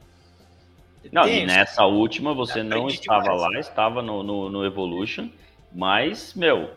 Não, 1.11 1.27
e 1.27 1.45
nessa 1.47 1.85
última 1.87 2.35
você 2.35 2.63
não 2.63 2.87
estava 2.87 3.23
demais. 3.23 3.41
lá, 3.41 3.59
estava 3.59 4.03
no, 4.03 4.23
no, 4.23 4.51
no, 4.51 4.65
Evolution, 4.65 5.31
mas, 5.73 6.35
meu, 6.35 6.71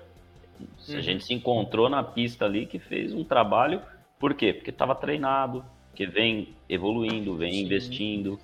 a 0.88 0.92
uhum. 0.92 1.02
gente 1.02 1.26
se 1.26 1.34
encontrou 1.34 1.90
na 1.90 2.02
pista 2.02 2.46
ali 2.46 2.66
que 2.66 2.80
fez 2.80 3.14
um 3.14 3.24
trabalho, 3.24 3.82
por 4.18 4.34
quê? 4.34 4.54
Porque 4.54 4.70
estava 4.70 4.96
treinado, 4.96 5.64
que 5.94 6.08
vem 6.08 6.56
evoluindo, 6.70 7.36
vem 7.36 7.52
Sim. 7.52 7.60
investindo. 7.66 8.40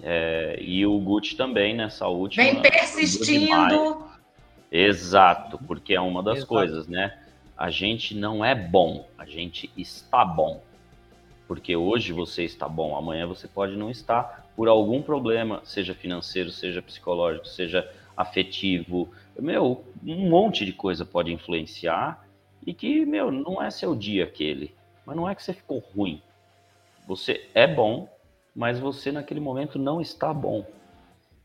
É, 0.00 0.56
e 0.60 0.86
o 0.86 0.96
Gucci 1.00 1.36
também 1.36 1.74
nessa 1.74 2.06
última. 2.06 2.44
Vem 2.44 2.62
persistindo. 2.62 4.07
Exato, 4.70 5.58
porque 5.66 5.94
é 5.94 6.00
uma 6.00 6.22
das 6.22 6.38
Exato. 6.38 6.48
coisas, 6.48 6.86
né? 6.86 7.18
A 7.56 7.70
gente 7.70 8.14
não 8.14 8.44
é 8.44 8.54
bom, 8.54 9.06
a 9.16 9.24
gente 9.24 9.70
está 9.76 10.24
bom. 10.24 10.62
Porque 11.46 11.74
hoje 11.74 12.12
você 12.12 12.44
está 12.44 12.68
bom, 12.68 12.96
amanhã 12.96 13.26
você 13.26 13.48
pode 13.48 13.74
não 13.74 13.90
estar 13.90 14.46
por 14.54 14.68
algum 14.68 15.00
problema, 15.00 15.60
seja 15.64 15.94
financeiro, 15.94 16.50
seja 16.50 16.82
psicológico, 16.82 17.48
seja 17.48 17.90
afetivo. 18.16 19.08
Meu, 19.38 19.84
um 20.04 20.28
monte 20.28 20.64
de 20.66 20.72
coisa 20.72 21.06
pode 21.06 21.32
influenciar 21.32 22.26
e 22.66 22.74
que, 22.74 23.06
meu, 23.06 23.30
não 23.30 23.62
é 23.62 23.70
seu 23.70 23.96
dia 23.96 24.24
aquele. 24.24 24.74
Mas 25.06 25.16
não 25.16 25.28
é 25.28 25.34
que 25.34 25.42
você 25.42 25.54
ficou 25.54 25.78
ruim. 25.78 26.20
Você 27.06 27.48
é 27.54 27.66
bom, 27.66 28.08
mas 28.54 28.78
você 28.78 29.10
naquele 29.10 29.40
momento 29.40 29.78
não 29.78 30.00
está 30.00 30.34
bom. 30.34 30.66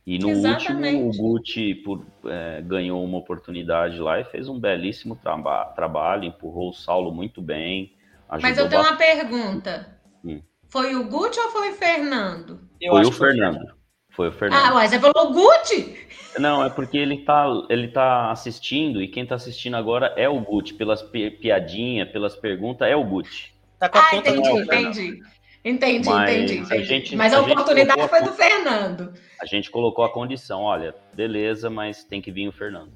E 0.06 0.20
no 0.20 0.30
Exatamente. 0.30 0.98
último, 0.98 1.10
o 1.10 1.34
Gucci 1.34 1.76
por, 1.76 2.06
é, 2.26 2.62
ganhou 2.62 3.04
uma 3.04 3.18
oportunidade 3.18 3.98
lá 4.00 4.20
e 4.20 4.26
fez 4.26 4.50
um 4.50 4.60
belíssimo 4.60 5.16
traba 5.16 5.66
trabalho, 5.76 6.26
empurrou 6.26 6.70
o 6.70 6.74
Saulo 6.74 7.12
muito 7.12 7.42
bem. 7.42 7.96
Mas 8.42 8.58
eu 8.58 8.68
tenho 8.68 8.82
uma 8.82 8.98
pergunta. 8.98 9.98
Hum. 10.24 10.42
Foi 10.68 10.96
o 10.96 11.06
Gucci 11.06 11.40
ou 11.40 11.52
foi 11.52 11.70
o 11.70 11.76
Fernando? 11.76 12.60
Eu 12.82 12.94
foi 12.94 13.06
o 13.06 13.12
Fernando. 13.12 13.84
Foi 14.10 14.28
o 14.28 14.32
Fernando. 14.32 14.66
Ah, 14.66 14.74
mas 14.74 14.92
você 14.92 15.00
falou 15.00 15.34
Gucci? 15.34 15.98
Não, 16.38 16.66
é 16.66 16.70
porque 16.70 16.98
ele 16.98 17.20
tá, 17.20 17.46
ele 17.70 17.88
tá 17.88 18.32
assistindo 18.32 19.02
e 19.02 19.08
quem 19.08 19.26
tá 19.26 19.36
assistindo 19.36 19.76
agora 19.76 20.14
é 20.18 20.28
o 20.28 20.40
Gucci. 20.40 20.74
Pelas 20.74 21.02
pi 21.02 21.32
piadinhas, 21.32 22.10
pelas 22.10 22.36
perguntas, 22.36 22.88
é 22.90 22.96
o 22.96 23.04
Gucci. 23.04 23.54
Tá 23.80 23.88
com 23.88 23.98
a 23.98 24.02
ah, 24.02 24.10
conta 24.12 24.30
entendi, 24.30 24.50
entendi. 24.50 25.24
Entendi, 25.66 26.10
Mas 26.10 26.30
entendi, 26.30 26.58
entendi. 26.58 26.74
A 26.74 26.86
gente, 26.86 27.16
Mas 27.16 27.34
a, 27.34 27.38
a 27.38 27.42
oportunidade 27.42 28.08
foi 28.10 28.22
do 28.22 28.34
Fernando. 28.34 29.14
A 29.42 29.46
gente 29.46 29.72
colocou 29.72 30.04
a 30.04 30.12
condição, 30.12 30.62
olha, 30.62 30.94
beleza, 31.14 31.70
mas 31.70 32.04
tem 32.04 32.22
que 32.22 32.32
vir 32.32 32.50
o 32.50 32.52
Fernando. 32.52 32.92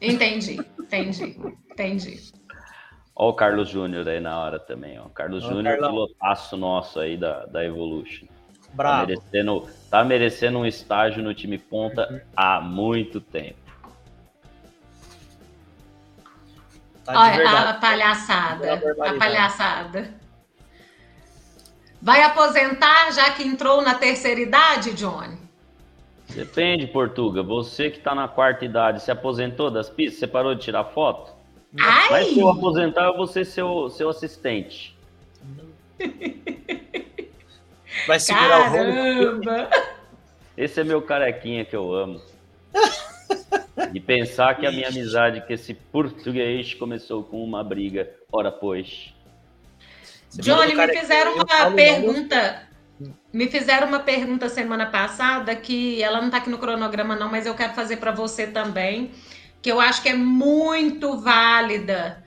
Entendi, 0.00 0.60
entendi, 0.78 1.36
entendi. 1.70 2.32
Olha 3.14 3.30
o 3.30 3.34
Carlos 3.34 3.68
Júnior 3.68 4.08
aí 4.08 4.20
na 4.20 4.38
hora 4.38 4.58
também, 4.58 4.98
ó. 5.00 5.08
Carlos 5.08 5.42
Júnior, 5.42 5.76
pilotaço 5.76 6.56
nosso 6.56 7.00
aí 7.00 7.16
da, 7.16 7.44
da 7.46 7.64
Evolution. 7.64 8.26
Tá 8.26 8.72
Bravo. 8.72 9.00
Tá 9.00 9.06
merecendo, 9.06 9.68
tá 9.90 10.04
merecendo 10.04 10.58
um 10.58 10.66
estágio 10.66 11.22
no 11.22 11.34
time 11.34 11.58
ponta 11.58 12.08
uhum. 12.10 12.20
há 12.36 12.60
muito 12.60 13.20
tempo. 13.20 13.60
Tá 17.04 17.20
Olha, 17.20 17.70
a 17.70 17.74
palhaçada. 17.74 18.74
A 18.74 19.18
palhaçada. 19.18 20.21
Vai 22.02 22.24
aposentar 22.24 23.12
já 23.12 23.30
que 23.30 23.44
entrou 23.44 23.80
na 23.80 23.94
terceira 23.94 24.40
idade, 24.40 24.92
Johnny? 24.92 25.38
Depende, 26.30 26.88
Portuga. 26.88 27.44
Você 27.44 27.90
que 27.90 27.98
está 27.98 28.12
na 28.12 28.26
quarta 28.26 28.64
idade, 28.64 29.00
se 29.00 29.12
aposentou 29.12 29.70
das 29.70 29.88
pistas? 29.88 30.18
Você 30.18 30.26
parou 30.26 30.52
de 30.52 30.62
tirar 30.62 30.82
foto? 30.82 31.32
Ai. 31.78 32.10
Mas 32.10 32.28
se 32.28 32.40
eu 32.40 32.48
aposentar, 32.48 33.04
eu 33.04 33.16
vou 33.16 33.28
ser 33.28 33.44
seu, 33.44 33.88
seu 33.88 34.08
assistente. 34.08 34.98
Vai 38.08 38.18
segurar 38.18 38.72
Caramba. 38.72 39.68
o 39.70 40.60
Esse 40.60 40.80
é 40.80 40.84
meu 40.84 41.02
carequinha 41.02 41.64
que 41.64 41.76
eu 41.76 41.94
amo. 41.94 42.20
E 43.94 44.00
pensar 44.00 44.56
que 44.56 44.66
a 44.66 44.72
minha 44.72 44.88
amizade 44.88 45.40
com 45.42 45.52
esse 45.52 45.72
português 45.72 46.74
começou 46.74 47.22
com 47.22 47.44
uma 47.44 47.62
briga, 47.62 48.10
ora 48.32 48.50
pois. 48.50 49.14
Johnny, 50.38 50.74
me 50.74 50.88
fizeram 50.88 51.34
uma 51.34 51.70
pergunta. 51.72 52.68
Me 53.32 53.48
fizeram 53.48 53.88
uma 53.88 54.00
pergunta 54.00 54.48
semana 54.48 54.86
passada 54.86 55.54
que 55.56 56.02
ela 56.02 56.18
não 56.18 56.26
está 56.26 56.38
aqui 56.38 56.50
no 56.50 56.58
cronograma, 56.58 57.16
não, 57.16 57.30
mas 57.30 57.46
eu 57.46 57.54
quero 57.54 57.72
fazer 57.74 57.96
para 57.96 58.12
você 58.12 58.46
também, 58.46 59.10
que 59.60 59.72
eu 59.72 59.80
acho 59.80 60.02
que 60.02 60.10
é 60.10 60.14
muito 60.14 61.18
válida, 61.18 62.22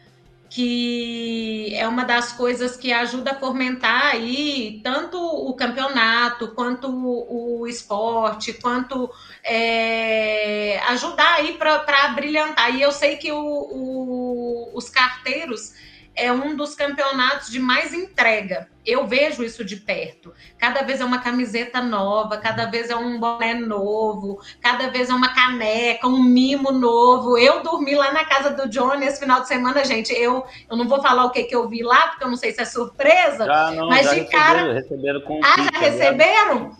que 0.50 1.74
é 1.76 1.88
uma 1.88 2.04
das 2.04 2.34
coisas 2.34 2.76
que 2.76 2.92
ajuda 2.92 3.32
a 3.32 3.36
fomentar 3.36 4.08
aí 4.08 4.82
tanto 4.84 5.18
o 5.18 5.54
campeonato, 5.54 6.50
quanto 6.50 6.90
o 6.90 7.68
esporte, 7.68 8.54
quanto 8.54 9.10
é, 9.44 10.80
ajudar 10.90 11.36
aí 11.36 11.54
para 11.54 12.08
brilhantar. 12.10 12.76
E 12.76 12.82
eu 12.82 12.92
sei 12.92 13.18
que 13.18 13.32
o, 13.32 13.38
o, 13.38 14.72
os 14.74 14.90
carteiros 14.90 15.74
é 16.16 16.32
um 16.32 16.56
dos 16.56 16.76
campeonatos 16.76 17.50
de 17.50 17.60
mais 17.60 17.94
entrega. 17.94 18.68
Eu 18.86 19.08
vejo 19.08 19.44
isso 19.44 19.66
de 19.66 19.78
perto. 19.78 20.32
Cada 20.60 20.84
vez 20.84 21.02
é 21.02 21.06
uma 21.06 21.18
camiseta 21.18 21.82
nova, 21.82 22.38
cada 22.38 22.66
vez 22.68 22.90
é 22.90 22.96
um 22.96 23.20
boné 23.20 23.56
novo, 23.56 24.40
cada 24.62 24.90
vez 24.90 25.10
é 25.10 25.14
uma 25.14 25.34
caneca, 25.34 26.08
um 26.08 26.22
mimo 26.22 26.72
novo. 26.72 27.38
Eu 27.38 27.64
dormi 27.64 27.96
lá 27.96 28.12
na 28.14 28.24
casa 28.24 28.52
do 28.52 28.70
Johnny 28.70 29.06
esse 29.06 29.20
final 29.20 29.42
de 29.42 29.48
semana, 29.48 29.84
gente. 29.84 30.14
Eu, 30.14 30.46
eu 30.70 30.78
não 30.78 30.88
vou 30.88 31.02
falar 31.02 31.26
o 31.26 31.32
que, 31.32 31.44
que 31.44 31.56
eu 31.56 31.68
vi 31.68 31.82
lá, 31.82 32.10
porque 32.10 32.24
eu 32.24 32.30
não 32.30 32.38
sei 32.38 32.52
se 32.52 32.62
é 32.62 32.66
surpresa. 32.66 33.46
Já, 33.46 33.72
não, 33.72 33.90
mas 33.90 34.06
já 34.06 34.14
de 34.14 34.20
receberam, 34.22 34.44
cara. 34.44 34.74
Receberam 34.74 35.22
com 35.22 35.42
ah, 35.44 35.56
já 35.58 35.80
receberam? 35.80 36.72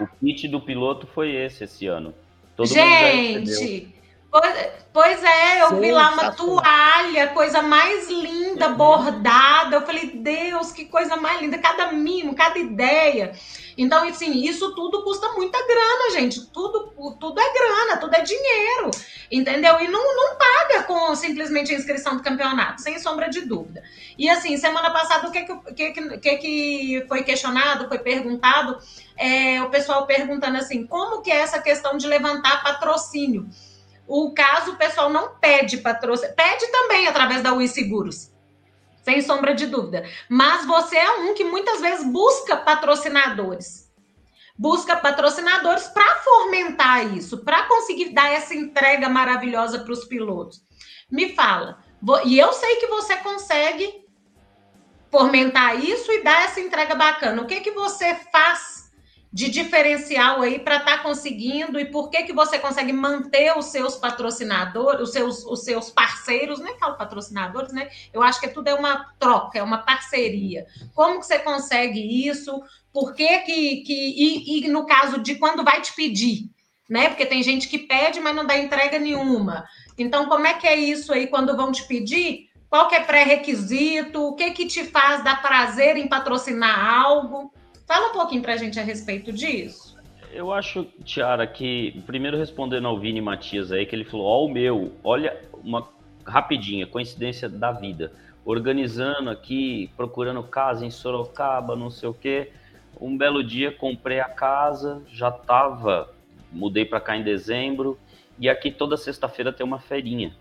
O 0.00 0.06
kit 0.18 0.48
do 0.48 0.60
piloto 0.60 1.06
foi 1.06 1.34
esse 1.36 1.62
esse 1.64 1.86
ano. 1.86 2.12
Todo 2.56 2.66
gente. 2.66 4.01
Pois, 4.32 4.68
pois 4.94 5.22
é, 5.22 5.60
eu 5.60 5.78
vi 5.78 5.92
lá 5.92 6.10
uma 6.10 6.32
toalha, 6.32 7.28
coisa 7.34 7.60
mais 7.60 8.08
linda, 8.08 8.68
uhum. 8.68 8.76
bordada. 8.76 9.76
Eu 9.76 9.82
falei, 9.82 10.06
Deus, 10.06 10.72
que 10.72 10.86
coisa 10.86 11.16
mais 11.16 11.42
linda, 11.42 11.58
cada 11.58 11.92
mimo, 11.92 12.34
cada 12.34 12.58
ideia. 12.58 13.34
Então, 13.76 14.08
assim, 14.08 14.42
isso 14.42 14.74
tudo 14.74 15.04
custa 15.04 15.32
muita 15.32 15.58
grana, 15.66 16.10
gente. 16.12 16.46
Tudo, 16.46 17.14
tudo 17.20 17.38
é 17.38 17.52
grana, 17.52 17.98
tudo 17.98 18.14
é 18.14 18.22
dinheiro, 18.22 18.90
entendeu? 19.30 19.78
E 19.80 19.88
não, 19.88 20.16
não 20.16 20.38
paga 20.38 20.84
com 20.84 21.14
simplesmente 21.14 21.74
a 21.74 21.76
inscrição 21.76 22.16
do 22.16 22.22
campeonato, 22.22 22.80
sem 22.80 22.98
sombra 22.98 23.28
de 23.28 23.42
dúvida. 23.42 23.82
E 24.16 24.30
assim, 24.30 24.56
semana 24.56 24.90
passada, 24.90 25.28
o 25.28 25.30
que, 25.30 25.44
que, 25.74 25.92
que, 25.92 26.36
que 26.38 27.04
foi 27.06 27.22
questionado, 27.22 27.86
foi 27.86 27.98
perguntado, 27.98 28.78
é, 29.14 29.60
o 29.60 29.68
pessoal 29.68 30.06
perguntando 30.06 30.56
assim, 30.56 30.86
como 30.86 31.20
que 31.20 31.30
é 31.30 31.40
essa 31.40 31.60
questão 31.60 31.98
de 31.98 32.06
levantar 32.06 32.62
patrocínio? 32.62 33.46
O 34.06 34.32
caso 34.34 34.72
o 34.72 34.76
pessoal 34.76 35.08
não 35.10 35.36
pede 35.36 35.78
patrocínio, 35.78 36.34
pede 36.34 36.66
também 36.68 37.06
através 37.06 37.42
da 37.42 37.52
Ui 37.54 37.66
Seguros, 37.68 38.30
sem 39.04 39.22
sombra 39.22 39.54
de 39.54 39.66
dúvida. 39.66 40.04
Mas 40.28 40.66
você 40.66 40.96
é 40.96 41.10
um 41.20 41.34
que 41.34 41.44
muitas 41.44 41.80
vezes 41.80 42.04
busca 42.04 42.56
patrocinadores. 42.56 43.90
busca 44.58 44.96
patrocinadores 44.96 45.88
para 45.88 46.16
fomentar 46.16 47.16
isso, 47.16 47.38
para 47.38 47.64
conseguir 47.64 48.10
dar 48.10 48.30
essa 48.32 48.54
entrega 48.54 49.08
maravilhosa 49.08 49.80
para 49.80 49.92
os 49.92 50.04
pilotos. 50.04 50.62
Me 51.10 51.34
fala, 51.34 51.78
e 52.24 52.38
eu 52.38 52.52
sei 52.52 52.76
que 52.76 52.86
você 52.86 53.16
consegue 53.16 54.06
fomentar 55.10 55.78
isso 55.78 56.10
e 56.12 56.22
dar 56.22 56.44
essa 56.44 56.60
entrega 56.60 56.94
bacana. 56.94 57.42
O 57.42 57.46
que 57.46 57.60
que 57.60 57.72
você 57.72 58.14
faz 58.30 58.81
de 59.32 59.48
diferencial 59.48 60.42
aí 60.42 60.58
para 60.58 60.76
estar 60.76 60.98
tá 60.98 61.02
conseguindo 61.02 61.80
e 61.80 61.86
por 61.86 62.10
que 62.10 62.24
que 62.24 62.34
você 62.34 62.58
consegue 62.58 62.92
manter 62.92 63.56
os 63.56 63.66
seus 63.66 63.96
patrocinadores, 63.96 65.00
os 65.00 65.12
seus, 65.12 65.44
os 65.46 65.64
seus 65.64 65.90
parceiros, 65.90 66.60
nem 66.60 66.78
falo 66.78 66.98
patrocinadores, 66.98 67.72
né? 67.72 67.88
Eu 68.12 68.22
acho 68.22 68.38
que 68.38 68.48
tudo 68.48 68.68
é 68.68 68.74
uma 68.74 69.06
troca, 69.18 69.58
é 69.58 69.62
uma 69.62 69.78
parceria. 69.78 70.66
Como 70.94 71.18
que 71.18 71.26
você 71.26 71.38
consegue 71.38 72.28
isso? 72.28 72.62
Por 72.92 73.14
que 73.14 73.38
que, 73.38 73.76
que 73.78 73.92
e, 73.94 74.66
e 74.66 74.68
no 74.68 74.84
caso 74.84 75.18
de 75.18 75.36
quando 75.36 75.64
vai 75.64 75.80
te 75.80 75.94
pedir, 75.94 76.50
né? 76.90 77.08
Porque 77.08 77.24
tem 77.24 77.42
gente 77.42 77.68
que 77.68 77.78
pede, 77.78 78.20
mas 78.20 78.36
não 78.36 78.44
dá 78.44 78.58
entrega 78.58 78.98
nenhuma. 78.98 79.64
Então, 79.96 80.26
como 80.26 80.46
é 80.46 80.52
que 80.52 80.66
é 80.66 80.76
isso 80.76 81.10
aí 81.10 81.26
quando 81.26 81.56
vão 81.56 81.72
te 81.72 81.84
pedir? 81.84 82.50
Qual 82.68 82.86
que 82.86 82.94
é 82.94 83.00
pré-requisito? 83.00 84.28
O 84.28 84.34
que 84.34 84.50
que 84.50 84.66
te 84.66 84.84
faz 84.84 85.24
dar 85.24 85.40
prazer 85.40 85.96
em 85.96 86.06
patrocinar 86.06 86.78
algo? 86.78 87.50
Fala 87.92 88.08
um 88.08 88.12
pouquinho 88.12 88.40
para 88.40 88.54
a 88.54 88.56
gente 88.56 88.80
a 88.80 88.82
respeito 88.82 89.30
disso. 89.30 89.98
Eu 90.32 90.50
acho, 90.50 90.84
Tiara, 91.04 91.46
que 91.46 92.02
primeiro 92.06 92.38
respondendo 92.38 92.88
ao 92.88 92.98
Vini 92.98 93.20
Matias 93.20 93.70
aí, 93.70 93.84
que 93.84 93.94
ele 93.94 94.06
falou: 94.06 94.24
Ó, 94.24 94.46
o 94.46 94.50
meu, 94.50 94.92
olha, 95.04 95.38
uma 95.62 95.86
rapidinha, 96.26 96.86
coincidência 96.86 97.50
da 97.50 97.70
vida. 97.70 98.10
Organizando 98.46 99.28
aqui, 99.28 99.90
procurando 99.94 100.42
casa 100.42 100.86
em 100.86 100.90
Sorocaba, 100.90 101.76
não 101.76 101.90
sei 101.90 102.08
o 102.08 102.14
quê. 102.14 102.50
Um 102.98 103.14
belo 103.14 103.44
dia 103.44 103.70
comprei 103.70 104.20
a 104.20 104.28
casa, 104.28 105.02
já 105.12 105.30
tava, 105.30 106.14
mudei 106.50 106.86
para 106.86 106.98
cá 106.98 107.14
em 107.14 107.22
dezembro, 107.22 107.98
e 108.38 108.48
aqui 108.48 108.70
toda 108.70 108.96
sexta-feira 108.96 109.52
tem 109.52 109.66
uma 109.66 109.78
feirinha. 109.78 110.34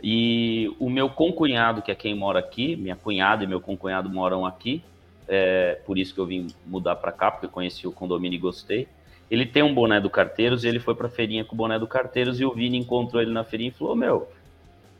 E 0.00 0.72
o 0.78 0.88
meu 0.88 1.10
concunhado, 1.10 1.82
que 1.82 1.90
é 1.90 1.94
quem 1.96 2.14
mora 2.14 2.38
aqui, 2.38 2.76
minha 2.76 2.94
cunhada 2.94 3.42
e 3.42 3.48
meu 3.48 3.60
concunhado 3.60 4.08
moram 4.08 4.46
aqui, 4.46 4.80
é, 5.28 5.80
por 5.86 5.98
isso 5.98 6.14
que 6.14 6.20
eu 6.20 6.26
vim 6.26 6.48
mudar 6.66 6.96
para 6.96 7.12
cá, 7.12 7.30
porque 7.30 7.48
conheci 7.48 7.86
o 7.86 7.92
condomínio 7.92 8.36
e 8.36 8.40
gostei. 8.40 8.88
Ele 9.30 9.46
tem 9.46 9.62
um 9.62 9.74
boné 9.74 10.00
do 10.00 10.10
Carteiros 10.10 10.64
e 10.64 10.68
ele 10.68 10.78
foi 10.78 10.94
para 10.94 11.06
a 11.06 11.10
feirinha 11.10 11.44
com 11.44 11.54
o 11.54 11.58
boné 11.58 11.78
do 11.78 11.86
Carteiros 11.86 12.40
e 12.40 12.44
o 12.44 12.52
Vini 12.52 12.78
encontrou 12.78 13.22
ele 13.22 13.32
na 13.32 13.42
feirinha 13.42 13.70
e 13.70 13.72
falou: 13.72 13.96
Meu, 13.96 14.30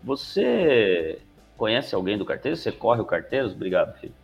você 0.03 1.19
conhece 1.57 1.95
alguém 1.95 2.17
do 2.17 2.25
Carteiros? 2.25 2.61
Você 2.61 2.73
corre 2.73 3.01
o 3.01 3.05
Carteiros? 3.05 3.53
Obrigado, 3.53 3.99
filho. 3.99 4.15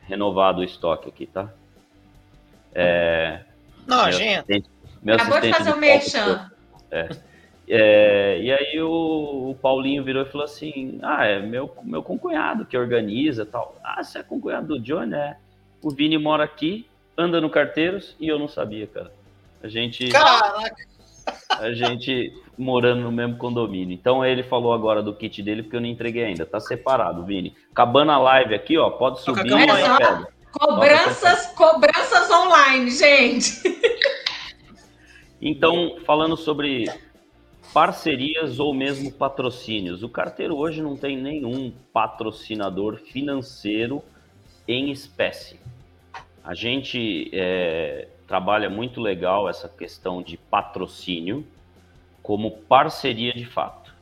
Renovado 0.00 0.60
o 0.60 0.64
estoque 0.64 1.08
aqui, 1.08 1.26
tá? 1.26 1.50
É, 2.74 3.40
Não, 3.86 4.10
gente. 4.12 4.64
Meu 5.02 5.16
Acabou 5.16 5.40
de 5.40 5.52
fazer 5.52 5.72
o 5.72 5.76
merchan. 5.76 6.50
É. 6.90 7.08
É, 7.66 8.38
e 8.42 8.52
aí 8.52 8.80
o, 8.80 9.50
o, 9.50 9.54
Paulinho 9.60 10.04
virou 10.04 10.22
e 10.22 10.30
falou 10.30 10.44
assim: 10.44 10.98
Ah, 11.02 11.24
é 11.24 11.40
meu, 11.40 11.74
meu 11.82 12.02
concunhado 12.02 12.66
que 12.66 12.76
organiza 12.76 13.46
tal. 13.46 13.76
Ah, 13.82 14.02
você 14.02 14.18
é 14.18 14.22
concunhado 14.22 14.68
do 14.68 14.80
Johnny? 14.80 15.14
É. 15.14 15.36
O 15.82 15.90
Vini 15.90 16.18
mora 16.18 16.44
aqui, 16.44 16.86
anda 17.16 17.40
no 17.40 17.48
carteiros 17.48 18.14
e 18.20 18.28
eu 18.28 18.38
não 18.38 18.48
sabia, 18.48 18.86
cara. 18.86 19.12
A 19.62 19.68
gente. 19.68 20.08
Caraca! 20.08 20.94
A 21.58 21.72
gente 21.72 22.34
morando 22.58 23.00
no 23.00 23.10
mesmo 23.10 23.38
condomínio. 23.38 23.94
Então 23.94 24.24
ele 24.24 24.42
falou 24.42 24.74
agora 24.74 25.02
do 25.02 25.14
kit 25.14 25.42
dele 25.42 25.62
porque 25.62 25.76
eu 25.76 25.80
não 25.80 25.88
entreguei 25.88 26.24
ainda. 26.24 26.44
Tá 26.44 26.60
separado, 26.60 27.24
Vini. 27.24 27.54
Acabando 27.72 28.12
a 28.12 28.18
live 28.18 28.54
aqui, 28.54 28.76
ó, 28.76 28.90
pode 28.90 29.22
subir. 29.22 29.50
É 29.52 30.34
cobranças, 30.52 31.46
cobranças 31.54 32.30
online, 32.30 32.90
gente. 32.90 33.62
Então, 35.40 35.96
falando 36.06 36.36
sobre 36.36 36.88
parcerias 37.74 38.60
ou 38.60 38.72
mesmo 38.72 39.10
patrocínios. 39.10 40.04
O 40.04 40.08
carteiro 40.08 40.56
hoje 40.56 40.80
não 40.80 40.96
tem 40.96 41.16
nenhum 41.16 41.72
patrocinador 41.92 42.98
financeiro 42.98 44.00
em 44.68 44.92
espécie. 44.92 45.58
A 46.44 46.54
gente 46.54 47.28
é, 47.32 48.06
trabalha 48.28 48.70
muito 48.70 49.00
legal 49.00 49.48
essa 49.48 49.68
questão 49.68 50.22
de 50.22 50.36
patrocínio 50.36 51.44
como 52.22 52.52
parceria 52.52 53.32
de 53.32 53.44
fato. 53.44 53.92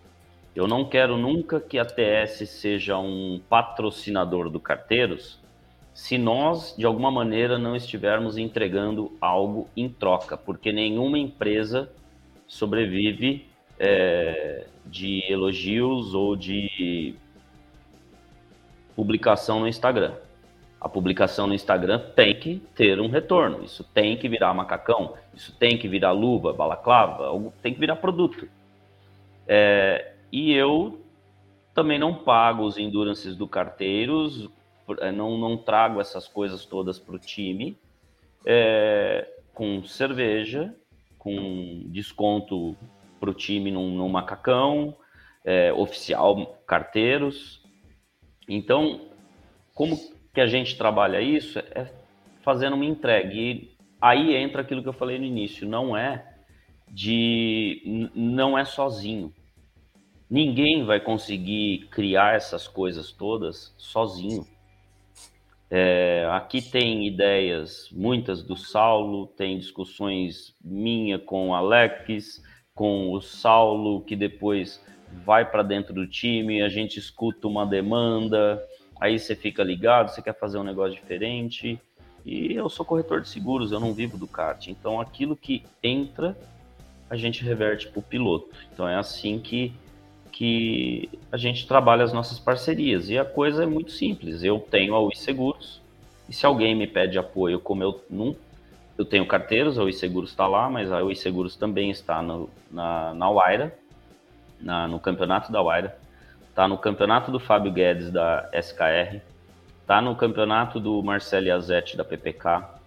Eu 0.54 0.68
não 0.68 0.84
quero 0.84 1.16
nunca 1.16 1.58
que 1.58 1.78
a 1.78 1.84
TS 1.86 2.46
seja 2.50 2.98
um 2.98 3.40
patrocinador 3.48 4.50
do 4.50 4.60
Carteiros 4.60 5.40
se 5.94 6.18
nós, 6.18 6.74
de 6.76 6.84
alguma 6.84 7.10
maneira, 7.10 7.58
não 7.58 7.74
estivermos 7.74 8.36
entregando 8.36 9.16
algo 9.18 9.68
em 9.74 9.88
troca, 9.88 10.36
porque 10.36 10.72
nenhuma 10.72 11.18
empresa 11.18 11.90
sobrevive 12.46 13.50
é, 13.82 14.66
de 14.86 15.22
elogios 15.30 16.14
ou 16.14 16.36
de 16.36 17.14
publicação 18.94 19.60
no 19.60 19.68
Instagram. 19.68 20.14
A 20.80 20.88
publicação 20.88 21.46
no 21.46 21.54
Instagram 21.54 21.98
tem 22.14 22.34
que 22.38 22.62
ter 22.74 23.00
um 23.00 23.08
retorno. 23.08 23.64
Isso 23.64 23.84
tem 23.92 24.16
que 24.16 24.28
virar 24.28 24.54
macacão, 24.54 25.14
isso 25.34 25.54
tem 25.58 25.76
que 25.76 25.88
virar 25.88 26.12
luva, 26.12 26.52
balaclava, 26.52 27.30
tem 27.60 27.74
que 27.74 27.80
virar 27.80 27.96
produto. 27.96 28.48
É, 29.46 30.14
e 30.30 30.52
eu 30.52 31.00
também 31.74 31.98
não 31.98 32.14
pago 32.14 32.64
os 32.64 32.78
endurances 32.78 33.36
do 33.36 33.48
carteiros, 33.48 34.48
é, 35.00 35.10
não, 35.10 35.36
não 35.36 35.56
trago 35.56 36.00
essas 36.00 36.28
coisas 36.28 36.64
todas 36.64 36.98
para 36.98 37.16
o 37.16 37.18
time 37.18 37.76
é, 38.44 39.28
com 39.54 39.82
cerveja, 39.84 40.74
com 41.18 41.84
desconto 41.86 42.76
para 43.22 43.30
o 43.30 43.34
time 43.34 43.70
num, 43.70 43.94
num 43.94 44.08
macacão, 44.08 44.96
é, 45.44 45.72
oficial, 45.72 46.60
carteiros. 46.66 47.62
Então, 48.48 49.12
como 49.72 49.96
que 50.34 50.40
a 50.40 50.46
gente 50.46 50.76
trabalha 50.76 51.20
isso? 51.20 51.60
É 51.60 52.02
fazendo 52.42 52.74
uma 52.74 52.84
entrega. 52.84 53.32
E 53.32 53.70
aí 54.00 54.34
entra 54.34 54.62
aquilo 54.62 54.82
que 54.82 54.88
eu 54.88 54.92
falei 54.92 55.18
no 55.18 55.24
início, 55.24 55.68
não 55.68 55.96
é 55.96 56.26
de 56.90 58.10
não 58.12 58.58
é 58.58 58.64
sozinho. 58.64 59.32
Ninguém 60.28 60.84
vai 60.84 60.98
conseguir 60.98 61.86
criar 61.90 62.34
essas 62.34 62.66
coisas 62.66 63.12
todas 63.12 63.72
sozinho. 63.78 64.44
É, 65.70 66.26
aqui 66.32 66.60
tem 66.60 67.06
ideias, 67.06 67.88
muitas 67.92 68.42
do 68.42 68.56
Saulo, 68.56 69.26
tem 69.26 69.58
discussões 69.58 70.54
minha 70.62 71.18
com 71.18 71.50
o 71.50 71.54
Alex, 71.54 72.42
com 72.74 73.12
o 73.12 73.20
Saulo, 73.20 74.02
que 74.02 74.16
depois 74.16 74.80
vai 75.24 75.44
para 75.44 75.62
dentro 75.62 75.92
do 75.92 76.06
time, 76.06 76.62
a 76.62 76.68
gente 76.68 76.98
escuta 76.98 77.46
uma 77.46 77.66
demanda, 77.66 78.62
aí 79.00 79.18
você 79.18 79.36
fica 79.36 79.62
ligado, 79.62 80.08
você 80.08 80.22
quer 80.22 80.38
fazer 80.38 80.58
um 80.58 80.64
negócio 80.64 80.94
diferente. 80.94 81.78
E 82.24 82.54
eu 82.54 82.68
sou 82.68 82.86
corretor 82.86 83.20
de 83.20 83.28
seguros, 83.28 83.72
eu 83.72 83.80
não 83.80 83.92
vivo 83.92 84.16
do 84.16 84.26
kart. 84.26 84.68
Então 84.68 85.00
aquilo 85.00 85.36
que 85.36 85.64
entra, 85.82 86.36
a 87.10 87.16
gente 87.16 87.42
reverte 87.44 87.88
para 87.88 87.98
o 87.98 88.02
piloto. 88.02 88.54
Então 88.72 88.88
é 88.88 88.96
assim 88.96 89.38
que, 89.38 89.72
que 90.30 91.10
a 91.30 91.36
gente 91.36 91.66
trabalha 91.66 92.04
as 92.04 92.12
nossas 92.12 92.38
parcerias. 92.38 93.10
E 93.10 93.18
a 93.18 93.24
coisa 93.24 93.64
é 93.64 93.66
muito 93.66 93.90
simples. 93.90 94.42
Eu 94.42 94.58
tenho 94.58 94.94
a 94.94 95.00
UI 95.00 95.16
Seguros, 95.16 95.82
e 96.28 96.32
se 96.32 96.46
alguém 96.46 96.74
me 96.74 96.86
pede 96.86 97.18
apoio, 97.18 97.60
como 97.60 97.82
eu 97.82 98.02
não 98.08 98.34
eu 99.02 99.06
tenho 99.06 99.26
carteiros, 99.26 99.78
a 99.78 99.82
Oi 99.82 99.92
Seguros 99.92 100.30
está 100.30 100.46
lá, 100.46 100.70
mas 100.70 100.90
a 100.92 101.02
Oi 101.02 101.16
Seguros 101.16 101.56
também 101.56 101.90
está 101.90 102.22
no, 102.22 102.48
na, 102.70 103.12
na 103.14 103.28
Waira, 103.28 103.76
na, 104.60 104.86
no 104.86 105.00
campeonato 105.00 105.50
da 105.50 105.60
Waira, 105.60 105.98
está 106.48 106.68
no 106.68 106.78
campeonato 106.78 107.32
do 107.32 107.40
Fábio 107.40 107.72
Guedes 107.72 108.12
da 108.12 108.48
SKR, 108.52 109.20
está 109.80 110.00
no 110.00 110.14
campeonato 110.14 110.78
do 110.78 111.02
Marcelo 111.02 111.52
Azete 111.52 111.96
da 111.96 112.04
PPK. 112.04 112.80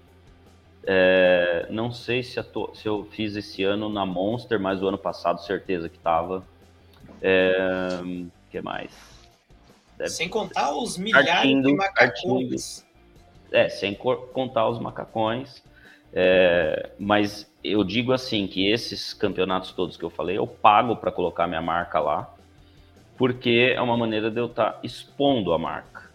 É, 0.88 1.68
não 1.70 1.92
sei 1.92 2.24
se, 2.24 2.42
tô, 2.44 2.74
se, 2.74 2.88
eu 2.88 3.06
fiz 3.12 3.36
esse 3.36 3.64
ano 3.64 3.90
na 3.90 4.06
Monster, 4.06 4.58
mas 4.60 4.82
o 4.82 4.88
ano 4.88 4.98
passado 4.98 5.42
certeza 5.42 5.90
que 5.90 5.98
estava. 5.98 6.44
É, 7.22 8.00
que 8.50 8.62
mais? 8.62 8.92
Deve 9.98 10.12
sem 10.12 10.30
contar 10.30 10.72
os 10.74 10.98
milhares 10.98 11.30
artindo, 11.30 11.68
de 11.68 11.76
macacões. 11.76 12.86
É, 13.52 13.68
sem 13.68 13.94
contar 13.96 14.70
os 14.70 14.80
macacões. 14.80 15.62
É, 16.18 16.92
mas 16.98 17.52
eu 17.62 17.84
digo 17.84 18.14
assim 18.14 18.48
que 18.48 18.72
esses 18.72 19.14
campeonatos 19.14 19.74
todos 19.74 19.98
que 19.98 20.06
eu 20.06 20.10
falei, 20.10 20.38
eu 20.38 20.48
pago 20.48 20.96
para 20.96 21.12
colocar 21.12 21.46
minha 21.46 21.62
marca 21.62 22.00
lá, 22.00 22.34
porque 23.18 23.74
é 23.76 23.82
uma 23.82 23.98
maneira 23.98 24.32
de 24.32 24.40
eu 24.40 24.46
estar 24.46 24.72
tá 24.72 24.80
expondo 24.82 25.52
a 25.52 25.60
marca. 25.60 26.10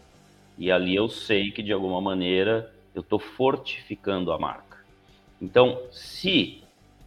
E 0.57 0.73
ali 0.73 0.97
eu 0.97 1.09
sei 1.09 1.51
que 1.51 1.63
de 1.63 1.73
alguma 1.73 2.01
maneira 2.01 2.73
eu 2.95 3.01
estou 3.03 3.19
fortificando 3.19 4.33
a 4.33 4.39
marca. 4.39 4.79
Então, 5.41 5.83
se 5.91 6.63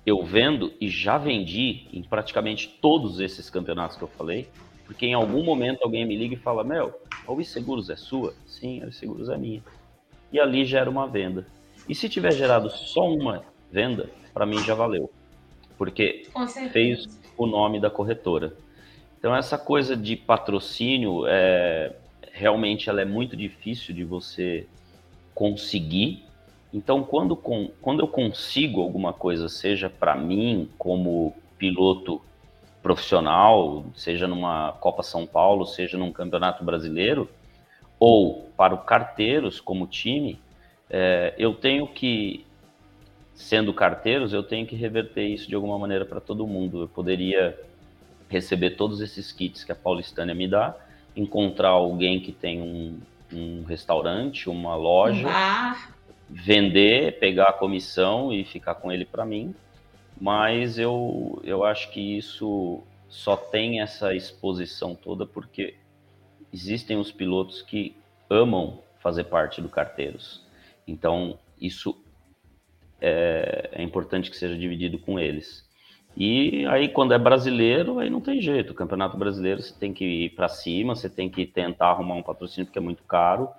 eu 0.06 0.24
vendo 0.24 0.74
e 0.80 0.88
já 0.88 1.18
vendi 1.18 1.88
em 1.92 2.04
praticamente 2.04 2.68
todos 2.82 3.20
esses 3.20 3.50
campeonatos 3.50 3.98
que 3.98 4.04
eu 4.04 4.08
falei, 4.08 4.48
porque 4.86 5.06
em 5.06 5.14
algum 5.14 5.44
momento 5.44 5.84
alguém 5.84 6.06
me 6.06 6.16
liga 6.16 6.36
e 6.36 6.38
fala: 6.38 6.64
Meu, 6.64 6.94
a 7.28 7.44
Seguros 7.44 7.90
é 7.90 7.96
sua? 7.96 8.34
Sim, 8.46 8.84
a 8.84 8.92
Seguros 8.92 9.30
é 9.30 9.38
minha. 9.38 9.64
E 10.32 10.40
ali 10.40 10.66
gera 10.66 10.90
uma 10.90 11.08
venda. 11.08 11.46
E 11.88 11.96
se 11.96 12.08
tiver 12.08 12.32
gerado 12.32 12.70
só 12.70 13.08
uma 13.08 13.44
venda, 13.72 14.10
para 14.34 14.46
mim 14.46 14.64
já 14.64 14.74
valeu, 14.74 15.12
porque 15.78 16.28
fez 16.72 17.08
o 17.38 17.46
nome 17.46 17.80
da 17.80 17.90
corretora. 17.90 18.54
Então 19.20 19.36
essa 19.36 19.58
coisa 19.58 19.96
de 19.96 20.16
patrocínio 20.16 21.26
é 21.28 21.96
realmente 22.32 22.90
ela 22.90 23.02
é 23.02 23.06
muito 23.06 23.38
difícil 23.38 23.94
de 23.94 24.04
você 24.04 24.68
conseguir. 25.36 26.24
Então 26.74 27.04
quando, 27.04 27.36
com, 27.36 27.70
quando 27.82 28.02
eu 28.02 28.08
consigo 28.08 28.82
alguma 28.82 29.14
coisa, 29.14 29.48
seja 29.48 29.90
para 29.90 30.16
mim 30.16 30.70
como 30.78 31.34
piloto 31.58 32.22
profissional, 32.82 33.86
seja 33.96 34.28
numa 34.28 34.74
Copa 34.74 35.04
São 35.04 35.26
Paulo, 35.26 35.66
seja 35.66 35.98
num 35.98 36.12
Campeonato 36.12 36.66
Brasileiro, 36.66 37.30
ou 37.98 38.50
para 38.58 38.74
o 38.74 38.80
carteiros 38.80 39.62
como 39.62 39.88
time, 39.88 40.38
é, 40.96 41.34
eu 41.40 41.56
tenho 41.56 41.88
que, 41.88 42.46
sendo 43.34 43.74
carteiros, 43.74 44.32
eu 44.32 44.44
tenho 44.44 44.68
que 44.68 44.76
reverter 44.76 45.26
isso 45.26 45.50
de 45.50 45.56
alguma 45.56 45.80
maneira 45.80 46.06
para 46.06 46.22
todo 46.22 46.46
mundo. 46.46 46.84
Eu 46.84 46.88
poderia 46.88 47.60
receber 48.30 48.72
todos 48.72 49.02
esses 49.02 49.32
kits 49.32 49.64
que 49.64 49.72
a 49.72 49.76
Paulistânia 49.76 50.36
me 50.36 50.48
dá, 50.48 50.78
encontrar 51.16 51.70
alguém 51.70 52.20
que 52.20 52.32
tem 52.32 52.62
um, 52.62 53.00
um 53.34 53.64
restaurante, 53.64 54.48
uma 54.48 54.76
loja, 54.76 55.28
vender, 56.30 57.18
pegar 57.18 57.50
a 57.50 57.54
comissão 57.54 58.32
e 58.32 58.46
ficar 58.46 58.76
com 58.76 58.92
ele 58.92 59.04
para 59.04 59.26
mim. 59.26 59.56
Mas 60.22 60.78
eu, 60.78 61.42
eu 61.44 61.64
acho 61.64 61.90
que 61.90 62.18
isso 62.18 62.84
só 63.10 63.36
tem 63.36 63.82
essa 63.82 64.14
exposição 64.14 64.94
toda 64.94 65.26
porque 65.26 65.74
existem 66.54 66.98
os 66.98 67.12
pilotos 67.12 67.64
que 67.64 67.96
amam 68.30 68.78
fazer 69.00 69.24
parte 69.24 69.60
do 69.60 69.70
Carteiros. 69.70 70.43
Então, 70.88 71.40
isso 71.60 72.04
é, 73.00 73.70
é 73.74 73.84
importante 73.84 74.30
que 74.30 74.38
seja 74.38 74.58
dividido 74.58 74.98
com 74.98 75.20
eles. 75.20 75.68
E 76.16 76.66
aí, 76.68 76.88
quando 76.90 77.14
é 77.14 77.18
brasileiro, 77.18 78.00
aí 78.00 78.10
não 78.10 78.22
tem 78.22 78.40
jeito. 78.40 78.72
O 78.72 78.76
Campeonato 78.76 79.18
Brasileiro 79.18 79.62
você 79.62 79.74
tem 79.74 79.92
que 79.94 80.06
ir 80.06 80.30
para 80.32 80.48
cima, 80.48 80.96
você 80.96 81.10
tem 81.10 81.30
que 81.30 81.46
tentar 81.46 81.88
arrumar 81.88 82.16
um 82.16 82.24
patrocínio 82.24 82.68
porque 82.68 82.78
é 82.78 82.82
muito 82.82 83.04
caro. 83.04 83.50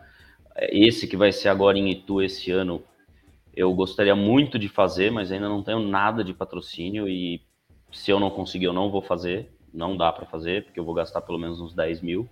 Esse 0.57 1.09
que 1.09 1.17
vai 1.17 1.33
ser 1.33 1.49
agora 1.49 1.77
em 1.77 1.91
Itu 1.91 2.23
esse 2.23 2.53
ano, 2.53 2.83
eu 3.57 3.73
gostaria 3.75 4.15
muito 4.15 4.59
de 4.59 4.69
fazer, 4.69 5.11
mas 5.11 5.33
ainda 5.33 5.49
não 5.49 5.63
tenho 5.63 5.81
nada 5.81 6.23
de 6.23 6.33
patrocínio 6.33 7.09
e 7.09 7.43
se 7.91 8.11
eu 8.11 8.21
não 8.21 8.31
conseguir, 8.31 8.67
eu 8.67 8.73
não 8.73 8.91
vou 8.91 9.03
fazer. 9.03 9.51
Não 9.73 9.97
dá 9.97 10.13
para 10.13 10.27
fazer, 10.27 10.65
porque 10.65 10.79
eu 10.79 10.85
vou 10.85 10.95
gastar 10.95 11.21
pelo 11.23 11.39
menos 11.39 11.61
uns 11.61 11.75
10 11.75 12.01
mil. 12.01 12.29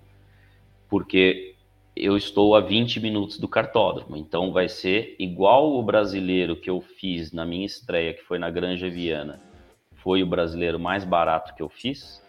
Porque 0.88 1.56
eu 1.94 2.16
estou 2.16 2.54
a 2.56 2.60
20 2.60 3.00
minutos 3.00 3.38
do 3.38 3.46
cartódromo. 3.46 4.16
Então 4.16 4.52
vai 4.52 4.68
ser 4.68 5.14
igual 5.18 5.72
o 5.72 5.82
brasileiro 5.82 6.56
que 6.56 6.70
eu 6.70 6.80
fiz 6.80 7.32
na 7.32 7.44
minha 7.44 7.66
estreia, 7.66 8.14
que 8.14 8.22
foi 8.22 8.38
na 8.38 8.50
Granja 8.50 8.88
Viana. 8.88 9.40
Foi 9.96 10.22
o 10.22 10.26
brasileiro 10.26 10.80
mais 10.80 11.04
barato 11.04 11.54
que 11.54 11.62
eu 11.62 11.68
fiz, 11.68 12.22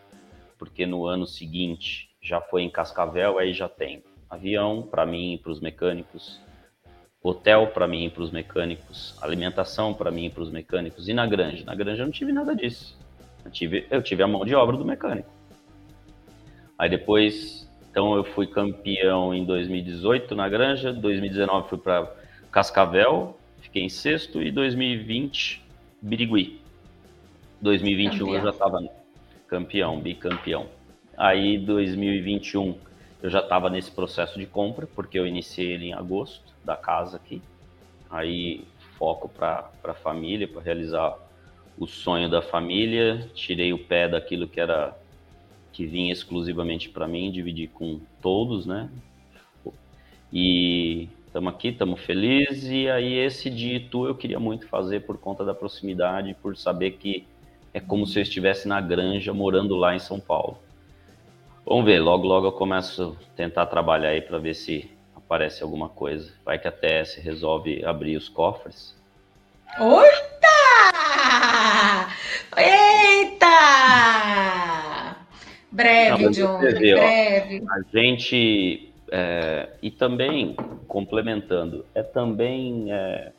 porque 0.60 0.85
no 0.85 1.06
ano 1.06 1.26
seguinte 1.26 2.10
já 2.22 2.40
foi 2.40 2.61
em 2.61 2.69
Cascavel, 2.69 3.40
aí 3.40 3.53
já 3.53 3.68
tem 3.68 4.03
avião 4.30 4.84
para 4.84 5.06
mim 5.06 5.34
e 5.34 5.38
para 5.38 5.52
os 5.52 5.60
mecânicos, 5.60 6.40
hotel 7.22 7.68
para 7.68 7.88
mim 7.88 8.06
e 8.06 8.10
para 8.10 8.23
os 8.23 8.31
mecânicos, 8.31 9.18
alimentação 9.22 9.94
para 9.94 10.11
mim 10.11 10.26
e 10.26 10.30
para 10.30 10.44
os 10.44 10.52
mecânicos. 10.52 11.07
E 11.07 11.14
na 11.14 11.26
Granja? 11.26 11.64
Na 11.65 11.73
Granja 11.73 12.03
eu 12.03 12.06
não 12.06 12.11
tive 12.11 12.31
nada 12.31 12.56
disso. 12.56 12.98
Eu 13.44 13.52
tive, 13.52 13.88
eu 13.90 14.02
tive 14.02 14.23
a 14.23 14.27
mão 14.27 14.45
de 14.45 14.53
obra 14.56 14.77
do 14.77 14.85
mecânico. 14.85 15.30
Aí 16.77 16.90
depois 16.90 17.62
então 17.94 18.15
eu 18.15 18.24
fui 18.24 18.48
campeão 18.48 19.36
em 19.36 19.45
2018 19.45 20.34
na 20.34 20.49
Granja, 20.49 20.91
2019 20.91 21.70
fui 21.70 21.78
para 21.78 22.11
Cascavel, 22.52 23.38
fiquei 23.61 23.84
em 23.84 23.90
sexto 23.90 24.41
e 24.41 24.49
2020 24.49 25.64
Birigui. 26.02 26.60
2021 27.61 28.18
campeão. 28.18 28.36
eu 28.36 28.41
já 28.41 28.49
estava 28.49 28.90
campeão, 29.48 29.99
bicampeão. 29.99 30.65
Aí 31.15 31.60
2021 31.60 32.76
eu 33.22 33.30
já 33.30 33.41
estava 33.41 33.70
nesse 33.70 33.91
processo 33.91 34.40
de 34.40 34.48
compra, 34.48 34.88
porque 34.88 35.20
eu 35.20 35.28
iniciei 35.28 35.74
ele 35.74 35.86
em 35.90 35.94
agosto 35.94 36.52
da 36.65 36.76
casa 36.76 37.18
aqui. 37.18 37.44
Aí 38.10 38.65
foco 38.98 39.30
para 39.30 39.70
a 39.84 39.94
família, 39.94 40.48
para 40.48 40.64
realizar 40.64 41.15
o 41.78 41.86
sonho 41.86 42.28
da 42.28 42.41
família. 42.41 43.30
Tirei 43.36 43.72
o 43.72 43.78
pé 43.78 44.07
daquilo 44.07 44.48
que 44.48 44.60
era 44.60 44.98
que 45.74 45.86
vinha 45.88 46.14
exclusivamente 46.14 46.88
para 46.88 47.08
mim, 47.08 47.32
dividir 47.32 47.70
com 47.70 48.00
todos, 48.22 48.66
né? 48.66 48.90
E 50.32 51.10
estamos 51.26 51.54
aqui, 51.54 51.70
estamos 51.70 52.00
felizes. 52.00 52.70
E 52.70 52.88
aí, 52.88 53.16
esse 53.16 53.50
de 53.50 53.76
Itu 53.76 54.06
eu 54.06 54.16
queria 54.16 54.40
muito 54.40 54.68
fazer 54.68 55.02
por 55.02 55.18
conta 55.18 55.44
da 55.44 55.54
proximidade, 55.54 56.36
por 56.41 56.56
saber 56.56 56.91
que 56.91 57.26
é 57.74 57.80
como 57.80 58.06
se 58.06 58.20
eu 58.20 58.24
estivesse 58.24 58.68
na 58.68 58.80
granja 58.80 59.34
morando 59.34 59.76
lá 59.76 59.95
em 59.95 60.00
São 60.00 60.20
Paulo. 60.20 60.60
Vamos 61.66 61.86
ver, 61.86 62.00
logo, 62.00 62.28
logo 62.28 62.48
eu 62.48 62.52
começo 62.52 63.18
a 63.20 63.36
tentar 63.36 63.66
trabalhar 63.66 64.10
aí 64.10 64.22
para 64.22 64.38
ver 64.38 64.54
se 64.54 64.91
aparece 65.16 65.64
alguma 65.64 65.90
coisa. 65.90 66.32
Vai 66.45 66.60
que 66.60 66.68
a 66.68 66.72
TS 66.72 67.16
resolve 67.16 67.84
abrir 67.84 68.16
os 68.16 68.30
cofres. 68.30 68.95
Eita! 69.80 70.54
Eita! 72.58 74.23
Breve, 75.74 76.30
John, 76.30 76.60
breve. 76.60 77.64
Ó, 77.64 77.74
a 77.74 77.82
gente, 77.91 78.94
é, 79.12 79.70
e 79.82 79.90
também, 79.90 80.56
complementando, 80.88 81.84
é 81.95 82.04
também 82.04 82.94
é, 82.94 83.32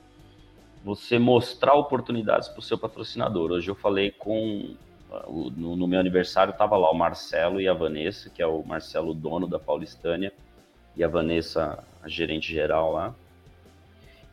você 0.82 1.16
mostrar 1.16 1.74
oportunidades 1.74 2.48
para 2.48 2.58
o 2.58 2.62
seu 2.62 2.76
patrocinador. 2.76 3.52
Hoje 3.52 3.70
eu 3.70 3.76
falei 3.76 4.10
com, 4.10 4.74
no, 5.56 5.76
no 5.76 5.86
meu 5.86 6.00
aniversário 6.00 6.50
estava 6.50 6.76
lá 6.76 6.90
o 6.90 6.94
Marcelo 6.94 7.60
e 7.60 7.68
a 7.68 7.72
Vanessa, 7.72 8.28
que 8.28 8.42
é 8.42 8.46
o 8.46 8.64
Marcelo, 8.64 9.14
dono 9.14 9.46
da 9.46 9.60
Paulistânia, 9.60 10.32
e 10.96 11.04
a 11.04 11.08
Vanessa, 11.08 11.84
a 12.02 12.08
gerente 12.08 12.52
geral 12.52 12.92
lá. 12.92 13.14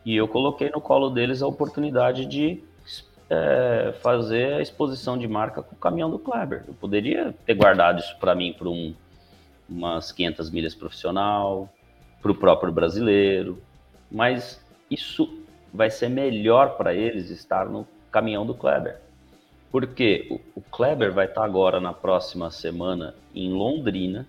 E 0.03 0.15
eu 0.15 0.28
coloquei 0.28 0.72
no 0.72 0.82
colo 0.82 1.11
deles 1.11 1.44
a 1.44 1.48
oportunidade 1.48 2.26
de 2.26 2.64
é, 3.31 3.93
fazer 4.01 4.55
a 4.55 4.61
exposição 4.61 5.17
de 5.17 5.25
marca 5.25 5.63
com 5.63 5.73
o 5.73 5.79
caminhão 5.79 6.11
do 6.11 6.19
Kleber. 6.19 6.65
Eu 6.67 6.73
poderia 6.73 7.33
ter 7.45 7.53
guardado 7.53 7.99
isso 7.99 8.17
para 8.19 8.35
mim 8.35 8.51
por 8.51 8.67
um, 8.67 8.93
umas 9.69 10.11
500 10.11 10.49
milhas 10.49 10.75
profissional, 10.75 11.73
para 12.21 12.29
o 12.29 12.35
próprio 12.35 12.73
brasileiro, 12.73 13.57
mas 14.11 14.61
isso 14.89 15.41
vai 15.73 15.89
ser 15.89 16.09
melhor 16.09 16.75
para 16.75 16.93
eles 16.93 17.29
estar 17.29 17.67
no 17.67 17.87
caminhão 18.11 18.45
do 18.45 18.53
Kleber. 18.53 18.99
Porque 19.71 20.27
o, 20.29 20.59
o 20.59 20.61
Kleber 20.61 21.13
vai 21.13 21.25
estar 21.25 21.45
agora 21.45 21.79
na 21.79 21.93
próxima 21.93 22.51
semana 22.51 23.15
em 23.33 23.49
Londrina 23.53 24.27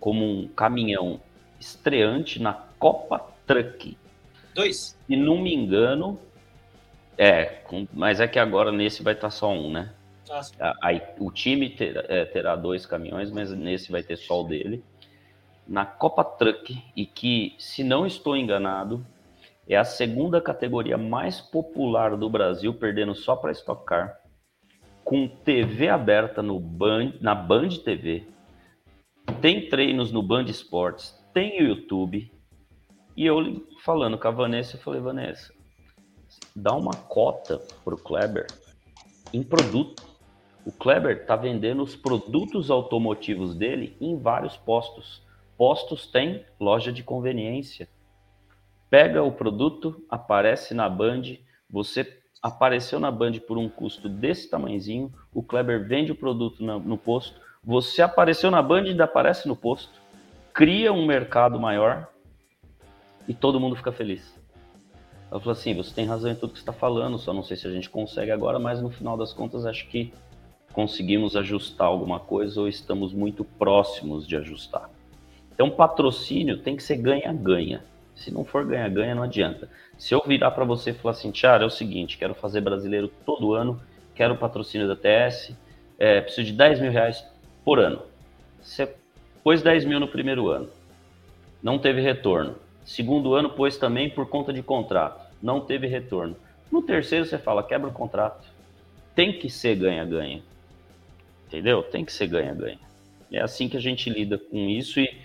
como 0.00 0.24
um 0.24 0.48
caminhão 0.48 1.20
estreante 1.60 2.42
na 2.42 2.54
Copa 2.76 3.24
Truck. 3.46 3.96
Dois. 4.52 4.98
Se 5.06 5.14
não 5.14 5.40
me 5.40 5.54
engano, 5.54 6.18
é, 7.16 7.44
com, 7.44 7.86
mas 7.92 8.20
é 8.20 8.28
que 8.28 8.38
agora 8.38 8.72
nesse 8.72 9.02
vai 9.02 9.14
estar 9.14 9.30
só 9.30 9.52
um, 9.52 9.70
né? 9.70 9.92
Ah, 10.58 10.74
Aí, 10.82 11.02
o 11.18 11.30
time 11.30 11.68
ter, 11.68 12.04
é, 12.10 12.24
terá 12.24 12.56
dois 12.56 12.86
caminhões, 12.86 13.30
mas 13.30 13.50
nesse 13.50 13.92
vai 13.92 14.02
ter 14.02 14.16
só 14.16 14.40
o 14.40 14.48
dele. 14.48 14.82
Na 15.66 15.84
Copa 15.84 16.24
Truck, 16.24 16.82
e 16.96 17.04
que, 17.06 17.54
se 17.58 17.84
não 17.84 18.06
estou 18.06 18.36
enganado, 18.36 19.04
é 19.68 19.76
a 19.76 19.84
segunda 19.84 20.40
categoria 20.40 20.96
mais 20.96 21.40
popular 21.40 22.16
do 22.16 22.28
Brasil, 22.28 22.74
perdendo 22.74 23.14
só 23.14 23.36
para 23.36 23.52
Stock 23.52 23.84
Car, 23.84 24.18
com 25.04 25.28
TV 25.28 25.88
aberta 25.88 26.42
no 26.42 26.58
Band, 26.58 27.14
na 27.20 27.34
Band 27.34 27.68
TV, 27.84 28.26
tem 29.40 29.68
treinos 29.68 30.10
no 30.10 30.22
Band 30.22 30.44
Esportes, 30.44 31.18
tem 31.32 31.60
o 31.60 31.68
YouTube, 31.68 32.30
e 33.16 33.26
eu 33.26 33.66
falando 33.84 34.18
com 34.18 34.28
a 34.28 34.30
Vanessa, 34.30 34.76
eu 34.76 34.80
falei, 34.80 35.00
Vanessa, 35.00 35.52
dá 36.54 36.74
uma 36.74 36.94
cota 36.94 37.60
para 37.84 37.94
o 37.94 37.98
Kleber 37.98 38.46
em 39.32 39.42
produto. 39.42 40.02
O 40.64 40.70
Kleber 40.70 41.18
está 41.18 41.34
vendendo 41.34 41.82
os 41.82 41.96
produtos 41.96 42.70
automotivos 42.70 43.54
dele 43.54 43.96
em 44.00 44.16
vários 44.16 44.56
postos. 44.56 45.22
Postos 45.56 46.06
tem 46.06 46.44
loja 46.60 46.92
de 46.92 47.02
conveniência. 47.02 47.88
Pega 48.88 49.22
o 49.22 49.32
produto, 49.32 50.04
aparece 50.08 50.74
na 50.74 50.88
Band, 50.88 51.22
você 51.68 52.20
apareceu 52.42 53.00
na 53.00 53.10
Band 53.10 53.38
por 53.46 53.56
um 53.56 53.68
custo 53.68 54.08
desse 54.08 54.50
tamanhozinho, 54.50 55.12
o 55.32 55.42
Kleber 55.42 55.86
vende 55.86 56.12
o 56.12 56.16
produto 56.16 56.62
no, 56.62 56.78
no 56.78 56.98
posto, 56.98 57.40
você 57.64 58.02
apareceu 58.02 58.50
na 58.50 58.60
Band 58.60 58.82
e 58.82 58.88
ainda 58.90 59.04
aparece 59.04 59.48
no 59.48 59.56
posto, 59.56 59.92
cria 60.52 60.92
um 60.92 61.06
mercado 61.06 61.58
maior 61.58 62.08
e 63.26 63.32
todo 63.32 63.60
mundo 63.60 63.76
fica 63.76 63.92
feliz. 63.92 64.41
Ela 65.32 65.40
falou 65.40 65.52
assim: 65.52 65.74
você 65.74 65.94
tem 65.94 66.04
razão 66.04 66.30
em 66.30 66.34
tudo 66.34 66.52
que 66.52 66.58
está 66.58 66.74
falando, 66.74 67.18
só 67.18 67.32
não 67.32 67.42
sei 67.42 67.56
se 67.56 67.66
a 67.66 67.70
gente 67.70 67.88
consegue 67.88 68.30
agora, 68.30 68.58
mas 68.58 68.82
no 68.82 68.90
final 68.90 69.16
das 69.16 69.32
contas 69.32 69.64
acho 69.64 69.88
que 69.88 70.12
conseguimos 70.74 71.34
ajustar 71.36 71.86
alguma 71.86 72.20
coisa 72.20 72.60
ou 72.60 72.68
estamos 72.68 73.14
muito 73.14 73.42
próximos 73.42 74.26
de 74.28 74.36
ajustar. 74.36 74.90
Então, 75.54 75.70
patrocínio 75.70 76.58
tem 76.58 76.76
que 76.76 76.82
ser 76.82 76.96
ganha-ganha. 76.96 77.82
Se 78.14 78.30
não 78.30 78.44
for 78.44 78.66
ganha-ganha, 78.66 79.14
não 79.14 79.22
adianta. 79.22 79.70
Se 79.96 80.14
eu 80.14 80.22
virar 80.26 80.50
para 80.50 80.64
você 80.64 80.90
e 80.90 80.94
falar 80.94 81.12
assim, 81.12 81.30
Tiara, 81.30 81.64
é 81.64 81.66
o 81.66 81.70
seguinte, 81.70 82.18
quero 82.18 82.34
fazer 82.34 82.60
brasileiro 82.60 83.08
todo 83.24 83.54
ano, 83.54 83.80
quero 84.14 84.36
patrocínio 84.36 84.86
da 84.86 84.96
TS, 84.96 85.56
é, 85.98 86.20
preciso 86.20 86.48
de 86.48 86.52
10 86.52 86.80
mil 86.80 86.92
reais 86.92 87.24
por 87.64 87.78
ano. 87.78 88.02
Você 88.60 88.94
pôs 89.42 89.62
10 89.62 89.86
mil 89.86 89.98
no 89.98 90.08
primeiro 90.08 90.48
ano, 90.50 90.68
não 91.62 91.78
teve 91.78 92.02
retorno. 92.02 92.56
Segundo 92.84 93.34
ano, 93.34 93.50
pôs 93.50 93.76
também 93.76 94.10
por 94.10 94.28
conta 94.28 94.52
de 94.52 94.62
contrato, 94.62 95.21
não 95.42 95.60
teve 95.60 95.86
retorno. 95.86 96.36
No 96.70 96.82
terceiro, 96.82 97.26
você 97.26 97.38
fala, 97.38 97.62
quebra 97.62 97.88
o 97.88 97.92
contrato. 97.92 98.48
Tem 99.14 99.38
que 99.38 99.50
ser 99.50 99.76
ganha-ganha. 99.76 100.42
Entendeu? 101.46 101.82
Tem 101.82 102.04
que 102.04 102.12
ser 102.12 102.28
ganha-ganha. 102.28 102.78
É 103.30 103.40
assim 103.40 103.68
que 103.68 103.76
a 103.76 103.80
gente 103.80 104.08
lida 104.08 104.38
com 104.38 104.68
isso 104.68 105.00
e 105.00 105.18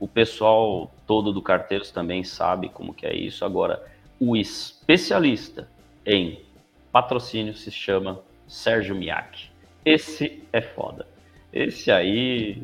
o 0.00 0.08
pessoal 0.08 0.92
todo 1.06 1.32
do 1.32 1.40
Carteiros 1.40 1.90
também 1.90 2.24
sabe 2.24 2.68
como 2.68 2.92
que 2.92 3.06
é 3.06 3.14
isso. 3.14 3.44
Agora, 3.44 3.82
o 4.18 4.36
especialista 4.36 5.68
em 6.04 6.40
patrocínio 6.92 7.54
se 7.54 7.70
chama 7.70 8.20
Sérgio 8.46 8.94
Miak. 8.94 9.50
Esse 9.84 10.42
é 10.52 10.60
foda. 10.60 11.06
Esse 11.52 11.90
aí, 11.90 12.62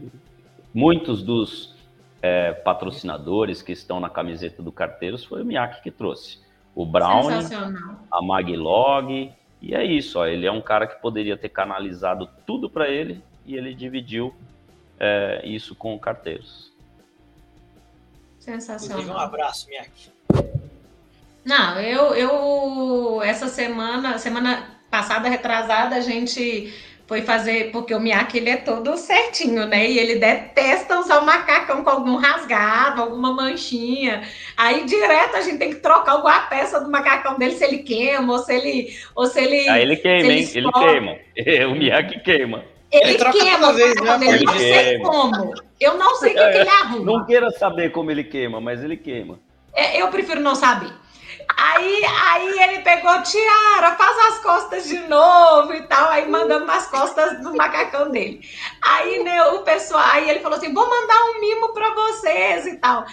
muitos 0.75 1.23
dos 1.23 1.75
é, 2.23 2.53
patrocinadores 2.53 3.63
que 3.63 3.73
estão 3.73 4.01
na 4.01 4.11
camiseta 4.11 4.63
do 4.63 4.73
Carteiros 4.73 5.25
foi 5.25 5.43
o 5.43 5.45
Miak 5.45 5.83
que 5.83 5.91
trouxe. 5.91 6.39
O 6.81 6.87
Brown, 6.87 7.29
a 8.11 8.23
Maglog, 8.23 9.31
e 9.61 9.75
é 9.75 9.85
isso. 9.85 10.19
Ó, 10.19 10.25
ele 10.25 10.47
é 10.47 10.51
um 10.51 10.63
cara 10.63 10.87
que 10.87 10.99
poderia 10.99 11.37
ter 11.37 11.51
canalizado 11.51 12.27
tudo 12.47 12.71
para 12.71 12.89
ele 12.89 13.23
e 13.45 13.55
ele 13.55 13.75
dividiu 13.75 14.35
é, 14.99 15.43
isso 15.45 15.75
com 15.75 15.95
o 15.95 15.99
Carteiros. 15.99 16.73
Sensacional. 18.39 19.15
Um 19.15 19.19
abraço, 19.19 19.69
Miak. 19.69 20.11
Não, 21.45 21.79
eu, 21.79 22.15
eu 22.15 23.23
essa 23.23 23.49
semana, 23.49 24.17
semana 24.17 24.71
passada, 24.91 25.29
retrasada, 25.29 25.97
a 25.97 26.01
gente 26.01 26.73
foi 27.11 27.23
fazer, 27.23 27.73
porque 27.73 27.93
o 27.93 27.99
Miyake 27.99 28.39
ele 28.39 28.51
é 28.51 28.57
todo 28.57 28.97
certinho, 28.97 29.67
né? 29.67 29.85
E 29.85 29.99
ele 29.99 30.21
detesta 30.21 31.01
usar 31.01 31.19
o 31.19 31.27
macacão 31.27 31.83
com 31.83 31.91
algum 31.91 32.15
rasgado, 32.15 33.03
alguma 33.03 33.35
manchinha. 33.35 34.23
Aí 34.57 34.85
direto 34.85 35.35
a 35.35 35.41
gente 35.41 35.59
tem 35.59 35.71
que 35.71 35.81
trocar 35.81 36.13
alguma 36.13 36.39
peça 36.43 36.79
do 36.79 36.89
macacão 36.89 37.37
dele 37.37 37.57
se 37.57 37.65
ele 37.65 37.79
queima 37.79 38.33
ou 38.33 38.39
se 38.39 38.55
ele 38.55 38.97
ou 39.13 39.27
se 39.27 39.41
ele 39.41 39.69
Ah, 39.69 39.81
ele 39.81 39.97
queima, 39.97 40.33
hein? 40.33 40.49
Ele 40.55 40.71
queima. 40.71 41.17
o 41.67 41.75
Miyake 41.75 42.21
queima. 42.21 42.65
Ele, 42.93 43.15
ele 43.15 43.25
queima 43.33 43.73
vez, 43.73 44.01
né? 44.01 44.19
Ele 44.29 44.45
não 44.45 44.55
sei 44.57 44.99
como. 45.01 45.55
Eu 45.81 45.99
não 45.99 46.15
sei 46.15 46.31
o 46.31 46.35
que, 46.37 46.49
que 46.49 46.59
ele 46.59 46.69
arruma. 46.69 47.05
Não 47.05 47.27
queira 47.27 47.51
saber 47.51 47.91
como 47.91 48.13
ele 48.13 48.23
queima, 48.23 48.61
mas 48.61 48.85
ele 48.85 48.97
queima. 48.97 49.41
É, 49.75 50.01
eu 50.01 50.07
prefiro 50.09 50.39
não 50.39 50.55
saber. 50.55 50.93
Aí, 51.63 52.03
aí 52.05 52.59
ele 52.63 52.79
pegou, 52.83 53.23
Tiara, 53.23 53.95
faz 53.95 54.33
as 54.33 54.43
costas 54.43 54.89
de 54.89 54.99
novo 55.01 55.75
e 55.75 55.83
tal. 55.83 56.09
Aí 56.09 56.27
mandando 56.27 56.65
nas 56.65 56.87
costas 56.87 57.39
do 57.43 57.55
macacão 57.55 58.11
dele. 58.11 58.41
Aí, 58.83 59.23
né, 59.23 59.45
o 59.45 59.63
pessoal, 59.63 60.03
aí 60.13 60.31
ele 60.31 60.41
falou 60.41 60.57
assim: 60.57 60.73
vou 60.73 60.89
mandar 60.89 61.23
um 61.25 61.41
mimo 61.41 61.75
para 61.75 61.95
vocês 61.95 62.67
e 62.67 62.77
tal. 62.79 63.05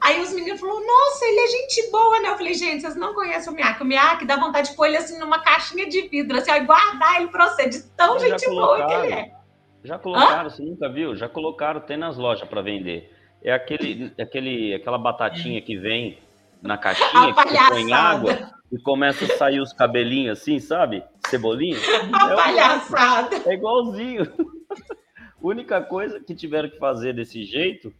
Aí 0.00 0.20
os 0.20 0.32
meninos 0.32 0.60
falaram, 0.60 0.86
nossa, 0.86 1.24
ele 1.24 1.40
é 1.40 1.46
gente 1.48 1.90
boa, 1.90 2.20
né? 2.20 2.28
Eu 2.28 2.36
falei, 2.36 2.54
gente, 2.54 2.82
vocês 2.82 2.94
não 2.94 3.12
conhecem 3.12 3.52
o 3.52 3.56
Miyake. 3.56 3.82
O 3.82 3.86
Miyake 3.86 4.26
dá 4.26 4.36
vontade 4.36 4.70
de 4.70 4.76
pôr 4.76 4.86
ele 4.86 4.98
assim 4.98 5.18
numa 5.18 5.40
caixinha 5.40 5.88
de 5.88 6.02
vidro, 6.02 6.36
assim, 6.36 6.50
ó, 6.50 6.56
e 6.56 6.64
guardar 6.64 7.16
ele 7.16 7.28
pra 7.28 7.48
você, 7.48 7.68
de 7.68 7.82
tão 7.96 8.18
gente 8.18 8.46
boa 8.46 8.86
que 8.86 8.92
ele 8.92 9.12
é. 9.14 9.32
Já 9.82 9.98
colocaram, 9.98 10.46
Hã? 10.46 10.50
você 10.50 10.62
nunca 10.62 10.88
viu? 10.88 11.16
Já 11.16 11.28
colocaram, 11.28 11.80
tem 11.80 11.96
nas 11.96 12.16
lojas 12.16 12.46
para 12.46 12.62
vender. 12.62 13.10
É 13.42 13.52
aquele, 13.52 14.12
aquele, 14.20 14.74
aquela 14.74 14.98
batatinha 14.98 15.60
que 15.62 15.76
vem 15.76 16.18
na 16.66 16.76
caixinha, 16.78 17.34
que 17.34 17.48
você 17.48 17.70
põe 17.70 17.92
água 17.92 18.52
e 18.70 18.78
começa 18.78 19.24
a 19.24 19.36
sair 19.36 19.60
os 19.60 19.72
cabelinhos 19.72 20.38
assim, 20.40 20.58
sabe? 20.58 21.04
Cebolinha. 21.28 21.76
A 22.12 22.32
é 22.32 22.36
palhaçada. 22.36 23.36
É 23.46 23.54
igualzinho. 23.54 24.26
Única 25.40 25.80
coisa 25.80 26.18
que 26.20 26.34
tiveram 26.34 26.68
que 26.68 26.78
fazer 26.78 27.12
desse 27.12 27.44
jeito, 27.44 27.94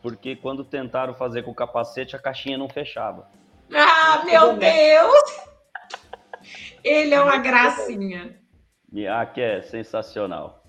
porque 0.00 0.36
quando 0.36 0.64
tentaram 0.64 1.14
fazer 1.14 1.42
com 1.42 1.50
o 1.50 1.54
capacete, 1.54 2.16
a 2.16 2.18
caixinha 2.18 2.56
não 2.56 2.68
fechava. 2.68 3.28
Ah, 3.74 4.22
meu 4.24 4.56
Deus! 4.56 5.48
Ele 6.82 7.14
é 7.14 7.20
uma 7.20 7.38
gracinha. 7.38 8.40
Ah, 9.10 9.26
que 9.26 9.40
é 9.40 9.60
sensacional. 9.60 10.64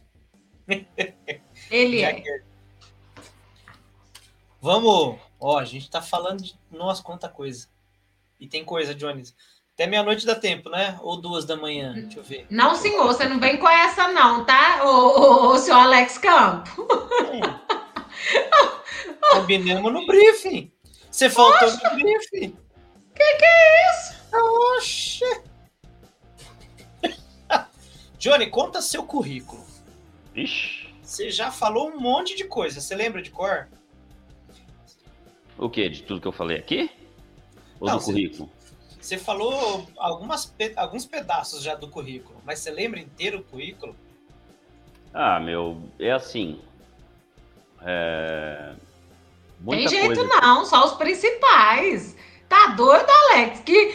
Ele 1.72 2.02
é. 2.02 2.22
Vamos 4.62 5.18
Ó, 5.40 5.58
a 5.58 5.66
gente 5.66 5.90
tá 5.90 6.02
falando 6.02 6.44
de. 6.44 6.60
Nossa, 6.70 7.02
quanta 7.02 7.30
coisa. 7.30 7.68
E 8.40 8.48
tem 8.48 8.66
coisa, 8.66 8.94
Jones. 8.94 9.36
Até 9.74 9.88
meia-noite 9.88 10.26
dá 10.26 10.36
tempo, 10.36 10.70
né? 10.70 11.00
Ou 11.02 11.16
duas 11.16 11.46
da 11.46 11.56
manhã. 11.56 11.94
Deixa 11.94 12.20
eu 12.20 12.24
ver. 12.24 12.46
Não, 12.50 12.76
senhor, 12.76 13.08
você 13.08 13.28
não 13.28 13.40
vem 13.40 13.58
com 13.58 13.70
essa, 13.70 14.10
não, 14.10 14.44
tá? 14.46 14.84
Ô, 14.84 14.90
ô, 14.90 15.48
ô 15.52 15.58
senhor 15.58 15.80
Alex 15.80 16.18
Campo. 16.18 16.88
É. 17.32 17.70
Combinamos 19.32 19.94
no 19.94 20.06
briefing. 20.06 20.72
Você 21.10 21.30
faltou 21.30 21.68
Oxe. 21.68 21.84
no 21.84 21.90
briefing. 21.96 22.58
Que 23.16 23.36
que 23.36 23.46
é 23.46 23.92
isso? 23.92 24.16
Oxe. 24.34 25.44
Johnny, 28.18 28.48
conta 28.48 28.82
seu 28.82 29.04
currículo. 29.04 29.66
Ixi. 30.36 30.94
Você 31.02 31.32
já 31.32 31.52
falou 31.52 31.90
um 31.90 32.00
monte 32.00 32.36
de 32.36 32.44
coisa. 32.44 32.82
Você 32.82 32.94
lembra 32.96 33.22
de 33.22 33.32
cor? 33.32 33.70
O 35.60 35.70
quê? 35.70 35.90
De 35.90 36.04
tudo 36.04 36.22
que 36.22 36.28
eu 36.28 36.32
falei 36.32 36.58
aqui? 36.58 36.90
Ou 37.80 37.88
Não, 37.88 37.98
do 37.98 38.04
currículo? 38.04 38.50
Você 39.00 39.18
falou 39.18 39.88
algumas, 39.98 40.54
alguns 40.76 41.06
pedaços 41.06 41.62
já 41.62 41.76
do 41.76 41.90
currículo, 41.90 42.42
mas 42.46 42.60
você 42.60 42.72
lembra 42.72 43.00
inteiro 43.00 43.40
o 43.40 43.44
currículo? 43.44 43.96
Ah, 45.14 45.40
meu, 45.40 45.82
é 46.00 46.12
assim. 46.12 46.62
É... 47.82 48.74
Tem 49.70 49.88
jeito 49.88 50.16
coisa... 50.16 50.42
não, 50.42 50.66
só 50.66 50.86
os 50.86 50.94
principais. 50.94 52.16
Tá 52.50 52.74
doido, 52.76 53.06
Alex? 53.08 53.60
Que 53.60 53.94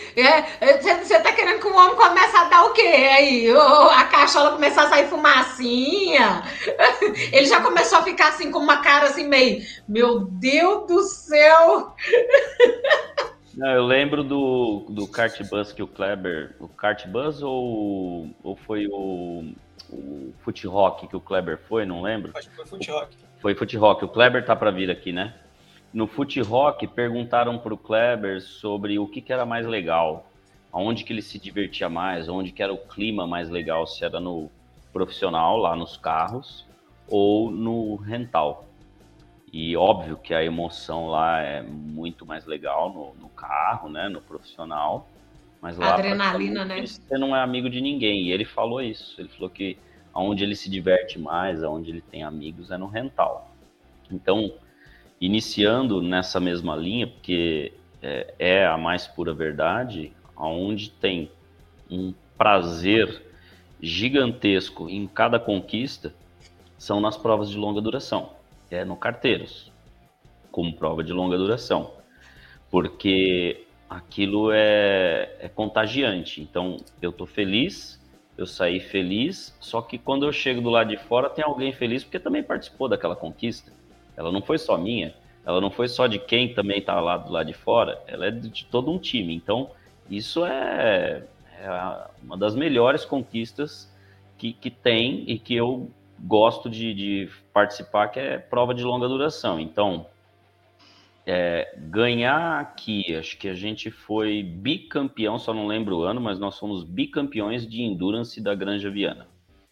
você 0.80 1.14
é, 1.14 1.20
tá 1.20 1.32
querendo 1.32 1.60
que 1.60 1.66
o 1.66 1.74
homem 1.74 1.96
comece 1.96 2.36
a 2.36 2.44
dar 2.44 2.64
o 2.66 2.72
quê 2.72 2.82
aí? 2.82 3.48
a 3.50 4.04
cachola 4.04 4.52
começar 4.52 4.84
a 4.84 4.88
sair 4.90 5.08
fumacinha? 5.08 6.44
Ele 7.32 7.46
já 7.46 7.60
começou 7.60 7.98
a 7.98 8.02
ficar 8.02 8.28
assim 8.28 8.52
com 8.52 8.60
uma 8.60 8.76
cara 8.76 9.06
assim 9.06 9.26
meio, 9.26 9.60
meu 9.88 10.20
Deus 10.20 10.86
do 10.86 11.02
céu! 11.02 11.96
Não, 13.56 13.70
eu 13.70 13.84
lembro 13.84 14.22
do, 14.24 14.86
do 14.88 15.06
kart 15.06 15.40
bus 15.48 15.72
que 15.72 15.82
o 15.82 15.86
Kleber. 15.86 16.56
O 16.58 16.68
kart 16.68 17.06
bus 17.06 17.40
ou, 17.40 18.28
ou 18.42 18.56
foi 18.56 18.88
o, 18.88 19.52
o 19.90 20.32
foot 20.42 20.66
rock 20.66 21.06
que 21.06 21.16
o 21.16 21.20
Kleber 21.20 21.58
foi? 21.68 21.86
Não 21.86 22.02
lembro. 22.02 22.32
Acho 22.34 22.50
que 22.50 22.56
foi 22.56 22.66
foot 22.66 22.90
rock. 22.90 23.16
Foi 23.40 23.54
foot 23.54 23.76
rock. 23.76 24.04
O 24.04 24.08
Kleber 24.08 24.44
tá 24.44 24.56
para 24.56 24.72
vir 24.72 24.90
aqui, 24.90 25.12
né? 25.12 25.34
No 25.94 26.08
Foot 26.08 26.40
Rock 26.42 26.88
perguntaram 26.88 27.56
para 27.56 27.72
o 27.72 27.78
Kleber 27.78 28.42
sobre 28.42 28.98
o 28.98 29.06
que, 29.06 29.20
que, 29.20 29.32
era 29.32 29.46
mais 29.46 29.64
legal, 29.64 30.28
aonde 30.72 31.04
que 31.04 31.12
ele 31.12 31.22
se 31.22 31.38
divertia 31.38 31.88
mais, 31.88 32.28
onde 32.28 32.50
que 32.50 32.62
era 32.62 32.72
o 32.72 32.78
clima 32.78 33.28
mais 33.28 33.48
legal, 33.48 33.86
se 33.86 34.04
era 34.04 34.18
no 34.18 34.50
profissional, 34.92 35.56
lá 35.56 35.76
nos 35.76 35.96
carros, 35.96 36.66
ou 37.08 37.48
no 37.48 37.94
rental. 37.94 38.66
E 39.52 39.76
óbvio 39.76 40.16
que 40.16 40.34
a 40.34 40.42
emoção 40.42 41.06
lá 41.06 41.40
é 41.40 41.62
muito 41.62 42.26
mais 42.26 42.44
legal 42.44 42.92
no, 42.92 43.14
no 43.22 43.28
carro, 43.28 43.88
né, 43.88 44.08
no 44.08 44.20
profissional. 44.20 45.08
Mas 45.62 45.78
lá 45.78 45.94
adrenalina, 45.94 46.64
né? 46.64 46.84
Você 46.84 47.16
não 47.16 47.36
é 47.36 47.40
amigo 47.40 47.70
de 47.70 47.80
ninguém. 47.80 48.24
E 48.24 48.32
ele 48.32 48.44
falou 48.44 48.82
isso. 48.82 49.20
Ele 49.20 49.28
falou 49.28 49.48
que 49.48 49.78
aonde 50.12 50.42
ele 50.42 50.56
se 50.56 50.68
diverte 50.68 51.20
mais, 51.20 51.62
aonde 51.62 51.90
ele 51.90 52.00
tem 52.00 52.24
amigos 52.24 52.72
é 52.72 52.76
no 52.76 52.86
rental. 52.88 53.54
Então, 54.10 54.52
iniciando 55.20 56.02
nessa 56.02 56.38
mesma 56.40 56.76
linha, 56.76 57.06
porque 57.06 57.72
é, 58.02 58.34
é 58.38 58.66
a 58.66 58.76
mais 58.76 59.06
pura 59.06 59.32
verdade, 59.32 60.12
onde 60.36 60.90
tem 60.90 61.30
um 61.90 62.12
prazer 62.36 63.22
gigantesco 63.80 64.88
em 64.88 65.06
cada 65.06 65.38
conquista, 65.38 66.14
são 66.76 67.00
nas 67.00 67.16
provas 67.16 67.50
de 67.50 67.56
longa 67.56 67.80
duração, 67.80 68.30
é 68.70 68.84
no 68.84 68.96
carteiros, 68.96 69.70
como 70.50 70.72
prova 70.74 71.02
de 71.02 71.12
longa 71.12 71.36
duração, 71.36 71.92
porque 72.70 73.64
aquilo 73.88 74.50
é, 74.52 75.36
é 75.40 75.48
contagiante. 75.48 76.40
Então, 76.40 76.76
eu 77.00 77.12
tô 77.12 77.26
feliz, 77.26 78.00
eu 78.36 78.46
saí 78.46 78.80
feliz, 78.80 79.56
só 79.60 79.80
que 79.80 79.96
quando 79.96 80.26
eu 80.26 80.32
chego 80.32 80.60
do 80.60 80.70
lado 80.70 80.88
de 80.88 80.96
fora, 80.96 81.30
tem 81.30 81.44
alguém 81.44 81.72
feliz 81.72 82.02
porque 82.02 82.18
também 82.18 82.42
participou 82.42 82.88
daquela 82.88 83.14
conquista. 83.14 83.72
Ela 84.16 84.30
não 84.30 84.42
foi 84.42 84.58
só 84.58 84.76
minha, 84.76 85.14
ela 85.44 85.60
não 85.60 85.70
foi 85.70 85.88
só 85.88 86.06
de 86.06 86.18
quem 86.18 86.54
também 86.54 86.78
está 86.78 87.00
lá 87.00 87.16
do 87.16 87.30
lado 87.30 87.46
de 87.46 87.52
fora, 87.52 88.02
ela 88.06 88.26
é 88.26 88.30
de 88.30 88.64
todo 88.64 88.90
um 88.90 88.98
time. 88.98 89.34
Então, 89.34 89.70
isso 90.08 90.44
é, 90.44 91.22
é 91.58 92.06
uma 92.22 92.36
das 92.36 92.54
melhores 92.54 93.04
conquistas 93.04 93.92
que, 94.38 94.52
que 94.52 94.70
tem 94.70 95.24
e 95.26 95.38
que 95.38 95.54
eu 95.54 95.90
gosto 96.18 96.70
de, 96.70 96.94
de, 96.94 97.30
participar, 97.52 98.08
que 98.08 98.20
é 98.20 98.38
prova 98.38 98.74
de 98.74 98.82
longa 98.82 99.08
duração. 99.08 99.60
Então, 99.60 100.06
é, 101.26 101.74
ganhar 101.76 102.60
aqui, 102.60 103.14
acho 103.16 103.36
que 103.38 103.48
a 103.48 103.54
gente 103.54 103.90
foi 103.90 104.42
bicampeão, 104.42 105.38
só 105.38 105.52
não 105.52 105.66
lembro 105.66 105.98
o 105.98 106.02
ano, 106.02 106.20
mas 106.20 106.38
nós 106.38 106.58
fomos 106.58 106.84
bicampeões 106.84 107.66
de 107.66 107.82
Endurance 107.82 108.40
da 108.40 108.54
Granja 108.54 108.90
Viana. 108.90 109.26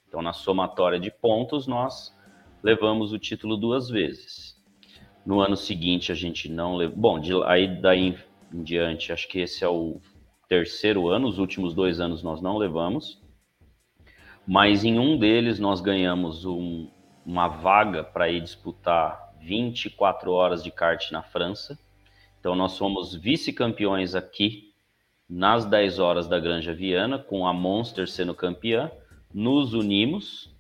Então, 0.09 0.21
na 0.21 0.33
somatória 0.33 1.01
de 1.01 1.11
pontos, 1.11 1.67
nós 1.67 2.15
levamos 2.63 3.13
o 3.13 3.19
título 3.19 3.57
duas 3.57 3.89
vezes. 3.89 4.57
No 5.25 5.41
ano 5.41 5.57
seguinte, 5.57 6.13
a 6.13 6.15
gente 6.15 6.51
não 6.51 6.77
levou. 6.77 6.97
Bom, 6.97 7.21
de, 7.21 7.33
aí 7.45 7.81
daí 7.81 8.17
em 8.53 8.63
diante, 8.63 9.13
acho 9.13 9.29
que 9.29 9.41
esse 9.41 9.65
é 9.65 9.69
o 9.69 10.01
terceiro 10.49 11.09
ano, 11.09 11.29
os 11.29 11.39
últimos 11.39 11.75
dois 11.75 12.01
anos 12.01 12.23
nós 12.23 12.41
não 12.43 12.59
levamos. 12.59 13.21
Mas 14.47 14.85
em 14.85 14.99
um 14.99 15.17
deles, 15.17 15.59
nós 15.59 15.81
ganhamos 15.81 16.45
um, 16.45 16.89
uma 17.25 17.49
vaga 17.49 18.03
para 18.03 18.29
ir 18.29 18.41
disputar 18.41 19.33
24 19.41 20.33
horas 20.33 20.63
de 20.63 20.71
kart 20.71 21.11
na 21.11 21.23
França. 21.23 21.79
Então, 22.39 22.57
nós 22.57 22.77
fomos 22.77 23.15
vice-campeões 23.15 24.15
aqui 24.15 24.73
nas 25.29 25.65
10 25.65 25.99
horas 25.99 26.29
da 26.29 26.39
Granja 26.39 26.75
Viana, 26.75 27.19
com 27.19 27.47
a 27.47 27.53
Monster 27.53 28.09
sendo 28.09 28.35
campeã. 28.35 28.91
Nos 29.33 29.73
unimos, 29.73 30.53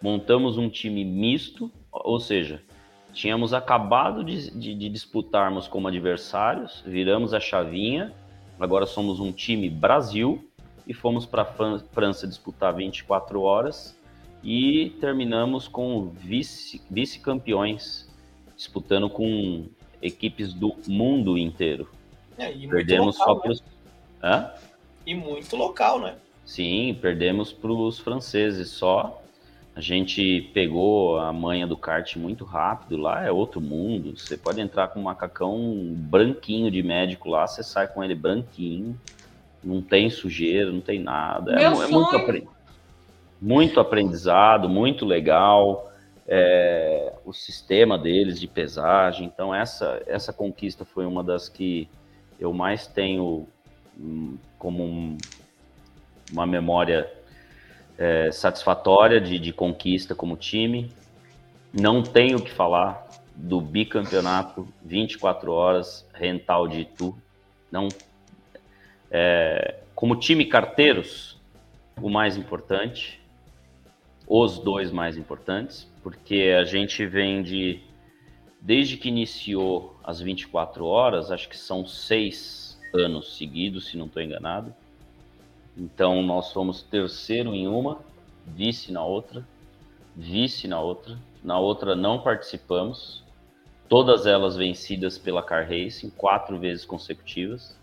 montamos 0.00 0.58
um 0.58 0.68
time 0.68 1.04
misto, 1.04 1.70
ou 1.90 2.18
seja, 2.20 2.62
tínhamos 3.12 3.52
acabado 3.52 4.24
de, 4.24 4.50
de, 4.50 4.74
de 4.74 4.88
disputarmos 4.88 5.68
como 5.68 5.88
adversários, 5.88 6.82
viramos 6.86 7.34
a 7.34 7.40
chavinha, 7.40 8.12
agora 8.58 8.86
somos 8.86 9.20
um 9.20 9.32
time 9.32 9.68
Brasil 9.68 10.44
e 10.86 10.94
fomos 10.94 11.26
para 11.26 11.42
a 11.42 11.78
França 11.92 12.26
disputar 12.26 12.74
24 12.74 13.40
horas 13.42 13.98
e 14.42 14.96
terminamos 15.00 15.68
com 15.68 16.12
vice-campeões 16.90 18.08
disputando 18.56 19.08
com 19.08 19.66
equipes 20.02 20.52
do 20.52 20.76
mundo 20.86 21.38
inteiro. 21.38 21.88
É, 22.36 22.52
perdemos 22.52 23.18
local, 23.18 23.34
só 23.34 23.40
para 23.40 23.52
os. 23.52 23.62
Hã? 24.22 24.50
E 25.06 25.14
muito 25.14 25.56
local, 25.56 26.00
né? 26.00 26.16
Sim, 26.44 26.96
perdemos 27.00 27.52
para 27.52 27.72
os 27.72 27.98
franceses 27.98 28.68
só. 28.70 29.22
A 29.80 29.82
gente 29.82 30.42
pegou 30.52 31.18
a 31.18 31.32
manha 31.32 31.66
do 31.66 31.74
kart 31.74 32.14
muito 32.16 32.44
rápido. 32.44 32.98
Lá 32.98 33.24
é 33.24 33.32
outro 33.32 33.62
mundo. 33.62 34.12
Você 34.14 34.36
pode 34.36 34.60
entrar 34.60 34.88
com 34.88 35.00
um 35.00 35.04
macacão 35.04 35.94
branquinho 35.96 36.70
de 36.70 36.82
médico 36.82 37.30
lá, 37.30 37.46
você 37.46 37.62
sai 37.62 37.88
com 37.88 38.04
ele 38.04 38.14
branquinho. 38.14 38.94
Não 39.64 39.80
tem 39.80 40.10
sujeira, 40.10 40.70
não 40.70 40.82
tem 40.82 41.00
nada. 41.00 41.58
É, 41.58 41.64
é 41.64 41.86
muito, 41.86 42.48
muito 43.40 43.80
aprendizado, 43.80 44.68
muito 44.68 45.06
legal 45.06 45.90
é, 46.28 47.14
o 47.24 47.32
sistema 47.32 47.96
deles 47.96 48.38
de 48.38 48.46
pesagem. 48.46 49.24
Então, 49.24 49.54
essa, 49.54 50.02
essa 50.06 50.30
conquista 50.30 50.84
foi 50.84 51.06
uma 51.06 51.24
das 51.24 51.48
que 51.48 51.88
eu 52.38 52.52
mais 52.52 52.86
tenho 52.86 53.48
hum, 53.98 54.36
como 54.58 54.84
um, 54.84 55.16
uma 56.30 56.44
memória 56.44 57.10
é, 58.00 58.32
satisfatória 58.32 59.20
de, 59.20 59.38
de 59.38 59.52
conquista 59.52 60.14
como 60.14 60.34
time. 60.34 60.90
Não 61.70 62.02
tenho 62.02 62.38
o 62.38 62.42
que 62.42 62.50
falar 62.50 63.06
do 63.36 63.60
bicampeonato 63.60 64.66
24 64.82 65.52
horas 65.52 66.08
rental 66.14 66.66
de 66.66 66.80
Itu. 66.80 67.14
Não, 67.70 67.88
é, 69.10 69.80
como 69.94 70.16
time 70.16 70.46
carteiros, 70.46 71.38
o 72.00 72.08
mais 72.08 72.38
importante, 72.38 73.20
os 74.26 74.58
dois 74.58 74.90
mais 74.90 75.18
importantes, 75.18 75.86
porque 76.02 76.56
a 76.58 76.64
gente 76.64 77.04
vem 77.04 77.42
de, 77.42 77.80
desde 78.60 78.96
que 78.96 79.08
iniciou 79.08 80.00
as 80.02 80.20
24 80.20 80.86
horas, 80.86 81.30
acho 81.30 81.50
que 81.50 81.56
são 81.56 81.86
seis 81.86 82.80
anos 82.94 83.36
seguidos, 83.36 83.88
se 83.88 83.98
não 83.98 84.06
estou 84.06 84.22
enganado. 84.22 84.74
Então 85.76 86.22
nós 86.22 86.52
fomos 86.52 86.82
terceiro 86.82 87.54
em 87.54 87.66
uma, 87.66 87.98
vice 88.46 88.92
na 88.92 89.04
outra, 89.04 89.46
vice 90.16 90.66
na 90.68 90.80
outra, 90.80 91.16
na 91.42 91.58
outra 91.58 91.94
não 91.94 92.20
participamos, 92.20 93.24
todas 93.88 94.26
elas 94.26 94.56
vencidas 94.56 95.18
pela 95.18 95.42
Car 95.42 95.68
Racing, 95.68 96.10
quatro 96.10 96.58
vezes 96.58 96.84
consecutivas. 96.84 97.76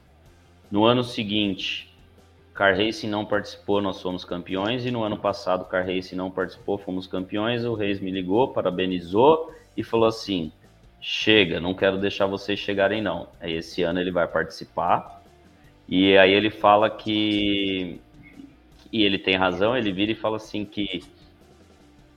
No 0.70 0.86
ano 0.86 1.04
seguinte, 1.04 1.94
Car 2.54 2.76
Racing 2.76 3.08
não 3.08 3.26
participou, 3.26 3.82
nós 3.82 4.02
fomos 4.02 4.26
campeões, 4.26 4.86
e 4.86 4.90
no 4.90 5.04
ano 5.04 5.18
passado 5.18 5.66
Car 5.66 5.86
Racing 5.86 6.16
não 6.16 6.32
participou, 6.32 6.78
fomos 6.78 7.06
campeões. 7.06 7.64
O 7.64 7.76
Reis 7.76 8.00
me 8.00 8.10
ligou, 8.10 8.48
parabenizou 8.48 9.54
e 9.76 9.84
falou 9.84 10.08
assim: 10.08 10.52
chega, 11.00 11.60
não 11.60 11.74
quero 11.74 11.98
deixar 11.98 12.26
vocês 12.26 12.60
chegarem, 12.60 13.02
não. 13.02 13.28
Aí 13.40 13.54
esse 13.54 13.84
ano 13.84 14.00
ele 14.00 14.12
vai 14.12 14.28
participar, 14.28 15.17
e 15.88 16.18
aí 16.18 16.34
ele 16.34 16.50
fala 16.50 16.90
que. 16.90 18.00
E 18.92 19.04
ele 19.04 19.18
tem 19.18 19.36
razão, 19.36 19.76
ele 19.76 19.92
vira 19.92 20.12
e 20.12 20.16
fala 20.16 20.38
assim 20.38 20.64
que 20.66 21.04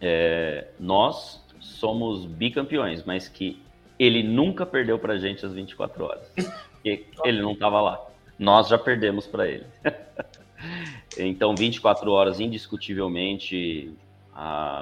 é, 0.00 0.68
nós 0.78 1.44
somos 1.58 2.24
bicampeões, 2.24 3.04
mas 3.04 3.28
que 3.28 3.60
ele 3.98 4.22
nunca 4.22 4.64
perdeu 4.64 4.98
pra 4.98 5.18
gente 5.18 5.44
as 5.44 5.52
24 5.52 6.04
horas. 6.04 6.32
Porque 6.72 7.06
ele 7.24 7.42
não 7.42 7.52
estava 7.52 7.80
lá. 7.80 8.00
Nós 8.38 8.68
já 8.68 8.78
perdemos 8.78 9.26
para 9.26 9.46
ele. 9.46 9.66
então, 11.18 11.54
24 11.54 12.10
horas, 12.10 12.40
indiscutivelmente, 12.40 13.92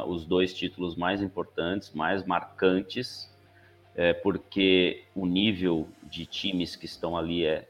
os 0.06 0.24
dois 0.24 0.54
títulos 0.54 0.94
mais 0.94 1.20
importantes, 1.20 1.92
mais 1.92 2.24
marcantes, 2.24 3.28
é, 3.96 4.12
porque 4.12 5.02
o 5.14 5.26
nível 5.26 5.88
de 6.04 6.24
times 6.24 6.76
que 6.76 6.86
estão 6.86 7.16
ali 7.16 7.44
é 7.44 7.66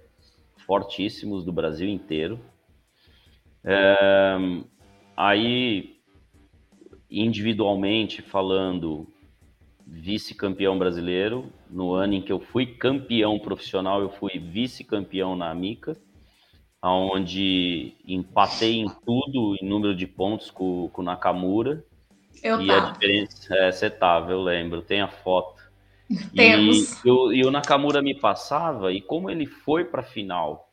fortíssimos 0.68 1.46
do 1.46 1.52
Brasil 1.52 1.88
inteiro. 1.88 2.38
É, 3.64 4.36
aí, 5.16 5.96
individualmente 7.10 8.20
falando, 8.20 9.08
vice-campeão 9.86 10.78
brasileiro. 10.78 11.50
No 11.70 11.94
ano 11.94 12.12
em 12.12 12.20
que 12.20 12.30
eu 12.30 12.38
fui 12.38 12.66
campeão 12.66 13.38
profissional, 13.38 14.02
eu 14.02 14.10
fui 14.10 14.38
vice-campeão 14.38 15.34
na 15.34 15.50
Amica, 15.50 15.96
onde 16.84 17.94
empatei 18.06 18.76
em 18.78 18.88
tudo, 19.06 19.56
em 19.60 19.66
número 19.66 19.96
de 19.96 20.06
pontos 20.06 20.50
com, 20.50 20.90
o 20.94 21.02
Nakamura. 21.02 21.82
Eu 22.42 22.60
e 22.60 22.66
tava. 22.66 22.88
a 22.88 22.90
diferença, 22.92 23.54
é, 23.56 23.72
você 23.72 23.88
tava, 23.88 24.32
eu 24.32 24.42
lembro, 24.42 24.82
tem 24.82 25.00
a 25.00 25.08
foto. 25.08 25.67
Temos. 26.34 27.04
E, 27.04 27.08
e, 27.08 27.38
e 27.38 27.44
o 27.44 27.50
Nakamura 27.50 28.00
me 28.00 28.14
passava, 28.14 28.92
e 28.92 29.00
como 29.00 29.30
ele 29.30 29.46
foi 29.46 29.84
para 29.84 30.00
a 30.00 30.04
final 30.04 30.68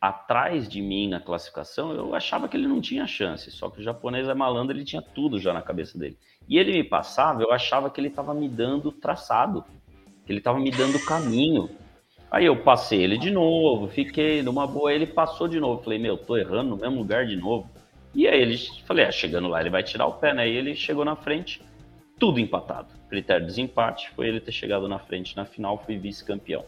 atrás 0.00 0.66
de 0.66 0.80
mim 0.80 1.08
na 1.08 1.20
classificação, 1.20 1.92
eu 1.92 2.14
achava 2.14 2.48
que 2.48 2.56
ele 2.56 2.66
não 2.66 2.80
tinha 2.80 3.06
chance. 3.06 3.50
Só 3.50 3.68
que 3.68 3.80
o 3.80 3.82
japonês 3.82 4.26
é 4.26 4.34
malandro, 4.34 4.74
ele 4.74 4.84
tinha 4.84 5.02
tudo 5.02 5.38
já 5.38 5.52
na 5.52 5.60
cabeça 5.60 5.98
dele. 5.98 6.16
E 6.48 6.58
ele 6.58 6.72
me 6.72 6.82
passava, 6.82 7.42
eu 7.42 7.52
achava 7.52 7.90
que 7.90 8.00
ele 8.00 8.08
estava 8.08 8.32
me 8.32 8.48
dando 8.48 8.90
traçado, 8.90 9.62
que 10.24 10.32
ele 10.32 10.38
estava 10.38 10.58
me 10.58 10.70
dando 10.70 10.98
caminho. 11.04 11.68
Aí 12.30 12.46
eu 12.46 12.56
passei 12.56 13.02
ele 13.02 13.18
de 13.18 13.30
novo, 13.30 13.88
fiquei 13.88 14.42
numa 14.42 14.66
boa, 14.66 14.92
ele 14.92 15.06
passou 15.06 15.46
de 15.46 15.60
novo. 15.60 15.82
Falei, 15.82 15.98
meu, 15.98 16.16
tô 16.16 16.36
errando 16.36 16.70
no 16.70 16.76
mesmo 16.76 16.96
lugar 16.96 17.26
de 17.26 17.36
novo. 17.36 17.68
E 18.14 18.26
aí 18.26 18.40
ele, 18.40 18.56
falei, 18.86 19.04
ah, 19.04 19.12
chegando 19.12 19.48
lá 19.48 19.60
ele 19.60 19.70
vai 19.70 19.82
tirar 19.82 20.06
o 20.06 20.14
pé, 20.14 20.32
né? 20.32 20.48
E 20.48 20.56
ele 20.56 20.74
chegou 20.74 21.04
na 21.04 21.14
frente, 21.14 21.62
tudo 22.18 22.40
empatado. 22.40 22.99
Critério 23.10 23.42
de 23.42 23.48
desempate 23.48 24.10
foi 24.10 24.28
ele 24.28 24.40
ter 24.40 24.52
chegado 24.52 24.88
na 24.88 24.98
frente 24.98 25.36
na 25.36 25.44
final, 25.44 25.76
fui 25.84 25.98
vice-campeão. 25.98 26.64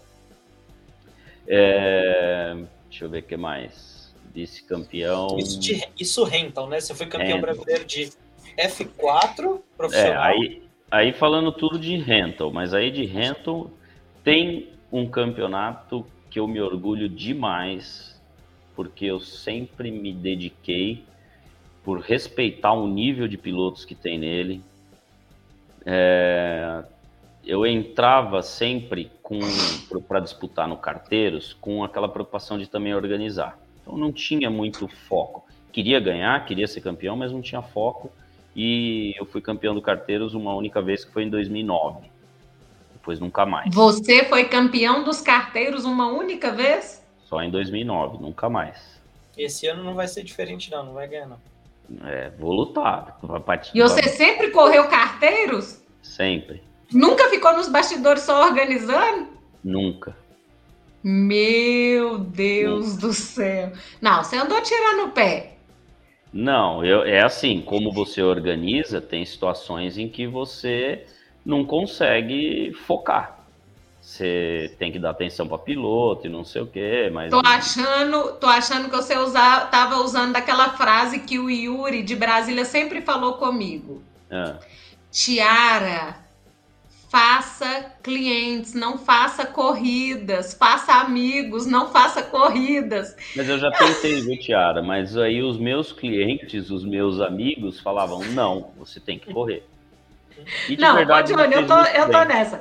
É 1.46 2.56
Deixa 2.92 3.06
eu 3.06 3.08
ver 3.08 3.20
o 3.20 3.22
que 3.22 3.36
mais. 3.38 4.14
Vice-campeão. 4.34 5.38
Isso, 5.38 5.58
isso 5.98 6.24
rental, 6.24 6.68
né? 6.68 6.78
Você 6.78 6.94
foi 6.94 7.06
campeão 7.06 7.36
rental. 7.36 7.40
brasileiro 7.40 7.84
de 7.86 8.10
F4 8.58 9.60
profissional. 9.78 10.24
É, 10.24 10.26
aí, 10.26 10.62
aí 10.90 11.12
falando 11.14 11.50
tudo 11.50 11.78
de 11.78 11.96
rental, 11.96 12.52
mas 12.52 12.74
aí 12.74 12.90
de 12.90 13.06
rental 13.06 13.70
tem 14.22 14.68
um 14.92 15.08
campeonato 15.08 16.06
que 16.28 16.38
eu 16.38 16.46
me 16.46 16.60
orgulho 16.60 17.08
demais, 17.08 18.20
porque 18.76 19.06
eu 19.06 19.20
sempre 19.20 19.90
me 19.90 20.12
dediquei 20.12 21.02
por 21.82 22.00
respeitar 22.00 22.74
o 22.74 22.86
nível 22.86 23.26
de 23.26 23.38
pilotos 23.38 23.86
que 23.86 23.94
tem 23.94 24.18
nele. 24.18 24.62
É, 25.84 26.82
eu 27.44 27.66
entrava 27.66 28.42
sempre 28.42 29.10
para 30.06 30.20
disputar 30.20 30.68
no 30.68 30.76
carteiros 30.76 31.54
com 31.54 31.82
aquela 31.82 32.08
preocupação 32.08 32.58
de 32.58 32.66
também 32.66 32.94
organizar. 32.94 33.58
Então 33.80 33.96
não 33.96 34.12
tinha 34.12 34.48
muito 34.48 34.86
foco. 34.86 35.44
Queria 35.72 35.98
ganhar, 35.98 36.44
queria 36.44 36.68
ser 36.68 36.80
campeão, 36.80 37.16
mas 37.16 37.32
não 37.32 37.42
tinha 37.42 37.62
foco. 37.62 38.12
E 38.54 39.14
eu 39.18 39.24
fui 39.24 39.40
campeão 39.40 39.74
do 39.74 39.80
carteiros 39.80 40.34
uma 40.34 40.54
única 40.54 40.82
vez, 40.82 41.04
que 41.04 41.12
foi 41.12 41.24
em 41.24 41.30
2009. 41.30 42.10
Depois 42.92 43.18
nunca 43.18 43.46
mais. 43.46 43.74
Você 43.74 44.24
foi 44.26 44.44
campeão 44.44 45.02
dos 45.02 45.20
carteiros 45.20 45.84
uma 45.84 46.06
única 46.12 46.52
vez? 46.52 47.02
Só 47.24 47.42
em 47.42 47.50
2009, 47.50 48.18
nunca 48.22 48.48
mais. 48.48 49.00
Esse 49.36 49.66
ano 49.66 49.82
não 49.82 49.94
vai 49.94 50.06
ser 50.06 50.22
diferente, 50.22 50.70
não, 50.70 50.84
não 50.84 50.92
vai 50.92 51.08
ganhar, 51.08 51.26
não. 51.26 51.38
É, 52.04 52.30
vou 52.38 52.52
lutar. 52.52 53.18
E 53.74 53.82
você 53.82 54.04
sempre 54.04 54.50
correu 54.50 54.88
carteiros? 54.88 55.82
Sempre. 56.00 56.62
Nunca 56.92 57.28
ficou 57.28 57.54
nos 57.54 57.68
bastidores 57.68 58.22
só 58.22 58.44
organizando? 58.46 59.28
Nunca. 59.62 60.16
Meu 61.02 62.18
Deus 62.18 62.96
do 62.96 63.12
céu. 63.12 63.72
Não, 64.00 64.22
você 64.22 64.36
andou 64.36 64.60
tirando 64.62 65.08
o 65.08 65.10
pé. 65.10 65.56
Não, 66.32 66.84
eu, 66.84 67.02
é 67.02 67.22
assim, 67.22 67.60
como 67.60 67.92
você 67.92 68.22
organiza, 68.22 69.00
tem 69.00 69.24
situações 69.24 69.98
em 69.98 70.08
que 70.08 70.26
você 70.26 71.04
não 71.44 71.64
consegue 71.64 72.72
focar. 72.86 73.41
Você 74.02 74.74
tem 74.80 74.90
que 74.90 74.98
dar 74.98 75.10
atenção 75.10 75.46
para 75.46 75.58
piloto 75.58 76.26
e 76.26 76.30
não 76.30 76.44
sei 76.44 76.60
o 76.60 76.66
quê, 76.66 77.08
mas. 77.12 77.30
Tô 77.30 77.38
achando, 77.38 78.32
tô 78.32 78.48
achando 78.48 78.90
que 78.90 78.96
você 78.96 79.16
usa, 79.16 79.60
tava 79.66 79.98
usando 79.98 80.32
daquela 80.32 80.70
frase 80.70 81.20
que 81.20 81.38
o 81.38 81.48
Yuri 81.48 82.02
de 82.02 82.16
Brasília 82.16 82.64
sempre 82.64 83.00
falou 83.00 83.34
comigo. 83.34 84.02
Ah, 84.28 84.58
Tiara, 85.08 86.16
faça 87.08 87.92
clientes, 88.02 88.74
não 88.74 88.98
faça 88.98 89.46
corridas, 89.46 90.52
faça 90.52 90.94
amigos, 90.94 91.64
não 91.64 91.88
faça 91.88 92.24
corridas. 92.24 93.14
mas 93.36 93.48
eu 93.48 93.58
já 93.60 93.70
tentei, 93.70 94.20
viu, 94.20 94.36
Tiara? 94.36 94.82
Mas 94.82 95.16
aí 95.16 95.44
os 95.44 95.58
meus 95.58 95.92
clientes, 95.92 96.70
os 96.70 96.84
meus 96.84 97.20
amigos 97.20 97.78
falavam: 97.78 98.18
não, 98.32 98.72
você 98.76 98.98
tem 98.98 99.16
que 99.16 99.32
correr. 99.32 99.64
E 100.68 100.76
não, 100.76 100.96
verdade, 100.96 101.32
eu 101.32 101.66
tô, 101.66 101.78
eu 101.80 102.10
tô 102.10 102.24
nessa. 102.24 102.60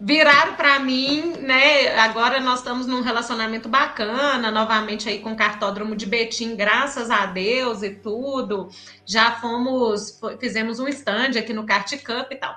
Viraram 0.00 0.54
para 0.54 0.78
mim, 0.78 1.32
né? 1.40 1.98
Agora 1.98 2.38
nós 2.38 2.60
estamos 2.60 2.86
num 2.86 3.00
relacionamento 3.00 3.68
bacana, 3.68 4.48
novamente 4.48 5.08
aí 5.08 5.18
com 5.18 5.32
o 5.32 5.36
cartódromo 5.36 5.96
de 5.96 6.06
Betim, 6.06 6.54
graças 6.54 7.10
a 7.10 7.26
Deus 7.26 7.82
e 7.82 7.90
tudo. 7.90 8.68
Já 9.04 9.32
fomos, 9.32 10.16
fo- 10.20 10.38
fizemos 10.38 10.78
um 10.78 10.86
stand 10.86 11.36
aqui 11.36 11.52
no 11.52 11.66
Kart 11.66 11.90
Cup 12.04 12.30
e 12.30 12.36
tal. 12.36 12.54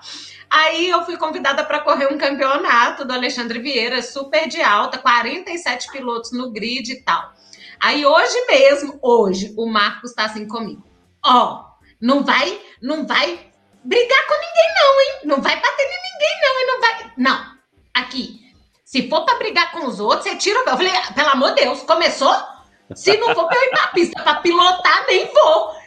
Aí 0.51 0.87
eu 0.87 1.03
fui 1.03 1.17
convidada 1.17 1.63
para 1.63 1.79
correr 1.79 2.13
um 2.13 2.17
campeonato 2.17 3.05
do 3.05 3.13
Alexandre 3.13 3.57
Vieira, 3.57 4.03
super 4.03 4.47
de 4.47 4.61
alta, 4.61 4.99
47 4.99 5.91
pilotos 5.91 6.31
no 6.31 6.51
grid 6.51 6.91
e 6.91 7.01
tal. 7.01 7.33
Aí 7.79 8.05
hoje 8.05 8.45
mesmo, 8.47 8.99
hoje, 9.01 9.51
o 9.57 9.65
Marcos 9.65 10.13
tá 10.13 10.25
assim 10.25 10.47
comigo. 10.47 10.85
Ó, 11.25 11.63
não 11.99 12.23
vai, 12.23 12.59
não 12.79 13.07
vai 13.07 13.50
brigar 13.83 14.27
com 14.27 14.33
ninguém 14.33 14.73
não, 14.75 15.01
hein? 15.01 15.19
Não 15.25 15.41
vai 15.41 15.55
bater 15.55 15.85
em 15.85 16.11
ninguém 16.13 16.41
não, 16.41 16.61
e 16.61 16.65
não 16.65 16.81
vai... 16.81 17.11
Não, 17.17 17.45
aqui, 17.93 18.39
se 18.85 19.09
for 19.09 19.25
pra 19.25 19.35
brigar 19.35 19.71
com 19.71 19.85
os 19.85 19.99
outros, 19.99 20.23
você 20.23 20.35
tira... 20.35 20.59
Eu 20.59 20.65
falei, 20.65 20.91
pelo 21.15 21.29
amor 21.29 21.53
de 21.53 21.63
Deus, 21.63 21.81
começou? 21.83 22.35
Se 22.95 23.15
não 23.17 23.33
for 23.33 23.47
pra 23.47 23.57
eu 23.57 23.63
ir 23.63 23.69
pra 23.69 23.87
pista 23.87 24.21
pra 24.21 24.35
pilotar, 24.35 25.05
nem 25.07 25.31
vou. 25.31 25.81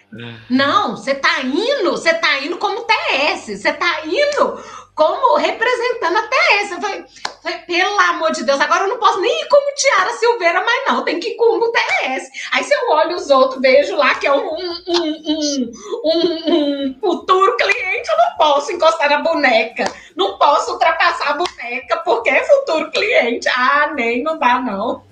Não, 0.48 0.96
você 0.96 1.14
tá 1.14 1.40
indo, 1.42 1.90
você 1.90 2.14
tá 2.14 2.38
indo 2.38 2.56
como 2.56 2.86
TS, 2.86 3.60
você 3.60 3.72
tá 3.72 4.06
indo 4.06 4.64
como 4.94 5.36
representando 5.36 6.16
a 6.16 6.22
TS. 6.22 6.70
Eu 6.70 6.80
falei, 6.80 7.04
falei, 7.42 7.58
pelo 7.60 8.00
amor 8.00 8.32
de 8.32 8.44
Deus, 8.44 8.60
agora 8.60 8.84
eu 8.84 8.88
não 8.88 8.98
posso 8.98 9.20
nem 9.20 9.42
ir 9.42 9.48
como 9.48 9.74
Tiara 9.74 10.12
Silveira, 10.12 10.64
mas 10.64 10.86
não, 10.86 11.04
tem 11.04 11.18
que 11.18 11.30
ir 11.30 11.36
como 11.36 11.72
TS. 11.72 12.30
Aí 12.52 12.64
se 12.64 12.74
eu 12.74 12.90
olho 12.90 13.16
os 13.16 13.28
outros, 13.30 13.60
vejo 13.60 13.96
lá 13.96 14.14
que 14.14 14.26
é 14.26 14.32
um, 14.32 14.54
um, 14.54 14.82
um, 15.26 15.72
um, 16.04 16.98
futuro 17.00 17.56
cliente, 17.56 18.08
eu 18.08 18.16
não 18.16 18.36
posso 18.36 18.72
encostar 18.72 19.10
na 19.10 19.18
boneca, 19.18 19.84
não 20.16 20.38
posso 20.38 20.72
ultrapassar 20.72 21.30
a 21.30 21.34
boneca, 21.34 21.96
porque 21.98 22.30
é 22.30 22.44
futuro 22.44 22.90
cliente. 22.90 23.48
Ah, 23.48 23.92
nem, 23.94 24.22
não 24.22 24.38
dá 24.38 24.60
não. 24.60 25.02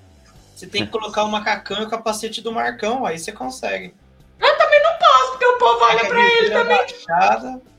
Você 0.54 0.66
tem 0.66 0.86
que 0.86 0.92
colocar 0.92 1.24
o 1.24 1.28
macacão 1.28 1.80
e 1.80 1.84
o 1.84 1.90
capacete 1.90 2.40
do 2.40 2.52
Marcão, 2.52 3.04
aí 3.04 3.18
você 3.18 3.32
consegue. 3.32 3.92
Porque 5.30 5.46
o 5.46 5.58
povo 5.58 5.84
olha 5.84 6.06
pra 6.06 6.20
ele 6.20 6.50
também. 6.50 6.76
Baixada. 6.76 7.71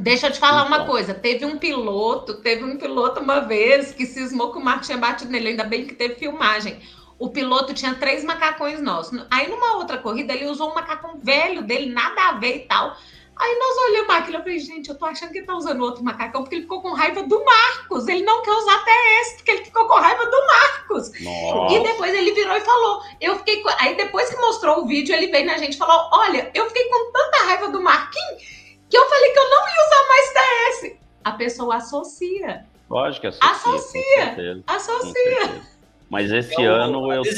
Deixa 0.00 0.26
eu 0.28 0.32
te 0.32 0.38
falar 0.38 0.64
uma 0.64 0.84
coisa. 0.84 1.14
Teve 1.14 1.44
um 1.44 1.58
piloto, 1.58 2.34
teve 2.42 2.64
um 2.64 2.76
piloto 2.76 3.20
uma 3.20 3.40
vez 3.40 3.92
que 3.92 4.06
cismou 4.06 4.52
que 4.52 4.58
o 4.58 4.64
Marco 4.64 4.84
tinha 4.84 4.98
batido 4.98 5.30
nele. 5.30 5.48
Ainda 5.48 5.64
bem 5.64 5.86
que 5.86 5.94
teve 5.94 6.14
filmagem. 6.16 6.80
O 7.18 7.30
piloto 7.30 7.72
tinha 7.72 7.94
três 7.94 8.22
macacões 8.24 8.80
nossos. 8.80 9.24
Aí 9.30 9.48
numa 9.48 9.76
outra 9.76 9.96
corrida 9.98 10.32
ele 10.34 10.46
usou 10.46 10.70
um 10.70 10.74
macacão 10.74 11.18
velho 11.22 11.62
dele, 11.62 11.90
nada 11.92 12.28
a 12.28 12.32
ver 12.32 12.56
e 12.56 12.60
tal. 12.60 12.94
Aí 13.38 13.58
nós 13.58 13.76
olhamos 13.90 14.14
aquilo 14.14 14.38
e 14.38 14.42
falei, 14.42 14.58
gente, 14.58 14.88
eu 14.88 14.94
tô 14.94 15.04
achando 15.04 15.30
que 15.30 15.38
ele 15.38 15.46
tá 15.46 15.54
usando 15.54 15.82
outro 15.82 16.02
macacão 16.02 16.42
porque 16.42 16.54
ele 16.56 16.62
ficou 16.62 16.80
com 16.80 16.94
raiva 16.94 17.22
do 17.22 17.44
Marcos. 17.44 18.08
Ele 18.08 18.22
não 18.22 18.42
quer 18.42 18.52
usar 18.52 18.82
TS 18.84 19.32
porque 19.36 19.50
ele 19.50 19.64
ficou 19.64 19.86
com 19.86 19.94
raiva 19.94 20.24
do 20.24 20.46
Marcos. 20.46 21.08
E 21.20 21.24
Nossa, 21.24 21.80
depois 21.80 22.14
ele 22.14 22.32
virou 22.32 22.56
e 22.56 22.60
falou: 22.60 23.02
Eu 23.20 23.36
fiquei. 23.36 23.62
com- 23.62 23.68
Aí 23.78 23.94
depois 23.94 24.30
que 24.30 24.36
mostrou 24.40 24.80
o 24.82 24.86
vídeo, 24.86 25.14
ele 25.14 25.26
veio 25.28 25.44
na 25.46 25.58
gente 25.58 25.74
e 25.74 25.78
falou: 25.78 26.08
Olha, 26.12 26.50
eu 26.54 26.66
fiquei 26.68 26.84
com 26.88 27.12
tanta 27.12 27.44
raiva 27.44 27.68
do 27.68 27.82
Marquinhos 27.82 28.56
que 28.96 29.02
eu 29.02 29.08
falei 29.08 29.30
que 29.32 29.38
eu 29.38 29.50
não 29.50 29.68
ia 29.68 29.86
usar 29.86 30.08
mais 30.08 30.32
TS. 30.32 30.96
A 31.24 31.32
pessoa 31.32 31.76
associa. 31.76 32.64
lógico 32.88 33.22
que 33.22 33.26
associa. 33.26 33.50
Associa. 33.50 34.24
Certeza, 34.34 34.62
Associa. 34.66 35.62
Mas 36.08 36.30
esse 36.30 36.54
É 36.62 36.70
o 36.70 36.72
ano 36.74 37.12
eu 37.12 37.22
tô. 37.22 37.28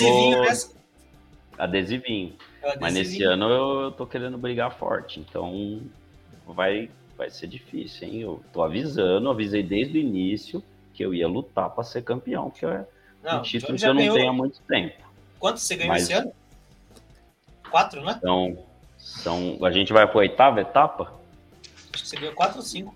né? 0.43 0.59
Adesivinho. 1.59 2.37
É 2.63 2.77
o 2.77 2.81
Mas 2.81 2.95
nesse 2.95 3.23
ano 3.23 3.49
eu, 3.51 3.91
tô 3.93 4.07
querendo 4.07 4.37
brigar 4.39 4.71
forte. 4.77 5.19
Então 5.21 5.81
vai, 6.47 6.91
vai 7.17 7.31
ser 7.31 7.47
difícil, 7.47 8.07
hein? 8.09 8.21
Eu 8.21 8.43
tô 8.53 8.63
avisando, 8.63 9.29
avisei 9.31 9.63
desde 9.63 9.99
o 9.99 10.01
início 10.01 10.63
que 10.95 11.03
eu 11.05 11.15
ia 11.15 11.27
lutar 11.27 11.71
para 11.71 11.83
ser 11.85 12.03
campeão, 12.03 12.51
que 12.51 12.67
é 12.67 12.85
Não, 13.23 13.39
um 13.39 13.43
título 13.43 13.77
que 13.79 13.85
eu 13.85 13.95
não 13.95 14.01
ganhou. 14.01 14.17
tenho 14.17 14.29
há 14.31 14.33
muito 14.33 14.61
tempo. 14.69 14.95
Quanto 15.39 15.59
você 15.61 15.77
ganhou 15.77 15.95
Mas- 15.95 16.03
esse 16.05 16.13
ano? 16.13 16.33
Quatro, 17.71 18.03
né? 18.05 18.15
Então, 18.19 18.59
são, 18.97 19.59
a 19.63 19.71
gente 19.71 19.93
vai 19.93 20.07
para 20.07 20.17
a 20.17 20.21
oitava 20.21 20.61
etapa? 20.61 21.18
Ganhou 22.17 22.35
quatro 22.35 22.59
ou 22.59 22.63
cinco. 22.63 22.95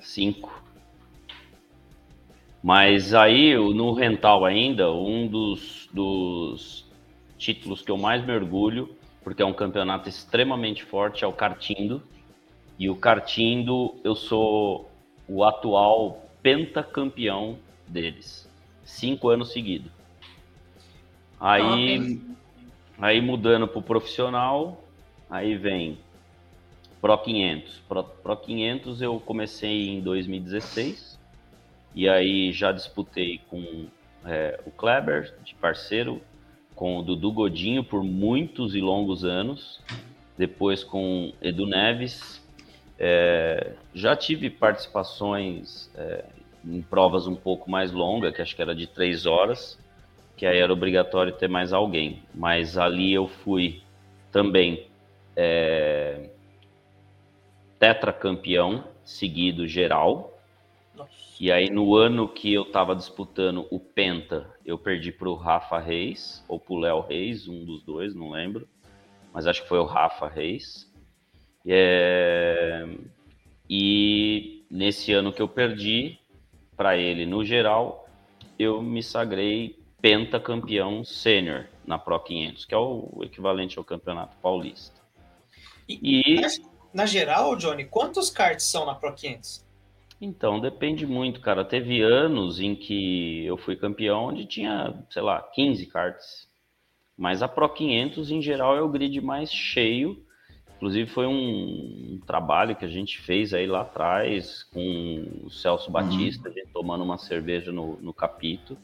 Cinco. 0.00 0.62
Mas 2.62 3.12
aí, 3.12 3.54
no 3.54 3.92
rental 3.92 4.44
ainda, 4.44 4.90
um 4.90 5.26
dos, 5.26 5.88
dos 5.92 6.86
títulos 7.36 7.82
que 7.82 7.90
eu 7.90 7.98
mais 7.98 8.24
me 8.24 8.32
orgulho, 8.32 8.96
porque 9.22 9.42
é 9.42 9.44
um 9.44 9.52
campeonato 9.52 10.08
extremamente 10.08 10.82
forte, 10.82 11.24
é 11.24 11.26
o 11.26 11.32
Cartindo. 11.32 12.02
E 12.78 12.88
o 12.88 12.96
Cartindo, 12.96 13.94
eu 14.02 14.14
sou 14.14 14.90
o 15.28 15.44
atual 15.44 16.26
pentacampeão 16.42 17.58
deles. 17.86 18.48
Cinco 18.82 19.28
anos 19.28 19.52
seguidos. 19.52 19.92
Aí, 21.38 22.20
aí 22.98 23.20
mudando 23.20 23.68
para 23.68 23.78
o 23.78 23.82
profissional, 23.82 24.82
aí 25.28 25.56
vem 25.56 25.98
Pro 27.04 27.18
500. 27.18 27.82
Pro, 27.86 28.02
Pro 28.02 28.34
500 28.34 29.02
eu 29.02 29.20
comecei 29.20 29.90
em 29.90 30.00
2016 30.00 31.20
e 31.94 32.08
aí 32.08 32.50
já 32.50 32.72
disputei 32.72 33.42
com 33.50 33.88
é, 34.24 34.58
o 34.64 34.70
Kleber, 34.70 35.34
de 35.44 35.54
parceiro, 35.54 36.22
com 36.74 36.96
o 36.96 37.02
Dudu 37.02 37.30
Godinho 37.30 37.84
por 37.84 38.02
muitos 38.02 38.74
e 38.74 38.80
longos 38.80 39.22
anos, 39.22 39.82
depois 40.38 40.82
com 40.82 41.30
Edu 41.42 41.66
Neves. 41.66 42.42
É, 42.98 43.74
já 43.92 44.16
tive 44.16 44.48
participações 44.48 45.90
é, 45.94 46.24
em 46.64 46.80
provas 46.80 47.26
um 47.26 47.36
pouco 47.36 47.70
mais 47.70 47.92
longas, 47.92 48.34
que 48.34 48.40
acho 48.40 48.56
que 48.56 48.62
era 48.62 48.74
de 48.74 48.86
três 48.86 49.26
horas, 49.26 49.78
que 50.38 50.46
aí 50.46 50.56
era 50.56 50.72
obrigatório 50.72 51.34
ter 51.34 51.50
mais 51.50 51.70
alguém. 51.70 52.22
Mas 52.34 52.78
ali 52.78 53.12
eu 53.12 53.28
fui 53.28 53.82
também 54.32 54.86
é, 55.36 56.30
tetracampeão 57.84 58.82
seguido 59.04 59.68
geral. 59.68 60.38
Nossa. 60.96 61.12
E 61.38 61.52
aí, 61.52 61.68
no 61.68 61.94
ano 61.94 62.26
que 62.26 62.54
eu 62.54 62.64
tava 62.64 62.96
disputando 62.96 63.66
o 63.70 63.78
Penta, 63.78 64.50
eu 64.64 64.78
perdi 64.78 65.12
pro 65.12 65.34
Rafa 65.34 65.78
Reis, 65.78 66.42
ou 66.48 66.58
pro 66.58 66.76
Léo 66.76 67.00
Reis, 67.00 67.46
um 67.46 67.62
dos 67.62 67.82
dois, 67.82 68.14
não 68.14 68.30
lembro. 68.30 68.66
Mas 69.34 69.46
acho 69.46 69.62
que 69.62 69.68
foi 69.68 69.78
o 69.78 69.84
Rafa 69.84 70.26
Reis. 70.28 70.90
É, 71.66 72.86
E 73.68 74.64
nesse 74.70 75.12
ano 75.12 75.32
que 75.32 75.42
eu 75.42 75.48
perdi 75.48 76.18
para 76.74 76.96
ele 76.96 77.26
no 77.26 77.44
geral, 77.44 78.08
eu 78.58 78.80
me 78.80 79.02
sagrei 79.02 79.78
pentacampeão 80.00 81.04
sênior 81.04 81.66
na 81.86 81.98
Pro 81.98 82.18
500, 82.18 82.64
que 82.64 82.74
é 82.74 82.78
o 82.78 83.20
equivalente 83.22 83.78
ao 83.78 83.84
Campeonato 83.84 84.36
Paulista. 84.38 85.02
E 85.86 86.40
Mas, 86.40 86.58
na 86.94 87.04
geral, 87.04 87.56
Johnny, 87.56 87.84
quantos 87.84 88.30
karts 88.30 88.64
são 88.64 88.86
na 88.86 88.94
Pro 88.94 89.12
500? 89.12 89.64
Então, 90.20 90.60
depende 90.60 91.06
muito, 91.06 91.40
cara. 91.40 91.64
Teve 91.64 92.00
anos 92.00 92.60
em 92.60 92.74
que 92.76 93.44
eu 93.44 93.56
fui 93.58 93.74
campeão 93.74 94.26
onde 94.26 94.46
tinha, 94.46 94.94
sei 95.10 95.20
lá, 95.20 95.42
15 95.42 95.86
karts. 95.86 96.48
Mas 97.16 97.42
a 97.42 97.48
Pro 97.48 97.68
500, 97.68 98.30
em 98.30 98.40
geral, 98.40 98.76
é 98.76 98.80
o 98.80 98.88
grid 98.88 99.20
mais 99.20 99.52
cheio. 99.52 100.24
Inclusive, 100.76 101.10
foi 101.10 101.26
um, 101.26 102.20
trabalho 102.26 102.76
que 102.76 102.84
a 102.84 102.88
gente 102.88 103.18
fez 103.18 103.52
aí 103.52 103.66
lá 103.66 103.82
atrás 103.82 104.62
com 104.62 105.42
o 105.44 105.50
Celso 105.50 105.90
Batista, 105.90 106.48
a 106.48 106.52
gente 106.52 106.68
tomando 106.72 107.02
uma 107.02 107.18
cerveja 107.18 107.72
no, 107.72 107.96
no 108.00 108.14
capítulo. 108.14 108.78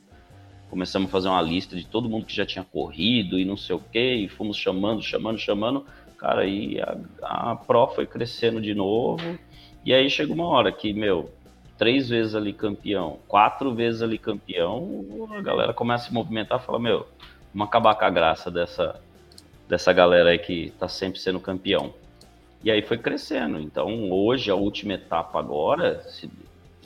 Começamos 0.69 1.09
a 1.09 1.13
fazer 1.13 1.29
uma 1.29 1.43
lista 1.43 1.77
de 1.77 1.87
todo 1.87 2.09
mundo 2.09 2.27
que 2.27 2.35
já 2.35 2.47
tinha 2.47 2.65
corrido 2.65 3.39
e 3.39 3.45
não 3.45 3.57
sei 3.57 3.75
o 3.75 3.83
quê, 3.93 4.15
e 4.15 4.29
fomos 4.29 4.57
chamando, 4.57 5.03
chamando, 5.03 5.39
chamando. 5.39 5.87
Cara, 6.21 6.45
e 6.45 6.79
a, 6.79 6.99
a 7.23 7.57
Pro 7.57 7.89
foi 7.89 8.07
crescendo 8.07 8.61
de 8.61 8.75
novo. 8.75 9.39
E 9.83 9.95
aí 9.95 10.11
chega 10.11 10.31
uma 10.31 10.47
hora 10.47 10.71
que, 10.71 10.93
meu, 10.93 11.33
três 11.79 12.11
vezes 12.11 12.35
ali 12.35 12.53
campeão, 12.53 13.19
quatro 13.27 13.75
vezes 13.75 14.03
ali 14.03 14.19
campeão, 14.19 15.27
a 15.31 15.41
galera 15.41 15.73
começa 15.73 16.05
a 16.05 16.09
se 16.09 16.13
movimentar 16.13 16.61
e 16.61 16.63
fala, 16.63 16.79
meu, 16.79 17.07
vamos 17.55 17.69
acabar 17.69 17.95
com 17.95 18.05
a 18.05 18.11
graça 18.11 18.51
dessa, 18.51 19.01
dessa 19.67 19.91
galera 19.95 20.29
aí 20.29 20.39
que 20.39 20.75
tá 20.79 20.89
sempre 20.89 21.19
sendo 21.19 21.41
campeão. 21.41 21.95
E 22.63 22.71
aí 22.71 22.83
foi 22.83 22.99
crescendo. 22.99 23.59
Então, 23.59 24.11
hoje, 24.11 24.51
a 24.51 24.55
última 24.55 24.93
etapa 24.93 25.39
agora, 25.39 26.03
se, 26.03 26.31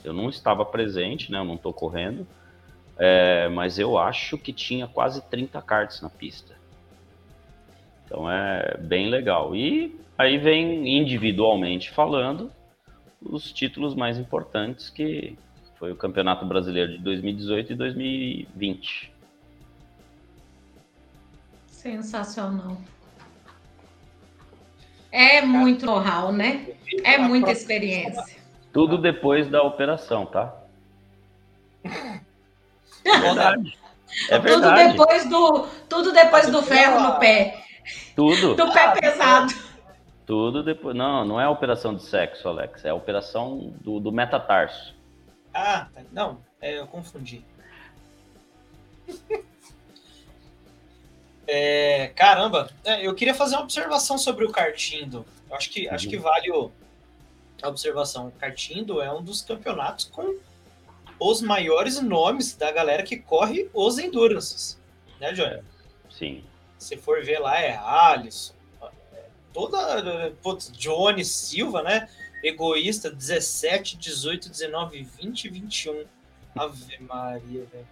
eu 0.01 0.13
não 0.13 0.29
estava 0.29 0.63
presente, 0.63 1.29
né? 1.29 1.39
Eu 1.39 1.43
não 1.43 1.55
estou 1.55 1.73
correndo, 1.73 2.25
é, 2.97 3.49
mas 3.49 3.77
eu 3.77 3.97
acho 3.97 4.37
que 4.37 4.53
tinha 4.53 4.87
quase 4.87 5.21
30 5.23 5.61
karts 5.61 6.01
na 6.01 6.09
pista. 6.09 6.54
Então 8.15 8.31
é 8.31 8.77
bem 8.77 9.09
legal. 9.09 9.53
E 9.53 9.99
aí 10.17 10.37
vem 10.37 10.97
individualmente 10.97 11.91
falando 11.91 12.49
os 13.21 13.51
títulos 13.51 13.93
mais 13.93 14.17
importantes 14.17 14.89
que 14.89 15.37
foi 15.77 15.91
o 15.91 15.97
Campeonato 15.97 16.45
Brasileiro 16.45 16.93
de 16.93 16.99
2018 16.99 17.73
e 17.73 17.75
2020. 17.75 19.13
Sensacional. 21.67 22.77
É 25.11 25.41
muito 25.41 25.85
know-how, 25.85 26.31
né? 26.31 26.69
É 27.03 27.17
muita 27.17 27.51
experiência. 27.51 28.23
Tudo 28.71 28.97
depois 28.97 29.49
da 29.49 29.61
operação, 29.61 30.25
tá? 30.25 30.55
É 33.07 33.19
verdade. 33.19 33.77
É 34.31 34.39
verdade. 34.39 34.63
Tudo 34.63 34.97
depois 34.97 35.29
do, 35.29 35.67
tudo 35.87 36.11
depois 36.11 36.49
do 36.49 36.63
ferro 36.63 37.01
no 37.01 37.19
pé. 37.19 37.64
Tudo. 38.15 38.55
Do 38.55 38.71
pé 38.71 38.99
pesado. 38.99 39.53
Tudo 40.25 40.63
depois. 40.63 40.95
Não, 40.95 41.25
não 41.25 41.39
é 41.39 41.45
a 41.45 41.49
operação 41.49 41.95
de 41.95 42.03
sexo, 42.03 42.47
Alex. 42.47 42.83
É 42.83 42.89
a 42.89 42.95
operação 42.95 43.73
do, 43.81 43.99
do 43.99 44.11
metatarso. 44.11 44.95
Ah, 45.53 45.87
tá. 45.93 46.01
não. 46.11 46.39
É, 46.61 46.79
eu 46.79 46.87
confundi. 46.87 47.43
É, 51.47 52.07
caramba, 52.15 52.71
é, 52.83 53.05
eu 53.05 53.13
queria 53.13 53.35
fazer 53.35 53.55
uma 53.55 53.63
observação 53.63 54.17
sobre 54.17 54.45
o 54.45 54.51
Cartindo. 54.51 55.25
Eu 55.47 55.55
acho 55.55 55.69
que, 55.69 55.87
uhum. 55.87 55.93
acho 55.93 56.09
que 56.09 56.17
vale 56.17 56.51
o, 56.51 56.71
a 57.61 57.69
observação. 57.69 58.27
O 58.27 58.31
Cartindo 58.31 59.01
é 59.01 59.13
um 59.13 59.23
dos 59.23 59.41
campeonatos 59.41 60.05
com 60.05 60.39
os 61.19 61.41
maiores 61.41 62.01
nomes 62.01 62.55
da 62.55 62.71
galera 62.71 63.03
que 63.03 63.17
corre 63.17 63.69
os 63.73 63.97
Endurances. 63.97 64.79
Né, 65.19 65.33
Johnny? 65.33 65.61
Sim. 66.09 66.43
Se 66.77 66.97
for 66.97 67.23
ver 67.23 67.39
lá, 67.39 67.59
é 67.59 67.75
Alisson, 67.77 68.53
é 69.13 69.23
toda. 69.53 70.31
Putz, 70.41 70.71
Johnny 70.71 71.23
Silva, 71.23 71.81
né? 71.81 72.09
Egoísta, 72.43 73.09
17, 73.09 73.97
18, 73.97 74.49
19, 74.49 75.03
20 75.03 75.49
21. 75.49 76.05
Ave 76.57 76.97
Maria, 76.99 77.65
velho. 77.65 77.87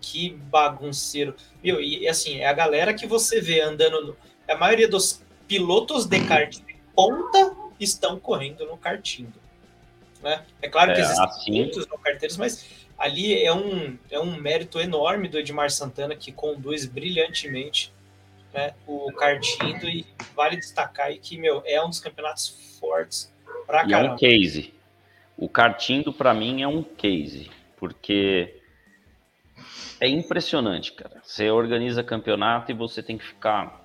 Que 0.00 0.30
bagunceiro. 0.30 1.34
Meu, 1.62 1.80
e 1.80 2.08
assim, 2.08 2.38
é 2.38 2.46
a 2.46 2.52
galera 2.52 2.94
que 2.94 3.06
você 3.06 3.40
vê 3.40 3.60
andando. 3.60 4.06
No... 4.06 4.16
A 4.48 4.56
maioria 4.56 4.88
dos 4.88 5.22
pilotos 5.46 6.06
de 6.06 6.24
kart 6.26 6.56
de 6.56 6.76
ponta 6.94 7.54
estão 7.78 8.18
correndo 8.18 8.64
no 8.66 8.76
kartindo. 8.76 9.38
Né? 10.22 10.44
É 10.62 10.68
claro 10.68 10.92
que 10.94 11.00
é, 11.00 11.02
existem 11.02 11.24
assim... 11.24 11.50
muitos 11.52 11.86
no 11.86 11.98
carteiros, 11.98 12.36
mas 12.36 12.85
ali 12.98 13.42
é 13.42 13.52
um, 13.52 13.96
é 14.10 14.18
um 14.18 14.36
mérito 14.36 14.80
enorme 14.80 15.28
do 15.28 15.38
Edmar 15.38 15.70
Santana 15.70 16.14
que 16.16 16.32
conduz 16.32 16.86
brilhantemente 16.86 17.92
né, 18.52 18.74
o 18.86 19.12
kartindo 19.12 19.88
e 19.88 20.06
vale 20.34 20.56
destacar 20.56 21.06
aí 21.06 21.18
que 21.18 21.36
meu 21.36 21.62
é 21.66 21.82
um 21.82 21.88
dos 21.88 22.00
campeonatos 22.00 22.78
fortes 22.80 23.32
para 23.66 23.86
caramba. 23.86 24.04
E 24.04 24.06
é 24.06 24.12
um 24.12 24.16
case. 24.16 24.74
O 25.36 25.48
kartindo 25.48 26.12
para 26.12 26.32
mim 26.32 26.62
é 26.62 26.68
um 26.68 26.82
case, 26.82 27.50
porque 27.76 28.54
é 30.00 30.08
impressionante, 30.08 30.92
cara. 30.92 31.20
Você 31.22 31.50
organiza 31.50 32.02
campeonato 32.02 32.70
e 32.70 32.74
você 32.74 33.02
tem 33.02 33.18
que 33.18 33.24
ficar 33.24 33.84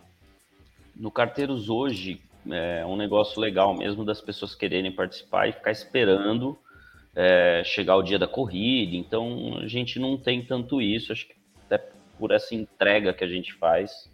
no 0.96 1.12
carteiros 1.12 1.70
hoje 1.70 2.22
é 2.50 2.86
um 2.86 2.96
negócio 2.96 3.40
legal 3.40 3.76
mesmo 3.76 4.04
das 4.04 4.20
pessoas 4.20 4.56
quererem 4.56 4.92
participar 4.92 5.48
e 5.48 5.52
ficar 5.52 5.72
esperando 5.72 6.58
é, 7.16 7.62
chegar 7.66 7.96
o 7.96 8.04
dia 8.04 8.20
da 8.20 8.28
corrida. 8.28 8.96
Então 8.96 9.58
a 9.58 9.68
gente 9.68 10.00
não 10.00 10.18
tem 10.18 10.44
tanto 10.44 10.82
isso, 10.82 11.12
acho 11.12 11.28
que 11.28 11.36
até 11.66 11.78
por 12.18 12.32
essa 12.32 12.56
entrega 12.56 13.14
que 13.14 13.24
a 13.24 13.28
gente 13.28 13.54
faz 13.54 14.10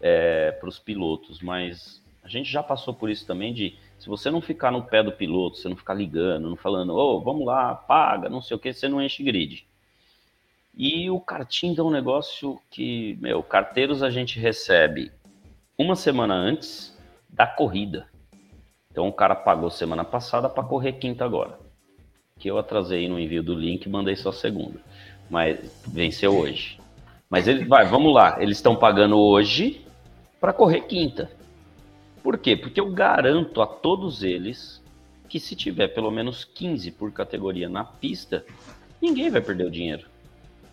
é, 0.00 0.52
para 0.52 0.68
os 0.68 0.78
pilotos. 0.78 1.40
Mas 1.40 2.02
a 2.22 2.28
gente 2.28 2.50
já 2.50 2.62
passou 2.62 2.94
por 2.94 3.10
isso 3.10 3.26
também 3.26 3.52
de 3.52 3.76
se 3.98 4.08
você 4.08 4.30
não 4.30 4.40
ficar 4.40 4.70
no 4.72 4.82
pé 4.82 5.02
do 5.02 5.12
piloto, 5.12 5.56
você 5.56 5.68
não 5.68 5.76
ficar 5.76 5.94
ligando, 5.94 6.48
não 6.48 6.56
falando, 6.56 6.94
ô, 6.94 7.16
oh, 7.16 7.20
vamos 7.20 7.46
lá, 7.46 7.74
paga, 7.74 8.28
não 8.28 8.42
sei 8.42 8.56
o 8.56 8.60
que, 8.60 8.72
você 8.72 8.88
não 8.88 9.00
enche 9.00 9.22
grid. 9.22 9.64
E 10.74 11.10
o 11.10 11.20
karting 11.20 11.74
é 11.78 11.82
um 11.82 11.90
negócio 11.90 12.60
que, 12.70 13.16
meu, 13.20 13.42
carteiros 13.42 14.02
a 14.02 14.10
gente 14.10 14.40
recebe 14.40 15.12
uma 15.78 15.94
semana 15.94 16.34
antes 16.34 16.98
da 17.28 17.46
corrida. 17.46 18.08
Então 18.90 19.06
o 19.08 19.12
cara 19.12 19.34
pagou 19.34 19.70
semana 19.70 20.04
passada 20.04 20.48
para 20.48 20.64
correr 20.64 20.94
quinta 20.94 21.24
agora. 21.24 21.61
Que 22.42 22.50
eu 22.50 22.58
atrasei 22.58 23.08
no 23.08 23.20
envio 23.20 23.40
do 23.40 23.54
link, 23.54 23.88
mandei 23.88 24.16
só 24.16 24.32
segunda. 24.32 24.80
Mas 25.30 25.60
venceu 25.86 26.36
hoje. 26.36 26.76
Mas 27.30 27.46
ele 27.46 27.64
vai, 27.64 27.86
vamos 27.86 28.12
lá, 28.12 28.42
eles 28.42 28.58
estão 28.58 28.74
pagando 28.74 29.16
hoje 29.16 29.86
para 30.40 30.52
correr 30.52 30.80
quinta. 30.80 31.30
Por 32.20 32.36
quê? 32.36 32.56
Porque 32.56 32.80
eu 32.80 32.90
garanto 32.90 33.62
a 33.62 33.66
todos 33.68 34.24
eles 34.24 34.82
que 35.28 35.38
se 35.38 35.54
tiver 35.54 35.86
pelo 35.94 36.10
menos 36.10 36.44
15 36.44 36.90
por 36.90 37.12
categoria 37.12 37.68
na 37.68 37.84
pista, 37.84 38.44
ninguém 39.00 39.30
vai 39.30 39.40
perder 39.40 39.68
o 39.68 39.70
dinheiro. 39.70 40.08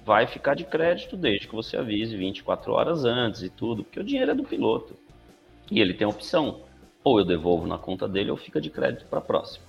Vai 0.03 0.25
ficar 0.25 0.55
de 0.55 0.63
crédito 0.63 1.15
desde 1.15 1.47
que 1.47 1.53
você 1.53 1.77
avise 1.77 2.17
24 2.17 2.73
horas 2.73 3.05
antes 3.05 3.43
e 3.43 3.49
tudo, 3.49 3.83
porque 3.83 3.99
o 3.99 4.03
dinheiro 4.03 4.31
é 4.31 4.35
do 4.35 4.43
piloto. 4.43 4.95
E 5.69 5.79
ele 5.79 5.93
tem 5.93 6.05
a 6.05 6.09
opção, 6.09 6.61
ou 7.03 7.19
eu 7.19 7.25
devolvo 7.25 7.67
na 7.67 7.77
conta 7.77 8.07
dele 8.07 8.31
ou 8.31 8.37
fica 8.37 8.59
de 8.59 8.71
crédito 8.71 9.05
para 9.05 9.19
a 9.19 9.21
próxima. 9.21 9.68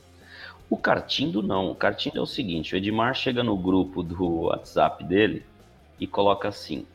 O 0.70 0.76
Cartindo 0.76 1.42
não. 1.42 1.72
O 1.72 1.74
Cartindo 1.74 2.18
é 2.18 2.22
o 2.22 2.26
seguinte: 2.26 2.74
o 2.74 2.78
Edmar 2.78 3.12
chega 3.14 3.42
no 3.42 3.56
grupo 3.56 4.02
do 4.02 4.42
WhatsApp 4.42 5.02
dele 5.02 5.44
e 5.98 6.06
coloca 6.06 6.48
assim: 6.48 6.86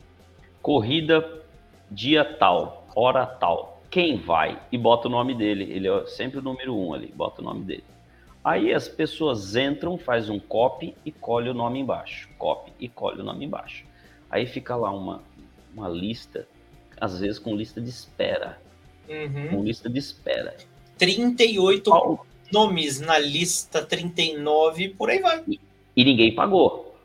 corrida 0.62 1.44
dia 1.90 2.24
tal, 2.24 2.86
hora 2.94 3.26
tal, 3.26 3.82
quem 3.90 4.16
vai? 4.16 4.58
E 4.72 4.78
bota 4.78 5.08
o 5.08 5.10
nome 5.10 5.34
dele. 5.34 5.70
Ele 5.70 5.88
é 5.88 6.06
sempre 6.06 6.38
o 6.38 6.42
número 6.42 6.74
um 6.74 6.94
ali, 6.94 7.12
bota 7.14 7.42
o 7.42 7.44
nome 7.44 7.64
dele. 7.64 7.84
Aí 8.42 8.72
as 8.72 8.88
pessoas 8.88 9.56
entram, 9.56 9.98
faz 9.98 10.30
um 10.30 10.38
copy 10.38 10.94
e 11.04 11.12
colhe 11.12 11.50
o 11.50 11.54
nome 11.54 11.80
embaixo. 11.80 12.28
Copy 12.38 12.72
e 12.78 12.88
colhe 12.88 13.20
o 13.20 13.24
nome 13.24 13.44
embaixo. 13.44 13.84
Aí 14.30 14.46
fica 14.46 14.74
lá 14.74 14.90
uma, 14.90 15.22
uma 15.74 15.88
lista, 15.88 16.46
às 17.00 17.20
vezes 17.20 17.38
com 17.38 17.54
lista 17.54 17.80
de 17.80 17.90
espera. 17.90 18.58
Uhum. 19.08 19.48
Com 19.48 19.64
lista 19.64 19.88
de 19.88 19.98
espera. 19.98 20.56
38 20.96 21.90
Qual? 21.90 22.26
Nomes 22.50 23.00
na 23.00 23.18
lista, 23.18 23.84
39, 23.84 24.90
por 24.90 25.10
aí 25.10 25.20
vai. 25.20 25.42
E, 25.46 25.60
e 25.96 26.04
ninguém 26.04 26.34
pagou. 26.34 26.96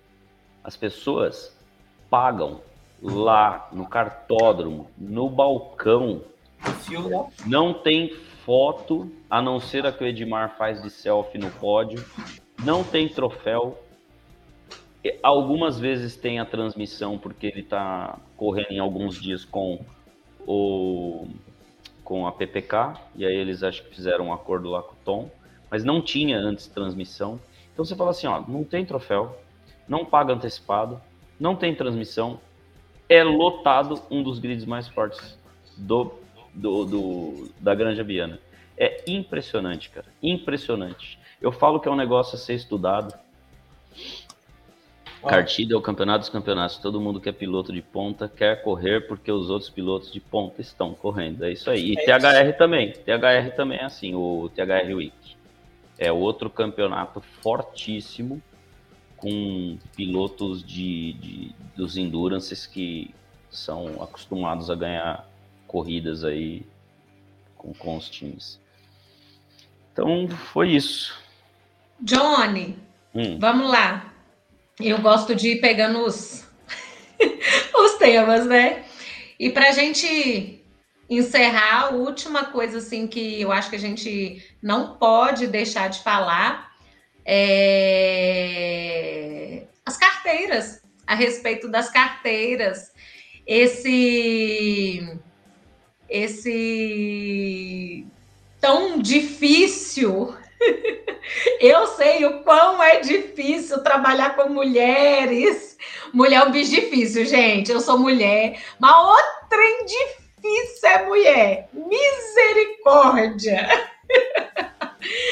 As 0.63 0.75
pessoas 0.77 1.55
pagam 2.09 2.61
lá 3.01 3.69
no 3.71 3.87
cartódromo, 3.87 4.89
no 4.97 5.29
balcão. 5.29 6.21
Não 7.45 7.73
tem 7.73 8.13
foto, 8.45 9.11
a 9.29 9.41
não 9.41 9.59
ser 9.59 9.85
a 9.85 9.91
que 9.91 10.03
o 10.03 10.07
Edmar 10.07 10.57
faz 10.57 10.81
de 10.81 10.89
selfie 10.89 11.37
no 11.37 11.49
pódio. 11.51 12.03
Não 12.63 12.83
tem 12.83 13.07
troféu. 13.07 13.81
Algumas 15.23 15.79
vezes 15.79 16.15
tem 16.15 16.39
a 16.39 16.45
transmissão, 16.45 17.17
porque 17.17 17.47
ele 17.47 17.61
está 17.61 18.19
correndo 18.37 18.71
em 18.71 18.79
alguns 18.79 19.19
dias 19.19 19.43
com 19.43 19.79
o 20.45 21.27
com 22.03 22.27
a 22.27 22.31
PPK, 22.31 22.93
e 23.15 23.25
aí 23.25 23.35
eles 23.35 23.63
acho 23.63 23.83
que 23.83 23.95
fizeram 23.95 24.27
um 24.27 24.33
acordo 24.33 24.69
lá 24.69 24.81
com 24.81 24.93
o 24.93 24.97
Tom, 25.03 25.31
mas 25.69 25.83
não 25.83 26.01
tinha 26.01 26.37
antes 26.37 26.67
transmissão. 26.67 27.39
Então 27.73 27.85
você 27.85 27.95
fala 27.95 28.11
assim, 28.11 28.27
ó, 28.27 28.41
não 28.47 28.63
tem 28.63 28.85
troféu, 28.85 29.37
não 29.87 30.05
paga 30.05 30.33
antecipado, 30.33 31.01
não 31.39 31.55
tem 31.55 31.73
transmissão, 31.73 32.39
é 33.07 33.23
lotado 33.23 34.01
um 34.09 34.23
dos 34.23 34.39
grids 34.39 34.65
mais 34.65 34.87
fortes 34.87 35.37
do, 35.77 36.13
do, 36.53 36.85
do 36.85 37.49
da 37.59 37.75
Granja 37.75 38.03
Viana. 38.03 38.39
É 38.77 39.03
impressionante, 39.07 39.89
cara, 39.89 40.07
impressionante. 40.23 41.19
Eu 41.41 41.51
falo 41.51 41.79
que 41.79 41.87
é 41.87 41.91
um 41.91 41.95
negócio 41.95 42.35
a 42.35 42.37
ser 42.37 42.53
estudado. 42.53 43.13
Cartida 45.29 45.73
é 45.73 45.77
o 45.77 45.81
campeonato 45.81 46.19
dos 46.19 46.29
campeonatos. 46.29 46.77
Todo 46.77 46.99
mundo 46.99 47.19
que 47.19 47.29
é 47.29 47.31
piloto 47.31 47.71
de 47.71 47.81
ponta 47.81 48.27
quer 48.27 48.63
correr 48.63 49.07
porque 49.07 49.31
os 49.31 49.49
outros 49.49 49.69
pilotos 49.69 50.11
de 50.11 50.19
ponta 50.19 50.61
estão 50.61 50.93
correndo. 50.93 51.45
É 51.45 51.51
isso 51.51 51.69
aí. 51.69 51.93
E 51.93 51.99
é 51.99 52.05
THR 52.05 52.49
isso. 52.49 52.57
também. 52.57 52.91
THR 52.91 53.55
também 53.55 53.79
é 53.79 53.85
assim, 53.85 54.15
o 54.15 54.49
THR 54.53 54.93
Week. 54.95 55.35
É 55.97 56.11
outro 56.11 56.49
campeonato 56.49 57.21
fortíssimo 57.41 58.41
com 59.15 59.77
pilotos 59.95 60.63
de, 60.63 61.13
de 61.13 61.55
dos 61.75 61.95
endurances 61.95 62.65
que 62.65 63.13
são 63.51 64.01
acostumados 64.01 64.69
a 64.71 64.75
ganhar 64.75 65.29
corridas 65.67 66.23
aí 66.23 66.65
com, 67.55 67.73
com 67.73 67.97
os 67.97 68.09
times. 68.09 68.59
Então 69.93 70.27
foi 70.27 70.69
isso. 70.69 71.21
Johnny, 71.99 72.75
hum. 73.13 73.37
vamos 73.39 73.69
lá. 73.69 74.10
Eu 74.81 74.99
gosto 74.99 75.35
de 75.35 75.49
ir 75.49 75.61
pegando 75.61 75.99
os, 75.99 76.45
os 77.75 77.97
temas, 77.97 78.45
né? 78.45 78.83
E 79.39 79.49
para 79.49 79.69
a 79.69 79.71
gente 79.71 80.63
encerrar, 81.09 81.87
a 81.87 81.89
última 81.89 82.45
coisa 82.45 82.77
assim 82.77 83.05
que 83.07 83.41
eu 83.41 83.51
acho 83.51 83.69
que 83.69 83.75
a 83.75 83.79
gente 83.79 84.41
não 84.61 84.97
pode 84.97 85.47
deixar 85.47 85.89
de 85.89 85.99
falar 85.99 86.71
é 87.25 88.31
as 89.85 89.97
carteiras, 89.97 90.81
a 91.05 91.15
respeito 91.15 91.67
das 91.67 91.89
carteiras, 91.89 92.91
esse 93.45 95.19
esse 96.07 98.05
tão 98.59 98.99
difícil. 98.99 100.35
Eu 101.59 101.87
sei 101.87 102.25
o 102.25 102.43
quão 102.43 102.81
é 102.81 102.99
difícil 102.99 103.83
trabalhar 103.83 104.35
com 104.35 104.49
mulheres. 104.49 105.77
Mulher 106.13 106.41
é 106.41 106.43
um 106.43 106.51
bicho 106.51 106.71
difícil, 106.71 107.25
gente. 107.25 107.71
Eu 107.71 107.79
sou 107.79 107.97
mulher, 107.97 108.59
mas 108.79 108.95
outra 108.95 109.85
difícil 109.85 110.89
é 110.89 111.05
mulher. 111.05 111.69
Misericórdia. 111.73 113.67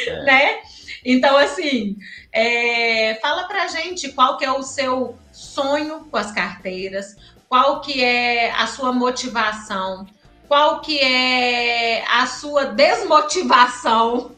É. 0.07 0.23
né? 0.23 0.61
Então, 1.03 1.37
assim, 1.37 1.97
é, 2.31 3.15
fala 3.21 3.45
pra 3.45 3.67
gente 3.67 4.11
qual 4.11 4.37
que 4.37 4.45
é 4.45 4.51
o 4.51 4.63
seu 4.63 5.17
sonho 5.31 6.05
com 6.11 6.17
as 6.17 6.31
carteiras, 6.31 7.15
qual 7.47 7.81
que 7.81 8.03
é 8.03 8.51
a 8.51 8.67
sua 8.67 8.91
motivação, 8.91 10.05
qual 10.47 10.81
que 10.81 10.99
é 10.99 12.03
a 12.07 12.25
sua 12.25 12.65
desmotivação, 12.65 14.35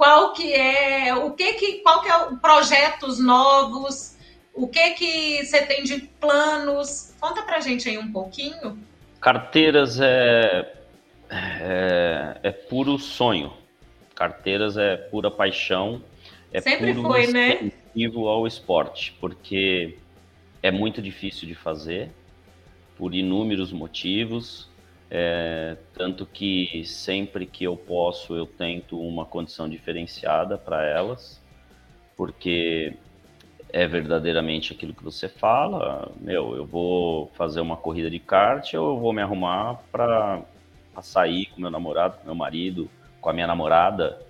qual 0.00 0.32
que 0.32 0.50
é 0.54 1.14
o 1.14 1.32
que 1.32 1.52
que 1.52 1.72
qual 1.82 2.00
que 2.00 2.08
é 2.08 2.16
o 2.16 2.38
projetos 2.38 3.18
novos, 3.18 4.16
o 4.54 4.66
que 4.66 4.94
que 4.94 5.44
você 5.44 5.60
tem 5.66 5.84
de 5.84 5.98
planos? 6.18 7.12
Conta 7.20 7.42
pra 7.42 7.60
gente 7.60 7.86
aí 7.86 7.98
um 7.98 8.10
pouquinho. 8.10 8.78
Carteiras 9.20 10.00
é 10.00 10.72
é, 11.28 12.38
é 12.42 12.50
puro 12.50 12.98
sonho. 12.98 13.52
Carteiras 14.14 14.78
é 14.78 14.96
pura 14.96 15.30
paixão. 15.30 16.02
É 16.50 16.62
Sempre 16.62 16.94
puro 16.94 17.08
foi, 17.08 17.26
né? 17.26 17.70
ao 18.26 18.46
esporte, 18.46 19.14
porque 19.20 19.98
é 20.62 20.70
muito 20.70 21.02
difícil 21.02 21.46
de 21.46 21.54
fazer 21.54 22.08
por 22.96 23.14
inúmeros 23.14 23.70
motivos. 23.70 24.69
É, 25.12 25.76
tanto 25.92 26.24
que 26.24 26.84
sempre 26.84 27.44
que 27.44 27.64
eu 27.64 27.76
posso 27.76 28.32
eu 28.36 28.46
tento 28.46 29.00
uma 29.00 29.24
condição 29.24 29.68
diferenciada 29.68 30.56
para 30.56 30.86
elas, 30.86 31.42
porque 32.16 32.96
é 33.72 33.88
verdadeiramente 33.88 34.72
aquilo 34.72 34.94
que 34.94 35.02
você 35.02 35.28
fala. 35.28 36.12
Meu, 36.20 36.54
eu 36.54 36.64
vou 36.64 37.28
fazer 37.34 37.60
uma 37.60 37.76
corrida 37.76 38.08
de 38.08 38.20
kart, 38.20 38.72
ou 38.74 38.90
eu 38.90 39.00
vou 39.00 39.12
me 39.12 39.20
arrumar 39.20 39.82
para 39.90 40.42
sair 41.02 41.46
com 41.46 41.60
meu 41.60 41.70
namorado, 41.70 42.18
com 42.18 42.26
meu 42.26 42.34
marido, 42.34 42.88
com 43.20 43.30
a 43.30 43.32
minha 43.32 43.46
namorada, 43.46 44.20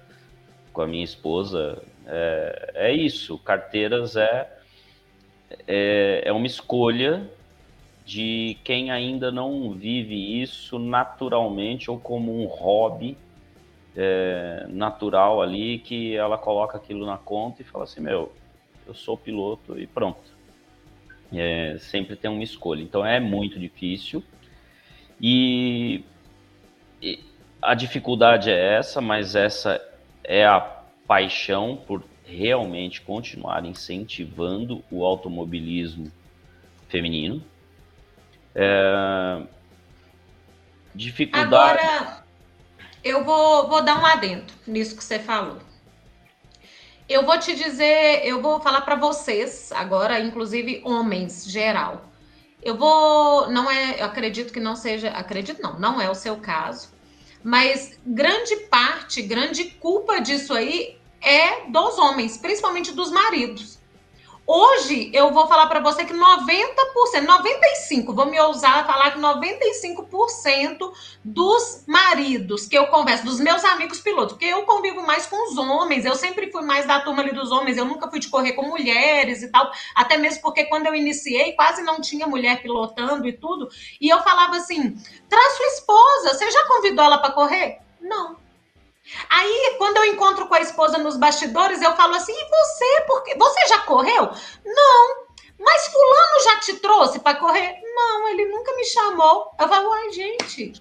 com 0.73 0.81
a 0.81 0.86
minha 0.86 1.05
esposa. 1.05 1.82
É, 2.07 2.73
é 2.74 2.93
isso. 2.93 3.39
Carteiras 3.39 4.16
é, 4.16 4.51
é, 5.66 6.23
é 6.24 6.32
uma 6.32 6.47
escolha 6.47 7.28
de 8.11 8.59
quem 8.65 8.91
ainda 8.91 9.31
não 9.31 9.70
vive 9.70 10.43
isso 10.43 10.81
naturalmente 10.81 11.89
ou 11.89 11.97
como 11.97 12.43
um 12.43 12.45
hobby 12.45 13.16
é, 13.97 14.66
natural 14.69 15.41
ali, 15.41 15.78
que 15.78 16.16
ela 16.16 16.37
coloca 16.37 16.77
aquilo 16.77 17.07
na 17.07 17.16
conta 17.16 17.62
e 17.62 17.65
fala 17.65 17.85
assim: 17.85 18.01
Meu, 18.01 18.32
eu 18.85 18.95
sou 18.95 19.16
piloto 19.16 19.78
e 19.78 19.87
pronto. 19.87 20.19
É, 21.32 21.77
sempre 21.78 22.16
tem 22.16 22.28
uma 22.28 22.43
escolha. 22.43 22.82
Então 22.82 23.07
é 23.07 23.20
muito 23.20 23.61
difícil. 23.61 24.24
E, 25.20 26.03
e 27.01 27.20
a 27.62 27.74
dificuldade 27.74 28.51
é 28.51 28.74
essa, 28.74 29.01
mas 29.01 29.37
essa 29.37 29.81
é 30.24 30.45
a 30.45 30.59
paixão 31.07 31.81
por 31.87 32.03
realmente 32.24 33.03
continuar 33.03 33.65
incentivando 33.65 34.82
o 34.91 35.05
automobilismo 35.05 36.11
feminino. 36.89 37.41
É... 38.55 39.43
Dificuldade. 40.94 41.81
Agora, 41.85 42.24
eu 43.02 43.24
vou, 43.24 43.68
vou 43.68 43.82
dar 43.82 44.01
um 44.01 44.06
adendo 44.06 44.52
nisso 44.66 44.97
que 44.97 45.05
você 45.05 45.18
falou. 45.18 45.59
Eu 47.09 47.24
vou 47.24 47.36
te 47.39 47.56
dizer, 47.56 48.24
eu 48.24 48.40
vou 48.40 48.60
falar 48.60 48.82
para 48.82 48.94
vocês 48.94 49.72
agora, 49.72 50.20
inclusive 50.20 50.81
homens 50.85 51.44
geral. 51.44 52.05
Eu 52.62 52.77
vou, 52.77 53.51
não 53.51 53.68
é, 53.68 54.01
eu 54.01 54.05
acredito 54.05 54.52
que 54.52 54.60
não 54.60 54.77
seja, 54.77 55.09
acredito 55.10 55.60
não, 55.60 55.78
não 55.78 56.01
é 56.01 56.09
o 56.09 56.14
seu 56.14 56.36
caso, 56.36 56.93
mas 57.43 57.98
grande 58.06 58.55
parte, 58.68 59.22
grande 59.22 59.64
culpa 59.64 60.20
disso 60.20 60.55
aí 60.55 60.98
é 61.20 61.68
dos 61.68 61.98
homens, 61.98 62.36
principalmente 62.36 62.93
dos 62.93 63.10
maridos. 63.10 63.80
Hoje 64.47 65.11
eu 65.15 65.31
vou 65.33 65.47
falar 65.47 65.67
para 65.67 65.81
você 65.81 66.05
que 66.05 66.12
90%, 66.12 66.17
95%, 67.25 68.15
vou 68.15 68.27
me 68.27 68.41
ousar 68.41 68.81
a 68.81 68.85
falar 68.85 69.12
que 69.12 69.21
95% 69.21 70.93
dos 71.25 71.85
maridos 71.87 72.67
que 72.67 72.77
eu 72.77 72.89
converso, 72.89 73.25
dos 73.25 73.39
meus 73.39 73.65
amigos 73.65 74.01
pilotos, 74.01 74.33
porque 74.33 74.47
eu 74.47 74.65
convivo 74.65 75.03
mais 75.03 75.27
com 75.27 75.49
os 75.49 75.57
homens, 75.57 76.05
eu 76.05 76.17
sempre 76.17 76.51
fui 76.51 76.62
mais 76.62 76.85
da 76.87 77.01
turma 77.01 77.23
ali 77.23 77.33
dos 77.33 77.53
homens, 77.53 77.77
eu 77.77 77.85
nunca 77.85 78.11
fui 78.11 78.19
de 78.19 78.29
correr 78.29 78.55
com 78.55 78.67
mulheres 78.67 79.43
e 79.43 79.53
tal, 79.53 79.71
até 79.95 80.17
mesmo 80.17 80.43
porque 80.43 80.65
quando 80.65 80.87
eu 80.87 80.95
iniciei 80.95 81.53
quase 81.53 81.83
não 81.83 82.01
tinha 82.01 82.27
mulher 82.27 82.61
pilotando 82.61 83.29
e 83.29 83.33
tudo, 83.33 83.69
e 84.01 84.09
eu 84.09 84.21
falava 84.23 84.57
assim: 84.57 84.97
traz 85.29 85.57
sua 85.57 85.67
esposa, 85.67 86.35
você 86.35 86.51
já 86.51 86.67
convidou 86.67 87.05
ela 87.05 87.19
para 87.19 87.33
correr? 87.33 87.79
Não. 88.01 88.40
Aí, 89.28 89.74
quando 89.78 89.99
eu 89.99 90.05
encontro 90.07 90.47
com 90.47 90.55
a 90.55 90.61
esposa 90.61 90.99
nos 90.99 91.16
bastidores, 91.16 91.82
eu 91.82 91.95
falo 91.97 92.15
assim: 92.15 92.32
e 92.32 92.49
você? 92.49 93.05
Porque 93.07 93.35
você 93.37 93.66
já 93.69 93.81
correu? 93.81 94.31
Não. 94.65 95.31
Mas 95.59 95.89
fulano 95.89 96.45
já 96.45 96.61
te 96.61 96.74
trouxe 96.81 97.19
para 97.20 97.39
correr? 97.39 97.81
Não, 97.95 98.28
ele 98.28 98.47
nunca 98.47 98.74
me 98.74 98.85
chamou. 98.85 99.51
Eu 99.59 99.69
falo, 99.69 99.93
ai, 99.93 100.11
gente, 100.11 100.73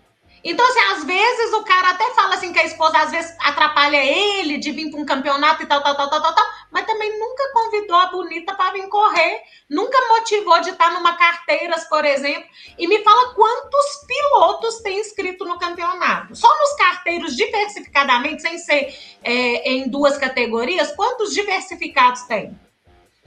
então, 0.44 0.66
assim, 0.66 0.80
às 0.94 1.04
vezes 1.04 1.54
o 1.54 1.64
cara 1.64 1.90
até 1.90 2.10
fala 2.12 2.36
assim 2.36 2.54
que 2.54 2.60
a 2.60 2.66
esposa 2.66 2.98
às 3.00 3.12
vezes 3.12 3.36
atrapalha 3.40 3.98
ele 3.98 4.58
de 4.58 4.72
vir 4.72 4.90
para 4.90 5.00
um 5.00 5.06
campeonato 5.06 5.64
e 5.64 5.66
tal, 5.66 5.82
tal, 5.82 5.96
tal, 5.96 6.10
tal, 6.10 6.22
tal, 6.22 6.34
tal, 6.34 6.46
mas 6.72 6.86
também 6.86 7.18
nunca 7.20 7.52
convidou 7.52 7.98
a 7.98 8.06
bonita 8.08 8.56
para 8.56 8.72
vir 8.74 8.88
correr, 8.88 9.42
nunca 9.70 9.98
motivou 10.08 10.62
de 10.62 10.70
estar 10.70 10.92
numa 10.92 11.18
carteiras, 11.18 11.84
por 11.86 12.06
exemplo. 12.06 12.48
E 12.78 12.88
me 12.88 13.04
fala 13.04 13.34
quantos 13.34 14.06
pilotos 14.08 14.82
tem 14.82 15.00
inscrito 15.00 15.46
no 15.46 15.60
campeonato. 15.60 16.36
Só 16.36 16.48
nos 16.48 16.74
carteiros 16.76 17.36
diversificadamente, 17.36 18.42
sem 18.42 18.58
ser 18.58 18.96
é, 19.24 19.72
em 19.72 19.90
duas 19.90 20.18
categorias, 20.18 20.92
quantos 20.94 21.34
diversificados 21.34 22.22
tem? 22.24 22.58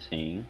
Sim. 0.09 0.47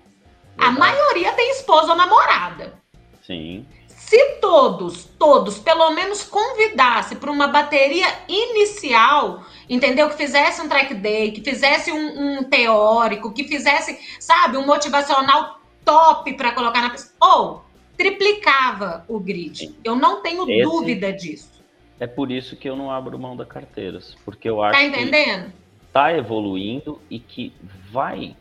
A 0.58 0.70
maioria 0.70 1.32
tem 1.32 1.50
esposa 1.50 1.90
ou 1.90 1.96
namorada. 1.96 2.80
Sim. 3.26 3.66
Se 4.12 4.34
todos, 4.42 5.06
todos, 5.18 5.58
pelo 5.58 5.90
menos 5.92 6.22
convidasse 6.22 7.16
para 7.16 7.30
uma 7.30 7.46
bateria 7.46 8.06
inicial, 8.28 9.42
entendeu? 9.66 10.10
Que 10.10 10.18
fizesse 10.18 10.60
um 10.60 10.68
track 10.68 10.92
day, 10.92 11.32
que 11.32 11.40
fizesse 11.40 11.90
um, 11.90 12.40
um 12.40 12.44
teórico, 12.44 13.32
que 13.32 13.44
fizesse, 13.44 13.98
sabe, 14.20 14.58
um 14.58 14.66
motivacional 14.66 15.58
top 15.82 16.30
para 16.34 16.52
colocar 16.52 16.82
na 16.82 16.90
pista, 16.90 17.10
ou 17.18 17.64
triplicava 17.96 19.02
o 19.08 19.18
grid. 19.18 19.74
Eu 19.82 19.96
não 19.96 20.20
tenho 20.20 20.42
Esse 20.42 20.62
dúvida 20.62 21.10
disso. 21.10 21.64
É 21.98 22.06
por 22.06 22.30
isso 22.30 22.54
que 22.54 22.68
eu 22.68 22.76
não 22.76 22.90
abro 22.90 23.18
mão 23.18 23.34
da 23.34 23.46
carteiras, 23.46 24.14
porque 24.26 24.46
eu 24.46 24.62
acho 24.62 24.78
tá 24.78 24.84
entendendo? 24.84 25.46
que 25.46 25.86
está 25.86 26.14
evoluindo 26.14 27.00
e 27.08 27.18
que 27.18 27.50
vai 27.90 28.36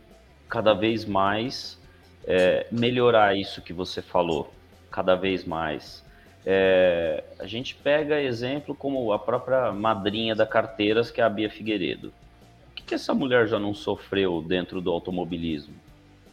cada 0.50 0.74
vez 0.74 1.06
mais 1.06 1.80
é, 2.28 2.68
melhorar 2.70 3.38
isso 3.38 3.62
que 3.62 3.72
você 3.72 4.02
falou 4.02 4.52
cada 4.92 5.16
vez 5.16 5.46
mais. 5.46 6.04
É, 6.46 7.24
a 7.40 7.46
gente 7.46 7.76
pega 7.76 8.22
exemplo 8.22 8.76
como 8.76 9.12
a 9.14 9.20
própria 9.20 9.72
madrinha 9.72 10.36
da 10.36 10.46
Carteiras, 10.46 11.12
que 11.12 11.22
é 11.22 11.24
a 11.24 11.30
Bia 11.30 11.50
Figueiredo. 11.50 12.14
O 12.70 12.74
que, 12.76 12.84
que 12.84 12.96
essa 12.96 13.14
mulher 13.14 13.48
já 13.48 13.60
não 13.60 13.74
sofreu 13.74 14.42
dentro 14.42 14.82
do 14.82 14.92
automobilismo? 14.92 15.76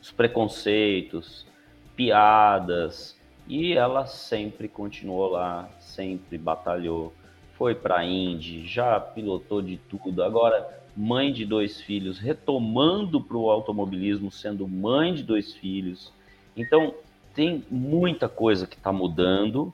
Os 0.01 0.11
preconceitos, 0.11 1.47
piadas, 1.95 3.19
e 3.47 3.73
ela 3.73 4.07
sempre 4.07 4.69
continuou 4.69 5.31
lá, 5.31 5.69
sempre 5.79 6.39
batalhou. 6.39 7.13
Foi 7.57 7.75
para 7.75 7.99
a 7.99 8.05
Indy, 8.05 8.67
já 8.67 9.01
pilotou 9.01 9.61
de 9.61 9.77
tudo. 9.77 10.23
Agora, 10.23 10.79
mãe 10.97 11.33
de 11.33 11.45
dois 11.45 11.81
filhos, 11.81 12.19
retomando 12.19 13.21
para 13.21 13.37
o 13.37 13.51
automobilismo, 13.51 14.31
sendo 14.31 14.67
mãe 14.69 15.15
de 15.15 15.23
dois 15.23 15.53
filhos. 15.53 16.13
Então, 16.57 16.95
tem 17.39 17.65
muita 17.71 18.29
coisa 18.29 18.67
que 18.67 18.75
está 18.75 18.93
mudando 18.93 19.73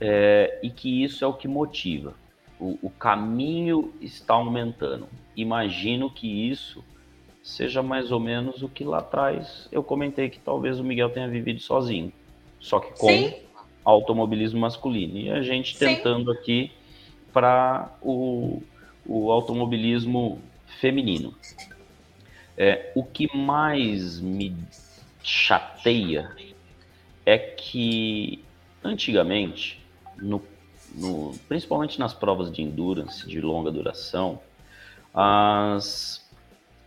é, 0.00 0.58
e 0.62 0.70
que 0.70 1.04
isso 1.04 1.22
é 1.22 1.28
o 1.28 1.34
que 1.34 1.46
motiva. 1.46 2.14
O, 2.58 2.78
o, 2.80 2.88
caminho 2.88 3.92
está 4.00 4.32
aumentando. 4.32 5.06
Imagino 5.36 6.08
que 6.08 6.26
isso 6.26 6.82
seja 7.42 7.82
mais 7.82 8.10
ou 8.10 8.18
menos 8.18 8.62
o 8.62 8.70
que 8.70 8.84
lá 8.84 9.00
atrás 9.00 9.68
eu 9.70 9.84
comentei 9.84 10.30
que 10.30 10.38
talvez 10.38 10.80
o 10.80 10.84
Miguel 10.84 11.10
tenha 11.10 11.28
vivido 11.28 11.60
sozinho, 11.60 12.10
só 12.58 12.80
que 12.80 12.98
com 12.98 13.08
Sim. 13.08 13.34
automobilismo 13.84 14.60
masculino. 14.60 15.18
E 15.18 15.30
a 15.30 15.42
gente 15.42 15.76
Sim. 15.76 15.84
tentando 15.84 16.32
aqui 16.32 16.72
para 17.34 17.94
o, 18.00 18.62
o 19.04 19.30
automobilismo 19.30 20.40
feminino. 20.80 21.34
É, 22.56 22.92
o 22.94 23.04
que 23.04 23.28
mais 23.36 24.18
me 24.20 24.56
chateia 25.22 26.34
é 27.24 27.38
que 27.38 28.42
antigamente, 28.82 29.80
no, 30.16 30.42
no, 30.94 31.32
principalmente 31.48 31.98
nas 31.98 32.12
provas 32.12 32.52
de 32.52 32.62
endurance 32.62 33.26
de 33.26 33.40
longa 33.40 33.70
duração, 33.70 34.40
as, 35.12 36.28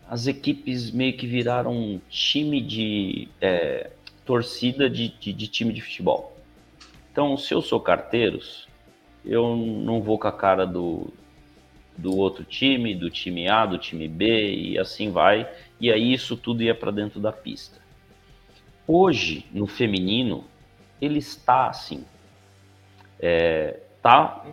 as 0.07 0.27
equipes 0.27 0.91
meio 0.91 1.17
que 1.17 1.25
viraram 1.25 1.73
um 1.73 2.01
time 2.09 2.61
de 2.61 3.27
é, 3.41 3.89
torcida 4.25 4.89
de, 4.89 5.09
de, 5.09 5.33
de 5.33 5.47
time 5.47 5.73
de 5.73 5.81
futebol. 5.81 6.37
Então, 7.11 7.35
se 7.37 7.53
eu 7.53 7.61
sou 7.61 7.79
carteiros, 7.79 8.67
eu 9.25 9.55
não 9.55 10.01
vou 10.01 10.19
com 10.19 10.27
a 10.27 10.31
cara 10.31 10.65
do, 10.65 11.11
do 11.97 12.15
outro 12.15 12.43
time, 12.43 12.93
do 12.93 13.09
time 13.09 13.49
A, 13.49 13.65
do 13.65 13.77
time 13.77 14.07
B 14.07 14.53
e 14.53 14.77
assim 14.77 15.09
vai. 15.09 15.49
E 15.79 15.91
aí 15.91 16.13
isso 16.13 16.37
tudo 16.37 16.61
ia 16.61 16.75
para 16.75 16.91
dentro 16.91 17.19
da 17.19 17.31
pista. 17.31 17.86
Hoje, 18.87 19.45
no 19.51 19.67
feminino, 19.67 20.45
ele 21.01 21.19
está 21.19 21.67
assim. 21.67 22.05
É, 23.19 23.81
tá 24.01 24.45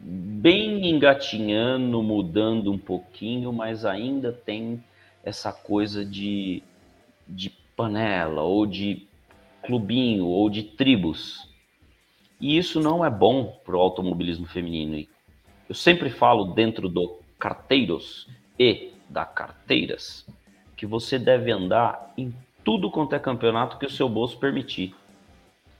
bem 0.00 0.90
engatinhando, 0.90 2.02
mudando 2.02 2.72
um 2.72 2.78
pouquinho, 2.78 3.52
mas 3.52 3.84
ainda 3.84 4.32
tem 4.32 4.82
essa 5.22 5.52
coisa 5.52 6.04
de, 6.04 6.62
de 7.28 7.48
panela, 7.76 8.42
ou 8.42 8.66
de 8.66 9.06
clubinho, 9.62 10.26
ou 10.26 10.50
de 10.50 10.62
tribos. 10.62 11.48
E 12.40 12.58
isso 12.58 12.80
não 12.80 13.04
é 13.04 13.08
bom 13.08 13.58
para 13.64 13.76
o 13.76 13.80
automobilismo 13.80 14.46
feminino. 14.46 15.06
Eu 15.68 15.74
sempre 15.74 16.10
falo 16.10 16.46
dentro 16.46 16.88
do 16.88 17.20
carteiros 17.38 18.28
e 18.58 18.92
da 19.08 19.24
carteiras 19.24 20.26
que 20.76 20.86
você 20.86 21.18
deve 21.18 21.50
andar 21.50 22.12
em 22.18 22.34
tudo 22.64 22.90
quanto 22.90 23.14
é 23.14 23.18
campeonato 23.18 23.78
que 23.78 23.86
o 23.86 23.90
seu 23.90 24.08
bolso 24.08 24.38
permitir. 24.38 24.94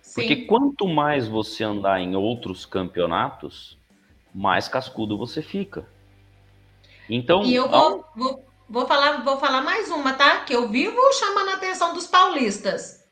Sim. 0.02 0.14
Porque 0.14 0.36
quanto 0.44 0.86
mais 0.86 1.26
você 1.26 1.64
andar 1.64 2.00
em 2.00 2.14
outros 2.14 2.66
campeonatos, 2.66 3.78
mais 4.34 4.68
cascudo 4.68 5.16
você 5.16 5.42
fica. 5.42 5.86
Então. 7.08 7.42
E 7.44 7.54
eu 7.54 7.68
vou, 7.68 8.04
vou, 8.14 8.46
vou, 8.68 8.86
falar, 8.86 9.24
vou 9.24 9.38
falar 9.38 9.62
mais 9.62 9.90
uma, 9.90 10.12
tá? 10.12 10.40
Que 10.40 10.54
eu 10.54 10.68
vivo 10.68 11.00
chamando 11.14 11.50
a 11.50 11.54
atenção 11.54 11.94
dos 11.94 12.06
paulistas. 12.06 13.04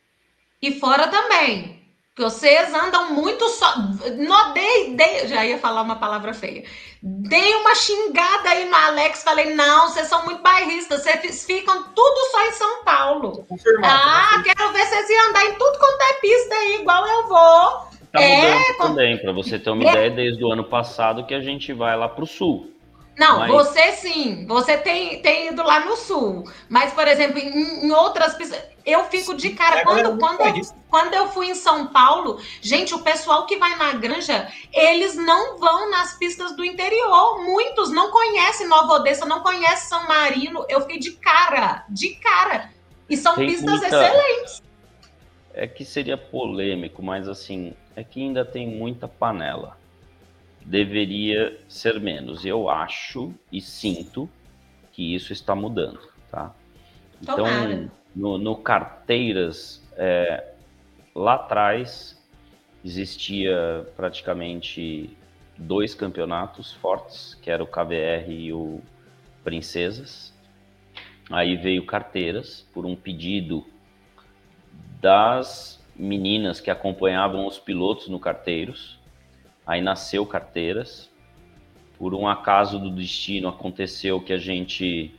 E 0.60 0.78
fora 0.78 1.08
também. 1.08 1.82
Vocês 2.16 2.74
andam 2.74 3.14
muito 3.14 3.48
só. 3.48 3.78
No, 3.78 4.52
dei, 4.52 4.94
dei, 4.94 5.26
já 5.28 5.46
ia 5.46 5.58
falar 5.58 5.80
uma 5.82 5.96
palavra 5.96 6.34
feia. 6.34 6.64
Dei 7.04 7.54
uma 7.56 7.74
xingada 7.74 8.50
aí 8.50 8.68
no 8.68 8.76
Alex. 8.76 9.24
Falei, 9.24 9.54
não, 9.54 9.88
vocês 9.88 10.06
são 10.06 10.24
muito 10.24 10.40
bairristas. 10.40 11.02
Vocês 11.02 11.44
ficam 11.44 11.82
tudo 11.94 12.30
só 12.30 12.46
em 12.46 12.52
São 12.52 12.84
Paulo. 12.84 13.44
Ah, 13.82 14.34
tá 14.36 14.42
quero 14.44 14.72
ver 14.72 14.86
vocês 14.86 15.10
iam 15.10 15.30
andar 15.30 15.44
em 15.46 15.54
tudo 15.54 15.78
quanto 15.78 16.02
é 16.02 16.12
pista 16.20 16.54
aí, 16.54 16.80
igual 16.80 17.04
eu 17.06 17.28
vou. 17.28 17.92
Tá 18.12 18.22
é, 18.22 18.74
também, 18.74 19.18
para 19.18 19.32
você 19.32 19.58
ter 19.58 19.70
uma 19.70 19.84
é. 19.84 19.90
ideia, 19.90 20.10
desde 20.10 20.44
o 20.44 20.52
ano 20.52 20.64
passado 20.64 21.26
que 21.26 21.34
a 21.34 21.40
gente 21.40 21.72
vai 21.72 21.96
lá 21.96 22.08
para 22.08 22.22
o 22.22 22.26
sul. 22.26 22.71
Não, 23.18 23.40
mas... 23.40 23.50
você 23.50 23.92
sim, 23.92 24.46
você 24.46 24.76
tem, 24.76 25.20
tem 25.20 25.48
ido 25.48 25.62
lá 25.62 25.80
no 25.80 25.96
sul. 25.96 26.44
Mas, 26.68 26.92
por 26.92 27.06
exemplo, 27.06 27.38
em, 27.38 27.86
em 27.86 27.92
outras 27.92 28.34
pistas. 28.34 28.62
Eu 28.84 29.04
fico 29.04 29.34
de 29.34 29.50
cara. 29.50 29.84
Quando, 29.84 30.18
quando, 30.18 30.40
eu, 30.40 30.54
quando 30.88 31.14
eu 31.14 31.28
fui 31.28 31.50
em 31.50 31.54
São 31.54 31.86
Paulo, 31.86 32.40
gente, 32.60 32.92
o 32.94 32.98
pessoal 32.98 33.46
que 33.46 33.56
vai 33.56 33.76
na 33.76 33.92
granja, 33.92 34.48
eles 34.72 35.14
não 35.14 35.56
vão 35.58 35.88
nas 35.88 36.18
pistas 36.18 36.56
do 36.56 36.64
interior. 36.64 37.44
Muitos 37.44 37.90
não 37.90 38.10
conhecem 38.10 38.66
Nova 38.66 38.94
Odessa, 38.94 39.24
não 39.24 39.40
conhecem 39.40 39.88
São 39.88 40.08
Marino. 40.08 40.64
Eu 40.68 40.80
fiquei 40.80 40.98
de 40.98 41.12
cara, 41.12 41.84
de 41.88 42.16
cara. 42.16 42.70
E 43.08 43.16
são 43.16 43.36
Tem 43.36 43.46
pistas 43.46 43.80
muita... 43.80 43.86
excelentes. 43.86 44.62
É 45.54 45.66
que 45.66 45.84
seria 45.84 46.16
polêmico, 46.16 47.02
mas 47.02 47.28
assim, 47.28 47.74
é 47.94 48.02
que 48.02 48.20
ainda 48.20 48.44
tem 48.44 48.66
muita 48.66 49.06
panela. 49.06 49.76
Deveria 50.64 51.58
ser 51.68 52.00
menos. 52.00 52.44
Eu 52.44 52.68
acho 52.68 53.34
e 53.50 53.60
sinto 53.60 54.28
que 54.92 55.14
isso 55.14 55.32
está 55.32 55.54
mudando, 55.54 56.00
tá? 56.30 56.54
Então, 57.20 57.46
no, 58.14 58.38
no 58.38 58.56
Carteiras, 58.56 59.82
é, 59.96 60.52
lá 61.14 61.34
atrás 61.34 62.20
existia 62.84 63.86
praticamente 63.96 65.16
dois 65.56 65.94
campeonatos 65.94 66.72
fortes, 66.74 67.34
que 67.34 67.50
era 67.50 67.62
o 67.62 67.66
KVR 67.66 68.30
e 68.30 68.52
o 68.52 68.80
Princesas. 69.44 70.32
Aí 71.30 71.56
veio 71.56 71.86
Carteiras, 71.86 72.66
por 72.72 72.84
um 72.84 72.96
pedido 72.96 73.64
das 75.00 75.82
meninas 75.94 76.60
que 76.60 76.70
acompanhavam 76.70 77.46
os 77.46 77.58
pilotos 77.58 78.08
no 78.08 78.18
Carteiros. 78.18 78.98
Aí 79.66 79.80
nasceu 79.80 80.26
Carteiras. 80.26 81.10
Por 81.98 82.14
um 82.14 82.26
acaso 82.26 82.78
do 82.78 82.90
destino 82.90 83.48
aconteceu 83.48 84.20
que 84.20 84.32
a 84.32 84.38
gente 84.38 85.14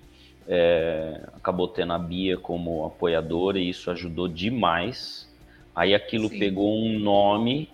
é, 0.47 1.21
acabou 1.33 1.67
tendo 1.67 1.93
a 1.93 1.97
Bia 1.97 2.37
como 2.37 2.85
apoiadora 2.85 3.59
e 3.59 3.69
isso 3.69 3.89
ajudou 3.89 4.27
demais. 4.27 5.31
Aí 5.75 5.95
aquilo 5.95 6.29
Sim. 6.29 6.39
pegou 6.39 6.77
um 6.77 6.99
nome, 6.99 7.69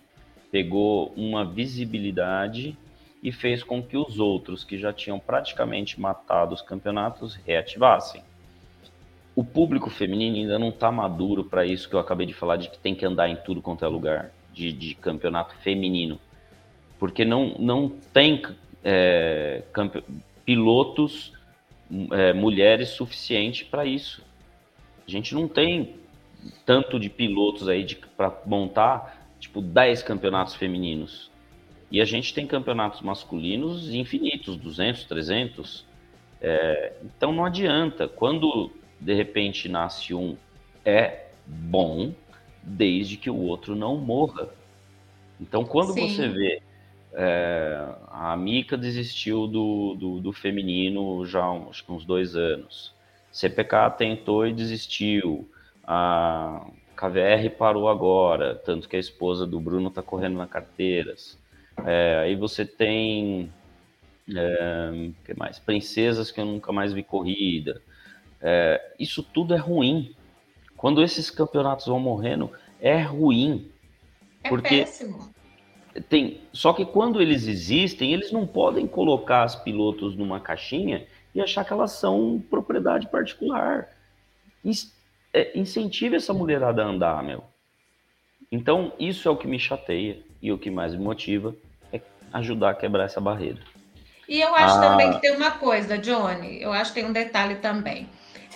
pegou 0.52 1.12
uma 1.16 1.44
visibilidade 1.44 2.78
e 3.22 3.32
fez 3.32 3.64
com 3.64 3.82
que 3.84 3.98
os 3.98 4.20
outros 4.20 4.64
que 4.64 4.78
já 4.78 4.94
tinham 4.94 5.20
praticamente 5.20 6.00
matado 6.00 6.54
os 6.54 6.62
campeonatos 6.62 7.36
reativassem. 7.36 8.24
O 9.36 9.44
público 9.44 9.90
feminino 9.90 10.38
ainda 10.38 10.60
não 10.60 10.70
está 10.70 10.91
maduro 10.91 11.44
para 11.44 11.66
isso 11.66 11.90
que 11.90 11.96
eu 11.96 12.00
acabei 12.00 12.26
de 12.26 12.34
falar, 12.34 12.58
de 12.58 12.70
que 12.70 12.78
tem 12.78 12.96
que 12.96 13.06
andar 13.06 13.30
em 13.30 13.36
tudo 13.38 13.62
quanto 13.62 13.84
é 13.84 13.88
lugar 13.88 14.32
de, 14.54 14.72
de 14.72 14.96
campeonato 14.96 15.56
feminino. 15.58 16.20
Porque 16.99 17.23
não, 17.23 17.55
não 17.57 17.89
tem 18.13 18.41
é, 18.84 19.63
pilotos 20.45 21.34
é, 22.11 22.34
mulheres 22.34 22.89
suficiente 22.89 23.65
para 23.65 23.85
isso. 23.85 24.21
A 25.07 25.09
gente 25.09 25.34
não 25.34 25.47
tem 25.47 25.95
tanto 26.65 26.99
de 26.99 27.09
pilotos 27.09 27.67
aí 27.67 27.85
para 28.15 28.41
montar 28.45 29.26
tipo 29.39 29.61
10 29.61 30.03
campeonatos 30.03 30.55
femininos. 30.55 31.31
E 31.91 31.99
a 32.01 32.05
gente 32.05 32.34
tem 32.34 32.45
campeonatos 32.45 33.01
masculinos 33.01 33.89
infinitos, 33.93 34.55
200, 34.57 35.05
300. 35.05 35.85
É, 36.41 36.93
então 37.03 37.31
não 37.31 37.45
adianta. 37.45 38.07
Quando 38.07 38.71
de 38.99 39.13
repente 39.13 39.67
nasce 39.67 40.13
um, 40.13 40.35
é 40.85 41.27
bom, 41.45 42.13
desde 42.61 43.17
que 43.17 43.30
o 43.30 43.38
outro 43.38 43.76
não 43.76 43.97
morra. 43.97 44.49
Então 45.41 45.65
quando 45.65 45.93
Sim. 45.93 46.09
você 46.09 46.27
vê 46.27 46.61
é, 47.14 47.88
a 48.07 48.36
Mica 48.38 48.77
desistiu 48.77 49.48
do, 49.48 49.95
do, 49.95 50.19
do 50.19 50.34
feminino 50.34 51.26
já 51.26 51.44
há 51.44 51.52
uns, 51.52 51.84
uns 51.88 52.06
dois 52.06 52.36
anos. 52.36 52.94
CPK 53.31 53.90
tentou 53.98 54.45
e 54.45 54.53
desistiu. 54.53 55.49
A 55.84 56.68
KVR 56.95 57.49
parou 57.57 57.90
agora, 57.90 58.56
tanto 58.56 58.88
que 58.88 58.95
a 58.95 58.99
esposa 58.99 59.45
do 59.48 59.60
Bruno 59.60 59.88
está 59.88 60.02
correndo 60.02 60.38
na 60.38 60.48
carteiras. 60.48 61.38
É, 61.86 62.19
aí 62.23 62.36
você 62.36 62.65
tem 62.65 63.52
é, 64.36 65.10
que 65.26 65.34
mais? 65.36 65.57
Princesas 65.57 66.30
que 66.30 66.40
eu 66.40 66.45
nunca 66.45 66.72
mais 66.72 66.94
vi 66.94 67.03
corrida. 67.03 67.81
É, 68.41 68.94
isso 68.99 69.23
tudo 69.23 69.53
é 69.53 69.57
ruim. 69.57 70.15
Quando 70.77 71.03
esses 71.03 71.30
campeonatos 71.30 71.88
vão 71.88 71.99
morrendo, 71.99 72.52
é 72.80 73.02
ruim. 73.02 73.69
É 74.44 74.49
porque 74.49 74.80
péssimo 74.80 75.39
tem, 76.07 76.41
só 76.53 76.74
que 76.74 76.86
quando 76.86 77.22
eles 77.22 77.48
existem, 77.48 78.14
eles 78.14 78.32
não 78.32 78.45
podem 78.45 78.86
colocar 78.86 79.44
as 79.44 79.56
pilotos 79.56 80.16
numa 80.16 80.40
caixinha 80.40 81.06
e 81.34 81.41
achar 81.41 81.66
que 81.66 81.74
elas 81.74 81.91
são 81.94 82.44
propriedade 82.49 83.07
particular. 83.07 83.90
É, 85.34 85.57
incentive 85.57 86.16
essa 86.16 86.34
mulherada 86.34 86.84
a 86.84 86.88
andar, 86.88 87.24
meu. 87.24 87.44
Então, 88.52 88.94
isso 88.99 89.28
é 89.28 89.32
o 89.32 89.38
que 89.38 89.48
me 89.48 89.60
chateia 89.60 90.20
e 90.41 90.52
o 90.52 90.57
que 90.57 90.72
mais 90.72 90.94
me 90.94 91.03
motiva 91.03 91.56
é 91.94 92.02
ajudar 92.34 92.72
a 92.72 92.76
quebrar 92.76 93.06
essa 93.06 93.22
barreira. 93.22 93.60
E 94.28 94.41
eu 94.41 94.53
acho 94.56 94.78
ah, 94.78 94.82
também 94.82 95.11
que 95.14 95.22
tem 95.22 95.36
uma 95.36 95.52
coisa, 95.52 95.98
Johnny, 95.98 96.61
eu 96.61 96.72
acho 96.72 96.94
que 96.94 96.99
tem 96.99 97.10
um 97.10 97.14
detalhe 97.14 97.56
também. 97.56 98.07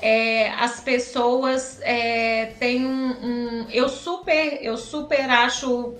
É, 0.01 0.49
as 0.51 0.79
pessoas 0.79 1.79
é, 1.81 2.47
têm 2.59 2.85
um, 2.85 3.11
um, 3.11 3.67
Eu 3.71 3.87
super, 3.87 4.59
eu 4.61 4.77
super 4.77 5.29
acho 5.29 5.95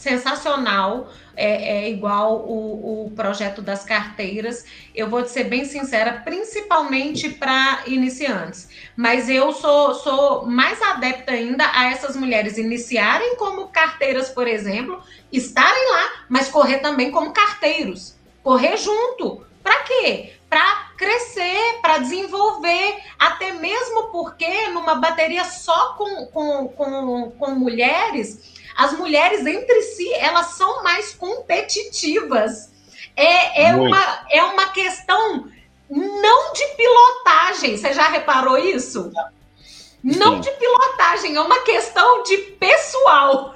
sensacional, 0.00 1.12
é, 1.36 1.84
é 1.84 1.90
igual 1.90 2.38
o, 2.38 3.06
o, 3.06 3.10
projeto 3.10 3.60
das 3.60 3.84
carteiras. 3.84 4.64
Eu 4.94 5.08
vou 5.08 5.24
ser 5.26 5.44
bem 5.44 5.64
sincera, 5.64 6.22
principalmente 6.24 7.28
para 7.28 7.82
iniciantes. 7.86 8.68
Mas 8.96 9.28
eu 9.28 9.52
sou, 9.52 9.94
sou 9.94 10.46
mais 10.46 10.80
adepta 10.82 11.32
ainda 11.32 11.70
a 11.72 11.90
essas 11.90 12.16
mulheres 12.16 12.58
iniciarem 12.58 13.36
como 13.36 13.68
carteiras, 13.68 14.30
por 14.30 14.48
exemplo, 14.48 15.02
estarem 15.30 15.90
lá, 15.92 16.24
mas 16.28 16.48
correr 16.48 16.78
também 16.78 17.10
como 17.10 17.32
carteiros. 17.32 18.16
Correr 18.42 18.76
junto. 18.78 19.44
Para 19.62 19.82
quê? 19.82 20.32
Para 20.48 20.90
crescer, 20.96 21.78
para 21.80 21.98
desenvolver, 21.98 22.96
até 23.18 23.52
mesmo 23.52 24.10
porque 24.10 24.68
numa 24.68 24.96
bateria 24.96 25.44
só 25.44 25.94
com, 25.94 26.26
com, 26.26 26.68
com, 26.68 27.30
com 27.38 27.50
mulheres 27.54 28.59
as 28.76 28.92
mulheres 28.92 29.46
entre 29.46 29.82
si, 29.82 30.12
elas 30.14 30.54
são 30.54 30.82
mais 30.82 31.14
competitivas. 31.14 32.70
É, 33.16 33.64
é, 33.64 33.74
uma, 33.74 34.26
é 34.30 34.42
uma 34.42 34.66
questão 34.70 35.50
não 35.90 36.52
de 36.52 36.66
pilotagem. 36.76 37.76
Você 37.76 37.92
já 37.92 38.08
reparou 38.08 38.56
isso? 38.58 39.12
Não 40.02 40.36
Sim. 40.36 40.40
de 40.40 40.50
pilotagem, 40.52 41.36
é 41.36 41.40
uma 41.40 41.60
questão 41.60 42.22
de 42.22 42.36
pessoal. 42.38 43.54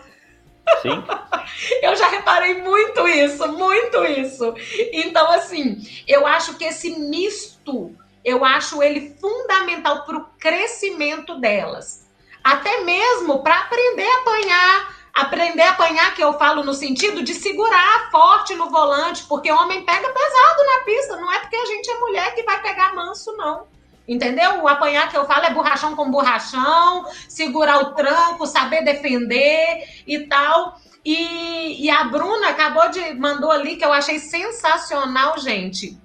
Sim. 0.82 1.02
eu 1.82 1.96
já 1.96 2.08
reparei 2.08 2.60
muito 2.60 3.06
isso, 3.08 3.46
muito 3.48 4.04
isso. 4.04 4.54
Então, 4.92 5.30
assim, 5.32 5.82
eu 6.06 6.26
acho 6.26 6.54
que 6.54 6.64
esse 6.64 6.90
misto, 6.98 7.96
eu 8.24 8.44
acho 8.44 8.82
ele 8.82 9.16
fundamental 9.20 10.04
para 10.04 10.18
o 10.18 10.24
crescimento 10.38 11.40
delas. 11.40 12.04
Até 12.42 12.82
mesmo 12.82 13.42
para 13.42 13.60
aprender 13.60 14.06
a 14.06 14.16
apanhar, 14.20 14.93
Aprender 15.14 15.62
a 15.62 15.70
apanhar, 15.70 16.12
que 16.14 16.22
eu 16.22 16.32
falo 16.38 16.64
no 16.64 16.74
sentido 16.74 17.22
de 17.22 17.34
segurar 17.34 18.10
forte 18.10 18.54
no 18.54 18.68
volante, 18.68 19.24
porque 19.28 19.50
o 19.50 19.56
homem 19.56 19.84
pega 19.84 20.08
pesado 20.08 20.64
na 20.64 20.84
pista, 20.84 21.16
não 21.16 21.32
é 21.32 21.38
porque 21.38 21.54
a 21.54 21.66
gente 21.66 21.88
é 21.88 21.98
mulher 22.00 22.34
que 22.34 22.42
vai 22.42 22.60
pegar 22.60 22.94
manso, 22.94 23.32
não. 23.36 23.66
Entendeu? 24.08 24.62
O 24.62 24.68
apanhar 24.68 25.08
que 25.08 25.16
eu 25.16 25.24
falo 25.24 25.46
é 25.46 25.50
borrachão 25.50 25.94
com 25.94 26.10
borrachão, 26.10 27.06
segurar 27.28 27.78
o 27.78 27.94
tranco, 27.94 28.46
saber 28.46 28.82
defender 28.82 30.02
e 30.06 30.26
tal. 30.26 30.78
E, 31.04 31.84
e 31.84 31.90
a 31.90 32.04
Bruna 32.04 32.48
acabou 32.48 32.90
de 32.90 33.14
mandou 33.14 33.50
ali 33.50 33.76
que 33.76 33.84
eu 33.84 33.92
achei 33.92 34.18
sensacional, 34.18 35.38
gente. 35.38 35.96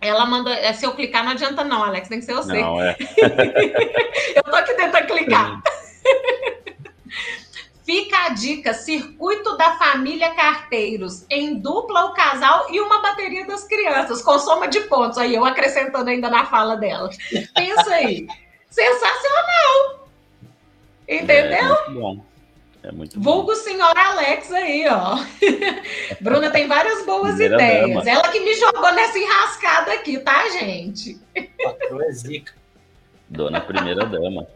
Ela 0.00 0.26
mandou. 0.26 0.52
É, 0.52 0.72
se 0.72 0.84
eu 0.86 0.94
clicar, 0.94 1.24
não 1.24 1.32
adianta, 1.32 1.64
não, 1.64 1.82
Alex, 1.82 2.08
tem 2.08 2.18
que 2.18 2.24
ser 2.24 2.34
você. 2.34 2.60
Não, 2.60 2.80
é. 2.82 2.96
eu 4.34 4.42
tô 4.42 4.56
aqui 4.56 4.74
tentando 4.74 5.06
clicar. 5.06 5.60
Fica 7.88 8.26
a 8.26 8.28
dica: 8.28 8.74
circuito 8.74 9.56
da 9.56 9.78
família 9.78 10.34
Carteiros, 10.34 11.24
em 11.30 11.54
dupla 11.54 12.04
o 12.04 12.12
casal 12.12 12.66
e 12.70 12.78
uma 12.82 13.00
bateria 13.00 13.46
das 13.46 13.64
crianças, 13.64 14.20
com 14.20 14.38
soma 14.38 14.68
de 14.68 14.80
pontos. 14.80 15.16
Aí 15.16 15.34
eu 15.34 15.42
acrescentando 15.42 16.10
ainda 16.10 16.28
na 16.28 16.44
fala 16.44 16.76
dela. 16.76 17.08
Pensa 17.54 17.94
aí. 17.94 18.26
Sensacional! 18.68 20.06
Entendeu? 21.08 21.58
É 21.58 21.88
muito 21.88 21.90
bom. 21.92 22.24
É 22.82 22.92
muito 22.92 23.18
Vulgo 23.18 23.52
bom. 23.52 23.54
senhora 23.54 24.08
Alex 24.08 24.52
aí, 24.52 24.84
ó. 24.86 25.16
Bruna 26.20 26.50
tem 26.50 26.68
várias 26.68 27.06
boas 27.06 27.36
Primeira 27.36 27.54
ideias. 27.54 28.04
Dama. 28.04 28.10
Ela 28.10 28.28
que 28.28 28.40
me 28.40 28.52
jogou 28.52 28.92
nessa 28.92 29.18
enrascada 29.18 29.94
aqui, 29.94 30.18
tá, 30.18 30.46
gente? 30.50 31.18
Patroa 31.64 32.04
é 32.04 32.12
zica. 32.12 32.52
Dona 33.30 33.62
primeira 33.62 34.04
dama. 34.04 34.46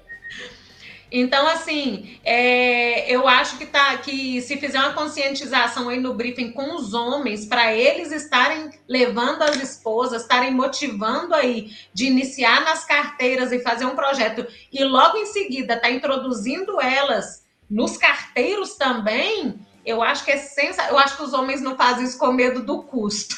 Então, 1.14 1.46
assim, 1.46 2.18
é, 2.24 3.14
eu 3.14 3.28
acho 3.28 3.58
que, 3.58 3.66
tá, 3.66 3.98
que 3.98 4.40
se 4.40 4.56
fizer 4.56 4.78
uma 4.78 4.94
conscientização 4.94 5.90
aí 5.90 6.00
no 6.00 6.14
briefing 6.14 6.52
com 6.52 6.74
os 6.74 6.94
homens, 6.94 7.44
para 7.44 7.74
eles 7.74 8.10
estarem 8.10 8.70
levando 8.88 9.42
as 9.42 9.56
esposas, 9.56 10.22
estarem 10.22 10.54
motivando 10.54 11.34
aí 11.34 11.70
de 11.92 12.06
iniciar 12.06 12.62
nas 12.62 12.86
carteiras 12.86 13.52
e 13.52 13.60
fazer 13.60 13.84
um 13.84 13.94
projeto, 13.94 14.46
e 14.72 14.82
logo 14.82 15.18
em 15.18 15.26
seguida 15.26 15.76
tá 15.76 15.90
introduzindo 15.90 16.80
elas 16.80 17.44
nos 17.68 17.98
carteiros 17.98 18.76
também, 18.76 19.60
eu 19.84 20.02
acho 20.02 20.24
que 20.24 20.30
é 20.30 20.38
sensacional. 20.38 20.92
Eu 20.92 20.98
acho 20.98 21.16
que 21.16 21.22
os 21.22 21.34
homens 21.34 21.60
não 21.60 21.76
fazem 21.76 22.04
isso 22.04 22.18
com 22.18 22.32
medo 22.32 22.62
do 22.62 22.82
custo. 22.82 23.36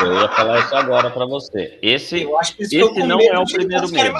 Eu 0.00 0.20
ia 0.20 0.28
falar 0.28 0.60
isso 0.60 0.74
agora 0.74 1.10
para 1.10 1.26
você. 1.26 1.78
Esse, 1.82 2.26
esse 2.58 2.78
não 3.06 3.20
é 3.20 3.38
o 3.38 3.44
primeiro 3.44 3.88
medo. 3.90 4.18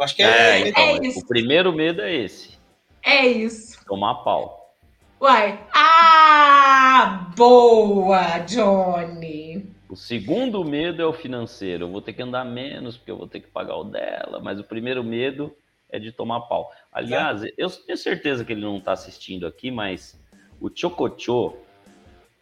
Acho 0.00 0.16
que 0.16 0.22
é, 0.22 0.62
é, 0.62 0.68
então, 0.68 0.82
é 0.82 1.06
isso. 1.06 1.20
O 1.20 1.26
primeiro 1.26 1.72
medo 1.72 2.00
é 2.00 2.14
esse. 2.14 2.58
É 3.02 3.26
isso. 3.26 3.84
Tomar 3.86 4.16
pau. 4.16 4.74
Uai. 5.20 5.60
Ah, 5.74 7.30
boa, 7.36 8.38
Johnny. 8.40 9.66
O 9.88 9.96
segundo 9.96 10.64
medo 10.64 11.02
é 11.02 11.06
o 11.06 11.12
financeiro. 11.12 11.84
Eu 11.84 11.90
vou 11.90 12.00
ter 12.00 12.12
que 12.12 12.22
andar 12.22 12.44
menos 12.44 12.96
porque 12.96 13.10
eu 13.10 13.18
vou 13.18 13.26
ter 13.26 13.40
que 13.40 13.48
pagar 13.48 13.76
o 13.76 13.84
dela. 13.84 14.40
Mas 14.40 14.58
o 14.58 14.64
primeiro 14.64 15.04
medo 15.04 15.54
é 15.90 15.98
de 15.98 16.12
tomar 16.12 16.40
pau. 16.42 16.72
Aliás, 16.92 17.42
eu 17.58 17.68
tenho 17.68 17.98
certeza 17.98 18.44
que 18.44 18.52
ele 18.52 18.62
não 18.62 18.78
está 18.78 18.92
assistindo 18.92 19.46
aqui, 19.46 19.70
mas 19.70 20.18
o 20.60 20.70
Chococho, 20.74 21.54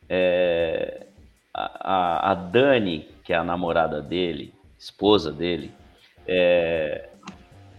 é, 0.09 1.06
a, 1.52 2.32
a, 2.32 2.35
Dani, 2.35 3.09
que 3.24 3.32
é 3.32 3.36
a 3.36 3.44
namorada 3.44 4.01
dele, 4.01 4.52
esposa 4.78 5.32
dele, 5.32 5.72
é, 6.26 7.09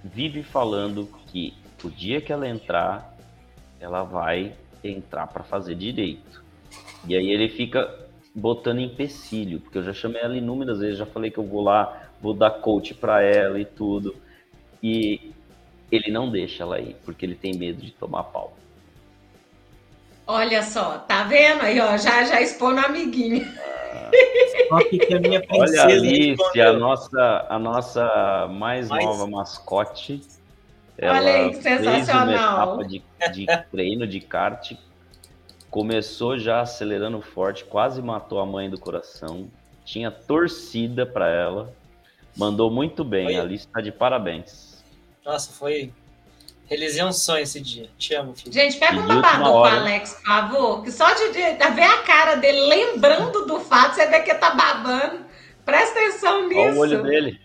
vive 0.03 0.43
falando 0.43 1.07
que 1.27 1.53
o 1.83 1.89
dia 1.89 2.21
que 2.21 2.31
ela 2.31 2.47
entrar, 2.47 3.15
ela 3.79 4.03
vai 4.03 4.53
entrar 4.83 5.27
para 5.27 5.43
fazer 5.43 5.75
direito. 5.75 6.43
E 7.07 7.15
aí 7.15 7.29
ele 7.29 7.49
fica 7.49 8.07
botando 8.33 8.79
empecilho, 8.79 9.59
porque 9.59 9.77
eu 9.77 9.83
já 9.83 9.93
chamei 9.93 10.21
ela 10.21 10.37
inúmeras 10.37 10.79
vezes, 10.79 10.97
já 10.97 11.05
falei 11.05 11.31
que 11.31 11.37
eu 11.37 11.45
vou 11.45 11.61
lá, 11.61 12.09
vou 12.21 12.33
dar 12.33 12.51
coach 12.51 12.93
para 12.93 13.21
ela 13.21 13.59
e 13.59 13.65
tudo. 13.65 14.15
E 14.81 15.31
ele 15.91 16.11
não 16.11 16.29
deixa 16.31 16.63
ela 16.63 16.79
ir, 16.79 16.95
porque 17.03 17.25
ele 17.25 17.35
tem 17.35 17.53
medo 17.53 17.81
de 17.81 17.91
tomar 17.91 18.23
pau. 18.23 18.55
Olha 20.31 20.61
só, 20.61 20.99
tá 20.99 21.23
vendo 21.23 21.63
aí, 21.63 21.81
ó, 21.81 21.97
já 21.97 22.23
já 22.23 22.39
expondo 22.39 22.79
a 22.81 22.83
amiguinha. 22.83 23.51
Olha 24.71 25.81
a 25.81 25.85
Alice, 25.87 26.61
a 26.61 26.71
nossa, 26.71 27.47
a 27.49 27.57
nossa 27.57 28.47
mais, 28.47 28.89
mais... 28.89 29.03
nova 29.03 29.25
mascote. 29.25 30.21
Ela 30.95 31.17
Olha 31.17 31.33
aí, 31.33 31.49
que 31.49 31.55
sensacional. 31.63 31.95
Fez 31.95 32.09
uma 32.09 32.33
etapa 32.33 32.85
de, 32.85 33.03
de 33.33 33.47
treino 33.71 34.05
de 34.05 34.19
kart. 34.19 34.73
Começou 35.71 36.37
já 36.37 36.61
acelerando 36.61 37.19
forte, 37.21 37.65
quase 37.65 37.99
matou 37.99 38.39
a 38.39 38.45
mãe 38.45 38.69
do 38.69 38.79
coração. 38.79 39.47
Tinha 39.83 40.11
torcida 40.11 41.07
para 41.07 41.27
ela. 41.27 41.73
Mandou 42.37 42.69
muito 42.69 43.03
bem. 43.03 43.25
Foi... 43.25 43.35
A 43.37 43.41
Alice 43.41 43.65
está 43.65 43.81
de 43.81 43.91
parabéns. 43.91 44.83
Nossa, 45.25 45.51
foi 45.51 45.91
Realizei 46.69 47.03
um 47.03 47.11
sonho 47.11 47.41
esse 47.41 47.59
dia. 47.59 47.89
Te 47.97 48.13
amo, 48.13 48.35
filho. 48.35 48.53
Gente, 48.53 48.77
pega 48.77 48.99
um 48.99 49.07
babador 49.07 49.63
para 49.63 49.77
Alex, 49.77 50.13
por 50.13 50.23
favor. 50.23 50.83
Que 50.83 50.91
só 50.91 51.11
de, 51.15 51.31
de, 51.31 51.69
ver 51.71 51.83
a 51.83 52.03
cara 52.03 52.35
dele 52.35 52.61
lembrando 52.67 53.47
do 53.47 53.59
fato, 53.59 53.95
você 53.95 54.05
vê 54.05 54.19
que 54.19 54.35
tá 54.35 54.51
babando. 54.51 55.25
Presta 55.65 55.99
atenção 55.99 56.47
nisso. 56.47 56.61
Olha 56.61 56.73
o 56.73 56.79
olho 56.79 57.03
dele. 57.03 57.41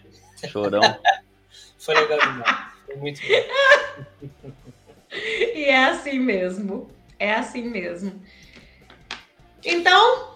Chorão. 0.47 0.83
Foi 1.79 1.95
legal 1.95 2.19
demais. 2.19 2.57
Foi 2.85 2.97
muito 2.97 3.21
bom. 3.23 4.53
e 5.11 5.65
é 5.65 5.85
assim 5.87 6.19
mesmo. 6.19 6.91
É 7.19 7.33
assim 7.33 7.63
mesmo. 7.63 8.23
Então. 9.65 10.35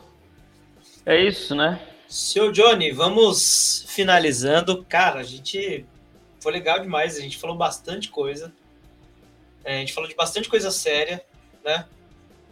É 1.04 1.22
isso, 1.22 1.54
né? 1.54 1.78
Seu 2.08 2.50
Johnny, 2.50 2.90
vamos 2.90 3.84
finalizando. 3.86 4.82
Cara, 4.88 5.20
a 5.20 5.24
gente. 5.24 5.84
Foi 6.40 6.52
legal 6.52 6.80
demais. 6.80 7.18
A 7.18 7.20
gente 7.20 7.36
falou 7.36 7.56
bastante 7.56 8.08
coisa. 8.08 8.50
É, 9.64 9.76
a 9.76 9.80
gente 9.80 9.92
falou 9.92 10.08
de 10.08 10.14
bastante 10.14 10.48
coisa 10.48 10.70
séria, 10.70 11.24
né? 11.64 11.88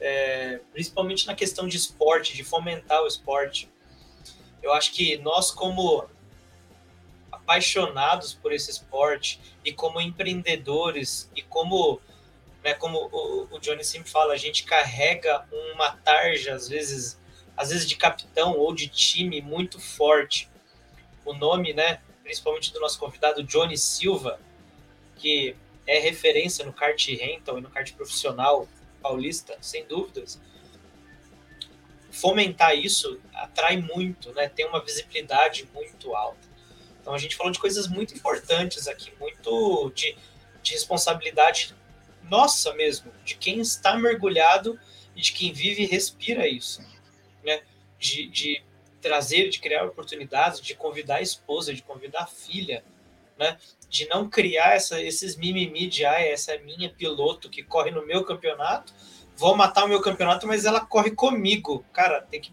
É, 0.01 0.61
principalmente 0.73 1.27
na 1.27 1.35
questão 1.35 1.67
de 1.67 1.77
esporte, 1.77 2.35
de 2.35 2.45
fomentar 2.45 3.03
o 3.03 3.07
esporte. 3.07 3.71
Eu 4.63 4.73
acho 4.73 4.93
que 4.93 5.17
nós, 5.19 5.51
como 5.51 6.07
apaixonados 7.31 8.35
por 8.35 8.53
esse 8.53 8.71
esporte 8.71 9.41
e 9.65 9.73
como 9.73 10.01
empreendedores 10.01 11.31
e 11.35 11.43
como, 11.43 12.01
né, 12.63 12.75
como 12.75 13.09
o, 13.13 13.55
o 13.55 13.61
Johnny 13.61 13.85
sempre 13.85 14.11
fala, 14.11 14.35
a 14.35 14.37
gente 14.37 14.65
carrega 14.65 15.47
uma 15.73 15.93
tarja, 15.93 16.55
às 16.55 16.69
vezes, 16.69 17.19
às 17.57 17.71
vezes 17.71 17.89
de 17.89 17.97
capitão 17.97 18.59
ou 18.59 18.75
de 18.75 18.89
time 18.89 19.41
muito 19.41 19.79
forte. 19.79 20.51
O 21.25 21.33
nome, 21.33 21.73
né, 21.73 22.01
principalmente 22.23 22.73
do 22.73 22.81
nosso 22.81 22.99
convidado 22.99 23.43
Johnny 23.45 23.79
Silva, 23.79 24.41
que 25.17 25.57
é 25.87 25.99
referência 25.99 26.65
no 26.65 26.73
kart 26.73 27.07
rental 27.09 27.59
e 27.59 27.61
no 27.61 27.71
kart 27.71 27.93
profissional 27.93 28.69
paulista, 29.01 29.57
sem 29.61 29.87
dúvidas. 29.87 30.41
Fomentar 32.11 32.77
isso 32.77 33.21
atrai 33.35 33.77
muito, 33.77 34.33
né? 34.33 34.49
Tem 34.49 34.67
uma 34.67 34.83
visibilidade 34.83 35.69
muito 35.73 36.15
alta. 36.15 36.49
Então 37.01 37.15
a 37.15 37.19
gente 37.19 37.37
falou 37.37 37.53
de 37.53 37.59
coisas 37.59 37.87
muito 37.87 38.15
importantes 38.15 38.89
aqui, 38.89 39.13
muito 39.21 39.93
de, 39.95 40.17
de 40.63 40.73
responsabilidade 40.73 41.75
nossa 42.29 42.75
mesmo, 42.75 43.13
de 43.25 43.37
quem 43.37 43.61
está 43.61 43.97
mergulhado 43.97 44.79
e 45.15 45.21
de 45.21 45.33
quem 45.33 45.53
vive 45.53 45.85
e 45.85 45.87
respira 45.87 46.49
isso, 46.49 46.83
né? 47.45 47.63
De, 47.99 48.29
de 48.29 48.63
trazer, 49.01 49.49
de 49.49 49.61
criar 49.61 49.85
oportunidades, 49.85 50.61
de 50.61 50.75
convidar 50.75 51.17
a 51.17 51.23
esposa, 51.23 51.73
de 51.73 51.83
convidar 51.83 52.23
a 52.23 52.27
filha, 52.27 52.85
né? 53.39 53.57
De 53.89 54.09
não 54.09 54.29
criar 54.29 54.75
essa, 54.75 55.01
esses 55.01 55.37
mimimi 55.37 55.87
de 55.87 56.05
ah, 56.05 56.21
essa 56.21 56.53
é 56.53 56.59
minha 56.59 56.91
piloto 56.91 57.49
que 57.49 57.63
corre 57.63 57.91
no 57.91 58.05
meu 58.05 58.25
campeonato, 58.25 58.93
vou 59.37 59.57
matar 59.57 59.85
o 59.85 59.89
meu 59.89 60.01
campeonato, 60.01 60.47
mas 60.47 60.65
ela 60.65 60.81
corre 60.81 61.11
comigo. 61.11 61.85
Cara, 61.93 62.21
tem 62.21 62.41
que 62.41 62.53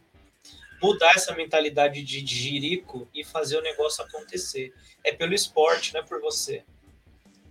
mudar 0.81 1.11
essa 1.15 1.34
mentalidade 1.34 2.03
de 2.03 2.26
jirico 2.26 3.07
e 3.14 3.23
fazer 3.23 3.57
o 3.57 3.61
negócio 3.61 4.03
acontecer. 4.03 4.73
É 5.03 5.14
pelo 5.14 5.34
esporte, 5.34 5.93
não 5.93 6.01
é 6.01 6.03
por 6.03 6.22
você. 6.22 6.64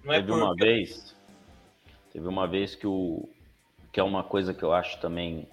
Não 0.05 0.13
é 0.13 0.17
teve 0.17 0.33
por... 0.33 0.43
uma 0.43 0.55
vez, 0.55 1.17
teve 2.13 2.29
uma 2.29 2.47
vez 2.47 2.75
que 2.75 2.87
o 2.87 3.29
que 3.93 4.01
é 4.01 4.03
uma 4.03 4.25
coisa 4.25 4.55
que 4.55 4.63
eu 4.63 4.73
acho 4.73 4.99
também 5.01 5.47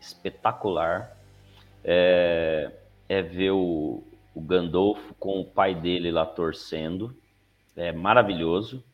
espetacular 0.00 1.14
é, 1.84 2.72
é 3.08 3.20
ver 3.20 3.50
o, 3.50 4.02
o 4.34 4.40
Gandolfo 4.40 5.14
com 5.14 5.40
o 5.40 5.44
pai 5.44 5.74
dele 5.74 6.10
lá 6.10 6.24
torcendo, 6.24 7.14
é 7.78 7.92
maravilhoso, 7.92 8.84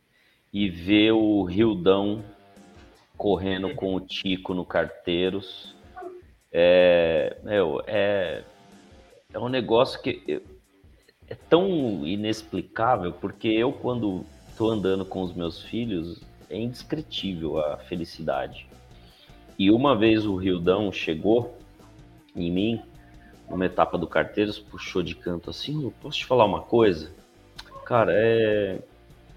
e 0.52 0.69
ver 0.69 1.12
o 1.12 1.43
Rildão 1.43 2.23
correndo 3.16 3.74
com 3.74 3.94
o 3.94 4.01
Tico 4.01 4.55
no 4.55 4.65
Carteiros, 4.65 5.74
é, 6.52 7.36
meu, 7.43 7.82
é, 7.86 8.44
é 9.32 9.39
um 9.39 9.48
negócio 9.48 10.01
que 10.01 10.43
é 11.27 11.35
tão 11.35 12.06
inexplicável, 12.06 13.12
porque 13.12 13.48
eu, 13.48 13.73
quando 13.73 14.24
estou 14.48 14.70
andando 14.70 15.05
com 15.05 15.23
os 15.23 15.32
meus 15.32 15.62
filhos, 15.62 16.23
é 16.48 16.56
indescritível 16.56 17.59
a 17.59 17.78
felicidade. 17.78 18.69
E 19.59 19.70
uma 19.70 19.97
vez 19.97 20.27
o 20.27 20.36
Rildão 20.36 20.93
chegou 20.93 21.59
em 22.36 22.51
mim, 22.51 22.82
numa 23.48 23.66
etapa 23.66 23.97
do 23.97 24.06
Carteiros, 24.06 24.59
puxou 24.59 25.02
de 25.02 25.15
canto 25.15 25.51
assim, 25.51 25.93
posso 26.01 26.19
te 26.19 26.27
falar 26.27 26.44
uma 26.44 26.62
coisa? 26.62 27.12
Cara, 27.85 28.12
é... 28.15 28.78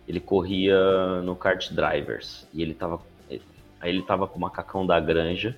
Ele 0.07 0.19
corria 0.21 1.21
no 1.21 1.35
kart 1.35 1.69
drivers 1.71 2.47
e 2.53 2.61
ele 2.61 2.73
tava, 2.73 3.01
aí 3.29 3.89
ele 3.89 4.01
tava 4.03 4.25
com 4.25 4.37
o 4.37 4.41
macacão 4.41 4.85
da 4.85 4.97
granja. 4.99 5.57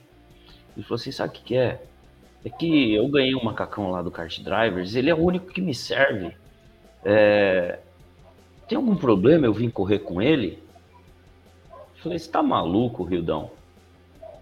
Ele 0.75 0.83
falou 0.83 0.95
assim, 0.95 1.11
sabe 1.11 1.29
o 1.29 1.33
que, 1.33 1.43
que 1.43 1.55
é? 1.55 1.83
É 2.43 2.49
que 2.49 2.95
eu 2.95 3.07
ganhei 3.09 3.35
um 3.35 3.43
macacão 3.43 3.91
lá 3.91 4.01
do 4.01 4.09
kart 4.09 4.39
drivers, 4.39 4.95
ele 4.95 5.09
é 5.09 5.13
o 5.13 5.19
único 5.19 5.47
que 5.47 5.61
me 5.61 5.75
serve. 5.75 6.35
É... 7.05 7.77
Tem 8.67 8.75
algum 8.75 8.95
problema 8.95 9.45
eu 9.45 9.53
vim 9.53 9.69
correr 9.69 9.99
com 9.99 10.19
ele? 10.19 10.61
Eu 11.71 12.03
falei, 12.03 12.17
você 12.17 12.31
tá 12.31 12.41
maluco, 12.41 13.03
Rildão? 13.03 13.51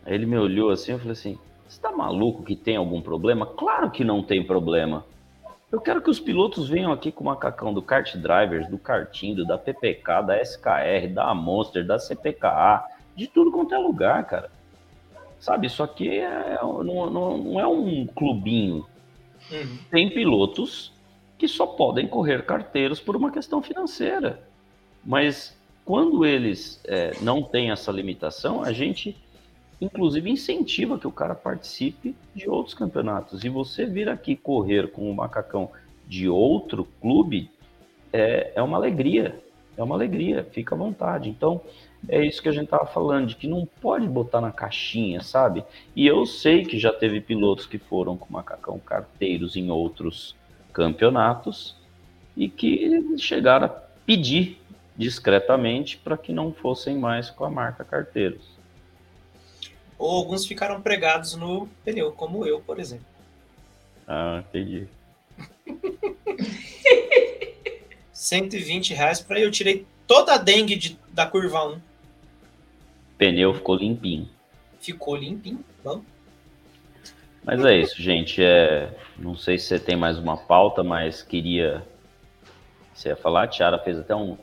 Aí 0.05 0.13
ele 0.13 0.25
me 0.25 0.37
olhou 0.37 0.69
assim, 0.69 0.93
eu 0.93 0.99
falei 0.99 1.13
assim, 1.13 1.37
você 1.67 1.81
tá 1.81 1.91
maluco 1.91 2.43
que 2.43 2.55
tem 2.55 2.77
algum 2.77 3.01
problema? 3.01 3.45
Claro 3.45 3.91
que 3.91 4.05
não 4.05 4.23
tem 4.23 4.41
problema. 4.41 5.05
Eu 5.71 5.81
quero 5.81 6.01
que 6.01 6.09
os 6.09 6.19
pilotos 6.19 6.69
venham 6.69 6.93
aqui 6.93 7.11
com 7.11 7.23
o 7.23 7.27
macacão 7.27 7.73
do 7.73 7.81
Kart 7.81 8.15
Drivers, 8.15 8.69
do 8.69 8.77
Kartindo, 8.77 9.45
da 9.45 9.57
PPK, 9.57 10.21
da 10.21 10.41
SKR, 10.41 11.13
da 11.13 11.33
Monster, 11.35 11.85
da 11.85 11.99
CPKA, 11.99 12.85
de 13.15 13.27
tudo 13.27 13.51
quanto 13.51 13.75
é 13.75 13.77
lugar, 13.77 14.25
cara. 14.25 14.49
Sabe, 15.39 15.67
isso 15.67 15.83
aqui 15.83 16.19
é, 16.19 16.57
não, 16.61 17.09
não, 17.09 17.37
não 17.37 17.59
é 17.59 17.67
um 17.67 18.07
clubinho. 18.07 18.85
Uhum. 19.51 19.77
Tem 19.91 20.09
pilotos 20.09 20.93
que 21.37 21.47
só 21.47 21.67
podem 21.67 22.07
correr 22.07 22.45
carteiros 22.45 22.99
por 22.99 23.15
uma 23.15 23.29
questão 23.29 23.61
financeira. 23.61 24.41
Mas 25.05 25.55
quando 25.83 26.25
eles 26.25 26.81
é, 26.85 27.11
não 27.21 27.43
têm 27.43 27.71
essa 27.71 27.91
limitação, 27.91 28.63
a 28.63 28.71
gente 28.71 29.15
inclusive 29.79 30.29
incentiva 30.29 30.97
que 30.97 31.07
o 31.07 31.11
cara 31.11 31.35
participe 31.35 32.15
de 32.33 32.49
outros 32.49 32.73
campeonatos. 32.73 33.43
E 33.43 33.49
você 33.49 33.85
vir 33.85 34.09
aqui 34.09 34.35
correr 34.35 34.91
com 34.91 35.09
o 35.09 35.15
macacão 35.15 35.69
de 36.07 36.27
outro 36.27 36.87
clube 36.99 37.49
é, 38.11 38.53
é 38.55 38.61
uma 38.61 38.77
alegria. 38.77 39.39
É 39.75 39.83
uma 39.83 39.95
alegria, 39.95 40.43
fica 40.43 40.73
à 40.73 40.77
vontade. 40.77 41.29
Então, 41.29 41.61
é 42.09 42.25
isso 42.25 42.41
que 42.41 42.49
a 42.49 42.51
gente 42.51 42.65
estava 42.65 42.87
falando, 42.87 43.27
de 43.27 43.35
que 43.35 43.47
não 43.47 43.67
pode 43.79 44.07
botar 44.07 44.41
na 44.41 44.51
caixinha, 44.51 45.21
sabe? 45.21 45.63
E 45.95 46.07
eu 46.07 46.25
sei 46.25 46.65
que 46.65 46.79
já 46.79 46.91
teve 46.91 47.21
pilotos 47.21 47.67
que 47.67 47.77
foram 47.77 48.17
com 48.17 48.33
macacão 48.33 48.79
carteiros 48.79 49.55
em 49.55 49.69
outros 49.69 50.35
campeonatos 50.73 51.75
e 52.35 52.49
que 52.49 53.17
chegaram 53.19 53.67
a 53.67 53.69
pedir 53.69 54.59
discretamente 54.95 55.97
para 55.97 56.17
que 56.17 56.33
não 56.33 56.51
fossem 56.51 56.97
mais 56.97 57.29
com 57.29 57.45
a 57.45 57.49
marca 57.51 57.83
carteiros 57.83 58.56
ou 59.97 60.15
alguns 60.15 60.45
ficaram 60.45 60.81
pregados 60.81 61.35
no 61.35 61.67
pneu, 61.83 62.11
como 62.11 62.45
eu, 62.45 62.59
por 62.61 62.79
exemplo. 62.79 63.05
Ah, 64.07 64.43
entendi. 64.47 64.87
120 68.11 68.93
reais 68.93 69.19
para 69.19 69.39
eu 69.39 69.51
tirei 69.51 69.85
toda 70.05 70.33
a 70.33 70.37
dengue 70.37 70.75
de, 70.75 70.99
da 71.11 71.25
curva 71.25 71.65
1. 71.67 71.81
Pneu 73.17 73.53
ficou 73.53 73.75
limpinho. 73.75 74.29
Ficou 74.79 75.15
limpinho, 75.15 75.63
bom. 75.83 76.01
Mas 77.43 77.63
é 77.63 77.77
isso, 77.77 78.01
gente. 78.01 78.43
É, 78.43 78.93
não 79.17 79.35
sei 79.35 79.57
se 79.57 79.67
você 79.67 79.79
tem 79.79 79.95
mais 79.95 80.17
uma 80.17 80.37
pauta, 80.37 80.83
mas 80.83 81.21
queria. 81.21 81.85
Você 82.93 83.09
ia 83.09 83.15
falar? 83.15 83.43
A 83.43 83.47
Tiara 83.47 83.79
fez 83.79 83.97
até 83.97 84.15
um, 84.15 84.37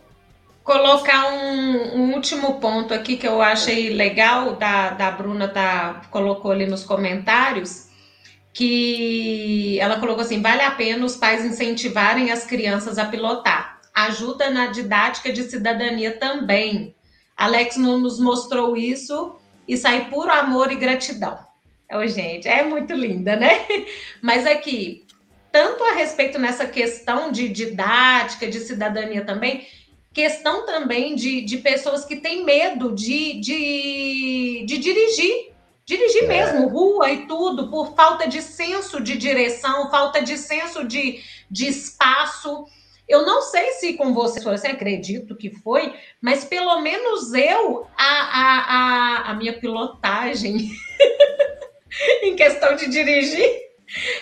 colocar 0.65 1.31
um, 1.31 1.99
um, 1.99 2.15
último 2.15 2.59
ponto 2.59 2.95
aqui 2.95 3.19
que 3.19 3.29
eu 3.29 3.43
achei 3.43 3.91
legal, 3.91 4.57
da, 4.57 4.91
da 4.91 5.11
Bruna 5.11 5.47
tá, 5.47 6.03
colocou 6.11 6.51
ali 6.51 6.67
nos 6.67 6.83
comentários, 6.83 7.89
que 8.53 9.79
ela 9.79 10.01
colocou 10.01 10.23
assim: 10.23 10.41
vale 10.41 10.63
a 10.63 10.71
pena 10.71 11.05
os 11.05 11.17
pais 11.17 11.45
incentivarem 11.45 12.33
as 12.33 12.45
crianças 12.45 12.99
a 12.99 13.05
pilotar. 13.05 13.79
Ajuda 13.95 14.51
na 14.51 14.67
didática 14.67 15.33
de 15.33 15.45
cidadania 15.45 16.19
também. 16.19 16.97
Alex 17.37 17.77
nos 17.77 18.19
mostrou 18.19 18.77
isso 18.77 19.37
e 19.69 19.77
sai 19.77 20.09
puro 20.09 20.33
amor 20.33 20.73
e 20.73 20.77
gratidão. 20.77 21.39
Oh, 21.93 22.07
gente, 22.07 22.49
é 22.49 22.65
muito 22.65 22.93
linda, 22.95 23.37
né? 23.37 23.67
Mas 24.23 24.47
aqui, 24.47 25.07
tanto 25.53 25.85
a 25.85 25.93
respeito 25.93 26.39
nessa 26.39 26.67
questão 26.67 27.31
de 27.31 27.49
didática, 27.49 28.49
de 28.49 28.59
cidadania 28.61 29.25
também, 29.25 29.67
questão 30.15 30.65
também 30.65 31.17
de, 31.17 31.41
de 31.43 31.59
pessoas 31.59 32.05
que 32.05 32.17
têm 32.17 32.45
medo 32.45 32.95
de, 32.95 33.41
de, 33.41 34.65
de 34.65 34.79
dirigir. 34.79 35.53
Dirigir 35.85 36.25
é. 36.25 36.27
mesmo, 36.29 36.69
rua 36.69 37.11
e 37.11 37.27
tudo, 37.27 37.69
por 37.69 37.95
falta 37.95 38.27
de 38.27 38.41
senso 38.41 39.03
de 39.03 39.19
direção, 39.19 39.91
falta 39.91 40.23
de 40.23 40.39
senso 40.39 40.87
de, 40.87 41.21
de 41.51 41.67
espaço. 41.67 42.65
Eu 43.07 43.27
não 43.27 43.43
sei 43.43 43.73
se 43.73 43.93
com 43.95 44.15
você 44.15 44.41
foi 44.41 44.55
assim, 44.55 44.69
acredito 44.69 45.37
que 45.37 45.51
foi, 45.51 45.93
mas 46.23 46.43
pelo 46.45 46.81
menos 46.81 47.35
eu, 47.35 47.87
a, 47.99 48.05
a, 48.05 48.61
a, 48.61 49.31
a 49.31 49.35
minha 49.35 49.53
pilotagem 49.53 50.71
em 52.23 52.35
questão 52.35 52.77
de 52.77 52.89
dirigir, 52.89 53.65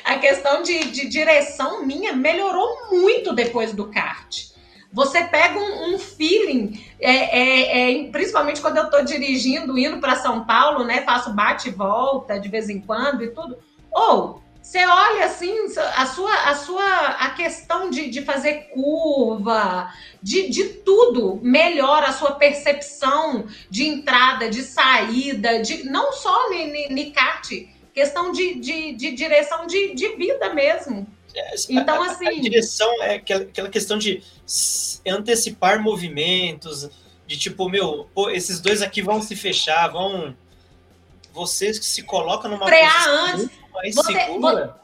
a 0.05 0.19
questão 0.19 0.63
de, 0.63 0.91
de 0.91 1.07
direção 1.07 1.87
minha 1.87 2.13
melhorou 2.13 2.91
muito 2.91 3.33
depois 3.33 3.73
do 3.73 3.89
kart. 3.89 4.52
Você 4.93 5.25
pega 5.25 5.59
um, 5.59 5.95
um 5.95 5.99
feeling, 5.99 6.85
é, 7.01 7.11
é, 7.11 8.03
é, 8.03 8.11
principalmente 8.11 8.61
quando 8.61 8.77
eu 8.77 8.85
estou 8.85 9.03
dirigindo, 9.05 9.79
indo 9.79 9.99
para 9.99 10.17
São 10.17 10.45
Paulo, 10.45 10.85
né? 10.85 11.03
Faço 11.03 11.33
bate 11.33 11.69
e 11.69 11.73
volta 11.73 12.39
de 12.39 12.49
vez 12.49 12.69
em 12.69 12.81
quando 12.81 13.25
e 13.25 13.29
tudo. 13.29 13.57
Ou 13.91 14.43
você 14.63 14.87
olha 14.87 15.25
assim, 15.25 15.53
a 15.97 16.07
sua, 16.07 16.33
a 16.45 16.55
sua 16.55 17.07
a 17.19 17.31
questão 17.31 17.91
de, 17.91 18.09
de 18.09 18.23
fazer 18.23 18.69
curva, 18.73 19.93
de, 20.23 20.49
de 20.49 20.65
tudo 20.65 21.41
melhora 21.43 22.07
a 22.07 22.13
sua 22.13 22.33
percepção 22.33 23.47
de 23.69 23.89
entrada, 23.89 24.49
de 24.49 24.63
saída, 24.63 25.61
de 25.61 25.85
não 25.91 26.13
só 26.13 26.49
no 26.49 27.13
kart, 27.13 27.51
questão 27.93 28.31
de, 28.31 28.55
de, 28.55 28.93
de 28.93 29.13
direção 29.13 29.67
de, 29.67 29.95
de 29.95 30.09
vida 30.17 30.55
mesmo. 30.55 31.07
É, 31.35 31.55
então, 31.71 32.03
assim. 32.03 32.27
A, 32.27 32.41
direção 32.41 33.03
é 33.03 33.15
aquela 33.15 33.69
questão 33.69 33.99
de 33.99 34.23
antecipar 35.07 35.83
movimentos, 35.83 36.91
de 37.27 37.39
tipo, 37.39 37.69
meu, 37.69 38.09
pô, 38.15 38.31
esses 38.31 38.61
dois 38.61 38.83
aqui 38.83 39.03
vão 39.03 39.23
se 39.23 39.35
fechar, 39.35 39.89
vão. 39.89 40.35
Vocês 41.33 41.79
que 41.79 41.85
se 41.85 42.03
colocam 42.03 42.51
numa 42.51 42.67
Frear 42.67 43.09
antes. 43.09 43.51
mais 43.73 43.95
você, 43.95 44.13
segura. 44.13 44.83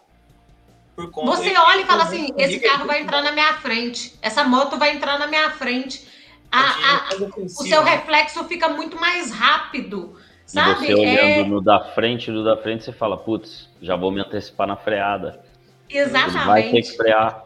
Você, 0.96 1.10
você 1.24 1.58
olha 1.58 1.82
e 1.82 1.86
fala 1.86 2.04
assim: 2.04 2.32
esse 2.36 2.58
carro 2.60 2.86
vai 2.86 3.02
entrar 3.02 3.22
na 3.22 3.32
minha 3.32 3.54
frente, 3.58 4.14
essa 4.22 4.44
moto 4.44 4.78
vai 4.78 4.96
entrar 4.96 5.18
na 5.18 5.26
minha 5.26 5.50
frente. 5.50 6.08
A, 6.50 6.60
a, 6.60 7.08
o 7.18 7.48
seu 7.48 7.84
reflexo 7.84 8.42
fica 8.44 8.70
muito 8.70 8.98
mais 8.98 9.30
rápido. 9.30 10.18
Sabe? 10.46 10.84
E 10.84 10.86
você 10.86 10.94
olhando 10.94 11.20
é... 11.20 11.44
no 11.44 11.60
da 11.60 11.78
frente, 11.78 12.30
no 12.30 12.42
da 12.42 12.56
frente, 12.56 12.84
você 12.84 12.92
fala, 12.92 13.18
putz, 13.18 13.68
já 13.82 13.94
vou 13.96 14.10
me 14.10 14.20
antecipar 14.20 14.66
na 14.66 14.76
freada. 14.76 15.44
Exatamente. 15.89 16.47
Vai 16.47 16.70
ter 16.70 16.82
que 16.82 16.97
frear. 16.97 17.44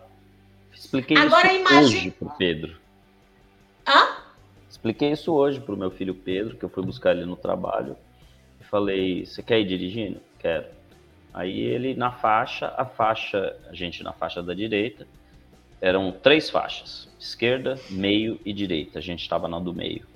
Expliquei 0.72 1.16
Agora, 1.16 1.52
isso 1.52 1.60
imagine... 1.60 1.98
hoje 1.98 2.10
pro 2.10 2.30
Pedro. 2.30 2.76
Hã? 3.86 4.16
Expliquei 4.68 5.12
isso 5.12 5.32
hoje 5.32 5.60
pro 5.60 5.76
meu 5.76 5.90
filho 5.90 6.14
Pedro, 6.14 6.56
que 6.56 6.64
eu 6.64 6.68
fui 6.68 6.84
buscar 6.84 7.12
ele 7.12 7.24
no 7.24 7.36
trabalho. 7.36 7.96
falei, 8.62 9.24
você 9.24 9.42
quer 9.42 9.60
ir 9.60 9.66
dirigindo? 9.66 10.20
Quero. 10.38 10.66
Aí 11.32 11.60
ele 11.60 11.94
na 11.94 12.10
faixa, 12.10 12.74
a 12.76 12.84
faixa, 12.84 13.56
a 13.68 13.74
gente 13.74 14.02
na 14.02 14.12
faixa 14.12 14.42
da 14.42 14.52
direita, 14.52 15.06
eram 15.80 16.12
três 16.12 16.50
faixas, 16.50 17.08
esquerda, 17.18 17.78
meio 17.90 18.40
e 18.44 18.52
direita. 18.52 18.98
A 18.98 19.02
gente 19.02 19.20
estava 19.20 19.48
na 19.48 19.58
do 19.58 19.72
meio. 19.72 20.06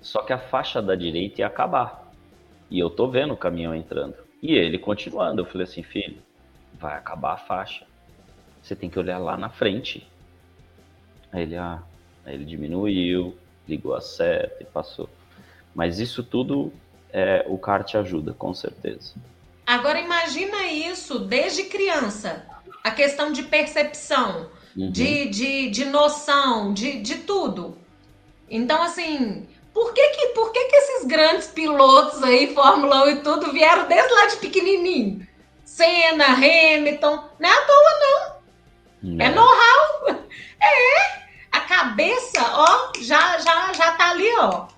Só 0.00 0.22
que 0.22 0.32
a 0.32 0.38
faixa 0.38 0.82
da 0.82 0.94
direita 0.94 1.40
ia 1.40 1.46
acabar. 1.46 2.12
E 2.70 2.78
eu 2.78 2.90
tô 2.90 3.08
vendo 3.08 3.34
o 3.34 3.36
caminhão 3.36 3.74
entrando. 3.74 4.14
E 4.42 4.54
ele 4.54 4.78
continuando. 4.78 5.42
Eu 5.42 5.46
falei 5.46 5.64
assim, 5.64 5.82
filho, 5.82 6.18
vai 6.82 6.98
acabar 6.98 7.34
a 7.34 7.36
faixa. 7.36 7.86
Você 8.60 8.74
tem 8.74 8.90
que 8.90 8.98
olhar 8.98 9.18
lá 9.18 9.36
na 9.36 9.48
frente. 9.48 10.06
Aí 11.32 11.42
ele, 11.42 11.56
ah, 11.56 11.80
aí 12.26 12.34
ele 12.34 12.44
diminuiu, 12.44 13.38
ligou 13.66 13.94
a 13.94 14.00
seta 14.00 14.56
e 14.60 14.64
passou. 14.64 15.08
Mas 15.72 16.00
isso 16.00 16.24
tudo 16.24 16.72
é, 17.12 17.44
o 17.48 17.56
kart 17.56 17.94
ajuda, 17.94 18.34
com 18.34 18.52
certeza. 18.52 19.14
Agora 19.64 20.00
imagina 20.00 20.66
isso 20.66 21.20
desde 21.20 21.64
criança. 21.64 22.44
A 22.82 22.90
questão 22.90 23.32
de 23.32 23.44
percepção, 23.44 24.50
uhum. 24.76 24.90
de, 24.90 25.28
de, 25.28 25.70
de 25.70 25.84
noção, 25.84 26.74
de, 26.74 27.00
de 27.00 27.18
tudo. 27.18 27.78
Então, 28.50 28.82
assim, 28.82 29.46
por 29.72 29.94
que 29.94 30.08
que, 30.10 30.26
por 30.28 30.52
que 30.52 30.64
que 30.64 30.76
esses 30.76 31.06
grandes 31.06 31.46
pilotos 31.46 32.22
aí, 32.24 32.52
Fórmula 32.52 33.04
1 33.06 33.10
e 33.10 33.16
tudo, 33.16 33.52
vieram 33.52 33.86
desde 33.86 34.12
lá 34.12 34.26
de 34.26 34.36
pequenininho? 34.36 35.26
Senna, 35.72 36.26
Hamilton, 36.26 37.30
não 37.38 37.48
é 37.48 37.52
à 37.52 37.62
toa 37.62 37.98
não. 39.02 39.14
não. 39.14 39.24
É 39.24 39.30
know-how. 39.30 40.22
É, 40.64 41.22
a 41.50 41.58
cabeça, 41.62 42.40
ó, 42.40 42.92
já, 43.00 43.36
já, 43.38 43.72
já 43.72 43.90
tá 43.96 44.10
ali, 44.10 44.32
ó, 44.36 44.68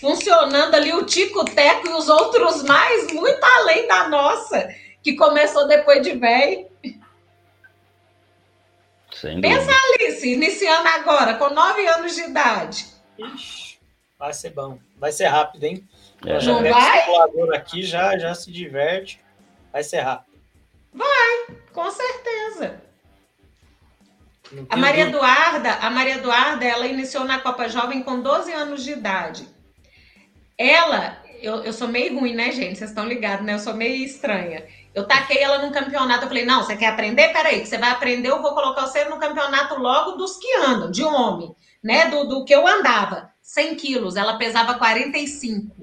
funcionando 0.00 0.74
ali 0.74 0.92
o 0.92 1.06
tico-teco 1.06 1.86
e 1.86 1.92
os 1.92 2.08
outros 2.08 2.64
mais, 2.64 3.12
muito 3.12 3.40
além 3.44 3.86
da 3.86 4.08
nossa, 4.08 4.68
que 5.00 5.14
começou 5.14 5.68
depois 5.68 6.02
de 6.02 6.16
velho. 6.18 6.66
Pensa, 9.40 9.70
Alice, 9.70 10.28
iniciando 10.28 10.88
agora, 10.88 11.34
com 11.34 11.50
nove 11.50 11.86
anos 11.86 12.16
de 12.16 12.22
idade. 12.22 12.84
Ixi. 13.16 13.78
Vai 14.18 14.32
ser 14.32 14.50
bom. 14.50 14.80
Vai 14.96 15.12
ser 15.12 15.26
rápido, 15.26 15.62
hein? 15.62 15.88
É. 16.26 16.42
Não 16.42 16.64
vai? 16.64 17.08
O 17.08 17.54
aqui 17.54 17.84
já, 17.84 18.18
já 18.18 18.34
se 18.34 18.50
diverte. 18.50 19.20
Vai 19.72 19.84
ser 19.84 20.00
rápido. 20.00 20.27
Vai, 20.92 21.56
com 21.72 21.90
certeza. 21.90 22.82
A 24.70 24.76
Maria 24.76 25.04
Eduarda, 25.04 25.74
a 25.74 25.90
Maria 25.90 26.14
Eduarda, 26.14 26.64
ela 26.64 26.86
iniciou 26.86 27.24
na 27.24 27.38
Copa 27.38 27.68
Jovem 27.68 28.02
com 28.02 28.20
12 28.20 28.50
anos 28.52 28.82
de 28.82 28.92
idade. 28.92 29.46
Ela, 30.56 31.22
eu, 31.42 31.62
eu 31.62 31.72
sou 31.72 31.86
meio 31.86 32.18
ruim, 32.18 32.34
né, 32.34 32.50
gente? 32.50 32.78
Vocês 32.78 32.90
estão 32.90 33.06
ligados, 33.06 33.44
né? 33.44 33.54
Eu 33.54 33.58
sou 33.58 33.74
meio 33.74 34.04
estranha. 34.04 34.66
Eu 34.94 35.06
taquei 35.06 35.38
ela 35.38 35.58
num 35.58 35.70
campeonato, 35.70 36.24
eu 36.24 36.28
falei, 36.28 36.44
não, 36.44 36.62
você 36.62 36.76
quer 36.76 36.86
aprender? 36.86 37.28
Peraí, 37.32 37.60
que 37.60 37.66
você 37.66 37.78
vai 37.78 37.90
aprender, 37.90 38.30
eu 38.30 38.42
vou 38.42 38.54
colocar 38.54 38.86
você 38.86 39.04
no 39.04 39.18
campeonato 39.18 39.78
logo 39.78 40.12
dos 40.12 40.36
que 40.38 40.52
andam, 40.56 40.90
de 40.90 41.04
homem, 41.04 41.54
né? 41.84 42.06
Do, 42.06 42.24
do 42.24 42.44
que 42.44 42.54
eu 42.54 42.66
andava. 42.66 43.30
100 43.42 43.76
quilos, 43.76 44.16
ela 44.16 44.38
pesava 44.38 44.74
45. 44.74 45.76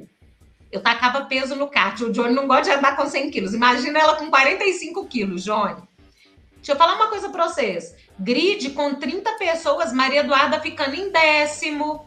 Eu 0.76 0.82
tacava 0.82 1.24
peso 1.24 1.56
no 1.56 1.70
kart. 1.70 2.02
O 2.02 2.12
Johnny 2.12 2.34
não 2.34 2.48
gosta 2.48 2.64
de 2.64 2.72
andar 2.72 2.98
com 2.98 3.08
100 3.08 3.32
quilos. 3.32 3.54
Imagina 3.54 3.98
ela 3.98 4.16
com 4.16 4.30
45 4.30 5.06
quilos, 5.06 5.46
Johnny. 5.46 5.82
Deixa 6.58 6.74
eu 6.74 6.76
falar 6.76 6.96
uma 6.96 7.08
coisa 7.08 7.30
para 7.30 7.48
vocês. 7.48 7.96
Grid 8.20 8.72
com 8.72 8.96
30 8.96 9.32
pessoas, 9.38 9.94
Maria 9.94 10.20
Eduarda 10.20 10.60
ficando 10.60 10.94
em 10.94 11.10
décimo, 11.10 12.06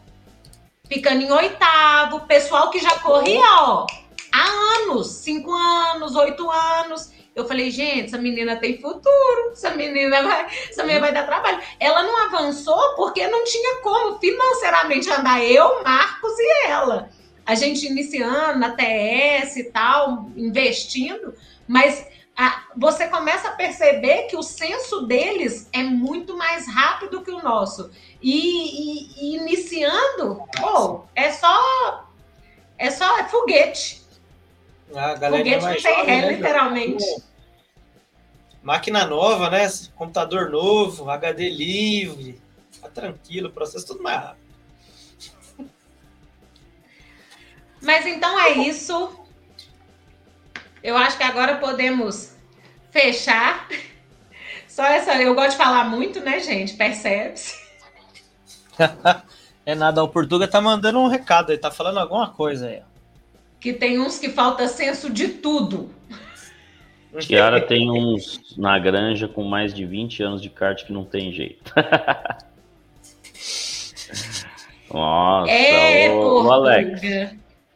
ficando 0.87 1.23
em 1.23 1.31
oitavo. 1.31 2.27
Pessoal 2.27 2.69
que 2.69 2.77
já 2.77 2.99
corria, 2.99 3.41
ó, 3.41 3.87
há 4.31 4.83
anos, 4.83 5.07
5 5.07 5.51
anos, 5.51 6.15
8 6.15 6.51
anos. 6.51 7.11
Eu 7.35 7.47
falei, 7.47 7.71
gente, 7.71 8.05
essa 8.05 8.19
menina 8.19 8.57
tem 8.57 8.79
futuro, 8.79 9.51
essa 9.51 9.71
menina 9.71 10.21
vai, 10.21 10.45
essa 10.69 10.83
menina 10.83 10.99
vai 10.99 11.11
dar 11.11 11.25
trabalho. 11.25 11.59
Ela 11.79 12.03
não 12.03 12.25
avançou 12.25 12.95
porque 12.95 13.25
não 13.27 13.43
tinha 13.45 13.77
como 13.81 14.19
financeiramente 14.19 15.09
andar 15.09 15.43
eu, 15.43 15.83
Marcos 15.83 16.37
e 16.37 16.67
ela. 16.67 17.09
A 17.49 17.55
gente 17.55 17.87
iniciando 17.87 18.59
na 18.59 18.75
TS 18.75 19.57
e 19.57 19.63
tal, 19.71 20.29
investindo, 20.35 21.33
mas 21.67 22.05
a, 22.37 22.65
você 22.77 23.07
começa 23.07 23.47
a 23.47 23.53
perceber 23.53 24.27
que 24.27 24.37
o 24.37 24.43
senso 24.43 25.07
deles 25.07 25.67
é 25.73 25.81
muito 25.81 26.37
mais 26.37 26.67
rápido 26.67 27.23
que 27.23 27.31
o 27.31 27.41
nosso. 27.41 27.89
E, 28.21 28.31
e, 28.31 29.33
e 29.33 29.37
iniciando, 29.37 30.43
pô, 30.55 31.05
é 31.15 31.31
só 31.31 32.07
é 32.77 32.91
só 32.91 33.17
é 33.17 33.27
foguete. 33.27 34.03
A 34.93 35.17
Foguete 35.17 35.65
não 35.65 35.73
tem 35.73 36.05
ré, 36.05 36.21
né? 36.21 36.31
literalmente. 36.33 37.23
Máquina 38.61 39.07
nova, 39.07 39.49
né? 39.49 39.67
Computador 39.95 40.51
novo, 40.51 41.09
HD 41.09 41.49
livre. 41.49 42.39
Tá 42.79 42.89
tranquilo, 42.89 43.49
o 43.49 43.51
processo 43.51 43.87
tudo 43.87 44.03
mais 44.03 44.21
rápido. 44.21 44.48
Mas 47.81 48.05
então 48.05 48.39
é 48.39 48.51
isso. 48.51 49.09
Eu 50.83 50.97
acho 50.97 51.17
que 51.17 51.23
agora 51.23 51.57
podemos 51.57 52.35
fechar. 52.91 53.67
Só 54.67 54.85
essa. 54.85 55.15
Eu 55.21 55.35
gosto 55.35 55.51
de 55.51 55.57
falar 55.57 55.85
muito, 55.85 56.19
né, 56.19 56.39
gente? 56.39 56.75
Percebe-se. 56.75 57.57
é 59.65 59.75
nada, 59.75 60.03
o 60.03 60.07
Portuga 60.07 60.47
tá 60.47 60.61
mandando 60.61 60.99
um 60.99 61.07
recado, 61.07 61.51
ele 61.51 61.59
tá 61.59 61.69
falando 61.69 61.99
alguma 61.99 62.29
coisa 62.29 62.67
aí 62.67 62.81
que 63.59 63.73
tem 63.73 63.99
uns 63.99 64.17
que 64.17 64.29
falta 64.29 64.67
senso 64.67 65.09
de 65.09 65.27
tudo. 65.27 65.89
Tiara 67.19 67.59
tem 67.59 67.89
uns 67.89 68.55
na 68.57 68.77
granja 68.77 69.27
com 69.27 69.43
mais 69.43 69.73
de 69.73 69.85
20 69.85 70.23
anos 70.23 70.41
de 70.41 70.49
kart 70.49 70.85
que 70.85 70.93
não 70.93 71.03
tem 71.03 71.33
jeito. 71.33 71.73
Nossa, 74.93 75.51
é, 75.51 76.09
o, 76.11 76.45
o, 76.45 76.51
Alex. 76.51 77.01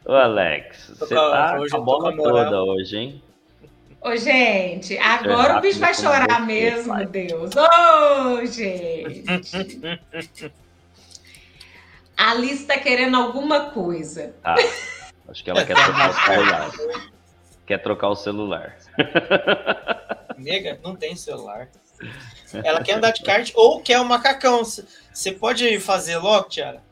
O 0.06 0.12
Alex, 0.12 0.92
você 0.98 1.14
tá 1.14 1.56
com 1.56 1.76
a 1.76 1.80
bola 1.80 2.16
toda 2.16 2.62
hoje, 2.62 2.96
hein? 2.96 3.22
Ô, 4.02 4.14
gente, 4.16 4.98
agora 4.98 5.54
é 5.54 5.58
o 5.58 5.60
bicho 5.62 5.80
vai 5.80 5.94
chorar 5.94 6.44
mesmo, 6.44 6.92
pai. 6.92 7.06
Deus. 7.06 7.52
Ô, 7.56 8.44
gente. 8.44 9.24
A 12.14 12.32
Alice 12.32 12.66
tá 12.66 12.78
querendo 12.78 13.16
alguma 13.16 13.70
coisa. 13.70 14.34
Ah. 14.44 14.56
Acho 15.26 15.42
que 15.42 15.50
ela 15.50 15.64
quer 15.64 15.74
trocar 15.74 16.10
o 16.10 16.12
celular. 16.12 16.70
quer 17.66 17.78
trocar 17.78 18.08
o 18.08 18.14
celular. 18.14 18.76
Nega, 20.36 20.78
não 20.82 20.94
tem 20.94 21.16
celular. 21.16 21.70
Ela 22.52 22.82
quer 22.82 22.96
andar 22.96 23.12
de 23.12 23.22
kart 23.22 23.50
ou 23.54 23.80
quer 23.80 23.98
o 23.98 24.02
um 24.02 24.04
macacão. 24.04 24.62
Você 24.62 25.32
pode 25.32 25.80
fazer 25.80 26.18
logo, 26.18 26.50
Tiara? 26.50 26.82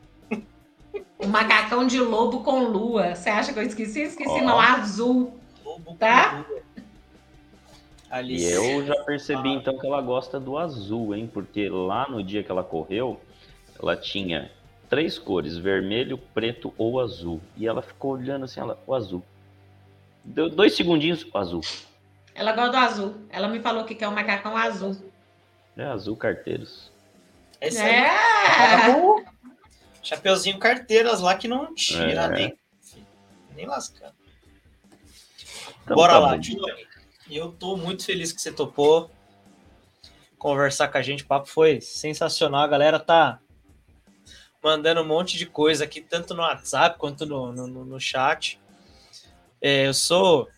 O 1.23 1.27
macacão 1.27 1.87
de 1.87 1.99
lobo 1.99 2.43
com 2.43 2.63
lua. 2.65 3.15
Você 3.15 3.29
acha 3.29 3.53
que 3.53 3.59
eu 3.59 3.63
esqueci? 3.63 4.01
Esqueci, 4.01 4.29
oh. 4.29 4.43
não, 4.43 4.59
azul. 4.59 5.39
Lobo 5.63 5.95
tá? 5.95 6.45
E 8.23 8.43
eu 8.43 8.85
já 8.85 8.95
percebi 9.03 9.49
ah. 9.49 9.53
então 9.53 9.77
que 9.77 9.87
ela 9.87 10.01
gosta 10.01 10.39
do 10.39 10.57
azul, 10.57 11.15
hein? 11.15 11.29
Porque 11.33 11.67
lá 11.67 12.07
no 12.07 12.23
dia 12.23 12.43
que 12.43 12.51
ela 12.51 12.63
correu, 12.63 13.19
ela 13.81 13.95
tinha 13.95 14.51
três 14.87 15.17
cores, 15.17 15.57
vermelho, 15.57 16.17
preto 16.17 16.71
ou 16.77 16.99
azul. 16.99 17.41
E 17.57 17.67
ela 17.67 17.81
ficou 17.81 18.11
olhando 18.11 18.45
assim, 18.45 18.59
ela, 18.59 18.77
o 18.85 18.93
azul. 18.93 19.23
Deu 20.23 20.49
dois 20.49 20.75
segundinhos, 20.75 21.25
o 21.33 21.37
azul. 21.37 21.61
Ela 22.35 22.51
gosta 22.53 22.71
do 22.71 22.77
azul. 22.77 23.15
Ela 23.29 23.47
me 23.47 23.59
falou 23.59 23.83
que 23.85 23.95
quer 23.95 24.07
um 24.07 24.13
macacão 24.13 24.55
azul. 24.55 24.95
É 25.75 25.85
azul 25.85 26.15
carteiros. 26.15 26.91
Esse 27.59 27.81
é. 27.81 28.09
Aí, 28.09 29.25
Chapeuzinho 30.03 30.59
carteiras 30.59 31.21
lá 31.21 31.35
que 31.35 31.47
não 31.47 31.73
tira 31.73 32.25
é. 32.25 32.29
nem, 32.29 32.59
nem 33.55 33.65
lascando. 33.65 34.13
Então, 35.83 35.95
Bora 35.95 36.13
tá 36.13 36.19
lá, 36.19 36.37
Johnny. 36.37 36.87
Eu 37.31 37.51
tô 37.51 37.77
muito 37.77 38.05
feliz 38.05 38.31
que 38.31 38.41
você 38.41 38.51
topou 38.51 39.09
conversar 40.37 40.89
com 40.89 40.97
a 40.97 41.01
gente. 41.01 41.23
O 41.23 41.27
papo 41.27 41.47
foi 41.47 41.79
sensacional. 41.79 42.61
A 42.61 42.67
galera 42.67 42.99
tá 42.99 43.39
mandando 44.61 45.01
um 45.01 45.07
monte 45.07 45.37
de 45.37 45.45
coisa 45.45 45.85
aqui, 45.85 46.01
tanto 46.01 46.33
no 46.33 46.41
WhatsApp 46.41 46.97
quanto 46.99 47.25
no, 47.25 47.51
no, 47.53 47.67
no 47.67 47.99
chat. 47.99 48.59
É, 49.61 49.87
eu 49.87 49.93
sou 49.93 50.49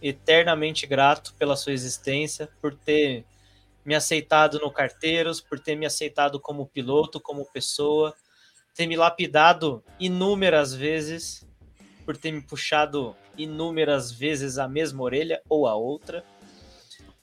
eternamente 0.00 0.86
grato 0.86 1.34
pela 1.34 1.56
sua 1.56 1.72
existência, 1.72 2.48
por 2.60 2.74
ter 2.74 3.24
me 3.84 3.94
aceitado 3.94 4.58
no 4.58 4.70
Carteiros, 4.70 5.40
por 5.40 5.58
ter 5.58 5.76
me 5.76 5.86
aceitado 5.86 6.40
como 6.40 6.66
piloto, 6.66 7.20
como 7.20 7.44
pessoa, 7.44 8.14
ter 8.74 8.86
me 8.86 8.96
lapidado 8.96 9.82
inúmeras 9.98 10.74
vezes, 10.74 11.46
por 12.04 12.16
ter 12.16 12.32
me 12.32 12.40
puxado 12.40 13.16
inúmeras 13.36 14.12
vezes 14.12 14.58
a 14.58 14.68
mesma 14.68 15.02
orelha 15.02 15.42
ou 15.48 15.66
a 15.66 15.74
outra, 15.74 16.24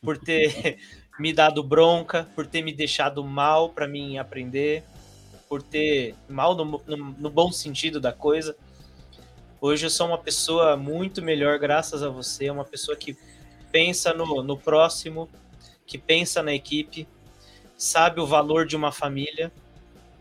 por 0.02 0.18
ter 0.18 0.80
me 1.20 1.34
dado 1.34 1.64
bronca, 1.64 2.28
por 2.36 2.46
ter 2.46 2.62
me 2.62 2.74
deixado 2.74 3.24
mal 3.24 3.70
para 3.70 3.88
mim 3.88 4.18
aprender, 4.18 4.84
por 5.48 5.62
ter 5.62 6.16
mal 6.28 6.56
no, 6.56 6.82
no, 6.86 6.98
no 6.98 7.30
bom 7.30 7.52
sentido 7.52 8.00
da 8.00 8.14
coisa, 8.14 8.56
Hoje 9.62 9.86
eu 9.86 9.90
sou 9.90 10.08
uma 10.08 10.18
pessoa 10.18 10.78
muito 10.78 11.22
melhor, 11.22 11.60
graças 11.60 12.02
a 12.02 12.08
você. 12.08 12.50
Uma 12.50 12.64
pessoa 12.64 12.96
que 12.96 13.18
pensa 13.74 14.14
no, 14.14 14.42
no 14.42 14.58
próximo, 14.58 15.30
que 15.90 15.98
pensa 15.98 16.44
na 16.44 16.54
equipe, 16.54 17.08
sabe 17.76 18.22
o 18.22 18.28
valor 18.28 18.68
de 18.68 18.76
uma 18.76 18.92
família 18.92 19.52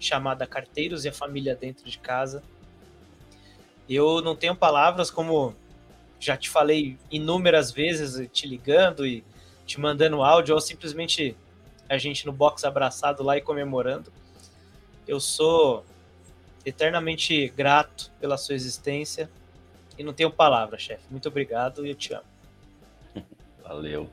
chamada 0.01 0.47
Carteiros 0.47 1.05
e 1.05 1.11
a 1.11 1.12
família 1.12 1.55
dentro 1.55 1.85
de 1.85 1.99
casa. 1.99 2.43
Eu 3.86 4.23
não 4.23 4.35
tenho 4.35 4.57
palavras 4.57 5.11
como 5.11 5.55
já 6.19 6.39
te 6.39 6.49
falei 6.49 6.97
inúmeras 7.11 7.70
vezes, 7.70 8.27
te 8.32 8.47
ligando 8.47 9.07
e 9.07 9.23
te 9.66 9.78
mandando 9.78 10.23
áudio, 10.23 10.55
ou 10.55 10.61
simplesmente 10.61 11.36
a 11.86 11.99
gente 11.99 12.24
no 12.24 12.32
box 12.32 12.65
abraçado 12.65 13.23
lá 13.23 13.36
e 13.36 13.43
comemorando. 13.43 14.11
Eu 15.07 15.20
sou 15.20 15.85
eternamente 16.65 17.47
grato 17.49 18.11
pela 18.19 18.39
sua 18.39 18.55
existência 18.55 19.31
e 19.99 20.03
não 20.03 20.15
tenho 20.15 20.31
palavras, 20.31 20.81
chefe. 20.81 21.05
Muito 21.11 21.28
obrigado 21.28 21.85
e 21.85 21.90
eu 21.90 21.95
te 21.95 22.15
amo. 22.15 22.24
Valeu. 23.62 24.11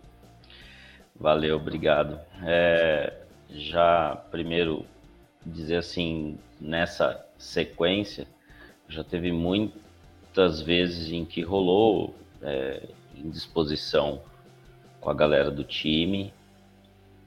Valeu, 1.18 1.56
obrigado. 1.56 2.20
É, 2.44 3.14
já 3.50 4.18
primeiro 4.32 4.86
dizer 5.46 5.78
assim, 5.78 6.38
nessa 6.60 7.26
sequência, 7.38 8.28
já 8.90 9.02
teve 9.02 9.32
muitas 9.32 10.62
vezes 10.62 11.12
em 11.12 11.24
que 11.24 11.42
rolou 11.42 12.14
é, 12.42 12.84
indisposição 13.16 14.22
com 15.00 15.10
a 15.10 15.14
galera 15.14 15.50
do 15.50 15.64
time, 15.64 16.34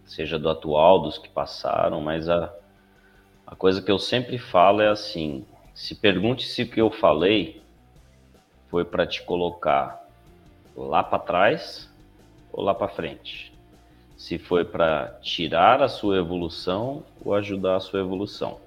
seja 0.05 0.39
do 0.39 0.51
atual, 0.51 1.01
dos 1.01 1.16
que 1.16 1.28
passaram, 1.28 2.01
mas 2.01 2.28
a, 2.28 2.52
a 3.47 3.56
coisa 3.56 3.81
que 3.81 3.90
eu 3.90 3.98
sempre 3.98 4.36
falo 4.36 4.82
é 4.82 4.89
assim: 4.89 5.47
se 5.74 5.94
pergunte 5.94 6.47
se 6.47 6.62
o 6.62 6.69
que 6.69 6.81
eu 6.81 6.90
falei 6.90 7.62
foi 8.69 8.85
para 8.85 9.06
te 9.06 9.23
colocar 9.23 10.06
lá 10.77 11.02
para 11.02 11.19
trás 11.19 11.90
ou 12.52 12.62
lá 12.62 12.74
para 12.74 12.89
frente. 12.89 13.47
Se 14.18 14.36
foi 14.36 14.64
para 14.64 15.16
tirar 15.22 15.80
a 15.80 15.88
sua 15.88 16.18
evolução 16.18 17.04
ou 17.24 17.32
ajudar 17.34 17.76
a 17.76 17.80
sua 17.80 18.00
evolução. 18.00 18.60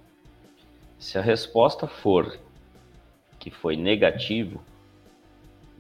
Se 0.98 1.18
a 1.18 1.22
resposta 1.22 1.88
for 1.88 2.40
que 3.38 3.52
foi 3.52 3.76
negativo, 3.76 4.62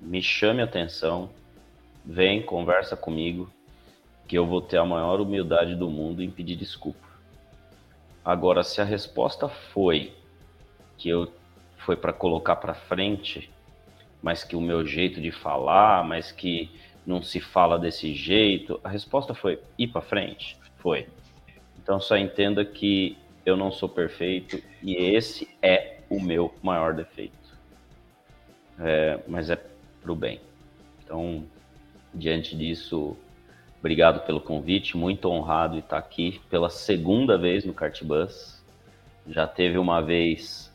me 0.01 0.21
chame 0.21 0.61
a 0.61 0.65
atenção, 0.65 1.29
vem, 2.03 2.41
conversa 2.41 2.97
comigo, 2.97 3.49
que 4.27 4.37
eu 4.37 4.45
vou 4.45 4.61
ter 4.61 4.77
a 4.77 4.85
maior 4.85 5.21
humildade 5.21 5.73
do 5.73 5.89
mundo 5.89 6.21
em 6.21 6.29
pedir 6.29 6.57
desculpa. 6.57 7.07
Agora, 8.25 8.63
se 8.63 8.81
a 8.81 8.83
resposta 8.83 9.47
foi 9.47 10.13
que 10.97 11.07
eu 11.07 11.31
foi 11.77 11.95
para 11.95 12.11
colocar 12.11 12.57
para 12.57 12.73
frente, 12.73 13.49
mas 14.21 14.43
que 14.43 14.55
o 14.55 14.61
meu 14.61 14.85
jeito 14.85 15.21
de 15.21 15.31
falar, 15.31 16.03
mas 16.03 16.29
que 16.31 16.69
não 17.05 17.21
se 17.21 17.39
fala 17.39 17.79
desse 17.79 18.13
jeito? 18.13 18.79
A 18.83 18.89
resposta 18.89 19.33
foi 19.33 19.59
ir 19.77 19.87
para 19.87 20.01
frente. 20.01 20.57
Foi. 20.77 21.07
Então 21.81 21.99
só 21.99 22.17
entenda 22.17 22.63
que 22.63 23.17
eu 23.45 23.57
não 23.57 23.71
sou 23.71 23.89
perfeito 23.89 24.61
e 24.81 24.95
esse 24.95 25.47
é 25.61 25.99
o 26.09 26.19
meu 26.19 26.53
maior 26.61 26.93
defeito. 26.93 27.35
É, 28.79 29.19
mas 29.27 29.49
é 29.49 29.59
pro 30.01 30.15
bem. 30.15 30.41
Então, 31.03 31.43
diante 32.13 32.55
disso, 32.55 33.15
obrigado 33.79 34.25
pelo 34.25 34.41
convite, 34.41 34.97
muito 34.97 35.29
honrado 35.29 35.77
estar 35.77 35.97
aqui 35.97 36.41
pela 36.49 36.69
segunda 36.69 37.37
vez 37.37 37.65
no 37.65 37.73
Cartbus. 37.73 38.61
Já 39.27 39.47
teve 39.47 39.77
uma 39.77 40.01
vez 40.01 40.73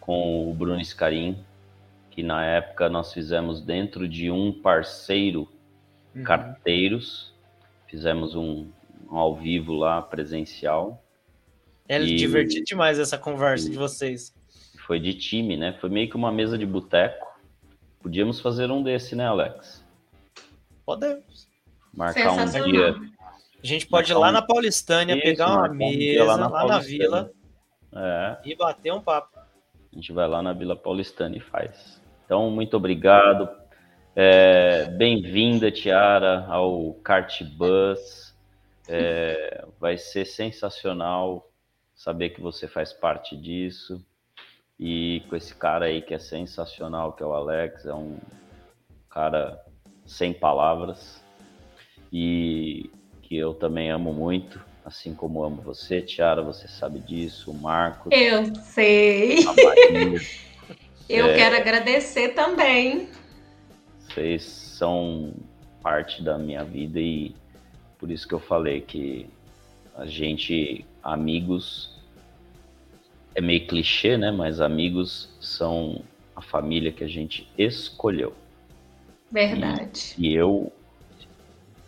com 0.00 0.50
o 0.50 0.54
Bruno 0.54 0.82
Scarim, 0.84 1.36
que 2.10 2.22
na 2.22 2.44
época 2.44 2.88
nós 2.88 3.12
fizemos 3.12 3.60
dentro 3.60 4.08
de 4.08 4.30
um 4.30 4.52
parceiro 4.52 5.48
uhum. 6.16 6.24
carteiros. 6.24 7.32
Fizemos 7.86 8.34
um, 8.34 8.68
um, 9.10 9.16
ao 9.16 9.36
vivo 9.36 9.74
lá, 9.74 10.02
presencial. 10.02 11.02
É 11.88 12.00
e... 12.00 12.16
divertido 12.16 12.64
demais 12.64 12.98
essa 12.98 13.16
conversa 13.16 13.68
e... 13.68 13.70
de 13.70 13.76
vocês. 13.76 14.34
Foi 14.86 15.00
de 15.00 15.14
time, 15.14 15.56
né? 15.56 15.76
Foi 15.80 15.90
meio 15.90 16.08
que 16.08 16.16
uma 16.16 16.32
mesa 16.32 16.56
de 16.56 16.66
boteco. 16.66 17.26
Podíamos 18.00 18.40
fazer 18.40 18.70
um 18.70 18.82
desse, 18.82 19.16
né, 19.16 19.26
Alex? 19.26 19.84
Podemos. 20.84 21.48
Marcar 21.92 22.32
um 22.32 22.64
dia. 22.64 22.94
A 23.62 23.66
gente 23.66 23.86
pode 23.86 24.12
ir 24.12 24.14
lá 24.14 24.30
na 24.30 24.42
Paulistânia, 24.42 25.14
Isso, 25.14 25.22
pegar 25.22 25.50
uma 25.50 25.68
mesa 25.68 26.22
um 26.22 26.26
lá 26.26 26.36
na, 26.36 26.48
lá 26.48 26.66
na 26.66 26.78
vila 26.78 27.32
é. 27.92 28.36
e 28.44 28.54
bater 28.54 28.92
um 28.92 29.00
papo. 29.00 29.36
A 29.36 29.94
gente 29.94 30.12
vai 30.12 30.28
lá 30.28 30.42
na 30.42 30.52
Vila 30.52 30.76
Paulistana 30.76 31.36
e 31.36 31.40
faz. 31.40 32.00
Então, 32.24 32.50
muito 32.50 32.76
obrigado 32.76 33.48
é, 34.18 34.86
Bem-vinda, 34.86 35.70
Tiara, 35.70 36.46
ao 36.48 36.94
Kart 36.94 37.42
Bus. 37.42 38.34
É, 38.88 39.66
vai 39.78 39.98
ser 39.98 40.24
sensacional 40.24 41.50
saber 41.94 42.30
que 42.30 42.40
você 42.40 42.66
faz 42.66 42.94
parte 42.94 43.36
disso. 43.36 44.02
E 44.80 45.22
com 45.28 45.36
esse 45.36 45.54
cara 45.54 45.84
aí 45.84 46.00
que 46.00 46.14
é 46.14 46.18
sensacional, 46.18 47.12
que 47.12 47.22
é 47.22 47.26
o 47.26 47.34
Alex, 47.34 47.84
é 47.84 47.92
um 47.92 48.16
cara 49.10 49.62
sem 50.06 50.32
palavras. 50.32 51.22
E 52.10 52.88
que 53.20 53.36
eu 53.36 53.52
também 53.52 53.90
amo 53.90 54.14
muito, 54.14 54.64
assim 54.82 55.14
como 55.14 55.44
amo 55.44 55.60
você, 55.60 56.00
Tiara, 56.00 56.40
você 56.40 56.66
sabe 56.66 57.00
disso, 57.00 57.50
o 57.50 57.54
Marcos. 57.54 58.10
Eu 58.10 58.54
sei. 58.62 59.40
eu 61.06 61.26
é... 61.26 61.34
quero 61.34 61.56
agradecer 61.56 62.30
também 62.30 63.10
vocês 64.16 64.42
são 64.44 65.34
parte 65.82 66.22
da 66.22 66.38
minha 66.38 66.64
vida 66.64 66.98
e 66.98 67.34
por 67.98 68.10
isso 68.10 68.26
que 68.26 68.32
eu 68.32 68.40
falei 68.40 68.80
que 68.80 69.28
a 69.94 70.06
gente, 70.06 70.86
amigos, 71.02 71.94
é 73.34 73.42
meio 73.42 73.66
clichê, 73.66 74.16
né? 74.16 74.30
Mas 74.30 74.58
amigos 74.58 75.28
são 75.38 76.02
a 76.34 76.40
família 76.40 76.90
que 76.90 77.04
a 77.04 77.08
gente 77.08 77.46
escolheu. 77.58 78.32
Verdade. 79.30 80.14
E, 80.18 80.28
e 80.28 80.34
eu 80.34 80.72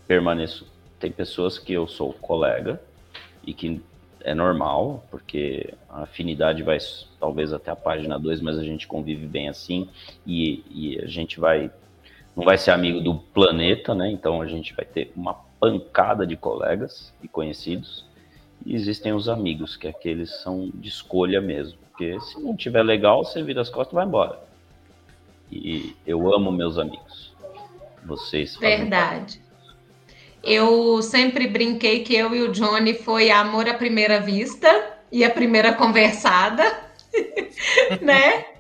permaneço. 0.07 0.67
Tem 1.01 1.11
pessoas 1.11 1.59
que 1.59 1.73
eu 1.73 1.87
sou 1.87 2.13
colega 2.13 2.81
e 3.43 3.55
que 3.55 3.81
é 4.21 4.35
normal, 4.35 5.07
porque 5.11 5.73
a 5.89 6.03
afinidade 6.03 6.63
vai 6.63 6.77
talvez 7.19 7.55
até 7.55 7.71
a 7.71 7.77
página 7.77 8.19
2, 8.19 8.43
mas 8.43 8.59
a 8.59 8.65
gente 8.65 8.87
convive 8.87 9.27
bem 9.27 9.49
assim 9.49 9.89
e, 10.27 10.63
e 10.71 11.01
a 11.01 11.07
gente 11.07 11.41
vai 11.41 11.71
não 12.39 12.45
vai 12.45 12.57
ser 12.57 12.71
amigo 12.71 13.01
do 13.01 13.17
planeta, 13.17 13.97
né? 13.97 14.09
Então 14.13 14.41
a 14.41 14.47
gente 14.47 14.73
vai 14.73 14.85
ter 14.85 15.13
uma 15.17 15.35
pancada 15.59 16.25
de 16.25 16.37
colegas 16.37 17.13
e 17.21 17.27
conhecidos. 17.27 18.07
E 18.65 18.77
existem 18.77 19.13
os 19.13 19.29
amigos, 19.29 19.77
que 19.77 19.89
aqueles 19.89 20.31
são 20.41 20.71
de 20.73 20.89
escolha 20.89 21.41
mesmo. 21.41 21.77
Porque 21.91 22.21
se 22.21 22.41
não 22.41 22.57
tiver 22.57 22.85
legal, 22.85 23.25
você 23.25 23.43
vira 23.43 23.61
as 23.61 23.69
costas 23.69 23.93
e 23.93 23.97
vai 23.97 24.07
embora. 24.07 24.39
E 25.51 25.97
eu 26.07 26.33
amo 26.33 26.53
meus 26.53 26.79
amigos. 26.79 27.35
Vocês. 28.05 28.57
Verdade. 28.57 29.43
Eu 30.41 31.03
sempre 31.03 31.49
brinquei 31.49 32.05
que 32.05 32.15
eu 32.15 32.33
e 32.37 32.43
o 32.43 32.53
Johnny 32.53 32.95
foi 32.95 33.33
amor 33.33 33.69
à 33.69 33.75
primeira 33.75 34.21
vista 34.21 34.69
e 35.11 35.25
a 35.25 35.31
primeira 35.31 35.73
conversada, 35.73 36.63
né? 38.01 38.58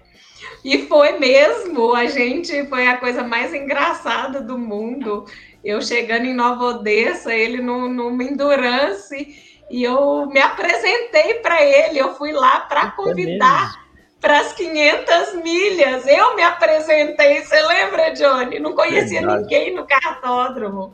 E 0.69 0.87
foi 0.87 1.19
mesmo, 1.19 1.95
a 1.95 2.05
gente 2.05 2.67
foi 2.67 2.87
a 2.87 2.99
coisa 2.99 3.25
mais 3.25 3.55
engraçada 3.55 4.39
do 4.39 4.59
mundo. 4.59 5.25
Eu 5.65 5.81
chegando 5.81 6.27
em 6.27 6.35
Nova 6.35 6.63
Odessa, 6.63 7.35
ele 7.35 7.63
no, 7.63 7.89
numa 7.89 8.23
endurance, 8.23 9.65
e 9.71 9.83
eu 9.83 10.27
me 10.27 10.39
apresentei 10.39 11.37
para 11.37 11.65
ele. 11.65 11.99
Eu 11.99 12.15
fui 12.17 12.33
lá 12.33 12.61
para 12.61 12.91
convidar 12.91 13.83
para 14.21 14.41
as 14.41 14.53
500 14.53 15.43
milhas. 15.43 16.07
Eu 16.07 16.37
me 16.37 16.43
apresentei, 16.43 17.43
você 17.43 17.63
lembra, 17.63 18.11
Johnny? 18.11 18.59
Não 18.59 18.75
conhecia 18.75 19.21
Verdade. 19.21 19.41
ninguém 19.45 19.75
no 19.75 19.87
cartódromo. 19.87 20.93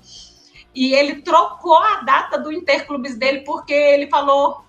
E 0.73 0.95
ele 0.95 1.17
trocou 1.17 1.79
a 1.79 1.97
data 2.03 2.39
do 2.39 2.53
Interclubes 2.53 3.17
dele 3.17 3.41
porque 3.41 3.75
ele 3.75 4.07
falou: 4.07 4.65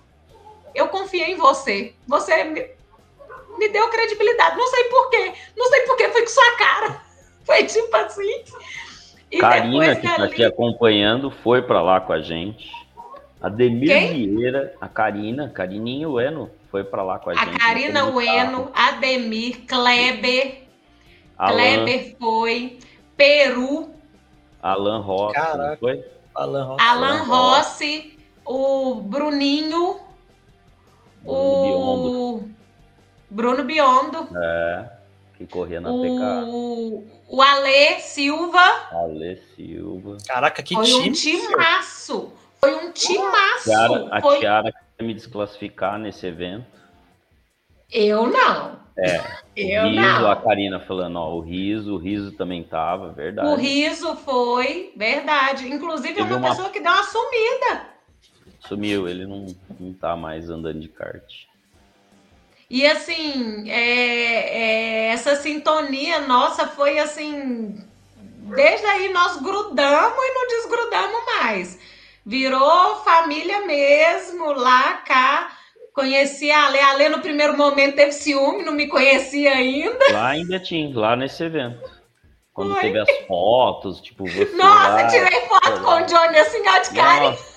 Eu 0.74 0.88
confio 0.88 1.26
em 1.26 1.36
você. 1.36 1.94
Você 2.08 2.75
me 3.58 3.68
deu 3.68 3.88
credibilidade. 3.88 4.56
Não 4.56 4.66
sei 4.66 4.84
porquê. 4.84 5.32
Não 5.56 5.66
sei 5.66 5.80
porquê, 5.82 6.08
foi 6.08 6.22
com 6.22 6.28
sua 6.28 6.56
cara. 6.56 7.06
Foi 7.46 7.62
tipo 7.62 7.96
assim. 7.96 8.42
E 9.30 9.38
Karina, 9.38 9.94
que 9.94 10.04
está 10.06 10.22
ali... 10.22 10.32
aqui 10.32 10.44
acompanhando, 10.44 11.30
foi 11.30 11.62
para 11.62 11.80
lá 11.80 12.00
com 12.00 12.12
a 12.12 12.20
gente. 12.20 12.72
A 13.40 13.48
Demir 13.48 13.88
Quem? 13.88 14.36
Vieira, 14.36 14.74
a 14.80 14.88
Karina, 14.88 15.48
Karininha 15.48 16.08
Ueno, 16.08 16.50
foi 16.70 16.82
para 16.82 17.02
lá 17.02 17.18
com 17.18 17.30
a, 17.30 17.32
a 17.34 17.36
gente. 17.36 17.54
A 17.54 17.58
Karina 17.58 18.06
Ueno, 18.06 18.70
Ademir, 18.74 19.64
Kleber. 19.66 20.62
Alan, 21.38 21.54
Kleber 21.54 22.16
foi. 22.18 22.78
Peru. 23.16 23.90
Alan 24.62 25.00
Rossi, 25.00 25.34
Caraca. 25.34 25.76
foi? 25.78 26.04
Alan 26.34 26.64
Rossi. 26.64 26.82
Alan 26.82 27.22
Rossi, 27.22 28.18
o 28.44 28.94
Bruninho, 28.96 30.00
o. 31.24 32.40
Bruno 33.36 33.64
Biondo. 33.64 34.28
É. 34.42 34.88
que 35.36 35.46
corria 35.46 35.78
na 35.80 35.90
PK. 35.90 36.46
O, 36.48 37.04
o 37.28 37.42
Ale 37.42 38.00
Silva 38.00 38.58
Ale 38.90 39.36
Silva. 39.54 40.16
Caraca, 40.26 40.62
que 40.62 40.74
foi 40.74 40.84
time. 40.86 41.10
um 41.10 41.12
timaço. 41.12 42.32
Foi 42.58 42.74
um 42.74 42.90
timaço. 42.92 43.64
Tiara, 43.64 44.08
a 44.10 44.20
Foi- 44.22 44.38
Tiara 44.38 44.72
quer 44.96 45.04
me 45.04 45.12
desclassificar 45.12 45.98
nesse 45.98 46.26
evento. 46.26 46.64
Eu 47.92 48.26
não. 48.26 48.76
É, 48.98 49.18
Eu 49.54 49.82
o 49.84 49.88
Riso, 49.90 50.00
não. 50.00 50.30
a 50.30 50.36
Karina 50.36 50.80
falando, 50.80 51.16
ó, 51.16 51.34
o 51.34 51.40
Riso, 51.40 51.94
o 51.94 51.98
Riso 51.98 52.32
também 52.32 52.64
tava, 52.64 53.12
verdade. 53.12 53.46
O 53.48 53.54
riso 53.54 54.16
foi, 54.16 54.94
verdade. 54.96 55.68
Inclusive, 55.68 56.12
é 56.12 56.14
Teve 56.14 56.32
uma, 56.32 56.38
uma- 56.38 56.48
pessoa 56.48 56.70
que 56.70 56.80
deu 56.80 56.90
uma 56.90 57.02
sumida. 57.02 57.86
Sumiu, 58.60 59.06
ele 59.06 59.26
não, 59.26 59.46
não 59.78 59.92
tá 59.92 60.16
mais 60.16 60.48
andando 60.48 60.80
de 60.80 60.88
kart. 60.88 61.45
E 62.68 62.84
assim, 62.86 63.70
é- 63.70 64.58
é, 64.58 65.08
essa 65.12 65.36
sintonia 65.36 66.20
nossa 66.20 66.66
foi 66.66 66.98
assim. 66.98 67.80
Desde 68.56 68.86
aí 68.86 69.12
nós 69.12 69.36
grudamos 69.40 70.18
e 70.24 70.34
não 70.34 70.46
desgrudamos 70.48 71.20
mais. 71.40 71.78
Virou 72.24 72.96
família 73.04 73.64
mesmo, 73.66 74.52
lá, 74.52 74.94
cá. 75.06 75.52
Conheci 75.92 76.50
a 76.50 76.66
Ale. 76.66 76.78
A 76.78 76.90
Ale 76.90 77.08
no 77.08 77.20
primeiro 77.20 77.56
momento 77.56 77.94
teve 77.96 78.12
ciúme, 78.12 78.64
não 78.64 78.72
me 78.72 78.86
conhecia 78.88 79.52
ainda. 79.52 80.12
Lá 80.12 80.36
em 80.36 80.46
Betim, 80.46 80.92
lá 80.92 81.14
nesse 81.16 81.44
evento. 81.44 81.88
Quando 82.52 82.72
Foi. 82.72 82.80
teve 82.82 82.98
as 82.98 83.10
fotos, 83.28 84.00
tipo, 84.00 84.24
você 84.24 84.44
Nossa, 84.56 84.88
lá, 85.02 85.06
tirei 85.06 85.40
foto 85.42 85.80
com 85.82 85.90
o 85.90 86.02
Johnny 86.06 86.38
assim, 86.38 86.62
ó, 86.66 86.78
de. 86.78 86.94
Nossa, 86.96 87.56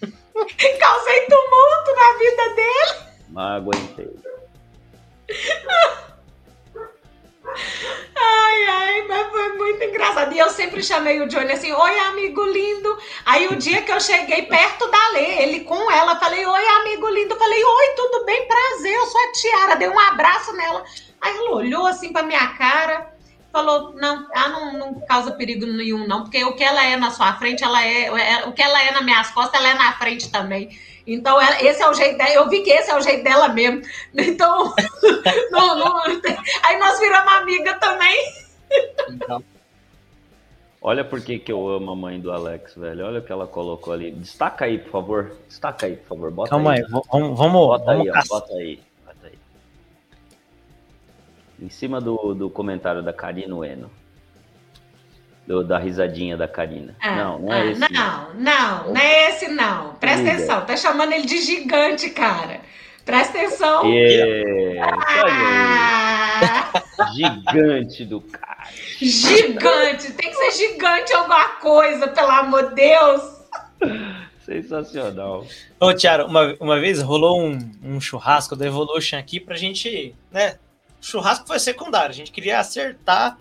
Causei 0.80 1.20
tumulto 1.26 1.94
na 1.94 2.18
vida 2.18 2.54
dele. 2.54 3.10
não 3.28 3.42
aguentei. 3.42 4.10
Ai, 8.16 8.64
ai, 8.68 9.02
mas 9.08 9.30
foi 9.30 9.48
muito 9.56 9.82
engraçado. 9.84 10.32
E 10.34 10.38
eu 10.38 10.50
sempre 10.50 10.82
chamei 10.82 11.20
o 11.20 11.28
Johnny 11.28 11.52
assim, 11.52 11.72
oi, 11.72 11.98
amigo 12.00 12.44
lindo. 12.44 12.98
Aí 13.24 13.48
o 13.48 13.56
dia 13.56 13.82
que 13.82 13.92
eu 13.92 14.00
cheguei 14.00 14.42
perto 14.42 14.90
da 14.90 15.08
Lê, 15.12 15.42
ele 15.42 15.60
com 15.60 15.90
ela, 15.90 16.16
falei, 16.16 16.44
oi, 16.44 16.66
amigo 16.80 17.08
lindo. 17.08 17.36
Falei, 17.36 17.64
oi, 17.64 17.88
tudo 17.96 18.24
bem? 18.24 18.46
Prazer, 18.46 18.94
eu 18.94 19.06
sou 19.06 19.20
a 19.20 19.32
Tiara. 19.32 19.76
Dei 19.76 19.88
um 19.88 19.98
abraço 19.98 20.52
nela. 20.52 20.84
Aí 21.20 21.36
ela 21.36 21.56
olhou 21.56 21.86
assim 21.86 22.12
pra 22.12 22.22
minha 22.22 22.46
cara, 22.54 23.12
falou, 23.52 23.92
não, 23.94 24.26
ela 24.32 24.48
não, 24.48 24.72
não 24.78 25.00
causa 25.06 25.32
perigo 25.32 25.66
nenhum, 25.66 26.06
não, 26.06 26.22
porque 26.22 26.42
o 26.44 26.54
que 26.54 26.64
ela 26.64 26.82
é 26.84 26.96
na 26.96 27.10
sua 27.10 27.34
frente, 27.34 27.62
ela 27.62 27.84
é, 27.84 28.04
é- 28.06 28.46
o 28.46 28.52
que 28.52 28.62
ela 28.62 28.82
é 28.82 28.90
nas 28.92 29.04
minhas 29.04 29.30
costas, 29.30 29.60
ela 29.60 29.70
é 29.70 29.74
na 29.74 29.92
frente 29.92 30.30
também. 30.30 30.70
Então, 31.06 31.40
ela- 31.40 31.62
esse 31.62 31.82
é 31.82 31.88
o 31.88 31.94
jeito 31.94 32.18
dela. 32.18 32.30
Eu 32.30 32.48
vi 32.48 32.62
que 32.62 32.70
esse 32.70 32.90
é 32.90 32.96
o 32.96 33.00
jeito 33.00 33.24
dela 33.24 33.48
mesmo. 33.48 33.82
Então, 34.14 34.74
não, 35.50 35.78
não- 35.78 36.02
aí 36.64 36.78
nós 36.78 36.98
viramos 37.00 37.32
amiga 37.34 37.74
também. 37.78 38.32
Então, 39.08 39.42
Olha 40.82 41.04
por 41.04 41.20
que, 41.20 41.38
que 41.38 41.52
eu 41.52 41.68
amo 41.68 41.90
a 41.90 41.96
mãe 41.96 42.18
do 42.18 42.32
Alex, 42.32 42.74
velho. 42.74 43.04
Olha 43.04 43.20
o 43.20 43.22
que 43.22 43.30
ela 43.30 43.46
colocou 43.46 43.92
ali. 43.92 44.12
Destaca 44.12 44.64
aí, 44.64 44.78
por 44.78 44.90
favor. 44.90 45.36
Destaca 45.46 45.84
aí, 45.84 45.94
por 45.96 46.08
favor. 46.08 46.30
Bota 46.30 46.48
calma 46.50 46.72
aí, 46.72 46.78
aí. 46.78 46.86
vamos, 46.88 47.06
vamos, 47.10 47.36
Bota 47.36 47.84
vamos 47.84 48.06
aí, 48.06 48.10
ó, 48.10 48.22
bota 48.26 48.54
aí. 48.54 48.82
Bota 49.04 49.26
aí. 49.26 49.38
Em 51.60 51.68
cima 51.68 52.00
do, 52.00 52.34
do 52.34 52.48
comentário 52.48 53.02
da 53.02 53.12
Karina 53.12 53.54
Ueno. 53.56 53.90
Do- 55.50 55.64
da 55.64 55.78
risadinha 55.78 56.36
da 56.36 56.46
Karina. 56.46 56.94
Ah, 57.00 57.16
não, 57.16 57.38
não 57.40 57.52
é 57.52 57.60
ah, 57.60 57.66
esse. 57.66 57.80
Não, 57.80 58.34
não, 58.34 58.92
não 58.92 58.96
é 59.00 59.30
esse 59.30 59.48
não. 59.48 59.94
Presta 59.94 60.20
Liga. 60.22 60.32
atenção, 60.34 60.64
tá 60.64 60.76
chamando 60.76 61.12
ele 61.12 61.26
de 61.26 61.42
gigante, 61.42 62.08
cara. 62.10 62.60
Presta 63.04 63.36
atenção. 63.36 63.82
É, 63.92 64.76
Ah, 64.80 66.70
gigante 67.12 68.04
do 68.04 68.20
cara. 68.20 68.68
gigante, 69.00 70.12
tem 70.12 70.30
que 70.30 70.36
ser 70.36 70.52
gigante 70.68 71.12
alguma 71.14 71.48
coisa, 71.56 72.06
pelo 72.06 72.30
amor 72.30 72.68
de 72.68 72.74
Deus. 72.76 73.22
Sensacional. 74.44 75.44
Ô, 75.80 75.92
Tiara, 75.92 76.26
uma, 76.26 76.54
uma 76.60 76.78
vez 76.78 77.02
rolou 77.02 77.42
um, 77.42 77.58
um 77.82 78.00
churrasco 78.00 78.54
da 78.54 78.66
Evolution 78.66 79.18
aqui 79.18 79.40
pra 79.40 79.56
gente, 79.56 80.14
né? 80.30 80.58
O 81.02 81.04
churrasco 81.04 81.48
foi 81.48 81.58
secundário, 81.58 82.10
a 82.10 82.14
gente 82.14 82.30
queria 82.30 82.60
acertar 82.60 83.36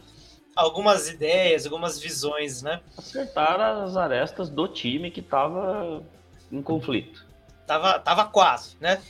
algumas 0.60 1.10
ideias, 1.10 1.66
algumas 1.66 2.00
visões, 2.00 2.62
né? 2.62 2.82
Acertar 2.98 3.60
as 3.60 3.96
arestas 3.96 4.50
do 4.50 4.68
time 4.68 5.10
que 5.10 5.22
tava 5.22 6.04
em 6.52 6.62
conflito. 6.62 7.26
Tava, 7.66 8.00
tava 8.00 8.26
quase, 8.26 8.76
né? 8.80 9.02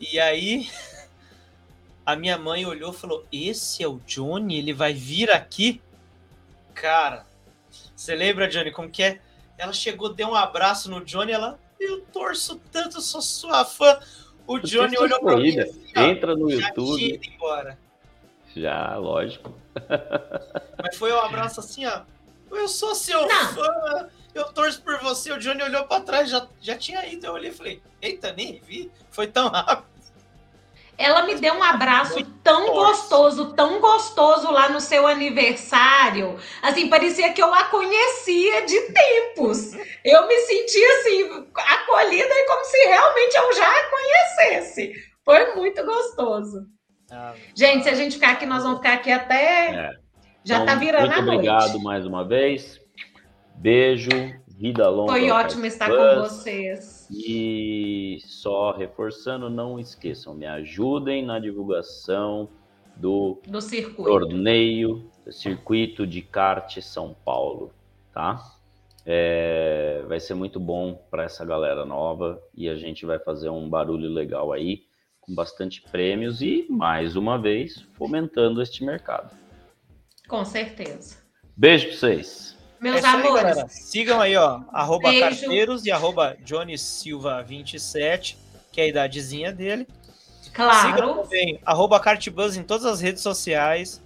E 0.00 0.20
aí 0.20 0.68
a 2.06 2.14
minha 2.14 2.38
mãe 2.38 2.64
olhou 2.64 2.92
e 2.92 2.96
falou: 2.96 3.26
Esse 3.32 3.82
é 3.82 3.88
o 3.88 4.00
Johnny? 4.06 4.58
Ele 4.58 4.72
vai 4.72 4.94
vir 4.94 5.30
aqui? 5.30 5.80
Cara, 6.72 7.26
você 7.94 8.14
lembra, 8.14 8.48
Johnny, 8.48 8.70
como 8.70 8.88
que 8.88 9.02
é? 9.02 9.20
Ela 9.56 9.72
chegou, 9.72 10.14
deu 10.14 10.28
um 10.28 10.34
abraço 10.36 10.88
no 10.88 11.04
Johnny, 11.04 11.32
ela, 11.32 11.58
eu 11.80 12.00
torço 12.02 12.60
tanto, 12.70 13.00
sou 13.00 13.20
sua 13.20 13.64
fã. 13.64 13.98
O 14.46 14.58
Johnny 14.60 14.96
olhou 14.96 15.20
pra 15.20 15.36
mim 15.36 15.58
assim, 15.58 15.84
ó, 15.96 16.00
Entra 16.00 16.36
no 16.36 16.50
YouTube. 16.50 17.20
embora. 17.34 17.78
Já, 18.56 18.96
lógico. 18.96 19.54
Mas 20.82 20.96
foi 20.96 21.12
um 21.12 21.20
abraço 21.20 21.60
assim, 21.60 21.86
ó. 21.86 22.02
Eu 22.50 22.66
sou 22.66 22.94
seu 22.94 23.26
Não. 23.26 23.54
fã, 23.54 24.08
eu 24.34 24.44
torço 24.52 24.82
por 24.82 24.98
você. 25.00 25.32
O 25.32 25.38
Johnny 25.38 25.62
olhou 25.62 25.84
pra 25.84 26.00
trás, 26.00 26.30
já, 26.30 26.46
já 26.60 26.76
tinha 26.76 27.06
ido. 27.06 27.26
Eu 27.26 27.34
olhei 27.34 27.50
e 27.50 27.54
falei, 27.54 27.82
eita, 28.00 28.32
nem 28.32 28.60
vi. 28.60 28.90
Foi 29.10 29.26
tão 29.26 29.48
rápido. 29.48 29.86
Ela 30.96 31.22
me 31.22 31.36
deu 31.36 31.54
um 31.54 31.62
abraço 31.62 32.24
tão 32.42 32.72
gostoso, 32.72 33.52
tão 33.54 33.80
gostoso 33.80 34.50
lá 34.50 34.68
no 34.68 34.80
seu 34.80 35.06
aniversário. 35.06 36.36
Assim, 36.60 36.88
parecia 36.88 37.32
que 37.32 37.40
eu 37.40 37.54
a 37.54 37.64
conhecia 37.66 38.66
de 38.66 38.80
tempos. 38.80 39.74
Eu 40.04 40.26
me 40.26 40.36
senti 40.40 40.84
assim, 40.84 41.46
acolhida 41.54 42.34
e 42.34 42.46
como 42.46 42.64
se 42.64 42.78
realmente 42.78 43.36
eu 43.36 43.52
já 43.52 43.70
a 43.70 43.90
conhecesse. 43.90 44.92
Foi 45.24 45.54
muito 45.54 45.84
gostoso. 45.84 46.66
Ah, 47.10 47.34
Gente, 47.54 47.84
se 47.84 47.88
a 47.88 47.94
gente 47.94 48.14
ficar 48.14 48.32
aqui, 48.32 48.46
nós 48.46 48.62
vamos 48.62 48.78
ficar 48.78 48.94
aqui 48.94 49.10
até. 49.10 49.74
É. 49.74 49.90
Já 50.44 50.56
Então, 50.56 50.66
tá 50.66 50.74
virando 50.76 51.06
Muito 51.06 51.18
a 51.18 51.22
noite. 51.22 51.34
obrigado 51.36 51.80
mais 51.80 52.06
uma 52.06 52.24
vez. 52.24 52.80
Beijo, 53.56 54.08
vida 54.48 54.88
longa. 54.88 55.12
Foi 55.12 55.30
ótimo 55.30 55.66
estar 55.66 55.88
com 55.90 56.20
vocês. 56.22 57.08
E 57.10 58.18
só 58.24 58.72
reforçando, 58.72 59.50
não 59.50 59.78
esqueçam, 59.78 60.34
me 60.34 60.46
ajudem 60.46 61.24
na 61.24 61.38
divulgação 61.38 62.48
do 62.96 63.40
Do 63.46 63.60
circuito. 63.60 64.04
torneio 64.04 65.08
do 65.24 65.32
Circuito 65.32 66.06
de 66.06 66.20
Kart 66.22 66.78
São 66.80 67.14
Paulo, 67.24 67.72
tá? 68.12 68.40
É, 69.06 70.02
vai 70.06 70.20
ser 70.20 70.34
muito 70.34 70.60
bom 70.60 70.94
para 71.10 71.24
essa 71.24 71.44
galera 71.44 71.84
nova 71.86 72.40
e 72.54 72.68
a 72.68 72.76
gente 72.76 73.06
vai 73.06 73.18
fazer 73.18 73.48
um 73.48 73.68
barulho 73.68 74.08
legal 74.10 74.52
aí, 74.52 74.82
com 75.28 75.34
bastante 75.34 75.82
prêmios 75.82 76.40
e, 76.40 76.66
mais 76.70 77.14
uma 77.14 77.38
vez, 77.38 77.86
fomentando 77.92 78.62
este 78.62 78.82
mercado. 78.82 79.36
Com 80.26 80.44
certeza. 80.44 81.18
Beijo 81.54 81.88
para 81.88 81.96
vocês. 81.96 82.56
Meus 82.80 83.04
é 83.04 83.06
aí, 83.06 83.14
amores, 83.14 83.42
galera. 83.42 83.68
Sigam 83.68 84.20
aí, 84.20 84.36
ó. 84.36 84.62
Arroba 84.72 85.10
Beijo. 85.10 85.20
carteiros 85.20 85.84
e 85.84 85.90
arroba 85.90 86.36
Johnny 86.44 86.78
Silva 86.78 87.42
27, 87.42 88.38
que 88.72 88.80
é 88.80 88.84
a 88.84 88.88
idadezinha 88.88 89.52
dele. 89.52 89.86
Sigam 90.40 90.52
claro. 90.54 91.22
também 91.22 91.60
arroba 91.64 92.00
Cartbuzz 92.00 92.56
em 92.56 92.62
todas 92.62 92.86
as 92.86 93.00
redes 93.00 93.22
sociais. 93.22 94.02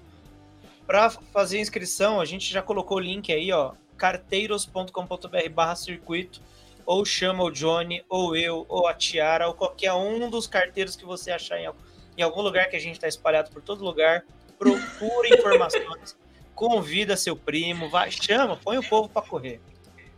Para 0.86 1.09
fazer 1.09 1.59
a 1.59 1.60
inscrição, 1.60 2.20
a 2.20 2.25
gente 2.25 2.52
já 2.52 2.60
colocou 2.60 2.97
o 2.97 3.01
link 3.01 3.33
aí, 3.33 3.52
ó. 3.52 3.73
carteiros.com.br 3.97 5.49
barra 5.55 5.76
circuito. 5.76 6.41
Ou 6.84 7.04
chama 7.04 7.44
o 7.44 7.50
Johnny, 7.50 8.04
ou 8.08 8.36
eu, 8.36 8.66
ou 8.68 8.86
a 8.86 8.94
Tiara, 8.94 9.46
ou 9.48 9.54
qualquer 9.54 9.92
um 9.92 10.28
dos 10.28 10.46
carteiros 10.46 10.96
que 10.96 11.04
você 11.04 11.30
achar 11.30 11.58
em, 11.58 11.70
em 12.18 12.22
algum 12.22 12.40
lugar 12.42 12.68
que 12.68 12.76
a 12.76 12.80
gente 12.80 12.94
está 12.94 13.08
espalhado 13.08 13.50
por 13.50 13.62
todo 13.62 13.84
lugar. 13.84 14.24
Procura 14.58 15.28
informações. 15.28 16.16
Convida 16.54 17.16
seu 17.16 17.34
primo, 17.34 17.88
vai, 17.88 18.10
chama, 18.10 18.56
põe 18.56 18.78
o 18.78 18.88
povo 18.88 19.08
para 19.08 19.22
correr. 19.22 19.60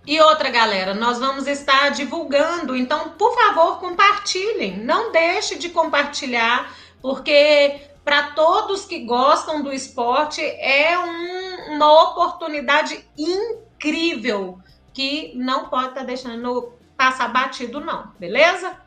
E 0.07 0.21
outra, 0.21 0.51
galera, 0.51 0.93
nós 0.93 1.19
vamos 1.19 1.47
estar 1.47 1.91
divulgando, 1.91 2.77
então, 2.77 3.11
por 3.11 3.35
favor, 3.35 3.79
compartilhem. 3.81 4.77
Não 4.79 5.11
deixe 5.13 5.57
de 5.57 5.71
compartilhar, 5.71 6.77
porque 7.01 7.81
para 8.05 8.33
todos 8.33 8.85
que 8.85 9.07
gostam 9.07 9.63
do 9.63 9.73
esporte 9.73 10.43
é 10.43 10.99
um- 10.99 11.75
uma 11.77 12.03
oportunidade 12.11 13.03
incrível 13.17 14.59
que 14.95 15.33
não 15.35 15.69
pode 15.69 15.89
estar 15.89 16.05
deixando 16.05 16.73
passar 16.97 17.29
batido, 17.29 17.81
não, 17.81 18.11
beleza? 18.19 18.85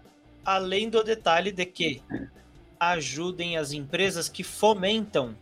além 0.47 0.89
do 0.89 1.03
detalhe 1.03 1.51
de 1.51 1.65
que 1.65 2.01
ajudem 2.79 3.57
as 3.57 3.73
empresas 3.73 4.29
que 4.29 4.45
fomentam 4.45 5.35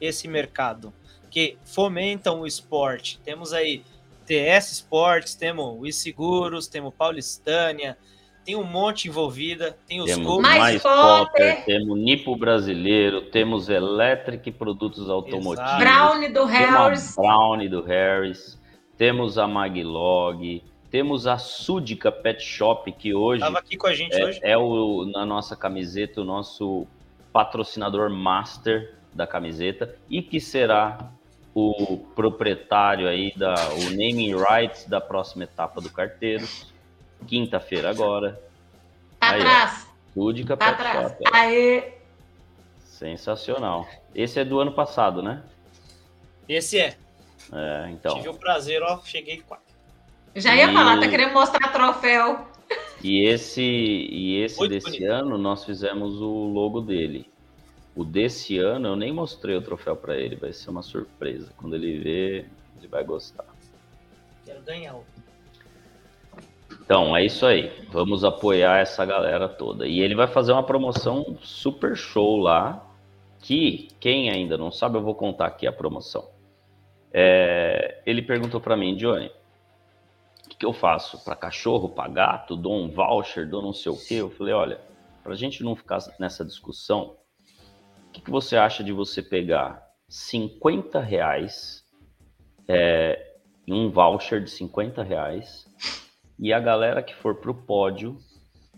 esse 0.00 0.28
mercado, 0.28 0.94
que 1.28 1.58
fomentam 1.64 2.42
o 2.42 2.46
esporte. 2.46 3.18
Temos 3.24 3.52
aí 3.52 3.82
TS 4.24 4.70
Esportes, 4.70 5.34
temos 5.34 5.76
o 5.76 5.92
Seguros, 5.92 6.68
temos 6.68 6.94
Paulistânia, 6.94 7.98
tem 8.44 8.54
um 8.54 8.62
monte 8.62 9.08
envolvida, 9.08 9.76
tem 9.88 10.00
os 10.00 10.06
Temos. 10.06 10.40
Mais 10.40 10.58
mais 10.60 10.82
Potter. 10.82 11.56
Potter, 11.56 11.64
temos 11.64 11.98
Nipo 11.98 12.36
Brasileiro, 12.36 13.22
temos 13.22 13.68
Electric 13.68 14.52
Produtos 14.52 15.10
Automotivos. 15.10 15.78
Brownie 15.78 16.28
do 16.28 16.44
Harris. 16.44 17.16
Brownie 17.16 17.68
do 17.68 17.82
Harris, 17.82 18.56
temos 19.04 19.36
a 19.36 19.46
Maglog, 19.46 20.64
temos 20.90 21.26
a 21.26 21.36
Súdica 21.36 22.10
Pet 22.10 22.42
Shop, 22.42 22.90
que 22.90 23.12
hoje 23.12 23.40
Tava 23.40 23.58
aqui 23.58 23.76
com 23.76 23.86
a 23.86 23.94
gente 23.94 24.16
hoje. 24.16 24.40
é, 24.42 24.52
é 24.52 24.56
o, 24.56 25.04
na 25.04 25.26
nossa 25.26 25.54
camiseta 25.54 26.22
o 26.22 26.24
nosso 26.24 26.86
patrocinador 27.30 28.08
master 28.08 28.94
da 29.12 29.26
camiseta 29.26 29.94
e 30.08 30.22
que 30.22 30.40
será 30.40 31.10
o 31.54 31.98
proprietário 32.16 33.06
aí 33.06 33.30
da 33.36 33.52
o 33.74 33.90
naming 33.90 34.34
rights 34.36 34.86
da 34.86 35.02
próxima 35.02 35.44
etapa 35.44 35.82
do 35.82 35.90
Carteiros. 35.90 36.72
Quinta-feira 37.26 37.90
agora, 37.90 38.40
Tá 39.20 39.32
Aí, 39.32 39.40
atrás. 39.42 39.86
Súdica 40.14 40.56
Tá 40.56 40.72
Pet 40.72 40.80
atrás. 40.80 41.12
Shop. 41.12 41.24
Aê. 41.30 41.92
Sensacional. 42.86 43.86
Esse 44.14 44.40
é 44.40 44.44
do 44.46 44.58
ano 44.58 44.72
passado, 44.72 45.22
né? 45.22 45.42
Esse 46.48 46.78
é. 46.78 46.96
É, 47.54 47.90
então. 47.90 48.16
Tive 48.16 48.28
o 48.30 48.34
prazer, 48.34 48.82
ó, 48.82 48.98
cheguei 49.04 49.40
quase. 49.40 49.62
Já 50.36 50.54
ia 50.56 50.68
E- 50.70 50.74
falar, 50.74 50.98
tá 50.98 51.08
querendo 51.08 51.32
mostrar 51.32 51.72
troféu. 51.72 52.46
E 53.02 53.24
esse, 53.26 53.62
e 53.62 54.40
esse 54.42 54.58
Muito 54.58 54.70
desse 54.72 54.86
bonito. 54.98 55.04
ano 55.12 55.38
nós 55.38 55.64
fizemos 55.64 56.20
o 56.20 56.48
logo 56.48 56.80
dele. 56.80 57.30
O 57.94 58.02
desse 58.04 58.58
ano 58.58 58.88
eu 58.88 58.96
nem 58.96 59.12
mostrei 59.12 59.54
o 59.56 59.62
troféu 59.62 59.94
para 59.94 60.16
ele, 60.16 60.34
vai 60.34 60.52
ser 60.52 60.70
uma 60.70 60.82
surpresa. 60.82 61.52
Quando 61.56 61.76
ele 61.76 61.98
ver, 62.00 62.50
ele 62.78 62.88
vai 62.88 63.04
gostar. 63.04 63.44
Quero 64.44 64.60
ganhar 64.62 64.94
o. 64.96 65.04
Então, 66.82 67.16
é 67.16 67.24
isso 67.24 67.46
aí. 67.46 67.72
Vamos 67.90 68.24
apoiar 68.24 68.78
essa 68.80 69.04
galera 69.04 69.48
toda. 69.48 69.86
E 69.86 70.00
ele 70.00 70.14
vai 70.14 70.26
fazer 70.26 70.52
uma 70.52 70.62
promoção 70.64 71.38
super 71.42 71.96
show 71.96 72.36
lá. 72.38 72.84
Que, 73.40 73.88
quem 74.00 74.30
ainda 74.30 74.56
não 74.58 74.72
sabe, 74.72 74.96
eu 74.96 75.02
vou 75.02 75.14
contar 75.14 75.46
aqui 75.46 75.66
a 75.66 75.72
promoção. 75.72 76.26
É, 77.16 78.02
ele 78.04 78.20
perguntou 78.20 78.60
para 78.60 78.76
mim, 78.76 78.96
Johnny, 78.96 79.30
o 80.44 80.48
que, 80.48 80.56
que 80.56 80.66
eu 80.66 80.72
faço? 80.72 81.22
Para 81.24 81.36
cachorro, 81.36 81.88
para 81.88 82.10
gato? 82.10 82.56
Dou 82.56 82.74
um 82.74 82.90
voucher, 82.90 83.48
dou 83.48 83.62
não 83.62 83.72
sei 83.72 83.92
o 83.92 83.96
quê? 83.96 84.14
Eu 84.14 84.30
falei, 84.30 84.52
olha, 84.52 84.80
para 85.22 85.32
a 85.32 85.36
gente 85.36 85.62
não 85.62 85.76
ficar 85.76 85.98
nessa 86.18 86.44
discussão, 86.44 87.16
o 88.08 88.12
que, 88.12 88.20
que 88.20 88.30
você 88.32 88.56
acha 88.56 88.82
de 88.82 88.92
você 88.92 89.22
pegar 89.22 89.80
50 90.08 90.98
reais, 90.98 91.84
é, 92.66 93.36
um 93.68 93.88
voucher 93.90 94.42
de 94.42 94.50
50 94.50 95.00
reais, 95.04 95.68
e 96.36 96.52
a 96.52 96.58
galera 96.58 97.00
que 97.00 97.14
for 97.14 97.36
pro 97.36 97.54
pódio, 97.54 98.18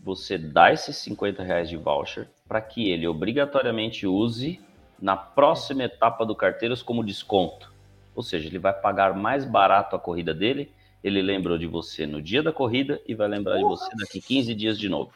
você 0.05 0.36
dá 0.36 0.70
esses 0.70 0.98
50 0.98 1.42
reais 1.42 1.70
de 1.70 1.78
voucher 1.78 2.28
para 2.47 2.60
que 2.60 2.90
ele 2.90 3.08
obrigatoriamente 3.08 4.06
use 4.06 4.60
na 5.00 5.16
próxima 5.16 5.84
etapa 5.84 6.26
do 6.26 6.36
Carteiros 6.36 6.82
como 6.82 7.02
desconto. 7.02 7.75
Ou 8.16 8.22
seja, 8.22 8.48
ele 8.48 8.58
vai 8.58 8.72
pagar 8.72 9.14
mais 9.14 9.44
barato 9.44 9.94
a 9.94 9.98
corrida 9.98 10.32
dele, 10.34 10.72
ele 11.04 11.20
lembrou 11.22 11.56
de 11.58 11.66
você 11.66 12.06
no 12.06 12.20
dia 12.20 12.42
da 12.42 12.52
corrida 12.52 13.00
e 13.06 13.14
vai 13.14 13.28
lembrar 13.28 13.58
de 13.58 13.62
você 13.64 13.88
daqui 13.96 14.20
15 14.20 14.54
dias 14.54 14.78
de 14.78 14.88
novo. 14.88 15.12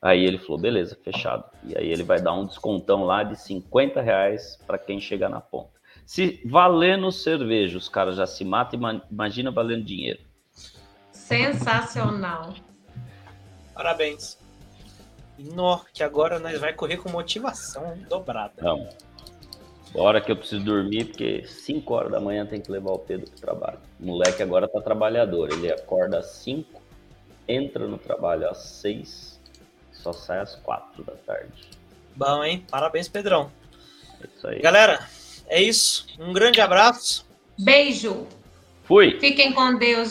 Aí 0.00 0.22
ele 0.24 0.36
falou, 0.36 0.58
beleza, 0.60 0.96
fechado. 1.02 1.44
E 1.64 1.76
aí 1.76 1.88
ele 1.88 2.02
vai 2.02 2.20
dar 2.20 2.32
um 2.34 2.44
descontão 2.44 3.04
lá 3.04 3.22
de 3.22 3.36
50 3.40 4.00
reais 4.00 4.58
para 4.66 4.76
quem 4.76 5.00
chegar 5.00 5.28
na 5.28 5.40
ponta. 5.40 5.70
Se 6.04 6.42
valendo 6.44 7.10
cerveja, 7.10 7.78
os 7.78 7.88
caras 7.88 8.16
já 8.16 8.26
se 8.26 8.44
matam, 8.44 8.78
ima- 8.78 9.02
imagina 9.10 9.50
valendo 9.50 9.84
dinheiro. 9.84 10.20
Sensacional. 11.12 12.52
Parabéns. 13.74 14.36
Nó, 15.38 15.80
que 15.94 16.02
agora 16.02 16.38
nós 16.38 16.60
vai 16.60 16.72
correr 16.72 16.98
com 16.98 17.08
motivação 17.10 17.96
dobrada. 18.08 18.52
Vamos. 18.60 18.94
Hora 19.94 20.20
que 20.22 20.32
eu 20.32 20.36
preciso 20.36 20.64
dormir, 20.64 21.06
porque 21.06 21.44
5 21.46 21.94
horas 21.94 22.10
da 22.12 22.20
manhã 22.20 22.46
tem 22.46 22.60
que 22.60 22.70
levar 22.70 22.92
o 22.92 22.98
Pedro 22.98 23.30
pro 23.30 23.40
trabalho. 23.40 23.78
O 24.00 24.06
moleque 24.06 24.42
agora 24.42 24.66
tá 24.66 24.80
trabalhador. 24.80 25.52
Ele 25.52 25.70
acorda 25.70 26.18
às 26.18 26.26
5, 26.36 26.80
entra 27.46 27.86
no 27.86 27.98
trabalho 27.98 28.48
às 28.48 28.58
6, 28.58 29.38
só 29.92 30.12
sai 30.12 30.40
às 30.40 30.54
4 30.56 31.04
da 31.04 31.12
tarde. 31.12 31.68
Bom, 32.16 32.42
hein? 32.42 32.64
Parabéns, 32.70 33.06
Pedrão. 33.06 33.52
É 34.22 34.26
isso 34.34 34.46
aí. 34.48 34.60
Galera, 34.60 35.06
é 35.46 35.60
isso. 35.60 36.06
Um 36.18 36.32
grande 36.32 36.60
abraço. 36.60 37.26
Beijo. 37.58 38.26
Fui! 38.84 39.20
Fiquem 39.20 39.52
com 39.52 39.76
Deus, 39.76 40.10